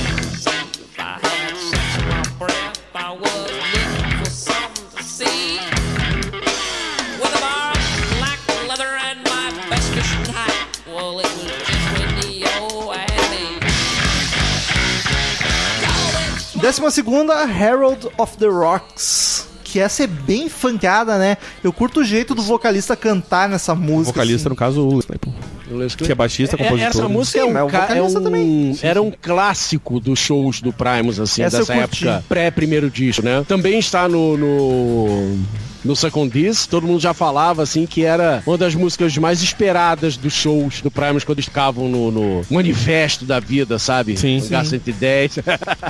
Décima 16.63 16.91
segunda, 16.93 17.35
Herald 17.45 18.09
of 18.17 18.37
the 18.39 18.47
Rocks. 18.47 19.49
Que 19.65 19.81
essa 19.81 20.05
é 20.05 20.07
bem 20.07 20.49
funkeada, 20.49 21.17
né? 21.19 21.37
Eu 21.65 21.73
curto 21.73 22.01
o 22.01 22.05
jeito 22.05 22.35
do 22.35 22.43
vocalista 22.43 22.95
cantar 22.95 23.49
nessa 23.49 23.73
O 23.73 23.77
música. 23.77 24.13
vocalista, 24.13 24.43
assim. 24.43 24.49
no 24.51 24.55
caso, 24.57 24.87
o 24.87 25.01
que 26.05 26.13
é 26.13 26.15
baixista, 26.15 26.57
É, 26.57 26.59
compositor. 26.59 26.89
essa 26.91 27.09
música 27.09 27.39
é 27.39 27.45
um, 27.45 27.53
o 27.55 27.71
é 27.71 28.03
um- 28.03 28.13
também. 28.23 28.79
era 28.83 29.01
um 29.01 29.11
clássico 29.11 29.99
dos 29.99 30.19
shows 30.19 30.61
do 30.61 30.73
Primus, 30.75 31.19
assim, 31.19 31.43
Essa 31.43 31.59
dessa 31.61 31.75
época 31.75 32.23
pré-primeiro 32.29 32.91
disco, 32.91 33.25
né? 33.25 33.43
Também 33.49 33.79
está 33.79 34.07
no, 34.07 34.37
no, 34.37 35.39
no 35.85 35.95
Second 35.97 36.31
Disc. 36.31 36.69
Todo 36.69 36.87
mundo 36.87 37.01
já 37.01 37.13
falava, 37.15 37.63
assim, 37.63 37.87
que 37.87 38.05
era 38.05 38.43
uma 38.47 38.59
das 38.59 38.75
músicas 38.75 39.17
mais 39.19 39.43
esperadas 39.43 40.17
dos 40.17 40.33
shows 40.33 40.81
do 40.81 40.91
Primus 40.91 41.25
quando 41.25 41.39
eles 41.39 41.47
ficavam 41.47 41.89
no, 41.89 42.11
no 42.11 42.43
manifesto 42.51 43.25
da 43.25 43.41
vida, 43.41 43.79
sabe? 43.79 44.17
Sim, 44.17 44.41
Lugar 44.41 44.65
sim. 44.65 44.71
110. 44.71 45.39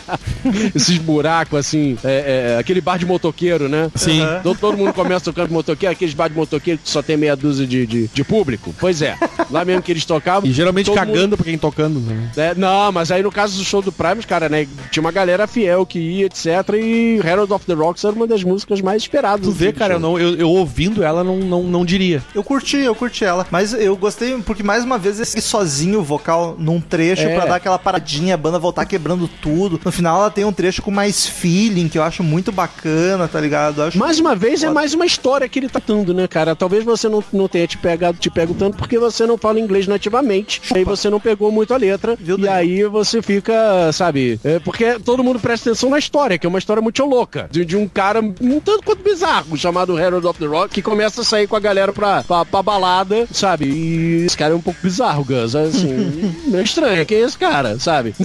Esses 0.75 0.99
buracos, 0.99 1.59
assim, 1.59 1.97
é, 2.05 2.55
é, 2.55 2.59
aquele 2.59 2.81
bar 2.81 2.99
de 2.99 3.07
motoqueiro, 3.07 3.69
né? 3.69 3.91
Sim. 3.95 4.21
Todo, 4.43 4.59
todo 4.59 4.77
mundo 4.79 4.93
começa 4.93 5.25
tocando 5.25 5.53
motoqueiro, 5.53 5.93
aqueles 5.93 6.15
bar 6.15 6.29
de 6.29 6.37
motoqueiro 6.37 6.81
que 6.83 6.89
só 6.89 7.03
tem 7.03 7.17
meia 7.17 7.37
dúzia 7.37 7.67
de, 7.67 7.87
de, 7.87 8.09
de 8.09 8.25
público. 8.25 8.75
Pois 8.79 9.03
é, 9.03 9.17
lá 9.51 9.65
mesmo 9.65 9.83
que 9.83 9.93
eles 9.93 10.05
tocavam. 10.05 10.49
E 10.49 10.53
geralmente 10.53 10.91
cagando 10.91 11.21
mundo- 11.21 11.37
pra 11.37 11.45
quem 11.45 11.59
tocando. 11.59 12.01
Né? 12.01 12.31
é, 12.37 12.55
não, 12.55 12.91
mas 12.93 13.11
aí 13.11 13.23
no 13.23 13.31
caso 13.31 13.57
do 13.57 13.65
show 13.65 13.83
do 13.83 13.93
Primus, 13.93 14.25
cara, 14.25 14.49
né? 14.49 14.67
Tinha 14.91 15.01
uma 15.01 15.13
galera 15.13 15.47
fiel 15.47 15.85
que 15.87 15.99
ia, 15.99 16.27
etc. 16.27 16.47
E 16.75 17.21
Herald 17.25 17.53
of 17.53 17.65
the 17.67 17.75
Rocks 17.75 18.05
era 18.05 18.15
uma 18.15 18.27
das 18.27 18.43
músicas 18.43 18.81
mais 18.81 19.03
esperadas. 19.03 19.47
Tu 19.47 19.53
vê, 19.53 19.73
do 19.73 19.79
cara, 19.83 19.95
eu, 19.95 20.01
não, 20.01 20.19
eu, 20.19 20.35
eu 20.37 20.49
ouvindo 20.49 21.03
ela 21.03 21.23
não, 21.25 21.39
não, 21.39 21.63
não 21.65 21.85
diria. 21.85 22.23
Eu 22.35 22.43
curti, 22.43 22.79
eu 22.79 22.95
curti 22.95 23.25
ela. 23.25 23.47
Mas 23.51 23.73
eu 23.73 23.97
gostei 23.97 24.37
porque, 24.43 24.63
mais 24.63 24.85
uma 24.85 24.99
vez, 24.99 25.19
esse 25.21 25.41
sozinho 25.41 26.01
o 26.01 26.03
vocal 26.03 26.57
num 26.59 26.81
trecho 26.81 27.23
É. 27.23 27.35
pra 27.35 27.47
dar 27.47 27.57
aquela 27.57 27.79
paradinha, 27.79 28.35
a 28.35 28.37
banda 28.37 28.59
voltar 28.59 28.85
quebrando 28.87 29.29
tudo. 29.29 29.81
No 29.85 29.93
final, 29.93 30.21
ela 30.21 30.31
tem 30.31 30.45
um 30.45 30.53
trecho 30.53 30.83
com 30.83 30.91
mais 30.91 31.27
feeling, 31.27 31.89
que 31.89 31.99
eu 31.99 32.03
acho 32.03 32.23
muito 32.23 32.53
bacana, 32.53 33.29
tá 33.29 33.41
ligado? 33.41 33.83
Mais 33.95 34.19
uma 34.19 34.35
vez, 34.35 34.63
é 34.63 34.67
Foda. 34.67 34.75
mais 34.75 34.95
uma 34.95 35.07
história 35.07 35.49
que 35.49 35.59
ele 35.59 35.69
tá 35.69 35.81
dando, 35.85 36.15
né, 36.15 36.27
cara? 36.29 36.55
Talvez 36.55 36.85
você 36.85 37.09
não, 37.09 37.23
não 37.33 37.49
tenha 37.49 37.67
te 37.67 37.79
pegado, 37.79 38.19
te 38.19 38.31
pego 38.31 38.55
tanto 38.55 38.77
porque 38.77 38.99
você 38.99 39.27
não 39.27 39.37
fala 39.37 39.59
inglês 39.61 39.87
nativamente. 39.87 40.61
Aí 40.75 40.85
você 40.85 41.09
não 41.11 41.21
pegou 41.21 41.51
muito 41.51 41.75
a 41.75 41.77
letra. 41.77 42.17
Viu, 42.21 42.39
e 42.39 42.49
aí 42.49 42.85
você 42.85 43.21
fica, 43.23 43.91
sabe? 43.93 44.39
é, 44.45 44.59
porque 44.59 44.99
todo 45.01 45.25
mundo 45.25 45.39
presta 45.41 45.71
atenção 45.71 45.91
na 45.91 45.99
história, 45.99 46.39
que 46.39 46.47
é 46.47 46.49
uma 46.49 46.59
história 46.59 46.83
muito 46.83 47.05
louca. 47.05 47.49
De, 47.51 47.65
de 47.65 47.77
um 47.77 47.89
cara 47.89 48.21
um 48.21 48.61
tanto 48.61 48.85
quanto 48.85 49.03
bizarro, 49.03 49.57
chamado 49.73 49.99
Herald 49.99 50.27
of 50.27 50.39
the 50.39 50.45
Rock, 50.47 50.75
que 50.75 50.83
começa 50.83 51.23
a 51.23 51.25
sair 51.25 51.47
com 51.47 51.57
a 51.57 51.61
galera 51.61 51.93
pra, 51.93 52.23
pra, 52.23 52.45
pra 52.45 52.63
balada, 52.63 53.27
sabe? 53.33 53.65
E 53.65 54.27
esse 54.27 54.37
cara 54.37 54.53
é 54.53 54.57
um 54.57 54.61
pouco 54.61 54.79
bizarro, 54.83 55.25
Gus. 55.25 55.57
Assim, 55.57 56.35
meio 56.47 56.63
estranho. 56.63 57.07
Quem 57.07 57.19
é 57.19 57.21
esse 57.23 57.39
cara, 57.39 57.79
sabe? 57.79 58.15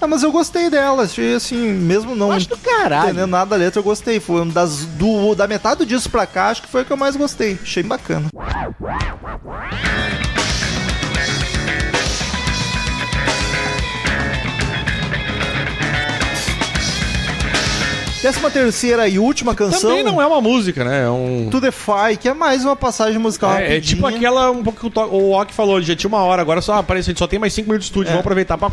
Ah, 0.00 0.06
mas 0.06 0.22
eu 0.22 0.30
gostei 0.32 0.70
dela. 0.70 1.04
Achei 1.04 1.34
assim, 1.34 1.56
mesmo 1.72 2.14
não 2.14 2.30
Acho 2.30 2.48
do 2.48 2.56
caralho. 2.56 3.10
entendendo 3.10 3.30
nada 3.30 3.50
da 3.50 3.56
letra, 3.56 3.80
eu 3.80 3.84
gostei. 3.84 4.20
Foi 4.20 4.40
um 4.42 4.48
das 4.48 4.84
do, 4.84 5.34
da 5.34 5.46
metade 5.46 5.84
disso 5.84 6.08
pra 6.10 6.26
cá, 6.26 6.48
acho 6.48 6.62
que 6.62 6.68
foi 6.68 6.82
o 6.82 6.84
que 6.84 6.92
eu 6.92 6.96
mais 6.96 7.16
gostei. 7.16 7.58
Achei 7.62 7.82
bacana. 7.82 8.28
Décima 18.24 18.50
terceira 18.50 19.06
e 19.06 19.18
última 19.18 19.54
canção. 19.54 19.90
Também 19.90 20.02
não 20.02 20.20
é 20.20 20.26
uma 20.26 20.40
música, 20.40 20.82
né? 20.82 21.04
É 21.04 21.10
um. 21.10 21.48
To 21.50 21.60
the 21.60 21.70
Fire, 21.70 22.16
que 22.18 22.26
é 22.28 22.32
mais 22.34 22.64
uma 22.64 22.74
passagem 22.74 23.18
musical. 23.18 23.54
É, 23.54 23.76
é 23.76 23.80
tipo 23.80 24.06
aquela 24.06 24.50
um 24.50 24.62
pouco 24.62 24.80
que 24.80 24.86
o 24.86 24.90
To- 24.90 25.14
o 25.14 25.32
Ok 25.32 25.52
falou, 25.54 25.80
já 25.82 25.94
tinha 25.94 26.08
uma 26.08 26.22
hora, 26.22 26.40
agora 26.40 26.62
só 26.62 26.74
aparece, 26.74 27.10
a 27.10 27.12
gente 27.12 27.18
só 27.18 27.26
tem 27.26 27.38
mais 27.38 27.52
cinco 27.52 27.68
minutos 27.68 27.86
de 27.86 27.90
estúdio, 27.90 28.08
vamos 28.08 28.20
aproveitar 28.20 28.56
pra... 28.56 28.70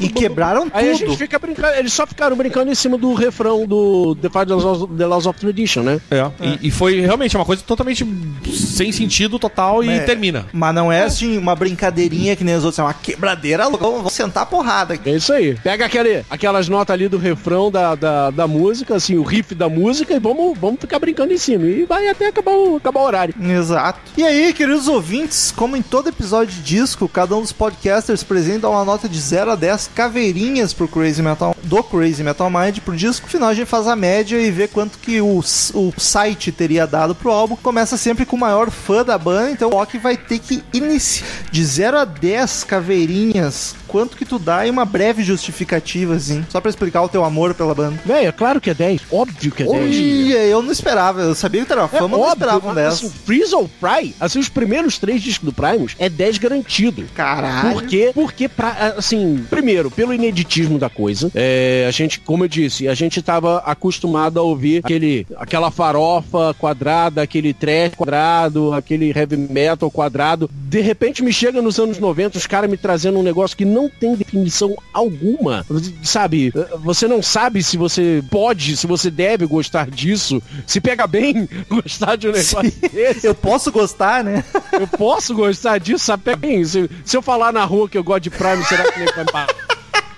E 0.00 0.08
quebraram 0.10 0.70
Aí 0.74 0.90
a 0.90 0.92
tudo. 0.92 1.06
gente 1.06 1.16
fica 1.16 1.38
brincando, 1.38 1.74
eles 1.78 1.92
só 1.94 2.06
ficaram 2.06 2.36
brincando 2.36 2.70
em 2.70 2.74
cima 2.74 2.98
do 2.98 3.14
refrão 3.14 3.66
do 3.66 4.14
The 4.16 4.28
Fight 4.28 4.52
of 4.52 4.94
The 4.98 5.06
Laws 5.06 5.26
of 5.26 5.40
Tradition, 5.40 5.82
né? 5.82 6.00
É. 6.10 6.30
E, 6.42 6.68
e 6.68 6.70
foi 6.70 7.00
realmente 7.00 7.34
uma 7.36 7.44
coisa 7.46 7.62
totalmente 7.66 8.06
sem 8.52 8.92
sentido 8.92 9.38
total 9.38 9.82
e 9.82 9.88
É. 9.88 10.00
termina. 10.00 10.44
Mas 10.52 10.74
não 10.74 10.92
é 10.92 11.04
assim 11.04 11.38
uma 11.38 11.54
brincadeirinha 11.56 12.36
que 12.36 12.44
nem 12.44 12.54
os 12.54 12.64
outros, 12.64 12.78
é 12.78 12.82
uma 12.82 12.92
quebradeira 12.94 13.66
louca. 13.66 13.84
Vamos 13.86 14.12
sentar 14.12 14.42
a 14.42 14.46
porrada 14.46 14.92
aqui. 14.94 15.08
É 15.08 15.14
isso 15.16 15.32
aí. 15.32 15.54
Pega 15.62 15.86
aquele, 15.86 16.22
aquelas 16.28 16.68
notas 16.68 16.92
ali 16.92 17.08
do 17.08 17.16
refrão 17.16 17.70
da, 17.70 17.94
da, 17.94 18.30
da 18.30 18.46
música, 18.46 18.73
assim, 18.92 19.16
o 19.16 19.22
riff 19.22 19.54
da 19.54 19.68
música 19.68 20.14
e 20.14 20.18
vamos, 20.18 20.58
vamos 20.58 20.80
ficar 20.80 20.98
brincando 20.98 21.32
em 21.32 21.38
cima. 21.38 21.64
E 21.64 21.84
vai 21.84 22.08
até 22.08 22.28
acabar 22.28 22.52
o, 22.52 22.76
acabar 22.76 23.00
o 23.00 23.04
horário. 23.04 23.34
Exato. 23.40 24.00
E 24.16 24.22
aí, 24.24 24.52
queridos 24.52 24.88
ouvintes, 24.88 25.52
como 25.54 25.76
em 25.76 25.82
todo 25.82 26.08
episódio 26.08 26.54
de 26.54 26.62
disco, 26.62 27.08
cada 27.08 27.36
um 27.36 27.42
dos 27.42 27.52
podcasters 27.52 28.22
presente 28.22 28.60
dá 28.60 28.70
uma 28.70 28.84
nota 28.84 29.08
de 29.08 29.20
0 29.20 29.52
a 29.52 29.54
10 29.54 29.90
caveirinhas 29.94 30.72
pro 30.72 30.88
Crazy 30.88 31.22
Metal, 31.22 31.56
do 31.62 31.82
Crazy 31.82 32.22
Metal 32.22 32.50
Mind 32.50 32.78
pro 32.78 32.96
disco. 32.96 33.26
No 33.26 33.30
final 33.30 33.48
a 33.48 33.54
gente 33.54 33.66
faz 33.66 33.86
a 33.86 33.96
média 33.96 34.40
e 34.40 34.50
vê 34.50 34.66
quanto 34.66 34.98
que 34.98 35.20
o, 35.20 35.38
o 35.38 35.92
site 35.96 36.52
teria 36.52 36.86
dado 36.86 37.14
pro 37.14 37.30
álbum. 37.30 37.56
Começa 37.56 37.96
sempre 37.96 38.24
com 38.24 38.36
o 38.36 38.40
maior 38.40 38.70
fã 38.70 39.04
da 39.04 39.16
banda, 39.16 39.50
então 39.50 39.70
o 39.70 39.74
Rock 39.74 39.98
vai 39.98 40.16
ter 40.16 40.38
que 40.38 40.62
iniciar 40.72 41.26
de 41.50 41.64
0 41.64 41.98
a 41.98 42.04
10 42.04 42.64
caveirinhas. 42.64 43.74
Quanto 43.86 44.16
que 44.16 44.24
tu 44.24 44.38
dá 44.38 44.66
e 44.66 44.70
uma 44.70 44.84
breve 44.84 45.22
justificativa, 45.22 46.14
assim, 46.14 46.44
só 46.48 46.60
pra 46.60 46.70
explicar 46.70 47.02
o 47.02 47.08
teu 47.08 47.24
amor 47.24 47.54
pela 47.54 47.74
banda. 47.74 47.98
Velho, 48.04 48.28
é 48.28 48.32
claro 48.32 48.60
que 48.64 48.70
é 48.70 48.74
10. 48.74 49.02
Óbvio 49.12 49.52
que 49.52 49.62
é 49.62 49.66
10. 49.66 49.76
Olha, 49.76 50.44
eu 50.46 50.62
não 50.62 50.72
esperava, 50.72 51.20
eu 51.20 51.34
sabia 51.34 51.64
que 51.64 51.72
era 51.72 51.86
fã, 51.86 52.08
mas 52.08 52.18
não 52.18 52.28
esperava 52.28 52.70
um 52.70 52.74
10. 52.74 52.88
assim, 52.88 53.10
Freeze 53.10 53.54
ou 53.54 53.68
Fry, 53.68 54.14
assim, 54.18 54.38
os 54.38 54.48
primeiros 54.48 54.98
três 54.98 55.22
discos 55.22 55.44
do 55.44 55.52
Primus 55.52 55.94
é 55.98 56.08
10 56.08 56.38
garantido. 56.38 57.04
Caralho. 57.14 57.74
Por 57.74 57.86
quê? 57.86 58.10
Porque, 58.14 58.48
pra, 58.48 58.94
assim, 58.96 59.44
primeiro, 59.50 59.90
pelo 59.90 60.14
ineditismo 60.14 60.78
da 60.78 60.88
coisa, 60.88 61.30
é, 61.34 61.84
a 61.86 61.90
gente, 61.90 62.20
como 62.20 62.44
eu 62.44 62.48
disse, 62.48 62.88
a 62.88 62.94
gente 62.94 63.20
tava 63.20 63.58
acostumado 63.58 64.40
a 64.40 64.42
ouvir 64.42 64.78
aquele, 64.84 65.26
aquela 65.36 65.70
farofa 65.70 66.54
quadrada, 66.58 67.22
aquele 67.22 67.52
trash 67.52 67.94
quadrado, 67.94 68.72
aquele 68.72 69.12
heavy 69.14 69.36
metal 69.36 69.90
quadrado. 69.90 70.48
De 70.52 70.80
repente 70.80 71.22
me 71.22 71.32
chega 71.32 71.60
nos 71.60 71.78
anos 71.78 71.98
90 71.98 72.38
os 72.38 72.46
caras 72.46 72.70
me 72.70 72.76
trazendo 72.76 73.18
um 73.18 73.22
negócio 73.22 73.56
que 73.56 73.64
não 73.64 73.88
tem 73.88 74.14
definição 74.14 74.74
alguma. 74.92 75.64
Sabe? 76.02 76.52
Você 76.82 77.06
não 77.06 77.22
sabe 77.22 77.62
se 77.62 77.76
você 77.76 78.22
pode, 78.30 78.53
se 78.54 78.86
você 78.86 79.10
deve 79.10 79.46
gostar 79.46 79.90
disso. 79.90 80.42
Se 80.66 80.80
pega 80.80 81.06
bem 81.06 81.48
gostar 81.68 82.16
de 82.16 82.28
um 82.28 82.32
negócio 82.32 82.62
desse. 82.90 83.26
Eu 83.26 83.34
posso 83.34 83.70
gostar, 83.72 84.24
né? 84.24 84.44
Eu 84.72 84.86
posso 84.86 85.34
gostar 85.34 85.78
disso, 85.78 86.04
sabe? 86.04 86.36
Bem, 86.36 86.64
se, 86.64 86.90
se 87.04 87.16
eu 87.16 87.22
falar 87.22 87.52
na 87.52 87.64
rua 87.64 87.88
que 87.88 87.98
eu 87.98 88.04
gosto 88.04 88.24
de 88.24 88.30
Prime, 88.30 88.64
será 88.64 88.90
que 88.90 89.00
ele 89.00 89.12
vai 89.12 89.24
parar? 89.24 89.54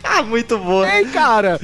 Ah, 0.17 0.23
muito 0.23 0.57
boa. 0.59 0.89
Ei, 0.97 1.05
cara! 1.07 1.61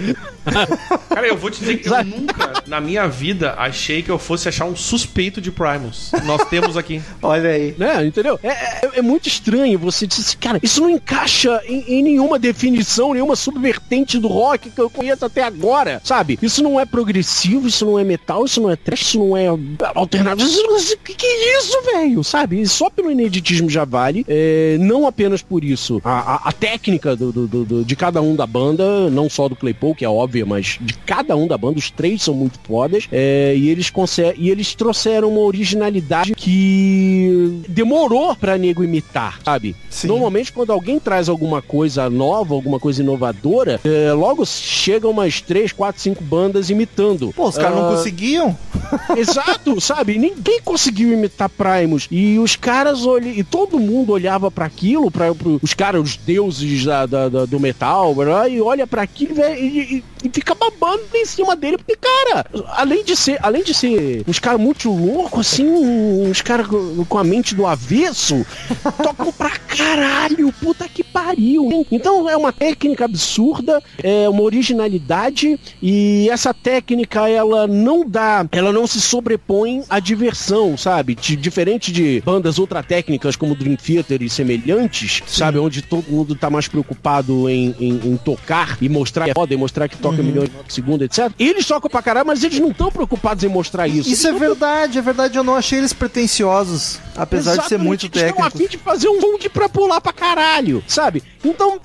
Cara, 1.08 1.26
eu 1.26 1.36
vou 1.36 1.50
te 1.50 1.60
dizer 1.60 1.76
que 1.78 1.88
eu 1.88 2.04
nunca, 2.04 2.62
na 2.66 2.80
minha 2.80 3.06
vida, 3.06 3.54
achei 3.56 4.02
que 4.02 4.10
eu 4.10 4.18
fosse 4.18 4.48
achar 4.48 4.64
um 4.64 4.74
suspeito 4.74 5.40
de 5.40 5.50
Primus. 5.52 6.10
Nós 6.24 6.44
temos 6.48 6.76
aqui. 6.76 7.00
Olha 7.22 7.50
aí. 7.50 7.74
Né? 7.78 8.04
Entendeu? 8.06 8.38
É, 8.42 8.48
é- 8.48 8.90
é 8.96 9.02
muito 9.02 9.28
estranho 9.28 9.78
você 9.78 10.06
dizer 10.06 10.22
assim, 10.22 10.36
cara, 10.38 10.58
isso 10.62 10.80
não 10.80 10.90
encaixa 10.90 11.62
em, 11.66 11.98
em 11.98 12.02
nenhuma 12.02 12.38
definição, 12.38 13.14
nenhuma 13.14 13.36
subvertente 13.36 14.18
do 14.18 14.26
rock 14.28 14.70
que 14.70 14.80
eu 14.80 14.90
conheço 14.90 15.24
até 15.24 15.44
agora, 15.44 16.00
sabe? 16.04 16.38
Isso 16.42 16.62
não 16.62 16.78
é 16.80 16.84
progressivo, 16.84 17.68
isso 17.68 17.86
não 17.86 17.98
é 17.98 18.04
metal, 18.04 18.44
isso 18.44 18.60
não 18.60 18.70
é 18.70 18.76
trash, 18.76 19.02
isso 19.02 19.18
não 19.18 19.36
é 19.36 19.46
alternativo. 19.94 20.48
Isso, 20.50 20.76
isso- 20.76 20.96
que, 20.98 21.14
que 21.14 21.26
é 21.26 21.58
isso, 21.58 21.80
velho? 21.84 22.24
Sabe? 22.24 22.60
E 22.60 22.66
só 22.66 22.90
pelo 22.90 23.10
ineditismo 23.10 23.70
já 23.70 23.84
vale, 23.84 24.24
é, 24.28 24.76
não 24.80 25.06
apenas 25.06 25.40
por 25.40 25.62
isso. 25.64 26.00
A, 26.04 26.34
a- 26.34 26.40
a 26.48 26.52
técnica 26.52 27.14
do- 27.16 27.32
do- 27.32 27.46
do- 27.46 27.64
do- 27.64 27.84
de 27.84 27.96
cada 27.96 28.20
um 28.20 28.31
da 28.34 28.46
banda, 28.46 29.08
não 29.10 29.28
só 29.28 29.48
do 29.48 29.56
Claypool, 29.56 29.94
que 29.94 30.04
é 30.04 30.08
óbvia, 30.08 30.44
mas 30.46 30.78
de 30.80 30.94
cada 30.94 31.36
um 31.36 31.46
da 31.46 31.56
banda, 31.58 31.78
os 31.78 31.90
três 31.90 32.22
são 32.22 32.34
muito 32.34 32.58
fodas, 32.64 33.08
é, 33.12 33.54
e 33.56 33.68
eles 33.68 33.92
e 34.36 34.50
eles 34.50 34.74
trouxeram 34.74 35.28
uma 35.30 35.40
originalidade 35.40 36.34
que 36.34 37.62
demorou 37.68 38.34
pra 38.36 38.56
nego 38.58 38.82
imitar, 38.84 39.38
sabe? 39.44 39.76
Sim. 39.90 40.08
Normalmente 40.08 40.52
quando 40.52 40.72
alguém 40.72 40.98
traz 40.98 41.28
alguma 41.28 41.60
coisa 41.62 42.08
nova, 42.10 42.54
alguma 42.54 42.78
coisa 42.80 43.02
inovadora, 43.02 43.80
é, 43.84 44.12
logo 44.12 44.44
chegam 44.46 45.10
umas 45.10 45.40
três, 45.40 45.72
quatro, 45.72 46.00
cinco 46.00 46.22
bandas 46.24 46.70
imitando. 46.70 47.32
Pô, 47.34 47.48
os 47.48 47.56
caras 47.58 47.76
não 47.76 47.88
Ah, 47.88 47.96
conseguiam? 47.96 48.56
Exato, 49.16 49.80
sabe? 49.80 50.18
Ninguém 50.18 50.60
conseguiu 50.62 51.12
imitar 51.12 51.48
Primus. 51.48 52.08
E 52.10 52.38
os 52.38 52.56
caras 52.56 53.04
olham. 53.06 53.30
E 53.30 53.42
todo 53.44 53.78
mundo 53.78 54.12
olhava 54.12 54.50
pra 54.50 54.66
aquilo, 54.66 55.10
para 55.10 55.32
os 55.62 55.74
caras, 55.74 56.02
os 56.02 56.16
deuses 56.16 56.84
da, 56.84 57.06
da- 57.06 57.28
da- 57.28 57.44
do 57.44 57.58
metal, 57.60 58.11
né? 58.16 58.50
e 58.50 58.60
olha 58.60 58.86
pra 58.86 59.02
aquilo 59.02 59.34
velho, 59.34 59.58
e, 59.58 60.04
e- 60.24 60.30
fica 60.32 60.54
babando 60.54 61.02
em 61.14 61.24
cima 61.24 61.56
dele. 61.56 61.76
Porque, 61.78 61.96
cara, 61.96 62.46
além 62.76 63.02
de 63.04 63.16
ser, 63.16 63.38
além 63.42 63.62
de 63.64 63.74
ser 63.74 64.22
uns 64.26 64.38
caras 64.38 64.60
muito 64.60 64.90
loucos, 64.90 65.40
assim, 65.52 65.66
uns 65.66 66.40
caras 66.40 66.66
com 67.08 67.18
a 67.18 67.24
mente 67.24 67.54
do 67.54 67.66
avesso, 67.66 68.44
tocam 69.02 69.32
pra 69.32 69.50
caralho, 69.50 70.52
puta 70.60 70.88
que 70.88 71.02
pariu. 71.02 71.86
Então 71.90 72.28
é 72.28 72.36
uma 72.36 72.52
técnica 72.52 73.04
absurda, 73.04 73.82
é 74.02 74.28
uma 74.28 74.42
originalidade 74.42 75.58
e 75.82 76.28
essa 76.30 76.52
técnica 76.54 77.28
ela 77.28 77.66
não 77.66 78.06
dá, 78.08 78.46
ela 78.52 78.72
não 78.72 78.86
se 78.86 79.00
sobrepõe 79.00 79.82
à 79.88 79.98
diversão, 79.98 80.76
sabe? 80.76 81.14
De- 81.14 81.36
diferente 81.36 81.90
de 81.92 82.22
bandas 82.24 82.58
ultra 82.58 82.82
técnicas 82.82 83.36
como 83.36 83.54
Dream 83.54 83.76
Theater 83.76 84.22
e 84.22 84.28
semelhantes, 84.30 85.22
sabe? 85.26 85.58
Onde 85.58 85.82
todo 85.82 86.04
mundo 86.10 86.34
tá 86.34 86.48
mais 86.50 86.68
preocupado 86.68 87.48
em, 87.48 87.74
em- 87.80 88.00
em 88.04 88.16
tocar 88.16 88.76
e 88.80 88.88
mostrar 88.88 89.24
que 89.24 89.30
é 89.30 89.34
foda, 89.34 89.54
e 89.54 89.56
mostrar 89.56 89.88
que 89.88 89.96
toca 89.96 90.22
milhões 90.22 90.48
de 90.48 90.54
notas 90.54 90.66
por 90.66 90.72
segundo, 90.72 91.04
etc. 91.04 91.30
Eles 91.38 91.66
tocam 91.66 91.90
pra 91.90 92.02
caralho, 92.02 92.26
mas 92.26 92.42
eles 92.42 92.58
não 92.58 92.70
estão 92.70 92.90
preocupados 92.90 93.42
em 93.44 93.48
mostrar 93.48 93.88
isso. 93.88 94.08
Isso 94.10 94.26
é 94.28 94.32
verdade, 94.32 94.98
é 94.98 95.02
verdade. 95.02 95.36
Eu 95.36 95.44
não 95.44 95.54
achei 95.56 95.78
eles 95.78 95.92
pretensiosos, 95.92 96.98
apesar 97.16 97.52
de 97.52 97.56
ser 97.68 97.74
Exatamente, 97.74 97.86
muito 97.86 98.06
eles 98.18 98.28
Estão 98.28 98.44
a 98.44 98.50
fim 98.50 98.66
de 98.66 98.78
fazer 98.78 99.08
um 99.08 99.20
funk 99.20 99.48
pra 99.48 99.68
pular 99.68 100.00
pra 100.00 100.12
caralho, 100.12 100.82
sabe? 100.86 101.22
Então, 101.44 101.80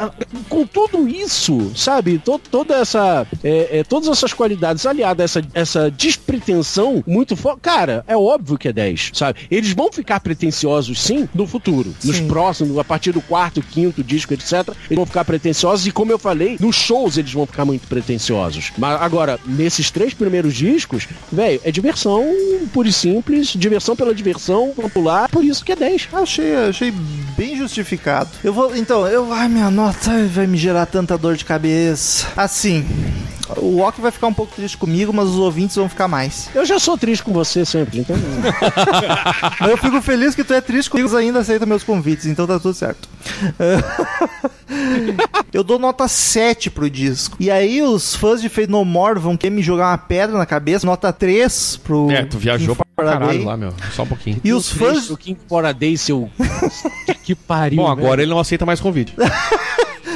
com 0.50 0.66
tudo 0.66 1.08
isso, 1.08 1.72
sabe? 1.76 2.20
To- 2.20 2.40
toda 2.40 2.76
essa, 2.76 3.26
é, 3.44 3.80
é, 3.80 3.84
todas 3.84 4.08
essas 4.10 4.32
qualidades 4.34 4.86
aliadas 4.86 5.36
a 5.36 5.40
essa, 5.40 5.48
essa 5.54 5.92
despretensão 5.92 7.04
muito 7.08 7.36
forte, 7.36 7.60
cara, 7.62 8.04
é 8.08 8.16
óbvio 8.16 8.58
que 8.58 8.68
é 8.68 8.74
10, 8.74 9.12
sabe? 9.14 9.40
Eles 9.50 9.74
vão 9.74 9.92
ficar 9.92 10.20
pretensiosos, 10.20 11.02
sim, 11.02 11.28
no 11.34 11.48
futuro. 11.48 11.94
Nos 12.04 12.18
Sim. 12.18 12.28
próximos, 12.28 12.78
a 12.78 12.84
partir 12.84 13.12
do 13.12 13.22
quarto, 13.22 13.62
quinto 13.62 14.04
disco, 14.04 14.34
etc. 14.34 14.68
Eles 14.86 14.96
vão 14.96 15.06
ficar 15.06 15.26
pretensiosos 15.26 15.86
e, 15.88 15.92
como 15.92 16.07
eu 16.12 16.20
falei, 16.20 16.58
nos 16.60 16.76
shows 16.76 17.18
eles 17.18 17.34
vão 17.34 17.46
ficar 17.46 17.66
muito 17.66 17.88
pretensiosos. 17.88 18.72
Mas 18.78 19.02
agora, 19.02 19.40
nesses 19.46 19.92
três 19.92 20.14
primeiros 20.14 20.54
discos, 20.54 21.08
velho, 21.32 21.60
é 21.64 21.72
diversão 21.72 22.26
pura 22.74 22.90
e 22.90 22.94
simples, 22.94 23.50
diversão 23.50 23.96
pela 23.96 24.14
diversão, 24.14 24.72
popular, 24.76 25.30
por 25.30 25.44
isso 25.44 25.64
que 25.64 25.72
é 25.72 25.76
10. 25.76 26.10
Achei, 26.14 26.56
achei 26.56 26.92
bem 27.38 27.58
justificado. 27.58 28.30
Eu 28.44 28.54
vou. 28.54 28.76
Então, 28.76 29.08
eu. 29.08 29.32
Ai, 29.32 29.48
minha 29.48 29.70
nota 29.70 30.12
ai, 30.12 30.28
vai 30.28 30.48
me 30.48 30.58
gerar 30.58 30.86
tanta 30.86 31.18
dor 31.18 31.36
de 31.36 31.46
cabeça. 31.46 32.28
Assim. 32.36 32.86
O 33.58 33.80
Ok 33.80 34.02
vai 34.02 34.12
ficar 34.12 34.28
um 34.28 34.34
pouco 34.34 34.54
triste 34.56 34.78
comigo, 34.78 35.14
mas 35.14 35.30
os 35.30 35.38
ouvintes 35.38 35.76
vão 35.76 35.88
ficar 35.88 36.08
mais. 36.08 36.50
Eu 36.54 36.66
já 36.66 36.80
sou 36.80 36.98
triste 36.98 37.24
com 37.24 37.32
você 37.32 37.66
sempre, 37.66 38.00
então. 38.00 38.16
Mas 39.60 39.70
eu 39.70 39.78
fico 39.78 40.02
feliz 40.02 40.36
que 40.36 40.44
tu 40.44 40.54
é 40.54 40.62
triste 40.62 40.90
comigo 40.90 41.10
e 41.14 41.18
ainda 41.18 41.40
aceita 41.40 41.66
meus 41.66 41.84
convites, 41.84 42.26
então 42.26 42.46
tá 42.46 42.60
tudo 42.60 42.74
certo. 42.74 43.08
eu 45.54 45.64
dou 45.64 45.80
nota 45.80 46.08
7 46.08 46.70
pro 46.70 46.90
disco. 46.90 47.38
E 47.40 47.50
aí 47.50 47.82
os 47.82 48.16
fãs 48.16 48.42
de 48.42 48.50
Fate 48.50 48.70
No 48.70 48.84
More 48.84 49.20
vão 49.20 49.38
querer 49.38 49.54
me 49.54 49.62
jogar 49.62 49.90
uma 49.90 49.98
pedra 49.98 50.38
na 50.38 50.46
cabeça, 50.46 50.86
nota 50.86 51.12
3 51.14 51.78
pro. 51.78 52.12
É, 52.12 52.26
tu 52.26 52.38
viajou 52.38 52.76
pra 52.76 52.86
caralho 53.06 53.38
Day. 53.38 53.46
lá, 53.46 53.58
meu. 53.58 53.74
Só 53.94 54.04
um 54.04 54.08
pouquinho. 54.08 54.42
E 54.44 54.54
os 54.54 54.70
fãs. 54.70 55.10
O 55.10 55.18
King 55.18 55.40
Day, 55.78 55.98
seu. 55.98 56.30
que 57.24 57.36
pariu. 57.36 57.78
Bom, 57.78 57.88
velho. 57.88 58.06
agora 58.06 58.22
ele 58.22 58.32
não 58.32 58.40
aceita 58.40 58.66
mais 58.66 58.80
convite. 58.80 59.14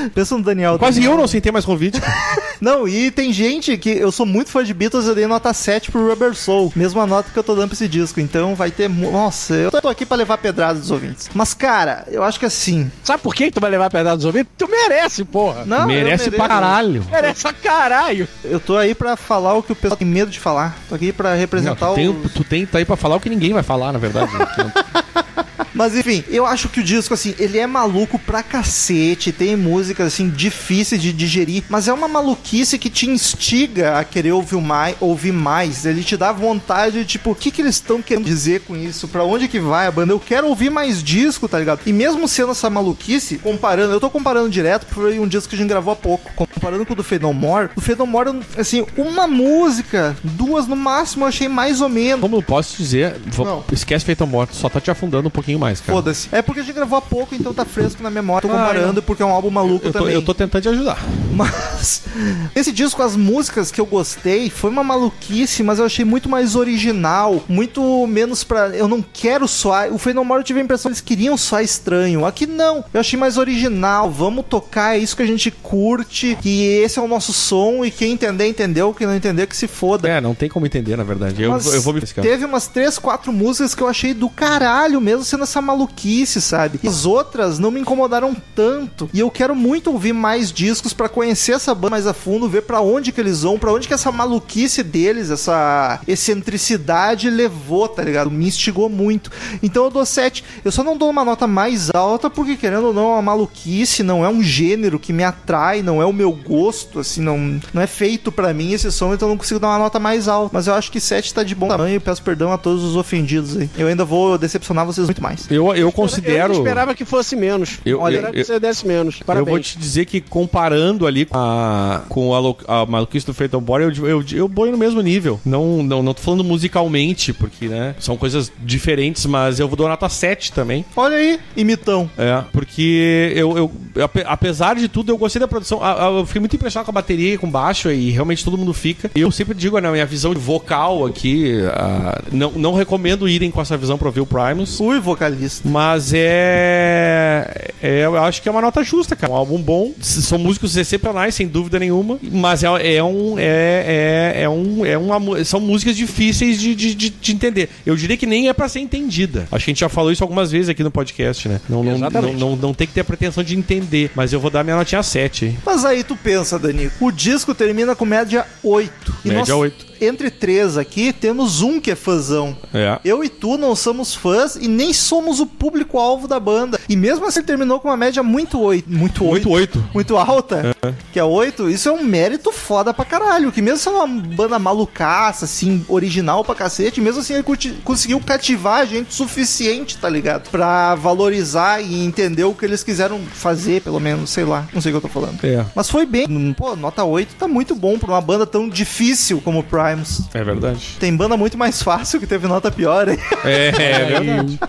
Pensa 0.10 0.38
no 0.38 0.44
Daniel. 0.44 0.78
Quase 0.80 1.03
eu 1.03 1.15
não 1.15 1.23
aceitei 1.23 1.52
mais 1.52 1.65
convite. 1.65 2.02
Não, 2.61 2.88
e 2.88 3.10
tem 3.10 3.34
gente 3.34 3.76
que 3.76 3.90
eu 3.90 4.11
sou 4.11 4.23
muito 4.23 4.52
fã 4.52 4.64
de 4.64 4.72
Beatles, 4.72 5.07
eu 5.07 5.15
dei 5.15 5.26
nota 5.26 5.52
7 5.52 5.90
pro 5.90 6.07
Rubber 6.07 6.36
Soul. 6.36 6.72
Mesma 6.76 7.07
nota 7.07 7.32
que 7.34 7.40
eu 7.40 7.44
tô 7.44 7.56
dando 7.56 7.69
pra 7.69 7.73
esse 7.73 7.88
disco. 7.88 8.19
Então 8.19 8.53
vai 8.53 8.69
ter. 8.69 8.88
Nossa, 8.88 9.56
eu 9.56 9.72
tô 9.72 9.88
aqui 9.88 10.06
pra 10.06 10.15
levar 10.15 10.38
pedrada 10.38 10.78
dos 10.80 10.91
ouvintes. 10.91 11.28
Mas, 11.34 11.56
cara, 11.56 12.06
eu 12.11 12.23
acho 12.23 12.40
que 12.40 12.45
assim. 12.45 12.91
Sabe 13.03 13.23
por 13.23 13.34
que 13.34 13.49
tu 13.49 13.60
vai 13.60 13.72
levar 13.72 13.90
pedrada 13.90 14.15
dos 14.15 14.26
ouvidos? 14.26 14.52
Tu 14.57 14.68
merece, 14.68 15.23
porra. 15.26 15.65
Não, 15.65 15.88
Merece 15.88 16.30
pra 16.30 16.48
caralho. 16.48 17.03
Merece 17.10 17.48
a 17.48 17.53
caralho. 17.53 18.28
Eu 18.44 18.60
tô 18.60 18.78
aí 18.78 18.94
pra 18.94 19.15
falar 19.18 19.56
o 19.56 19.64
que 19.64 19.72
o 19.72 19.76
pessoal 19.76 19.98
tem 19.98 20.07
medo 20.07 20.30
de 20.30 20.40
falar. 20.40 20.78
Tô 20.88 20.94
aqui 20.94 21.11
pra 21.11 21.32
Não, 21.32 21.38
representar 21.38 21.88
tu, 21.88 21.95
tem, 21.95 22.10
o. 22.10 22.30
tu 22.30 22.44
tem 22.44 22.65
tá 22.68 22.78
aí 22.78 22.86
pra 22.86 22.95
falar 22.95 23.15
o 23.15 23.19
que 23.19 23.30
ninguém 23.30 23.53
vai 23.53 23.64
falar, 23.64 23.91
na 23.91 23.98
verdade. 23.98 24.32
Mas 25.73 25.95
enfim, 25.95 26.23
eu 26.29 26.45
acho 26.45 26.69
que 26.69 26.79
o 26.79 26.83
disco, 26.83 27.13
assim, 27.13 27.33
ele 27.39 27.57
é 27.57 27.67
maluco 27.67 28.17
pra 28.19 28.43
cacete. 28.43 29.31
Tem 29.31 29.55
músicas, 29.55 30.07
assim, 30.07 30.29
difíceis 30.29 31.01
de 31.01 31.11
digerir. 31.13 31.63
Mas 31.69 31.88
é 31.88 31.93
uma 31.93 32.07
maluquice 32.07 32.77
que 32.77 32.89
te 32.89 33.09
instiga 33.09 33.97
a 33.97 34.03
querer 34.03 34.31
ouvir 34.31 34.61
mais. 34.61 34.95
Ouvir 34.99 35.31
mais. 35.31 35.85
Ele 35.85 36.03
te 36.03 36.17
dá 36.17 36.31
vontade 36.31 36.99
de, 36.99 37.05
tipo, 37.05 37.31
o 37.31 37.35
que, 37.35 37.51
que 37.51 37.61
eles 37.61 37.75
estão 37.75 38.01
querendo 38.01 38.25
dizer 38.25 38.61
com 38.61 38.75
isso? 38.75 39.07
Pra 39.07 39.23
onde 39.23 39.47
que 39.47 39.59
vai 39.59 39.88
a 39.88 39.91
banda? 39.91 40.13
Eu 40.13 40.19
quero 40.19 40.47
ouvir 40.47 40.69
mais 40.69 41.01
disco, 41.03 41.47
tá 41.47 41.57
ligado? 41.59 41.81
E 41.85 41.93
mesmo 41.93 42.27
sendo 42.27 42.51
essa 42.51 42.69
maluquice, 42.69 43.38
comparando, 43.38 43.93
eu 43.93 43.99
tô 43.99 44.09
comparando 44.09 44.49
direto 44.49 44.85
por 44.88 45.05
um 45.05 45.27
disco 45.27 45.49
que 45.49 45.55
a 45.55 45.57
gente 45.59 45.69
gravou 45.69 45.93
há 45.93 45.95
pouco. 45.95 46.31
Comparando 46.35 46.85
com 46.85 46.93
o 46.93 46.95
do 46.95 47.03
Fade 47.03 47.21
No 47.23 47.33
More, 47.33 47.69
o 47.75 47.81
Fade 47.81 47.99
No 47.99 48.05
More, 48.07 48.39
assim, 48.57 48.85
uma 48.97 49.27
música, 49.27 50.15
duas 50.23 50.67
no 50.67 50.75
máximo, 50.75 51.23
eu 51.23 51.27
achei 51.29 51.47
mais 51.47 51.81
ou 51.81 51.89
menos. 51.89 52.21
Como 52.21 52.35
eu 52.38 52.41
posso 52.43 52.77
dizer, 52.77 53.15
vou- 53.27 53.45
Não. 53.45 53.63
esquece 53.71 54.05
Feito 54.05 54.25
Morto, 54.25 54.55
só 54.55 54.69
tá 54.69 54.79
te 54.79 54.89
afundando 54.91 55.27
um 55.27 55.31
pouquinho 55.31 55.51
mais, 55.60 55.80
cara. 55.80 55.94
Foda-se. 55.94 56.30
É 56.32 56.41
porque 56.41 56.61
a 56.61 56.64
gente 56.64 56.76
gravou 56.76 56.98
há 56.98 57.02
pouco, 57.02 57.34
então 57.36 57.53
tá 57.53 57.65
fresco 57.65 58.02
na 58.03 58.10
memória. 58.10 58.48
Tô 58.48 58.56
Ah, 58.56 58.60
comparando 58.60 59.02
porque 59.02 59.22
é 59.23 59.26
um 59.26 59.32
álbum 59.32 59.49
maluco 59.49 59.86
Eu 59.88 59.91
tô, 59.91 59.99
também. 59.99 60.14
eu 60.14 60.22
tô 60.22 60.34
tentando 60.34 60.61
te 60.61 60.69
ajudar. 60.69 60.98
Mas 61.34 62.03
esse 62.56 62.72
disco, 62.72 63.02
as 63.02 63.15
músicas 63.15 63.72
que 63.72 63.80
eu 63.80 63.86
gostei, 63.86 64.49
foi 64.49 64.69
uma 64.69 64.84
maluquice, 64.84 65.64
mas 65.64 65.80
eu 65.80 65.86
achei 65.86 66.03
muito 66.06 66.28
mais 66.30 66.56
original, 66.56 67.44
muito 67.48 68.06
menos 68.07 68.44
pra. 68.44 68.69
Eu 68.69 68.88
não 68.88 69.02
quero 69.02 69.48
soar. 69.48 69.91
O 69.94 69.98
Fenomore 69.98 70.40
eu 70.41 70.44
tive 70.44 70.60
a 70.60 70.64
impressão 70.64 70.90
que 70.90 70.94
eles 70.94 71.02
queriam 71.02 71.38
soar 71.38 71.64
estranho. 71.64 72.26
Aqui 72.26 72.45
não. 72.45 72.84
Eu 72.94 72.99
achei 72.99 73.18
mais 73.18 73.38
original. 73.38 74.10
Vamos 74.11 74.45
tocar, 74.49 74.95
é 74.95 74.99
isso 74.99 75.15
que 75.15 75.23
a 75.23 75.28
gente 75.28 75.49
curte. 75.52 76.38
E 76.44 76.64
esse 76.84 76.99
é 76.99 77.02
o 77.02 77.07
nosso 77.07 77.34
som. 77.34 77.84
E 77.86 77.91
quem 77.91 78.11
entender, 78.11 78.48
entendeu. 78.48 78.94
Quem 78.94 79.07
não 79.07 79.15
entender, 79.15 79.48
que 79.48 79.56
se 79.56 79.68
foda. 79.68 80.07
É, 80.07 80.19
não 80.22 80.36
tem 80.36 80.49
como 80.49 80.65
entender, 80.65 80.95
na 80.98 81.03
verdade. 81.03 81.41
Eu, 81.41 81.52
Mas 81.52 81.65
eu 81.73 81.82
vou 81.82 81.94
me 81.94 82.02
cara. 82.02 82.28
Teve 82.28 82.45
umas 82.45 82.68
três, 82.68 82.98
quatro 82.98 83.32
músicas 83.32 83.76
que 83.76 83.82
eu 83.82 83.88
achei 83.88 84.14
do 84.14 84.30
caralho, 84.30 84.99
mesmo 84.99 85.23
sendo 85.23 85.40
essa 85.43 85.61
maluquice, 85.61 86.41
sabe? 86.41 86.80
As 86.85 87.05
outras 87.05 87.59
não 87.59 87.72
me 87.72 87.80
incomodaram 87.80 88.35
tanto. 88.55 89.09
E 89.13 89.19
eu 89.19 89.30
quero 89.30 89.55
muito 89.55 89.91
ouvir 89.91 90.13
mais 90.13 90.51
discos 90.51 90.93
pra 90.93 91.09
conhecer 91.09 91.53
essa 91.53 91.73
banda 91.73 91.91
mais 91.91 92.07
a 92.07 92.13
fundo, 92.13 92.47
ver 92.47 92.61
pra 92.61 92.81
onde 92.81 93.11
que 93.11 93.19
eles 93.19 93.41
vão, 93.41 93.59
pra 93.59 93.72
onde 93.72 93.88
que 93.88 93.93
essa 93.93 94.11
maluquice 94.11 94.81
deles, 94.81 95.30
essa 95.30 95.99
excentricidade 96.07 97.30
levou, 97.30 97.88
tá 97.88 98.01
ligado? 98.01 98.31
Me 98.31 98.47
instigou 98.47 98.89
muito. 98.89 99.30
Então 99.61 99.85
eu 99.85 99.89
dou 99.91 100.05
7. 100.05 100.43
Eu 100.63 100.72
só 100.72 100.84
não 100.84 100.97
dou 100.97 101.09
uma 101.09 101.26
nota 101.26 101.45
mais 101.47 101.89
alta 101.93 102.30
porque, 102.30 102.55
querendo 102.55 102.88
ou 102.88 102.93
não, 102.93 103.03
é 103.03 103.13
uma 103.13 103.22
maluquice, 103.22 104.03
não 104.03 104.23
é 104.23 104.30
um 104.30 104.41
gênero 104.41 104.97
que 104.97 105.11
me 105.11 105.23
atrai, 105.23 105.81
não 105.81 106.01
é 106.01 106.05
o 106.05 106.13
meu 106.13 106.31
gosto, 106.31 106.99
assim, 106.99 107.22
não, 107.22 107.59
não 107.73 107.81
é 107.81 107.88
feito 107.88 108.31
pra 108.31 108.53
mim 108.53 108.72
esse 108.73 108.91
som, 108.91 109.13
então 109.13 109.27
eu 109.27 109.31
não 109.31 109.38
consigo 109.38 109.59
dar 109.59 109.68
uma 109.68 109.80
nota 109.80 109.99
mais 109.99 110.27
alta. 110.27 110.51
Mas 110.53 110.68
eu 110.68 110.73
acho 110.73 110.91
que 110.91 110.99
7 110.99 111.34
tá 111.34 111.43
de 111.43 111.53
bom 111.53 111.68
tamanho 111.68 112.01
peço 112.01 112.22
perdão 112.22 112.51
a 112.51 112.57
todos 112.57 112.84
os 112.84 112.95
ofendidos 112.95 113.57
aí. 113.57 113.69
Eu 113.77 113.88
ainda 113.88 114.03
vou 114.03 114.38
decepcionar 114.38 114.85
vocês 114.85 115.07
muito 115.07 115.20
mais. 115.22 115.49
Eu, 115.49 115.68
eu 115.69 115.76
Eu 115.76 115.91
considero. 115.91 116.53
esperava 116.53 116.93
que 116.95 117.06
fosse 117.06 117.35
menos. 117.35 117.80
Eu- 117.85 117.99
Olha, 117.99 118.15
eu- 118.15 118.18
esperava 118.18 118.34
que 118.34 118.39
eu- 118.41 118.45
você 118.45 118.60
desse 118.60 118.88
menos. 118.88 119.19
Eu 119.19 119.26
Parabéns. 119.26 119.49
vou 119.49 119.60
te 119.60 119.77
dizer 119.77 120.06
que 120.06 120.19
comparando 120.22 121.06
ali 121.07 121.26
com 121.26 121.38
a, 121.38 122.02
com 122.10 122.34
a, 122.68 122.81
a 122.81 122.85
maluquice 122.85 123.26
do 123.26 123.34
Feito 123.34 123.60
Bora, 123.61 123.84
eu, 123.84 124.07
eu, 124.07 124.23
eu 124.34 124.49
ponho 124.49 124.72
no 124.72 124.77
mesmo 124.77 125.02
nível. 125.02 125.39
Não, 125.45 125.84
não, 125.84 126.02
não 126.03 126.14
tô 126.14 126.22
falando 126.22 126.43
musicalmente, 126.43 127.34
porque, 127.34 127.68
né, 127.68 127.95
são 127.99 128.18
coisas 128.18 128.52
diferentes, 128.60 129.26
mas 129.26 129.60
eu 129.60 129.68
vou 129.68 129.76
dar 129.77 129.88
nota 129.89 130.10
7 130.10 130.52
também. 130.52 130.84
Olha 130.95 131.15
aí, 131.18 131.39
imitão. 131.56 132.10
É, 132.18 132.43
porque 132.52 133.34
eu, 133.35 133.57
eu 133.95 134.03
ape- 134.03 134.23
apesar 134.26 134.76
de 134.76 134.88
tudo, 134.88 135.11
eu 135.11 135.18
gostei 135.18 135.39
da 135.39 135.48
produção. 135.48 135.80
Eu 136.18 136.26
fiquei 136.26 136.39
muito 136.39 136.56
impressionado 136.56 136.85
com 136.85 136.91
a 136.91 136.93
bateria 137.02 137.34
e 137.34 137.38
com 137.38 137.49
baixo, 137.49 137.91
e 137.91 138.10
realmente 138.11 138.43
todo 138.43 138.57
mundo 138.57 138.73
fica. 138.73 139.11
E 139.15 139.22
eu 139.22 139.31
sempre 139.31 139.53
digo, 139.56 139.77
né, 139.80 139.91
minha 139.91 140.06
visão 140.06 140.34
de 140.34 140.39
vocal 140.39 141.06
aqui, 141.06 141.60
ah, 141.73 142.22
não, 142.31 142.52
não 142.52 142.73
recomendo 142.73 143.27
irem 143.27 143.52
com 143.52 143.61
essa 143.61 143.77
visão 143.77 143.98
pra 143.98 144.07
ouvir 144.07 144.22
o 144.22 144.26
Primus. 144.26 144.77
Fui 144.77 144.99
vocalista. 145.13 145.67
Mas 145.67 146.11
é, 146.13 147.71
é. 147.81 148.05
Eu 148.05 148.17
acho 148.17 148.41
que 148.41 148.49
é 148.49 148.51
uma 148.51 148.61
nota 148.61 148.83
justa, 148.83 149.15
cara. 149.15 149.31
Um 149.31 149.35
álbum 149.35 149.61
bom. 149.61 149.91
São 150.01 150.38
músicos 150.38 150.75
excepcionais, 150.75 151.35
sem 151.35 151.47
dúvida 151.47 151.79
nenhuma. 151.79 152.19
Mas 152.21 152.63
é, 152.63 152.95
é 152.95 153.03
um. 153.03 153.38
É, 153.38 154.33
é, 154.35 154.43
é 154.43 154.49
um. 154.49 154.85
É 154.85 154.97
uma, 154.97 155.43
são 155.43 155.59
músicas 155.59 155.95
difíceis 155.95 156.59
de, 156.59 156.75
de, 156.75 156.95
de, 156.95 157.09
de 157.09 157.31
entender. 157.31 157.69
Eu 157.85 157.95
diria 157.95 158.17
que 158.17 158.25
nem 158.25 158.49
é 158.49 158.53
pra 158.53 158.67
ser 158.67 158.79
entendida. 158.79 159.47
Acho 159.51 159.65
que 159.65 159.71
a 159.71 159.73
gente 159.73 159.79
já 159.79 159.89
falou 159.89 160.11
isso 160.11 160.23
algumas 160.23 160.51
vezes 160.51 160.69
aqui 160.69 160.83
no 160.83 160.91
podcast, 160.91 161.47
né? 161.47 161.61
Não, 161.69 161.83
não, 161.83 161.97
não, 161.97 162.33
não, 162.33 162.55
não 162.55 162.73
tem 162.73 162.88
que 162.88 162.93
ter 162.93 163.01
a 163.01 163.05
pretensão 163.05 163.43
de 163.43 163.55
entender. 163.55 164.11
Mas 164.15 164.33
eu 164.33 164.39
vou 164.39 164.49
dar 164.49 164.63
minha 164.63 164.75
notinha 164.75 165.03
7 165.03 165.45
aí. 165.45 165.57
Mas 165.65 165.85
aí 165.85 166.03
tu 166.03 166.15
pensa, 166.15 166.57
Dani, 166.57 166.89
o 166.99 167.11
disco 167.11 167.53
termina 167.53 167.95
com 167.95 168.05
média 168.05 168.45
8. 168.63 169.15
E 169.25 169.27
Média 169.29 169.39
nós, 169.39 169.49
8. 169.49 169.90
Entre 170.02 170.32
três 170.32 170.78
aqui, 170.78 171.14
temos 171.14 171.61
um 171.61 171.80
que 171.80 171.91
é 171.91 171.95
fãzão. 171.95 172.57
É. 172.73 172.99
Eu 173.06 173.23
e 173.23 173.30
tu 173.30 173.57
não 173.57 173.76
somos 173.76 174.15
fãs 174.15 174.56
e 174.56 174.68
nem 174.68 174.91
somos 174.94 175.40
o 175.40 175.45
público-alvo 175.45 176.28
da 176.28 176.40
banda. 176.40 176.80
E 176.90 176.95
mesmo 176.95 177.26
assim 177.26 177.40
ele 177.40 177.45
terminou 177.48 177.80
com 177.80 177.88
uma 177.88 177.95
média 177.98 178.23
muito 178.23 178.60
8. 178.60 178.86
Muito 178.91 179.23
8. 179.26 179.32
Muito 179.32 179.49
8. 179.52 179.90
Muito 179.94 180.18
alta, 180.18 180.76
que 181.14 181.19
é 181.19 181.23
8, 181.23 181.69
isso 181.69 181.88
é 181.88 181.91
um 181.91 182.03
mérito 182.03 182.52
foda 182.52 182.94
pra 182.94 183.06
caralho. 183.06 183.52
Que 183.52 183.61
mesmo 183.61 183.78
sendo 183.78 183.98
uma 183.98 184.07
banda 184.07 184.57
malucaça, 184.57 185.45
assim, 185.45 185.86
original 185.88 186.44
pra 186.44 186.56
cacete, 186.56 186.99
mesmo 186.99 187.22
assim 187.22 187.34
ele 187.36 187.44
curti- 187.44 187.73
conseguiu 187.84 188.19
cativar 188.19 188.80
a 188.82 188.86
gente 188.86 189.10
o 189.10 189.14
suficiente, 189.14 189.98
tá 189.98 190.10
ligado? 190.10 190.49
Pra 190.49 190.95
valorizar 190.95 191.82
e 191.82 192.03
entender 192.03 192.44
o 192.44 192.53
que 192.53 192.65
eles 192.65 192.84
quiseram 192.84 193.19
fazer, 193.34 193.82
pelo 193.82 193.99
menos, 193.99 194.30
sei 194.32 194.45
lá, 194.45 194.68
não 194.73 194.82
sei 194.82 194.91
o 194.91 194.99
que 194.99 195.06
eu 195.06 195.10
tô 195.10 195.19
falando. 195.19 195.44
É. 195.44 195.64
Mas 195.76 195.90
foi 195.90 196.06
bem, 196.06 196.53
pô, 196.53 196.76
nota 196.76 197.03
8 197.03 197.36
tá 197.36 197.48
muito 197.48 197.76
bom 197.76 197.99
pra 197.99 198.10
uma 198.11 198.22
banda 198.22 198.45
tão 198.48 198.68
difícil 198.68 199.41
como 199.41 199.60
o 199.60 199.64
Primus. 199.91 200.22
É 200.34 200.43
verdade. 200.43 200.97
Tem 200.99 201.15
banda 201.15 201.35
muito 201.38 201.57
mais 201.57 201.81
fácil 201.81 202.19
que 202.19 202.27
teve 202.27 202.47
nota 202.47 202.72
pior, 202.72 203.07
hein? 203.09 203.18
É, 203.43 203.68
é 203.68 204.05
verdade. 204.22 204.59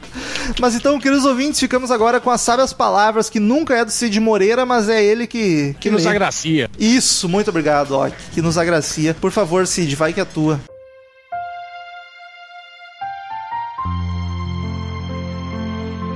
Mas 0.60 0.74
então, 0.74 0.98
queridos 0.98 1.24
ouvintes, 1.24 1.58
ficamos 1.60 1.90
agora 1.90 2.20
com 2.20 2.30
as 2.30 2.40
sábias 2.40 2.72
palavras 2.72 3.28
que 3.30 3.38
nunca 3.40 3.74
é 3.74 3.84
do 3.84 3.90
Cid 3.90 4.18
Moreira, 4.20 4.64
mas 4.66 4.88
é 4.88 5.02
ele 5.02 5.26
que, 5.26 5.74
Que 5.80 5.90
nos 5.90 6.04
lê. 6.04 6.10
agracia. 6.10 6.70
Isso, 6.78 7.28
muito 7.28 7.48
obrigado, 7.50 7.92
Ok, 7.92 8.14
que 8.32 8.42
nos 8.42 8.58
agracia. 8.58 9.14
Por 9.14 9.30
favor, 9.30 9.66
Cid, 9.66 9.94
vai 9.96 10.12
que 10.12 10.20
é 10.20 10.24
tua. 10.24 10.60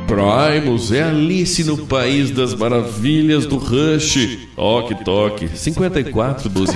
Primus 0.06 0.92
é 0.92 1.02
Alice 1.02 1.64
no 1.64 1.78
País 1.86 2.30
das 2.30 2.54
Maravilhas 2.54 3.44
do 3.44 3.56
Rush. 3.56 4.38
Toque, 4.54 5.04
toque. 5.04 5.48
5412. 5.48 6.72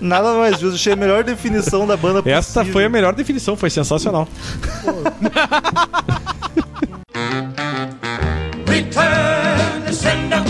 Nada 0.00 0.34
mais 0.34 0.60
justo, 0.60 0.76
achei 0.76 0.92
a 0.92 0.96
melhor 0.96 1.24
definição 1.24 1.86
da 1.86 1.96
banda 1.96 2.22
possível. 2.22 2.38
Essa 2.38 2.64
foi 2.64 2.84
a 2.84 2.88
melhor 2.88 3.14
definição, 3.14 3.56
foi 3.56 3.70
sensacional. 3.70 4.28
Return 8.66 9.84
to 9.86 9.92
sender. 9.92 10.42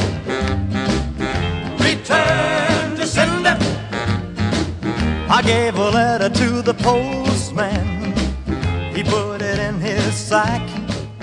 Return 1.78 2.96
to 2.96 3.06
sender. 3.06 3.56
I 5.30 5.42
gave 5.42 5.78
a 5.78 5.90
letter 5.90 6.30
to 6.30 6.62
the 6.62 6.74
postman. 6.74 8.14
He 8.94 9.02
put 9.02 9.40
it 9.40 9.58
in 9.58 9.80
his 9.80 10.14
sack. 10.14 10.60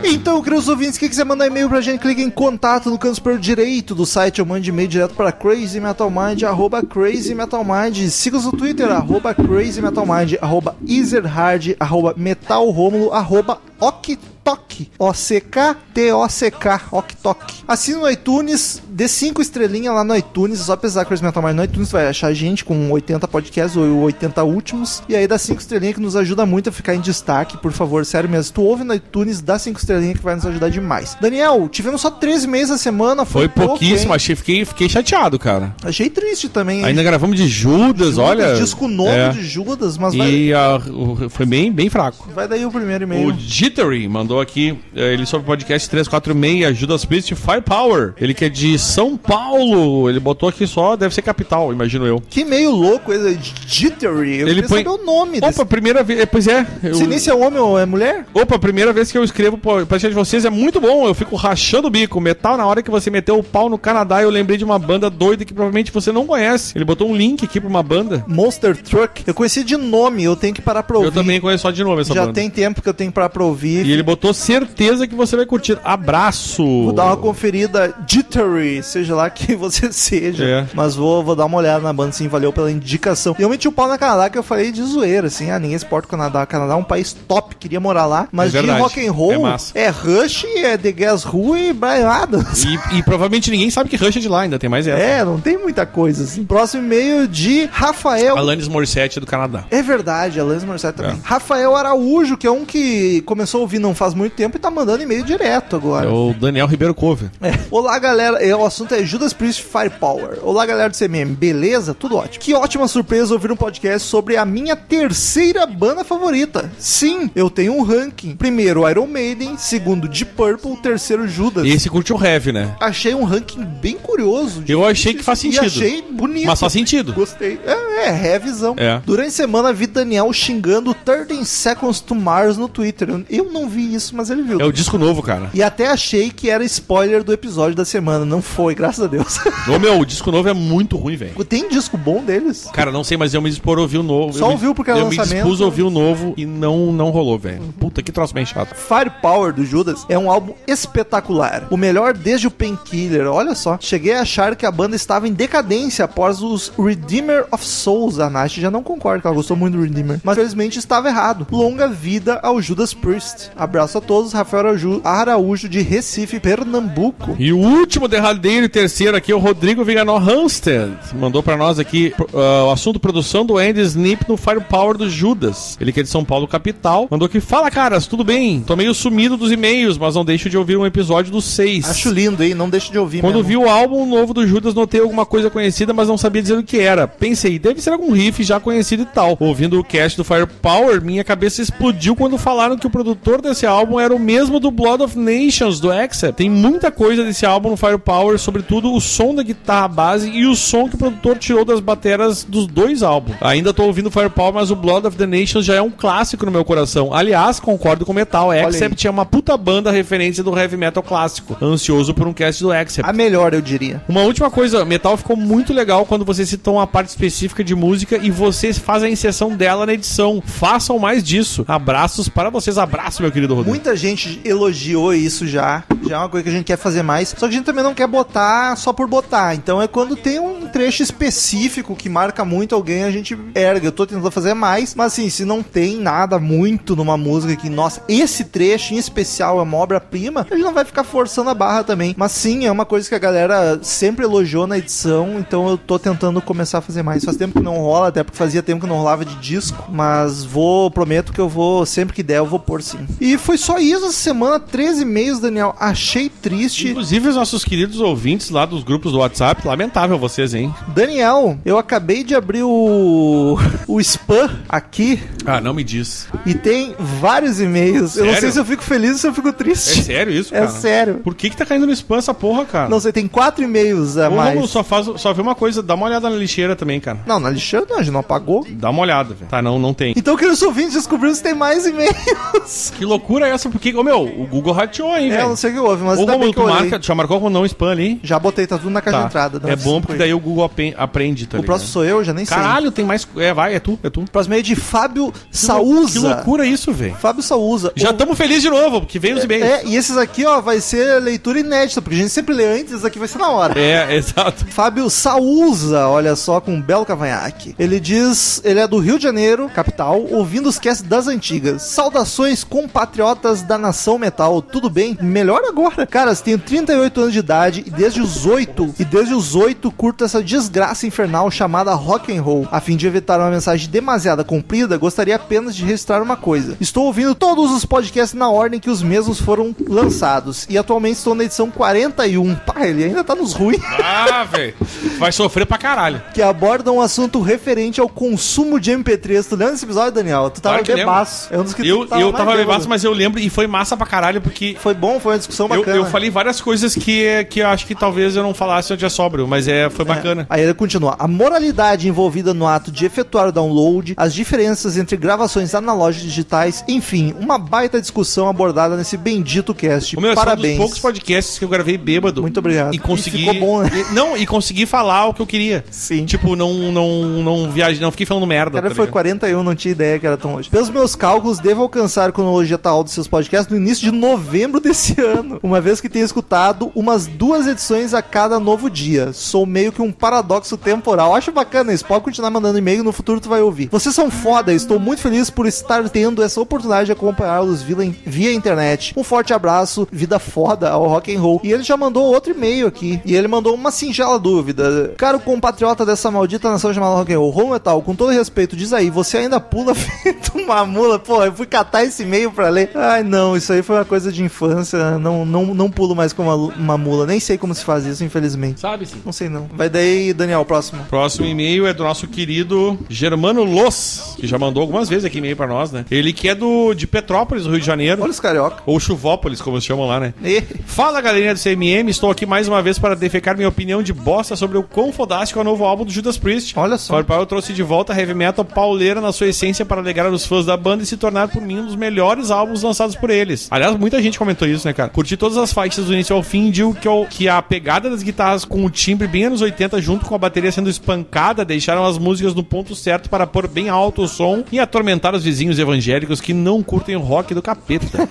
Então, 0.07 0.41
queridos 0.41 0.67
ouvintes, 0.67 0.99
quem 0.99 1.09
quiser 1.09 1.25
mandar 1.25 1.47
e-mail 1.47 1.67
pra 1.67 1.81
gente, 1.81 1.99
clica 1.99 2.21
em 2.21 2.29
contato 2.29 2.91
no 2.91 2.97
canto 2.97 3.15
superior 3.15 3.39
direito 3.39 3.95
do 3.95 4.05
site 4.05 4.39
ou 4.39 4.45
mande 4.45 4.69
e-mail 4.69 4.87
direto 4.87 5.15
para 5.15 5.31
crazymetalmind, 5.31 6.43
arroba 6.43 6.83
crazymetalmind. 6.83 8.07
Siga 8.09 8.37
nos 8.37 8.45
no 8.45 8.51
Twitter, 8.51 8.91
arroba 8.91 9.33
crazymetalmind, 9.33 10.37
arroba 10.39 10.75
easerhard, 10.87 11.75
arroba 11.79 12.13
metalromulo, 12.15 13.11
arroba 13.13 13.59
oktok, 13.79 14.89
O-C-K-T-O-C-K, 14.99 16.81
oktok. 16.91 17.53
Assina 17.67 17.99
no 17.99 18.09
iTunes, 18.09 18.81
dê 18.87 19.07
5 19.07 19.41
estrelinhas 19.41 19.93
lá 19.93 20.03
no 20.03 20.15
iTunes, 20.15 20.59
é 20.59 20.63
só 20.63 20.75
pesquisar 20.75 21.05
Crazy 21.05 21.23
Metal 21.23 21.41
Mind 21.43 21.55
no 21.55 21.63
iTunes, 21.63 21.91
vai 21.91 22.07
achar 22.07 22.27
a 22.27 22.33
gente 22.33 22.63
com 22.63 22.91
80 22.91 23.27
podcasts 23.27 23.75
ou 23.75 24.01
80 24.01 24.43
últimos, 24.43 25.01
e 25.09 25.15
aí 25.15 25.27
dá 25.27 25.37
5 25.37 25.59
estrelinhas 25.59 25.95
que 25.95 26.01
nos 26.01 26.15
ajuda 26.15 26.45
muito 26.45 26.69
a 26.69 26.71
ficar 26.71 26.93
em 26.95 26.99
destaque, 27.01 27.57
por 27.57 27.71
favor, 27.71 28.05
sério 28.05 28.29
mesmo. 28.29 28.43
Se 28.45 28.53
tu 28.53 28.61
ouve 28.61 28.83
no 28.83 28.93
iTunes, 28.93 29.41
dá 29.41 29.57
5 29.57 29.79
estrelinhas 29.79 30.17
que 30.17 30.23
vai 30.23 30.35
nos 30.35 30.45
ajudar 30.45 30.69
demais. 30.69 31.17
Daniel, 31.19 31.67
tivemos 31.69 32.01
só 32.01 32.11
13 32.11 32.47
meses 32.47 32.71
a 32.71 32.77
semana, 32.77 33.25
foi, 33.25 33.43
Foi 33.43 33.49
pouco, 33.49 33.69
pouquíssimo, 33.79 34.11
hein? 34.11 34.15
achei, 34.15 34.35
fiquei, 34.35 34.63
fiquei 34.65 34.87
chateado, 34.89 35.37
cara. 35.39 35.75
Achei 35.83 36.09
triste 36.09 36.49
também. 36.49 36.79
hein? 36.79 36.85
Ainda 36.85 37.03
gravamos 37.03 37.35
de 37.37 37.47
Judas, 37.47 37.85
Judas, 37.85 38.17
olha. 38.17 38.55
Disco 38.55 38.87
novo 38.87 39.09
É. 39.09 39.29
de 39.29 39.43
Judas, 39.43 39.97
mas 39.97 40.15
vai, 40.15 40.29
E 40.31 40.53
ah, 40.53 40.77
o- 40.87 41.29
foi 41.29 41.45
bem, 41.45 41.71
bem 41.71 41.89
fraco. 41.89 42.29
vai 42.33 42.47
daí 42.47 42.65
o 42.65 42.71
primeiro 42.71 43.03
O 43.05 43.07
e-mail. 43.07 43.31
Jittery 43.65 44.07
mandou 44.07 44.39
aqui, 44.39 44.77
eh, 44.95 45.13
ele 45.13 45.25
sobre 45.25 45.43
o 45.43 45.47
podcast 45.47 45.89
346, 45.89 46.77
Judas 46.77 47.03
Priest 47.03 47.33
Firepower. 47.33 48.13
Ele 48.21 48.31
que 48.33 48.45
é 48.45 48.49
de 48.49 48.77
São 48.77 49.17
Paulo. 49.17 50.07
Ele 50.07 50.19
botou 50.19 50.47
aqui 50.49 50.67
só, 50.67 50.95
deve 50.95 51.15
ser 51.15 51.23
capital, 51.23 51.73
imagino 51.73 52.05
eu. 52.05 52.21
Que 52.29 52.45
meio 52.45 52.69
louco, 52.69 53.11
ele 53.11 53.39
Jittery. 53.65 54.37
Eu 54.41 54.47
Ele 54.49 54.61
põe- 54.61 54.83
saber 54.83 54.89
o 55.01 55.03
nome 55.03 55.41
desse. 55.41 55.53
Opa, 55.59 55.65
primeira 55.65 56.03
vez. 56.03 56.19
eh, 56.19 56.25
Pois 56.27 56.47
é. 56.47 56.65
eu- 56.83 56.93
Se 56.93 57.07
nem 57.07 57.17
se 57.17 57.29
é 57.29 57.33
homem 57.33 57.59
ou 57.59 57.79
é 57.79 57.85
mulher? 57.87 58.25
Opa, 58.35 58.59
primeira 58.59 58.93
vez 58.93 59.11
que 59.11 59.17
eu 59.17 59.23
escrevo 59.23 59.57
para 59.57 59.97
de 59.97 60.09
vocês 60.09 60.45
é 60.45 60.49
muito 60.51 60.79
bom. 60.79 61.07
Eu 61.07 61.15
fico 61.15 61.35
rachando 61.35 61.87
o 61.87 61.89
bico. 61.91 62.21
Metal, 62.21 62.57
na 62.57 62.65
hora 62.67 62.83
que 62.83 62.91
você 62.91 63.09
meteu 63.09 63.39
o 63.39 63.43
pau 63.43 63.67
no 63.69 63.77
Canadá, 63.79 64.21
eu 64.21 64.29
lembrei 64.29 64.57
de 64.57 64.63
uma 64.63 64.77
banda 64.77 65.09
doida 65.09 65.43
que 65.43 65.53
provavelmente 65.53 65.91
você 65.91 66.11
não 66.11 66.27
conhece. 66.27 66.73
Ele 66.77 66.85
botou 66.85 67.09
um 67.09 67.15
link 67.15 67.43
aqui 67.45 67.59
pra 67.59 67.69
uma 67.69 67.81
banda. 67.81 68.23
Monster 68.27 68.77
Truck. 68.77 69.23
Eu 69.25 69.33
conheci 69.33 69.63
de 69.63 69.75
nome, 69.75 70.23
eu 70.23 70.35
tenho 70.35 70.53
que 70.53 70.61
parar 70.61 70.83
pra 70.83 70.97
ouvir. 70.97 71.07
Eu 71.07 71.11
também 71.11 71.41
conheço 71.41 71.63
só 71.63 71.71
de 71.71 71.83
novo 71.83 71.99
essa 72.01 72.13
Já 72.13 72.21
banda. 72.21 72.33
tem 72.33 72.47
tempo 72.49 72.81
que 72.81 72.89
eu 72.89 72.93
tenho 72.93 73.09
que 73.09 73.15
parar 73.15 73.29
pra 73.29 73.43
ouvir. 73.43 73.54
E 73.85 73.91
ele 73.91 74.03
botou 74.03 74.33
certeza 74.33 75.07
que 75.07 75.15
você 75.15 75.35
vai 75.35 75.45
curtir. 75.45 75.77
Abraço! 75.83 76.63
Vou 76.63 76.93
dar 76.93 77.05
uma 77.05 77.17
conferida 77.17 77.93
Jittery, 78.07 78.83
seja 78.83 79.15
lá 79.15 79.29
quem 79.29 79.55
você 79.57 79.91
seja. 79.91 80.43
É. 80.43 80.65
Mas 80.73 80.95
vou, 80.95 81.23
vou 81.23 81.35
dar 81.35 81.45
uma 81.45 81.57
olhada 81.57 81.81
na 81.81 81.93
banda, 81.93 82.11
sim, 82.11 82.27
valeu 82.27 82.51
pela 82.51 82.71
indicação. 82.71 83.35
E 83.37 83.41
eu 83.41 83.49
meti 83.49 83.67
o 83.67 83.71
pau 83.71 83.87
na 83.87 83.97
Canadá 83.97 84.29
que 84.29 84.37
eu 84.37 84.43
falei 84.43 84.71
de 84.71 84.83
zoeira, 84.83 85.27
assim, 85.27 85.51
ah, 85.51 85.59
ninguém 85.59 85.75
exporta 85.75 86.07
o 86.07 86.11
Canadá. 86.11 86.43
O 86.43 86.47
Canadá 86.47 86.73
é 86.73 86.77
um 86.77 86.83
país 86.83 87.13
top, 87.27 87.55
queria 87.55 87.79
morar 87.79 88.05
lá. 88.05 88.27
Mas 88.31 88.53
É 88.53 88.61
de 88.61 88.69
rock 88.69 89.05
and 89.05 89.11
roll 89.11 89.47
É 89.73 89.85
é 89.85 89.89
Rush, 89.89 90.45
é 90.57 90.77
The 90.77 90.91
Gas 90.91 91.25
Who 91.25 91.55
e 91.57 91.73
Brian 91.73 92.09
Adams. 92.09 92.63
E, 92.63 92.97
e 92.97 93.03
provavelmente 93.03 93.51
ninguém 93.51 93.69
sabe 93.69 93.89
que 93.89 93.95
Rush 93.95 94.17
é 94.17 94.19
de 94.19 94.27
lá, 94.27 94.41
ainda 94.41 94.57
tem 94.57 94.69
mais 94.69 94.87
essa. 94.87 95.01
É, 95.01 95.23
não 95.23 95.39
tem 95.39 95.57
muita 95.57 95.85
coisa 95.85 96.23
assim. 96.23 96.43
Próximo 96.43 96.83
e-mail 96.83 97.27
de 97.27 97.69
Rafael. 97.71 98.37
Alanis 98.37 98.67
Morissette 98.67 99.19
do 99.19 99.25
Canadá. 99.25 99.65
É 99.69 99.81
verdade, 99.81 100.39
Alanis 100.39 100.63
Morissette 100.63 100.97
também. 100.97 101.13
É. 101.13 101.19
Rafael 101.23 101.75
Araújo, 101.75 102.37
que 102.37 102.47
é 102.47 102.51
um 102.51 102.65
que 102.65 103.21
começou 103.21 103.44
a 103.53 103.59
ouvir 103.59 103.79
não 103.79 103.93
faz 103.93 104.13
muito 104.13 104.33
tempo 104.33 104.57
e 104.57 104.59
tá 104.59 104.71
mandando 104.71 105.03
e-mail 105.03 105.23
direto 105.23 105.75
agora. 105.75 106.07
É 106.07 106.11
o 106.11 106.33
Daniel 106.33 106.67
Ribeiro 106.67 106.93
Cover. 106.93 107.29
É. 107.41 107.53
Olá, 107.69 107.97
galera. 107.99 108.37
É, 108.43 108.55
O 108.55 108.65
assunto 108.65 108.93
é 108.95 109.03
Judas 109.03 109.33
Priest 109.33 109.63
Firepower. 109.63 110.39
Olá, 110.41 110.65
galera 110.65 110.89
do 110.89 110.95
CMM. 110.97 111.35
Beleza? 111.35 111.93
Tudo 111.93 112.15
ótimo. 112.17 112.43
Que 112.43 112.53
ótima 112.53 112.87
surpresa 112.87 113.33
ouvir 113.33 113.51
um 113.51 113.55
podcast 113.55 114.07
sobre 114.07 114.37
a 114.37 114.45
minha 114.45 114.75
terceira 114.75 115.65
banda 115.65 116.03
favorita. 116.03 116.71
Sim, 116.77 117.29
eu 117.35 117.49
tenho 117.49 117.73
um 117.73 117.83
ranking. 117.83 118.35
Primeiro, 118.35 118.89
Iron 118.89 119.07
Maiden. 119.07 119.57
Segundo, 119.57 120.07
Deep 120.07 120.33
Purple. 120.35 120.75
Terceiro, 120.77 121.27
Judas. 121.27 121.65
Esse 121.65 121.89
curte 121.89 122.13
o 122.13 122.23
heavy, 122.23 122.51
né? 122.51 122.75
Achei 122.79 123.13
um 123.13 123.23
ranking 123.23 123.63
bem 123.63 123.97
curioso. 123.97 124.63
Eu 124.67 124.85
achei 124.85 125.13
que 125.13 125.23
faz 125.23 125.39
E 125.39 125.41
sentido. 125.43 125.65
achei 125.65 126.01
bonito. 126.01 126.47
Mas 126.47 126.59
faz 126.59 126.73
sentido. 126.73 127.13
Gostei. 127.13 127.59
É, 127.65 128.09
é, 128.09 128.27
é 128.35 128.39
visão. 128.39 128.73
É. 128.77 129.01
Durante 129.05 129.27
a 129.29 129.31
semana 129.31 129.73
vi 129.73 129.87
Daniel 129.87 130.31
xingando 130.33 130.93
30 130.93 131.43
Seconds 131.45 131.99
to 131.99 132.15
Mars 132.15 132.57
no 132.57 132.67
Twitter. 132.67 133.07
Eu- 133.37 133.45
Eu 133.45 133.51
não 133.53 133.69
vi 133.69 133.93
isso, 133.93 134.15
mas 134.15 134.29
ele 134.29 134.41
viu. 134.41 134.59
É 134.59 134.65
o 134.65 134.71
disco 134.71 134.97
novo, 134.97 135.21
cara. 135.23 135.49
E 135.53 135.61
até 135.63 135.87
achei 135.87 136.29
que 136.29 136.49
era 136.49 136.63
spoiler 136.65 137.23
do 137.23 137.31
episódio 137.31 137.75
da 137.75 137.85
semana. 137.85 138.25
Não 138.25 138.41
foi, 138.41 138.75
graças 138.75 139.03
a 139.03 139.07
Deus. 139.07 139.39
Ô 139.69 139.79
meu, 139.79 139.99
o 139.99 140.05
disco 140.05 140.31
novo 140.31 140.49
é 140.49 140.53
muito 140.53 140.97
ruim, 140.97 141.15
velho. 141.15 141.43
Tem 141.45 141.69
disco 141.69 141.95
bom 141.97 142.21
deles? 142.23 142.67
Cara, 142.73 142.91
não 142.91 143.03
sei, 143.03 143.15
mas 143.17 143.33
eu 143.33 143.41
me 143.41 143.49
dispor 143.49 143.77
ouvir 143.79 143.99
o 143.99 144.03
novo. 144.03 144.33
Só 144.33 144.45
eu 144.45 144.47
me- 144.49 144.53
ouviu 144.55 144.75
porque 144.75 144.91
era 144.91 144.99
Eu 144.99 145.09
me 145.09 145.15
lançamento. 145.15 145.43
dispus 145.43 145.61
a 145.61 145.65
ouvir 145.65 145.83
o 145.83 145.89
novo 145.89 146.33
e 146.35 146.45
não, 146.45 146.91
não 146.91 147.09
rolou, 147.11 147.37
velho. 147.39 147.61
Puta, 147.79 148.01
que 148.03 148.11
troço 148.11 148.33
bem 148.33 148.45
chato. 148.45 148.75
Firepower 148.75 149.53
do 149.53 149.63
Judas 149.65 150.05
é 150.09 150.17
um 150.17 150.29
álbum 150.29 150.53
espetacular. 150.67 151.67
O 151.69 151.77
melhor 151.77 152.13
desde 152.15 152.47
o 152.47 152.51
Painkiller. 152.51 153.27
Olha 153.27 153.53
só. 153.55 153.77
Cheguei 153.79 154.13
a 154.13 154.21
achar 154.21 154.55
que 154.55 154.65
a 154.65 154.71
banda 154.71 154.95
estava 154.95 155.27
em 155.27 155.33
decadência 155.33 156.05
após 156.05 156.41
os 156.41 156.71
Redeemer 156.77 157.45
of 157.51 157.63
Souls. 157.65 158.19
A 158.19 158.29
Nath 158.29 158.53
já 158.53 158.71
não 158.71 158.81
concorda, 158.83 159.21
que 159.21 159.27
ela 159.27 159.35
gostou 159.35 159.55
muito 159.57 159.77
do 159.77 159.83
Redeemer. 159.83 160.19
Mas 160.23 160.35
felizmente 160.35 160.79
estava 160.79 161.09
errado. 161.09 161.45
Longa 161.51 161.87
vida 161.87 162.39
ao 162.41 162.61
Judas 162.61 162.93
Priest. 162.93 163.24
Abraço 163.55 163.97
a 163.97 164.01
todos. 164.01 164.33
Rafael 164.33 164.75
Araújo, 165.03 165.69
de 165.69 165.81
Recife, 165.81 166.39
Pernambuco. 166.39 167.35
E 167.39 167.51
o 167.51 167.57
último 167.57 168.07
derradeiro 168.07 168.65
e 168.65 168.69
terceiro 168.69 169.17
aqui 169.17 169.31
é 169.31 169.35
o 169.35 169.39
Rodrigo 169.39 169.83
Viganó 169.83 170.17
Hansted. 170.17 170.93
Mandou 171.13 171.41
pra 171.41 171.57
nós 171.57 171.79
aqui 171.79 172.13
uh, 172.33 172.65
o 172.67 172.71
assunto 172.71 172.99
produção 172.99 173.45
do 173.45 173.57
Andy 173.57 173.81
Snip 173.81 174.27
no 174.27 174.37
Firepower 174.37 174.97
do 174.97 175.09
Judas. 175.09 175.77
Ele 175.79 175.91
que 175.91 175.99
é 176.01 176.03
de 176.03 176.09
São 176.09 176.23
Paulo, 176.23 176.47
capital. 176.47 177.07
Mandou 177.09 177.25
aqui, 177.25 177.39
fala 177.39 177.71
caras, 177.71 178.07
tudo 178.07 178.23
bem? 178.23 178.61
Tô 178.61 178.75
meio 178.75 178.93
sumido 178.93 179.37
dos 179.37 179.51
e-mails, 179.51 179.97
mas 179.97 180.15
não 180.15 180.25
deixo 180.25 180.49
de 180.49 180.57
ouvir 180.57 180.77
um 180.77 180.85
episódio 180.85 181.31
dos 181.31 181.45
seis. 181.45 181.89
Acho 181.89 182.09
lindo, 182.09 182.43
hein? 182.43 182.53
Não 182.53 182.69
deixe 182.69 182.91
de 182.91 182.97
ouvir 182.97 183.21
Quando 183.21 183.35
mesmo. 183.35 183.49
vi 183.49 183.57
o 183.57 183.69
álbum 183.69 184.05
novo 184.05 184.33
do 184.33 184.45
Judas, 184.47 184.73
notei 184.73 185.01
alguma 185.01 185.25
coisa 185.25 185.49
conhecida, 185.49 185.93
mas 185.93 186.07
não 186.07 186.17
sabia 186.17 186.41
dizer 186.41 186.57
o 186.57 186.63
que 186.63 186.79
era. 186.79 187.07
Pensei, 187.07 187.57
deve 187.57 187.81
ser 187.81 187.91
algum 187.91 188.11
riff 188.11 188.43
já 188.43 188.59
conhecido 188.59 189.03
e 189.03 189.05
tal. 189.05 189.37
Ouvindo 189.39 189.79
o 189.79 189.83
cast 189.83 190.17
do 190.17 190.23
Firepower, 190.23 191.01
minha 191.01 191.23
cabeça 191.23 191.61
explodiu 191.61 192.15
quando 192.15 192.37
falaram 192.37 192.77
que 192.77 192.87
o 192.87 192.89
produtor 192.89 193.14
desse 193.41 193.65
álbum 193.65 193.99
era 193.99 194.15
o 194.15 194.19
mesmo 194.19 194.59
do 194.59 194.71
Blood 194.71 195.03
of 195.03 195.17
Nations, 195.17 195.79
do 195.79 195.91
Accept. 195.91 196.37
Tem 196.37 196.49
muita 196.49 196.91
coisa 196.91 197.23
desse 197.23 197.45
álbum 197.45 197.71
no 197.71 197.77
Firepower, 197.77 198.37
sobretudo 198.39 198.93
o 198.93 198.99
som 198.99 199.33
da 199.33 199.43
guitarra 199.43 199.87
base 199.87 200.29
e 200.29 200.45
o 200.45 200.55
som 200.55 200.87
que 200.89 200.95
o 200.95 200.97
produtor 200.97 201.37
tirou 201.37 201.65
das 201.65 201.79
bateras 201.79 202.43
dos 202.43 202.67
dois 202.67 203.03
álbuns. 203.03 203.37
Ainda 203.41 203.73
tô 203.73 203.83
ouvindo 203.83 204.11
Firepower, 204.11 204.53
mas 204.53 204.71
o 204.71 204.75
Blood 204.75 205.07
of 205.07 205.17
the 205.17 205.25
Nations 205.25 205.65
já 205.65 205.75
é 205.75 205.81
um 205.81 205.91
clássico 205.91 206.45
no 206.45 206.51
meu 206.51 206.65
coração. 206.65 207.13
Aliás, 207.13 207.59
concordo 207.59 208.05
com 208.05 208.11
o 208.11 208.15
Metal. 208.15 208.51
Accept 208.51 209.07
é 209.07 209.09
uma 209.09 209.25
puta 209.25 209.57
banda 209.57 209.91
referência 209.91 210.43
do 210.43 210.57
heavy 210.57 210.77
metal 210.77 211.03
clássico. 211.03 211.57
Ansioso 211.61 212.13
por 212.13 212.27
um 212.27 212.33
cast 212.33 212.61
do 212.61 212.71
Accept. 212.71 213.09
A 213.09 213.13
melhor, 213.13 213.53
eu 213.53 213.61
diria. 213.61 214.03
Uma 214.07 214.21
última 214.21 214.49
coisa, 214.49 214.85
Metal 214.85 215.15
ficou 215.17 215.35
muito 215.35 215.73
legal 215.73 216.05
quando 216.05 216.25
vocês 216.25 216.49
citam 216.49 216.75
uma 216.75 216.87
parte 216.87 217.09
específica 217.09 217.63
de 217.63 217.75
música 217.75 218.17
e 218.21 218.29
vocês 218.29 218.77
fazem 218.77 219.09
a 219.09 219.11
inserção 219.11 219.55
dela 219.55 219.85
na 219.85 219.93
edição. 219.93 220.41
Façam 220.45 220.99
mais 220.99 221.23
disso. 221.23 221.65
Abraços 221.67 222.29
para 222.29 222.49
vocês. 222.49 222.77
Abraço, 223.05 223.21
meu 223.21 223.31
querido 223.31 223.53
Rodrigo. 223.53 223.69
Muita 223.69 223.95
gente 223.95 224.41
elogiou 224.43 225.13
isso 225.13 225.45
já. 225.45 225.83
Já 226.07 226.15
é 226.15 226.17
uma 226.17 226.29
coisa 226.29 226.43
que 226.43 226.49
a 226.49 226.51
gente 226.51 226.65
quer 226.65 226.77
fazer 226.77 227.03
mais. 227.03 227.29
Só 227.29 227.47
que 227.47 227.53
a 227.53 227.57
gente 227.57 227.65
também 227.65 227.83
não 227.83 227.93
quer 227.93 228.07
botar 228.07 228.75
só 228.75 228.91
por 228.91 229.07
botar. 229.07 229.53
Então 229.53 229.79
é 229.79 229.87
quando 229.87 230.15
tem 230.15 230.39
um 230.39 230.67
trecho 230.67 231.03
específico 231.03 231.95
que 231.95 232.09
marca 232.09 232.43
muito 232.43 232.73
alguém, 232.73 233.03
a 233.03 233.11
gente 233.11 233.37
erga. 233.53 233.87
Eu 233.87 233.91
tô 233.91 234.07
tentando 234.07 234.31
fazer 234.31 234.55
mais, 234.55 234.95
mas 234.95 235.13
assim, 235.13 235.29
se 235.29 235.45
não 235.45 235.61
tem 235.61 235.97
nada 235.99 236.39
muito 236.39 236.95
numa 236.95 237.15
música 237.15 237.55
que, 237.55 237.69
nossa, 237.69 238.01
esse 238.07 238.45
trecho 238.45 238.95
em 238.95 238.97
especial 238.97 239.59
é 239.59 239.61
uma 239.61 239.77
obra-prima, 239.77 240.47
a 240.49 240.55
gente 240.55 240.63
não 240.63 240.73
vai 240.73 240.83
ficar 240.83 241.03
forçando 241.03 241.51
a 241.51 241.53
barra 241.53 241.83
também. 241.83 242.15
Mas 242.17 242.31
sim, 242.31 242.65
é 242.65 242.71
uma 242.71 242.85
coisa 242.85 243.07
que 243.07 243.13
a 243.13 243.19
galera 243.19 243.79
sempre 243.83 244.25
elogiou 244.25 244.65
na 244.65 244.79
edição, 244.79 245.37
então 245.37 245.69
eu 245.69 245.77
tô 245.77 245.99
tentando 245.99 246.41
começar 246.41 246.79
a 246.79 246.81
fazer 246.81 247.03
mais. 247.03 247.23
Faz 247.23 247.37
tempo 247.37 247.59
que 247.59 247.63
não 247.63 247.77
rola, 247.77 248.07
até 248.07 248.23
porque 248.23 248.37
fazia 248.37 248.63
tempo 248.63 248.81
que 248.81 248.87
não 248.87 248.97
rolava 248.97 249.23
de 249.23 249.35
disco, 249.35 249.91
mas 249.91 250.43
vou, 250.43 250.89
prometo 250.89 251.31
que 251.31 251.39
eu 251.39 251.47
vou, 251.47 251.85
sempre 251.85 252.15
que 252.15 252.23
der, 252.23 252.37
eu 252.37 252.47
vou 252.47 252.59
pôr 252.59 252.81
sim. 252.97 253.07
E 253.19 253.37
foi 253.37 253.57
só 253.57 253.77
isso 253.79 254.05
essa 254.05 254.13
semana, 254.13 254.59
13 254.59 255.01
e-mails, 255.03 255.39
Daniel. 255.39 255.75
Achei 255.79 256.29
triste. 256.29 256.89
Inclusive, 256.89 257.29
os 257.29 257.35
nossos 257.35 257.63
queridos 257.63 257.99
ouvintes 257.99 258.49
lá 258.49 258.65
dos 258.65 258.83
grupos 258.83 259.11
do 259.11 259.19
WhatsApp, 259.19 259.67
lamentável 259.67 260.17
vocês, 260.17 260.53
hein? 260.53 260.73
Daniel, 260.87 261.57
eu 261.65 261.77
acabei 261.77 262.23
de 262.23 262.35
abrir 262.35 262.63
o, 262.63 263.57
o 263.87 263.99
spam 264.01 264.49
aqui 264.69 265.19
Ah, 265.45 265.59
não 265.61 265.73
me 265.73 265.83
diz. 265.83 266.27
e 266.45 266.53
tem 266.53 266.95
vários 266.99 267.59
e-mails. 267.59 268.15
Eu 268.17 268.25
não 268.25 268.35
sei 268.35 268.51
se 268.51 268.59
eu 268.59 268.65
fico 268.65 268.83
feliz 268.83 269.11
ou 269.13 269.17
se 269.17 269.27
eu 269.27 269.33
fico 269.33 269.49
É 269.49 269.51
triste. 269.51 270.03
sério 270.03 270.33
isso, 270.33 270.53
É 270.53 270.59
cara? 270.59 270.71
sério. 270.71 271.15
Por 271.23 271.35
que 271.35 271.49
que 271.49 271.57
tá 271.57 271.65
caindo 271.65 271.85
no 271.85 271.93
spam 271.93 272.17
essa 272.17 272.33
porra, 272.33 272.65
cara? 272.65 272.89
Não 272.89 272.99
sei, 272.99 273.11
tem 273.11 273.27
quatro 273.27 273.63
e-mails 273.63 274.17
a 274.17 274.27
Ô, 274.29 274.35
mais. 274.35 274.49
Romulo, 274.49 274.67
só, 274.67 274.83
faz, 274.83 275.07
só 275.17 275.33
vê 275.33 275.41
uma 275.41 275.55
coisa, 275.55 275.81
dá 275.83 275.95
uma 275.95 276.05
olhada 276.05 276.29
na 276.29 276.35
lixeira 276.35 276.75
também, 276.75 276.99
cara. 276.99 277.19
Não, 277.25 277.39
na 277.39 277.49
lixeira 277.49 277.85
não, 277.89 277.97
a 277.97 278.03
gente 278.03 278.13
não 278.13 278.19
apagou. 278.21 278.65
Dá 278.69 278.89
uma 278.89 279.01
olhada, 279.01 279.33
velho. 279.33 279.49
Tá, 279.49 279.61
não, 279.61 279.77
não 279.79 279.93
tem. 279.93 280.13
Então, 280.15 280.35
queridos 280.35 280.61
ouvintes, 280.61 280.93
descobriram 280.93 281.33
se 281.33 281.41
tem 281.43 281.53
mais 281.53 281.85
e-mails. 281.85 282.84
Que 282.91 283.05
loucura 283.05 283.47
é 283.47 283.51
essa? 283.51 283.69
Porque, 283.69 283.93
ô 283.95 284.03
meu, 284.03 284.21
o 284.23 284.45
Google 284.47 284.73
rateou, 284.73 285.15
hein, 285.17 285.31
É, 285.31 285.41
eu 285.41 285.49
não 285.49 285.55
sei 285.55 285.71
o 285.71 285.73
que 285.73 285.79
houve, 285.79 286.03
mas 286.03 286.17
Ô, 286.17 286.21
ainda 286.21 286.37
bem 286.37 286.51
que 286.53 286.59
eu 286.59 286.63
tu 286.63 286.69
olhei. 286.69 286.81
marca, 286.81 286.99
tu 286.99 287.05
já 287.05 287.15
marcou 287.15 287.39
como 287.39 287.49
não 287.49 287.65
spam 287.65 287.91
ali? 287.91 288.19
Já 288.23 288.37
botei, 288.39 288.65
tá 288.67 288.77
tudo 288.77 288.89
na 288.89 289.01
caixa 289.01 289.19
de 289.19 289.25
entrada. 289.25 289.59
não 289.59 289.69
É 289.69 289.73
precisa 289.73 289.89
bom 289.93 290.01
porque 290.01 290.17
daí 290.17 290.33
o 290.33 290.39
Google 290.39 290.63
apen- 290.65 290.93
aprende, 290.97 291.45
tá 291.47 291.57
O 291.57 291.61
ligado? 291.61 291.65
próximo 291.67 291.89
sou 291.91 292.05
eu, 292.05 292.23
já 292.23 292.33
nem 292.33 292.45
sei. 292.45 292.55
Caralho, 292.57 292.91
tem 292.91 293.05
mais. 293.05 293.27
É, 293.37 293.53
vai, 293.53 293.75
é 293.75 293.79
tu, 293.79 293.97
é 294.03 294.09
tu. 294.09 294.21
O 294.21 294.29
próximo 294.29 294.55
é 294.55 294.61
de 294.61 294.75
Fábio 294.75 295.31
Que 295.31 295.57
Saúza. 295.57 296.19
loucura 296.35 296.65
isso, 296.65 296.91
velho. 296.91 297.15
Fábio 297.15 297.41
Saúza. 297.43 297.91
Já 297.95 298.09
O- 298.09 298.11
estamos 298.11 298.37
felizes 298.37 298.63
de 298.63 298.69
novo, 298.69 299.01
porque 299.01 299.19
veio 299.19 299.37
os 299.37 299.43
e-mails. 299.43 299.65
É, 299.65 299.85
e 299.85 299.95
esses 299.95 300.17
aqui, 300.17 300.45
ó, 300.45 300.61
vai 300.61 300.79
ser 300.81 301.19
leitura 301.21 301.59
inédita, 301.59 302.01
porque 302.01 302.15
a 302.15 302.19
gente 302.19 302.31
sempre 302.31 302.53
lê 302.53 302.65
antes, 302.79 302.93
esse 302.93 303.05
aqui 303.07 303.19
vai 303.19 303.27
ser 303.27 303.37
na 303.39 303.49
hora. 303.49 303.79
É, 303.79 304.13
exato. 304.15 304.65
Fábio 304.67 305.09
Saúza, 305.09 306.07
olha 306.07 306.35
só, 306.35 306.59
com 306.59 306.73
um 306.73 306.81
belo 306.81 307.05
cavanhaque. 307.05 307.75
Ele 307.77 307.99
diz, 307.99 308.61
ele 308.63 308.79
é 308.79 308.87
do 308.87 308.97
Rio 308.99 309.17
de 309.17 309.23
Janeiro, 309.23 309.69
capital, 309.73 310.25
ouvindo 310.31 310.67
os 310.69 310.79
casts 310.79 311.01
das 311.07 311.27
antigas. 311.27 311.81
Saudações, 311.83 312.63
compatriotas 312.65 313.61
da 313.61 313.77
nação 313.77 314.17
metal, 314.17 314.61
tudo 314.61 314.89
bem? 314.89 315.17
Melhor 315.21 315.61
agora. 315.65 316.07
Caras, 316.07 316.41
tenho 316.41 316.57
38 316.57 317.19
anos 317.19 317.33
de 317.33 317.39
idade 317.39 317.83
e 317.85 317.89
desde 317.89 318.21
os 318.21 318.45
8, 318.45 318.95
e 318.99 319.05
desde 319.05 319.33
os 319.33 319.55
8 319.55 319.91
curto 319.91 320.23
essa 320.23 320.41
desgraça 320.41 321.05
infernal 321.05 321.51
chamada 321.51 321.93
rock 321.93 322.35
and 322.35 322.41
roll. 322.41 322.67
A 322.71 322.79
fim 322.79 322.95
de 322.95 323.05
evitar 323.07 323.39
uma 323.39 323.49
mensagem 323.49 323.89
demasiado 323.89 324.43
comprida, 324.45 324.97
gostaria 324.97 325.35
apenas 325.35 325.75
de 325.75 325.83
registrar 325.83 326.21
uma 326.21 326.37
coisa. 326.37 326.77
Estou 326.79 327.05
ouvindo 327.05 327.35
todos 327.35 327.71
os 327.71 327.85
podcasts 327.85 328.33
na 328.37 328.49
ordem 328.49 328.79
que 328.79 328.89
os 328.89 329.01
mesmos 329.01 329.39
foram 329.39 329.75
lançados, 329.87 330.65
e 330.69 330.77
atualmente 330.77 331.17
estou 331.17 331.35
na 331.35 331.43
edição 331.43 331.69
41. 331.69 332.55
Pá, 332.55 332.85
ele 332.85 333.03
ainda 333.03 333.23
tá 333.23 333.35
nos 333.35 333.53
ruins. 333.53 333.81
Ah, 333.99 334.43
velho. 334.43 334.73
Vai 335.17 335.31
sofrer 335.31 335.65
pra 335.65 335.77
caralho. 335.77 336.21
que 336.33 336.41
abordam 336.41 337.01
assuntos 337.01 337.25
assunto 337.25 337.41
referente 337.41 337.99
ao 337.99 338.07
consumo 338.07 338.79
de 338.79 338.91
MP3. 338.91 339.47
Tu 339.47 339.55
lembra 339.55 339.73
desse 339.73 339.85
episódio, 339.85 340.11
Daniel? 340.11 340.49
Tu 340.49 340.61
tava 340.61 340.83
Claro 340.83 340.99
bebaço. 340.99 341.47
É 341.51 341.57
um 341.57 341.63
dos 341.63 341.73
que 341.73 341.87
Eu, 341.87 341.99
tu 341.99 342.07
tava 342.07 342.21
eu 342.21 342.33
tava. 342.33 342.54
Bebaço, 342.57 342.87
mas 342.89 343.03
eu 343.03 343.11
lembro 343.13 343.39
e 343.39 343.49
foi 343.49 343.67
massa 343.67 343.95
pra 343.97 344.05
caralho, 344.05 344.41
porque 344.41 344.75
Foi 344.79 344.93
bom, 344.93 345.19
foi 345.19 345.33
uma 345.33 345.37
discussão 345.37 345.67
eu, 345.67 345.77
bacana. 345.79 345.97
eu 345.97 346.05
falei 346.05 346.29
várias 346.29 346.59
coisas 346.61 346.95
que, 346.95 347.45
que 347.49 347.59
eu 347.59 347.67
acho 347.67 347.85
que 347.85 347.95
talvez 347.95 348.35
eu 348.35 348.43
não 348.43 348.53
falasse 348.53 348.87
se 348.87 348.93
eu 348.93 348.97
tinha 348.97 349.09
sóbrio, 349.09 349.47
mas 349.47 349.67
é, 349.67 349.89
foi 349.89 350.05
bacana. 350.05 350.45
Aí 350.49 350.61
ele 350.63 350.73
continua. 350.73 351.15
A 351.19 351.27
moralidade 351.27 352.07
envolvida 352.07 352.53
no 352.53 352.67
ato 352.67 352.91
de 352.91 353.05
efetuar 353.05 353.47
o 353.47 353.51
download, 353.51 354.13
as 354.17 354.33
diferenças 354.33 354.97
entre 354.97 355.17
gravações 355.17 355.73
analógicas 355.75 356.25
e 356.25 356.29
digitais, 356.29 356.83
enfim, 356.87 357.33
uma 357.39 357.57
baita 357.57 357.99
discussão 357.99 358.47
abordada 358.47 358.95
nesse 358.97 359.17
bendito 359.17 359.73
cast. 359.73 360.15
O 360.17 360.21
meu, 360.21 360.31
esse 360.31 360.35
foi 360.41 360.43
um 360.43 360.45
dos 360.45 360.55
Parabéns. 360.55 360.77
poucos 360.77 360.99
podcasts 360.99 361.57
que 361.59 361.65
eu 361.65 361.69
gravei 361.69 361.97
bêbado. 361.97 362.41
Muito 362.41 362.59
obrigado. 362.59 362.93
E 362.93 362.99
consegui. 362.99 363.37
E 363.37 363.39
ficou 363.53 363.53
bom, 363.59 363.81
né? 363.81 363.91
e- 363.93 364.13
não, 364.13 364.37
e 364.37 364.45
consegui 364.45 364.85
falar 364.85 365.27
o 365.27 365.33
que 365.33 365.41
eu 365.41 365.47
queria. 365.47 365.83
Sim. 365.89 366.25
Tipo, 366.25 366.55
não, 366.55 366.73
não, 366.91 367.21
não 367.43 367.71
viajei, 367.71 367.99
não 368.01 368.11
fiquei 368.11 368.25
falando 368.25 368.45
merda. 368.47 368.71
Cara, 368.79 368.89
tá 368.89 368.95
foi 368.95 369.05
ligado? 369.05 369.13
41, 369.13 369.63
não 369.63 369.75
tinha 369.75 369.91
ideia 369.91 370.19
que 370.19 370.25
era 370.27 370.37
tão 370.37 370.53
longe. 370.53 370.69
Pelos 370.69 370.89
meus 370.89 371.15
cálculos, 371.15 371.59
devo 371.59 371.81
alcançar 371.83 372.29
a 372.29 372.31
cronologia 372.45 372.77
tal 372.77 373.03
dos 373.03 373.13
seus 373.13 373.27
podcasts 373.27 373.71
no 373.71 373.77
início 373.77 374.03
de 374.03 374.11
novembro 374.11 374.79
desse 374.79 375.19
ano. 375.21 375.59
Uma 375.63 375.81
vez 375.81 375.99
que 375.99 376.07
tenho 376.07 376.25
escutado 376.25 376.91
umas 376.93 377.25
duas 377.25 377.65
edições 377.65 378.13
a 378.13 378.21
cada 378.21 378.59
novo 378.59 378.89
dia. 378.89 379.33
Sou 379.33 379.65
meio 379.65 379.91
que 379.91 380.01
um 380.01 380.11
paradoxo 380.11 380.77
temporal. 380.77 381.35
Acho 381.35 381.51
bacana 381.51 381.93
isso. 381.93 382.05
Pode 382.05 382.23
continuar 382.23 382.51
mandando 382.51 382.77
e-mail, 382.77 383.03
no 383.03 383.11
futuro 383.11 383.41
tu 383.41 383.49
vai 383.49 383.61
ouvir. 383.61 383.89
Vocês 383.91 384.13
são 384.13 384.29
foda, 384.29 384.71
estou 384.71 384.99
muito 384.99 385.21
feliz 385.21 385.49
por 385.49 385.65
estar 385.65 386.07
tendo 386.09 386.43
essa 386.43 386.61
oportunidade 386.61 387.07
de 387.07 387.11
acompanhá-los 387.11 387.81
via, 387.81 388.53
internet. 388.53 389.13
Um 389.17 389.23
forte 389.23 389.53
abraço, 389.53 390.07
vida 390.11 390.37
foda 390.37 390.89
ao 390.89 391.07
rock 391.07 391.35
and 391.35 391.39
roll. 391.39 391.59
E 391.63 391.71
ele 391.71 391.83
já 391.83 391.97
mandou 391.97 392.25
outro 392.25 392.51
e-mail 392.51 392.87
aqui. 392.87 393.19
E 393.25 393.35
ele 393.35 393.47
mandou 393.47 393.73
uma 393.73 393.89
singela 393.91 394.37
dúvida. 394.37 395.13
Caro 395.17 395.39
compatriota 395.39 396.05
dessa 396.05 396.29
maldita 396.29 396.69
nação 396.69 396.93
chamada 396.93 397.15
rock 397.15 397.33
and 397.33 397.39
roll, 397.39 397.57
Home 397.57 397.71
Metal, 397.71 398.01
com 398.01 398.15
todo 398.15 398.31
respeito, 398.31 398.75
diz 398.75 398.93
aí, 398.93 399.09
você 399.09 399.39
ainda 399.39 399.59
pula 399.59 399.95
feito 399.95 400.57
uma 400.57 400.85
mula? 400.85 401.17
Pô, 401.17 401.43
eu 401.43 401.53
fui 401.53 401.65
catar 401.65 402.03
esse 402.03 402.23
e-mail 402.35 402.51
pra 402.51 402.69
ler. 402.69 402.89
Ai, 402.93 403.23
não, 403.23 403.55
isso 403.55 403.71
aí 403.71 403.81
foi 403.81 403.95
uma 403.95 404.05
coisa 404.05 404.31
de 404.31 404.43
infância. 404.43 405.17
Não, 405.17 405.45
não, 405.45 405.73
não 405.73 405.89
pulo 405.89 406.15
mais 406.15 406.33
como 406.33 406.53
uma, 406.53 406.73
uma 406.75 406.97
mula. 406.97 407.25
Nem 407.25 407.39
sei 407.39 407.57
como 407.57 407.73
se 407.73 407.83
faz 407.83 408.05
isso, 408.05 408.23
infelizmente. 408.23 408.79
Sabe 408.79 409.05
sim. 409.05 409.21
Não 409.25 409.31
sei 409.31 409.49
não. 409.49 409.67
Vai 409.73 409.89
daí, 409.89 410.33
Daniel, 410.33 410.65
próximo. 410.65 411.03
Próximo 411.09 411.45
e-mail 411.45 411.87
é 411.87 411.93
do 411.93 412.03
nosso 412.03 412.27
querido 412.27 412.97
Germano 413.09 413.63
Los, 413.63 414.35
que 414.37 414.47
já 414.47 414.57
mandou 414.57 414.81
algumas 414.81 415.07
vezes 415.07 415.25
aqui 415.25 415.37
e-mail 415.37 415.55
pra 415.55 415.67
nós, 415.67 415.91
né? 415.91 416.05
Ele 416.11 416.33
que 416.33 416.49
é 416.49 416.55
do, 416.55 416.93
de 416.93 417.07
Petrópolis, 417.07 417.63
do 417.63 417.71
Rio 417.71 417.79
de 417.79 417.85
Janeiro. 417.85 418.21
Olha 418.21 418.31
os 418.31 418.39
carioca. 418.39 418.83
Ou 418.85 418.99
Chuvópolis, 418.99 419.61
como 419.61 419.79
se 419.79 419.87
chamam 419.87 420.05
lá, 420.05 420.19
né? 420.19 420.33
E... 420.43 420.61
Fala 420.85 421.21
galerinha 421.21 421.53
do 421.53 421.59
CMM, 421.59 422.09
estou 422.09 422.29
aqui 422.29 422.45
mais 422.45 422.67
uma 422.67 422.81
vez 422.81 422.99
para 422.99 423.15
defecar 423.15 423.55
minha 423.55 423.69
opinião 423.69 424.03
de 424.03 424.13
bosta 424.13 424.55
sobre 424.55 424.77
o 424.77 424.83
quão 424.83 425.11
fodástico 425.11 425.59
é 425.59 425.61
o 425.61 425.65
novo 425.65 425.85
álbum 425.85 426.05
do 426.05 426.11
Judas 426.11 426.37
Priest. 426.37 426.77
Olha 426.77 426.97
só. 426.97 427.15
Firepower 427.15 427.45
trouxe 427.45 427.73
de 427.73 427.83
volta 427.83 428.13
a 428.13 428.19
heavy 428.19 428.33
metal 428.33 428.65
pauleira 428.65 429.21
na 429.21 429.31
sua 429.31 429.47
essência 429.47 429.85
para 429.85 430.01
alegrar 430.01 430.31
os 430.31 430.45
fãs 430.45 430.65
da 430.65 430.75
banda 430.75 431.03
e 431.03 431.05
se 431.05 431.17
tornar 431.17 431.47
por 431.47 431.61
mim 431.61 431.79
um 431.79 431.85
dos 431.85 431.95
melhores 431.95 432.24
álbuns 432.51 432.83
lançados 432.83 433.15
por 433.15 433.29
eles. 433.29 433.67
Aliás, 433.71 433.95
muita 433.97 434.21
gente 434.21 434.37
comentou 434.37 434.67
isso, 434.67 434.87
né, 434.87 434.93
cara? 434.93 435.09
Curti 435.09 435.37
todas 435.37 435.57
as 435.57 435.73
faixas 435.73 436.05
do 436.05 436.13
início 436.13 436.35
ao 436.35 436.43
fim, 436.43 436.69
digo 436.71 436.93
que, 436.93 437.07
que 437.29 437.49
a 437.49 437.61
pegada 437.61 438.09
das 438.09 438.23
guitarras 438.23 438.65
com 438.65 438.83
o 438.85 438.89
timbre 438.89 439.27
bem 439.27 439.45
anos 439.45 439.61
80 439.61 440.01
junto 440.01 440.25
com 440.25 440.35
a 440.35 440.37
bateria 440.37 440.71
sendo 440.71 440.89
espancada 440.89 441.65
deixaram 441.65 442.05
as 442.05 442.17
músicas 442.17 442.53
no 442.53 442.63
ponto 442.63 442.95
certo 442.95 443.29
para 443.29 443.47
pôr 443.47 443.67
bem 443.67 443.89
alto 443.89 444.23
o 444.23 444.27
som 444.27 444.63
e 444.71 444.79
atormentar 444.79 445.35
os 445.35 445.43
vizinhos 445.43 445.79
evangélicos 445.79 446.41
que 446.41 446.53
não 446.53 446.81
curtem 446.81 447.15
o 447.15 447.19
rock 447.19 447.53
do 447.53 447.61
capeta. 447.61 448.27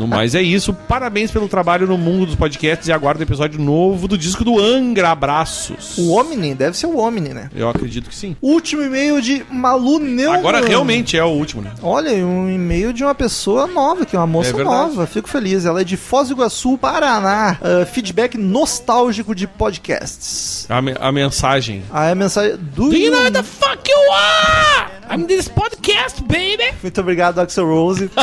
no 0.00 0.06
mais 0.06 0.34
é 0.34 0.42
isso, 0.42 0.72
parabéns 0.72 1.30
pelo 1.30 1.48
trabalho 1.48 1.86
no 1.86 1.98
mundo 1.98 2.26
dos 2.26 2.34
podcasts 2.34 2.88
e 2.88 2.92
aguardo 2.92 3.20
o 3.20 3.24
episódio 3.24 3.60
novo 3.60 4.08
do 4.08 4.18
disco 4.18 4.44
do 4.44 4.58
Angra. 4.58 5.10
Abraços. 5.10 5.96
O 5.98 6.12
Omni, 6.12 6.54
deve 6.54 6.76
ser 6.76 6.86
o 6.86 6.98
Omni, 6.98 7.30
né? 7.30 7.50
Eu 7.54 7.68
acredito 7.68 8.08
que 8.08 8.14
sim. 8.14 8.36
Último 8.40 8.82
e-mail 8.82 9.20
de 9.20 9.44
Malu 9.50 9.98
Neumann. 9.98 10.38
Agora 10.38 10.64
realmente 10.64 11.16
é 11.16 11.24
o 11.24 11.28
último, 11.28 11.62
né? 11.62 11.72
Olha, 11.82 12.12
um 12.24 12.50
e-mail 12.50 12.92
de 12.92 13.02
uma 13.02 13.14
pessoa 13.14 13.37
nova, 13.66 14.04
que 14.06 14.16
é 14.16 14.18
uma 14.18 14.26
moça 14.26 14.50
É 14.50 14.64
nova. 14.64 15.06
Fico 15.06 15.28
feliz. 15.28 15.64
Ela 15.64 15.80
é 15.80 15.84
de 15.84 15.96
Foz 15.96 16.28
do 16.28 16.34
Iguaçu, 16.34 16.76
Paraná. 16.78 17.56
Ah, 17.60 17.86
feedback 17.86 18.36
nostálgico 18.36 19.34
de 19.34 19.46
podcasts. 19.46 20.66
A, 20.68 20.80
me- 20.82 20.94
a 20.98 21.12
mensagem. 21.12 21.82
Aí 21.92 22.10
a 22.12 22.14
mensagem 22.14 22.56
do. 22.56 22.88
Do 22.90 22.96
you 22.96 23.10
know 23.10 23.30
the 23.30 23.42
fuck 23.42 23.88
you 23.88 24.12
are? 24.12 24.88
I'm 25.10 25.24
this 25.26 25.48
podcast, 25.48 26.22
baby. 26.22 26.74
Muito 26.82 27.00
obrigado, 27.00 27.38
Axel 27.40 27.66
Rose. 27.66 28.10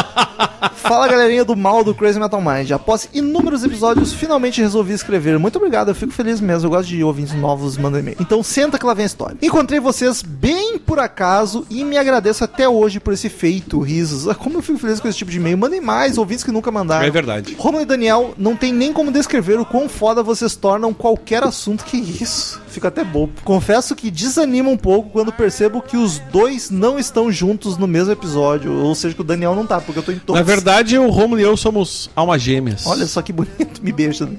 Fala, 0.88 1.08
galerinha 1.08 1.44
do 1.44 1.56
mal 1.56 1.84
do 1.84 1.96
Crazy 1.96 2.20
Metal 2.20 2.40
Mind. 2.40 2.70
Após 2.70 3.10
inúmeros 3.12 3.64
episódios, 3.64 4.14
finalmente 4.14 4.62
resolvi 4.62 4.94
escrever. 4.94 5.40
Muito 5.40 5.56
obrigado, 5.56 5.90
eu 5.90 5.96
fico 5.96 6.12
feliz 6.14 6.40
mesmo. 6.40 6.68
Eu 6.68 6.70
gosto 6.70 6.90
de 6.90 7.04
ouvintes 7.04 7.34
novos 7.34 7.76
mandando 7.76 8.02
e-mail. 8.04 8.18
Então 8.20 8.44
senta 8.44 8.78
que 8.78 8.86
lá 8.86 8.94
vem 8.94 9.02
a 9.02 9.08
história. 9.08 9.36
Encontrei 9.42 9.80
vocês 9.80 10.22
bem 10.22 10.78
por 10.78 11.00
acaso 11.00 11.66
e 11.72 11.84
me 11.84 11.98
agradeço 11.98 12.44
até 12.44 12.70
hoje 12.70 13.00
por 13.00 13.14
esse 13.14 13.30
feito. 13.30 13.80
Risos. 13.80 14.28
Ah, 14.28 14.36
Como 14.36 14.60
eu 14.60 14.62
fico 14.62 14.78
feliz 14.78 15.00
com 15.00 15.08
esse 15.08 15.18
tipo 15.18 15.32
de 15.32 15.38
e-mail. 15.38 15.58
Mandem 15.58 15.82
mais, 15.82 16.20
ouvintes 16.20 16.44
que 16.44 16.52
nunca 16.52 16.70
mandaram. 16.70 17.04
É 17.08 17.10
verdade. 17.10 17.56
Romulo 17.58 17.82
e 17.82 17.88
Daniel, 17.88 18.36
não 18.38 18.56
tem 18.56 18.72
nem 18.72 18.94
como 18.94 19.12
descrever 19.12 19.60
o 19.60 19.66
quão 19.66 19.90
foda 19.90 20.22
vocês 20.22 20.56
tornam 20.56 20.94
qualquer 20.94 21.44
assunto 21.44 21.84
que 21.84 21.98
isso. 21.98 22.62
Fico 22.76 22.88
até 22.88 23.06
bobo. 23.06 23.32
Confesso 23.46 23.96
que 23.96 24.12
desanima 24.12 24.70
um 24.70 24.76
pouco 24.76 25.10
quando 25.10 25.32
percebo 25.32 25.82
que 25.82 25.96
os 25.96 26.20
dois 26.20 26.70
não 26.70 27.00
estão 27.00 27.32
juntos 27.32 27.78
no 27.78 27.88
mesmo 27.88 28.12
episódio. 28.12 28.74
Ou 28.74 28.94
seja, 28.94 29.16
que 29.16 29.22
o 29.22 29.24
Daniel 29.24 29.56
não 29.56 29.66
tá, 29.66 29.80
porque 29.80 30.00
eu 30.00 30.04
tô 30.04 30.12
em 30.12 30.20
todos. 30.20 30.38
Na 30.38 30.46
verdade, 30.46 30.98
o 30.98 31.10
Romulo 31.10 31.40
e 31.40 31.44
eu 31.44 31.56
somos 31.56 32.10
almas 32.14 32.42
gêmeas. 32.42 32.86
Olha 32.86 33.06
só 33.06 33.22
que 33.22 33.32
bonito, 33.32 33.82
me 33.82 33.94
beija. 33.94 34.30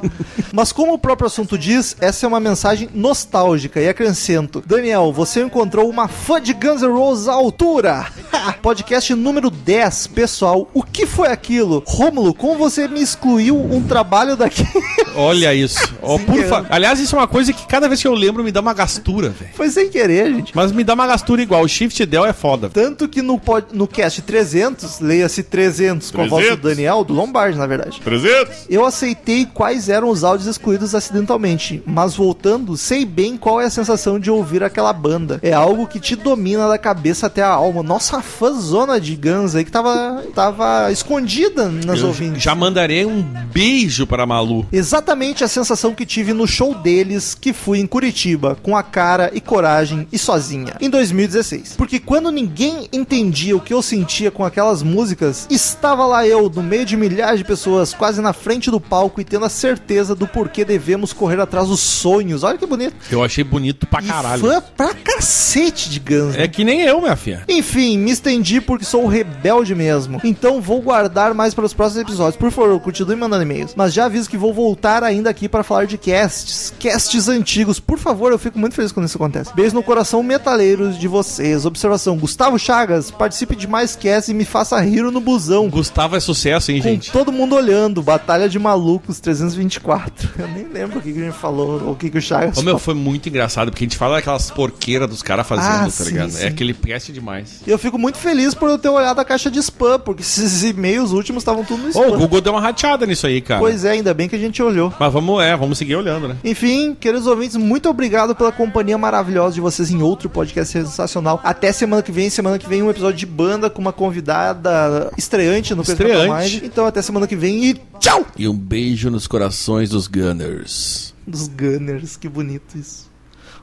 Mas 0.54 0.72
como 0.72 0.94
o 0.94 0.98
próprio 0.98 1.26
assunto 1.26 1.58
diz, 1.58 1.94
essa 2.00 2.24
é 2.24 2.28
uma 2.28 2.40
mensagem 2.40 2.88
nostálgica 2.94 3.78
e 3.78 3.86
acrescento. 3.86 4.62
Daniel, 4.66 5.12
você 5.12 5.42
encontrou 5.42 5.86
uma 5.90 6.08
fã 6.08 6.40
de 6.40 6.54
Guns 6.54 6.80
N' 6.80 6.86
Roses 6.86 7.28
à 7.28 7.34
altura. 7.34 8.06
Podcast 8.62 9.14
número 9.14 9.50
10, 9.50 10.06
pessoal. 10.06 10.66
O 10.72 10.82
que 10.82 11.04
foi 11.04 11.28
aquilo? 11.28 11.82
Rômulo, 11.86 12.32
como 12.32 12.56
você 12.56 12.88
me 12.88 13.02
excluiu 13.02 13.54
um 13.54 13.82
trabalho 13.82 14.34
daqui? 14.34 14.66
Olha 15.14 15.54
isso. 15.54 15.92
Sem 16.02 16.24
por 16.24 16.42
fa... 16.44 16.64
Aliás, 16.70 16.98
isso 16.98 17.14
é 17.14 17.18
uma 17.18 17.28
coisa 17.28 17.52
que 17.52 17.66
cada 17.66 17.81
vez 17.88 18.00
que 18.00 18.08
eu 18.08 18.14
lembro 18.14 18.42
me 18.44 18.52
dá 18.52 18.60
uma 18.60 18.74
gastura, 18.74 19.30
velho. 19.30 19.50
Foi 19.54 19.68
sem 19.70 19.88
querer, 19.88 20.32
gente. 20.34 20.52
Mas 20.54 20.72
me 20.72 20.82
dá 20.84 20.94
uma 20.94 21.06
gastura 21.06 21.42
igual. 21.42 21.62
O 21.62 21.68
Shift 21.68 22.04
Del 22.06 22.24
é 22.24 22.32
foda. 22.32 22.68
Tanto 22.70 23.08
que 23.08 23.22
no, 23.22 23.38
pod- 23.38 23.66
no 23.72 23.86
cast 23.86 24.20
300, 24.22 25.00
leia-se 25.00 25.42
300 25.42 26.10
com 26.10 26.22
a 26.22 26.26
voz 26.26 26.44
do 26.44 26.56
300? 26.56 26.62
Daniel, 26.76 27.04
do 27.04 27.12
Lombardi, 27.14 27.58
na 27.58 27.66
verdade. 27.66 28.00
300? 28.02 28.66
Eu 28.68 28.84
aceitei 28.84 29.46
quais 29.46 29.88
eram 29.88 30.08
os 30.08 30.24
áudios 30.24 30.48
excluídos 30.48 30.94
acidentalmente, 30.94 31.82
mas 31.86 32.14
voltando, 32.14 32.76
sei 32.76 33.04
bem 33.04 33.36
qual 33.36 33.60
é 33.60 33.66
a 33.66 33.70
sensação 33.70 34.18
de 34.18 34.30
ouvir 34.30 34.62
aquela 34.62 34.92
banda. 34.92 35.38
É 35.42 35.52
algo 35.52 35.86
que 35.86 36.00
te 36.00 36.16
domina 36.16 36.68
da 36.68 36.78
cabeça 36.78 37.26
até 37.26 37.42
a 37.42 37.48
alma. 37.48 37.82
Nossa, 37.82 38.18
a 38.18 38.22
fãzona 38.22 39.00
de 39.00 39.14
Guns 39.16 39.54
aí 39.54 39.64
que 39.64 39.70
tava, 39.70 40.22
tava 40.34 40.90
escondida 40.92 41.68
nas 41.68 42.00
Eu 42.00 42.08
ouvintes. 42.08 42.42
já 42.42 42.54
mandarei 42.54 43.04
um 43.04 43.22
beijo 43.52 44.06
para 44.06 44.26
Malu. 44.26 44.66
Exatamente 44.72 45.44
a 45.44 45.48
sensação 45.48 45.94
que 45.94 46.04
tive 46.06 46.32
no 46.32 46.46
show 46.46 46.74
deles, 46.74 47.36
que 47.38 47.52
fui 47.72 47.80
em 47.80 47.86
Curitiba, 47.86 48.54
com 48.62 48.76
a 48.76 48.82
cara 48.82 49.30
e 49.32 49.40
coragem 49.40 50.06
e 50.12 50.18
sozinha, 50.18 50.74
em 50.78 50.90
2016. 50.90 51.72
Porque 51.78 51.98
quando 51.98 52.30
ninguém 52.30 52.86
entendia 52.92 53.56
o 53.56 53.60
que 53.60 53.72
eu 53.72 53.80
sentia 53.80 54.30
com 54.30 54.44
aquelas 54.44 54.82
músicas, 54.82 55.46
estava 55.48 56.04
lá 56.04 56.26
eu, 56.26 56.50
no 56.54 56.62
meio 56.62 56.84
de 56.84 56.98
milhares 56.98 57.38
de 57.38 57.44
pessoas, 57.46 57.94
quase 57.94 58.20
na 58.20 58.34
frente 58.34 58.70
do 58.70 58.78
palco 58.78 59.22
e 59.22 59.24
tendo 59.24 59.46
a 59.46 59.48
certeza 59.48 60.14
do 60.14 60.26
porquê 60.28 60.66
devemos 60.66 61.14
correr 61.14 61.40
atrás 61.40 61.68
dos 61.68 61.80
sonhos. 61.80 62.42
Olha 62.42 62.58
que 62.58 62.66
bonito. 62.66 62.94
Eu 63.10 63.24
achei 63.24 63.42
bonito 63.42 63.86
pra 63.86 64.02
E 64.02 64.06
caralho. 64.06 64.42
fã 64.42 64.62
pra 64.76 64.92
cacete 64.92 65.88
de 65.88 65.98
Guns. 65.98 66.36
né? 66.36 66.44
É 66.44 66.48
que 66.48 66.64
nem 66.64 66.82
eu, 66.82 67.00
minha 67.00 67.16
filha. 67.16 67.42
Enfim, 67.48 67.96
me 67.96 68.10
estendi 68.10 68.60
porque 68.60 68.84
sou 68.84 69.06
rebelde 69.06 69.74
mesmo. 69.74 70.20
Então 70.22 70.60
vou 70.60 70.82
guardar 70.82 71.32
mais 71.32 71.54
para 71.54 71.64
os 71.64 71.72
próximos 71.72 72.02
episódios. 72.02 72.36
Por 72.36 72.50
favor, 72.50 72.78
continue 72.80 73.16
mandando 73.16 73.44
e-mails. 73.44 73.72
Mas 73.74 73.94
já 73.94 74.04
aviso 74.04 74.28
que 74.28 74.36
vou 74.36 74.52
voltar 74.52 75.02
ainda 75.02 75.30
aqui 75.30 75.48
para 75.48 75.62
falar 75.62 75.86
de 75.86 75.96
casts. 75.96 76.74
Casts 76.78 77.28
antigos. 77.28 77.61
Por 77.86 77.98
favor, 77.98 78.32
eu 78.32 78.38
fico 78.38 78.58
muito 78.58 78.74
feliz 78.74 78.92
quando 78.92 79.06
isso 79.06 79.16
acontece. 79.16 79.54
Beijo 79.54 79.74
no 79.74 79.82
coração 79.82 80.22
metaleiros 80.22 80.98
de 80.98 81.08
vocês. 81.08 81.64
Observação: 81.66 82.16
Gustavo 82.16 82.58
Chagas, 82.58 83.10
participe 83.10 83.54
de 83.56 83.66
mais 83.66 83.96
casts 83.96 84.28
e 84.28 84.34
me 84.34 84.44
faça 84.44 84.80
rir 84.80 85.02
no 85.02 85.20
busão. 85.20 85.68
Gustavo 85.68 86.16
é 86.16 86.20
sucesso, 86.20 86.70
hein, 86.72 86.78
Com 86.82 86.88
gente? 86.88 87.10
todo 87.12 87.32
mundo 87.32 87.54
olhando, 87.54 88.02
Batalha 88.02 88.48
de 88.48 88.58
Malucos 88.58 89.20
324. 89.20 90.30
Eu 90.38 90.48
nem 90.48 90.66
lembro 90.68 90.98
o 90.98 91.02
que, 91.02 91.12
que 91.12 91.20
a 91.20 91.24
gente 91.24 91.36
falou, 91.38 91.82
ou 91.84 91.92
o 91.92 91.96
que, 91.96 92.10
que 92.10 92.18
o 92.18 92.22
Chagas 92.22 92.56
Ô, 92.58 92.62
meu, 92.62 92.78
foi 92.78 92.94
muito 92.94 93.28
engraçado, 93.28 93.70
porque 93.70 93.84
a 93.84 93.86
gente 93.86 93.96
fala 93.96 94.16
daquelas 94.16 94.50
porqueiras 94.50 95.08
dos 95.08 95.22
caras 95.22 95.46
fazendo, 95.46 95.66
Ah, 95.66 95.84
tá 95.84 95.90
sim, 95.90 96.04
ligado? 96.04 96.30
sim. 96.30 96.44
É 96.44 96.48
aquele 96.48 96.74
cast 96.74 97.12
demais. 97.12 97.60
E 97.66 97.70
eu 97.70 97.78
fico 97.78 97.98
muito 97.98 98.18
feliz 98.18 98.54
por 98.54 98.68
eu 98.68 98.78
ter 98.78 98.88
olhado 98.88 99.18
a 99.20 99.24
caixa 99.24 99.50
de 99.50 99.58
spam, 99.60 99.98
porque 99.98 100.22
esses 100.22 100.62
e-mails 100.64 101.12
últimos 101.12 101.42
estavam 101.42 101.64
tudo 101.64 101.82
no 101.82 101.86
Ô, 101.86 101.90
spam. 101.90 102.06
o 102.08 102.18
Google 102.18 102.40
deu 102.40 102.52
uma 102.52 102.60
rateada 102.60 103.06
nisso 103.06 103.26
aí, 103.26 103.40
cara. 103.40 103.60
Pois 103.60 103.84
é, 103.84 103.90
ainda 103.92 104.12
bem 104.14 104.28
que 104.28 104.36
a 104.36 104.38
gente 104.38 104.62
olhou. 104.62 104.92
Mas 104.98 105.12
vamos, 105.12 105.42
é, 105.42 105.56
vamos 105.56 105.78
seguir 105.78 105.96
olhando, 105.96 106.28
né? 106.28 106.36
Enfim, 106.44 106.94
queridos 106.98 107.26
ouvintes, 107.26 107.51
muito 107.56 107.88
obrigado 107.88 108.34
pela 108.34 108.52
companhia 108.52 108.96
maravilhosa 108.98 109.54
de 109.54 109.60
vocês 109.60 109.90
em 109.90 110.02
outro 110.02 110.28
podcast 110.28 110.72
sensacional. 110.72 111.40
Até 111.42 111.72
semana 111.72 112.02
que 112.02 112.12
vem. 112.12 112.30
Semana 112.30 112.58
que 112.58 112.68
vem 112.68 112.82
um 112.82 112.90
episódio 112.90 113.18
de 113.18 113.26
banda 113.26 113.68
com 113.68 113.80
uma 113.80 113.92
convidada 113.92 115.10
estreante 115.16 115.74
no 115.74 115.82
Estreante. 115.82 116.56
Mind. 116.56 116.64
Então 116.64 116.86
até 116.86 117.02
semana 117.02 117.26
que 117.26 117.36
vem 117.36 117.64
e 117.64 117.80
tchau! 117.98 118.24
E 118.36 118.48
um 118.48 118.56
beijo 118.56 119.10
nos 119.10 119.26
corações 119.26 119.90
dos 119.90 120.06
Gunners. 120.06 121.14
Dos 121.26 121.48
Gunners, 121.48 122.16
que 122.16 122.28
bonito 122.28 122.76
isso. 122.76 123.10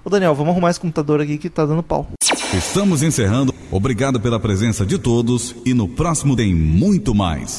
Ô 0.03 0.09
Daniel, 0.09 0.33
vamos 0.33 0.51
arrumar 0.51 0.69
esse 0.69 0.79
computador 0.79 1.21
aqui 1.21 1.37
que 1.37 1.49
tá 1.49 1.65
dando 1.65 1.83
pau. 1.83 2.07
Estamos 2.53 3.03
encerrando. 3.03 3.53
Obrigado 3.69 4.19
pela 4.19 4.39
presença 4.39 4.85
de 4.85 4.97
todos 4.97 5.55
e 5.65 5.73
no 5.73 5.87
próximo 5.87 6.35
tem 6.35 6.55
muito 6.55 7.13
mais. 7.13 7.57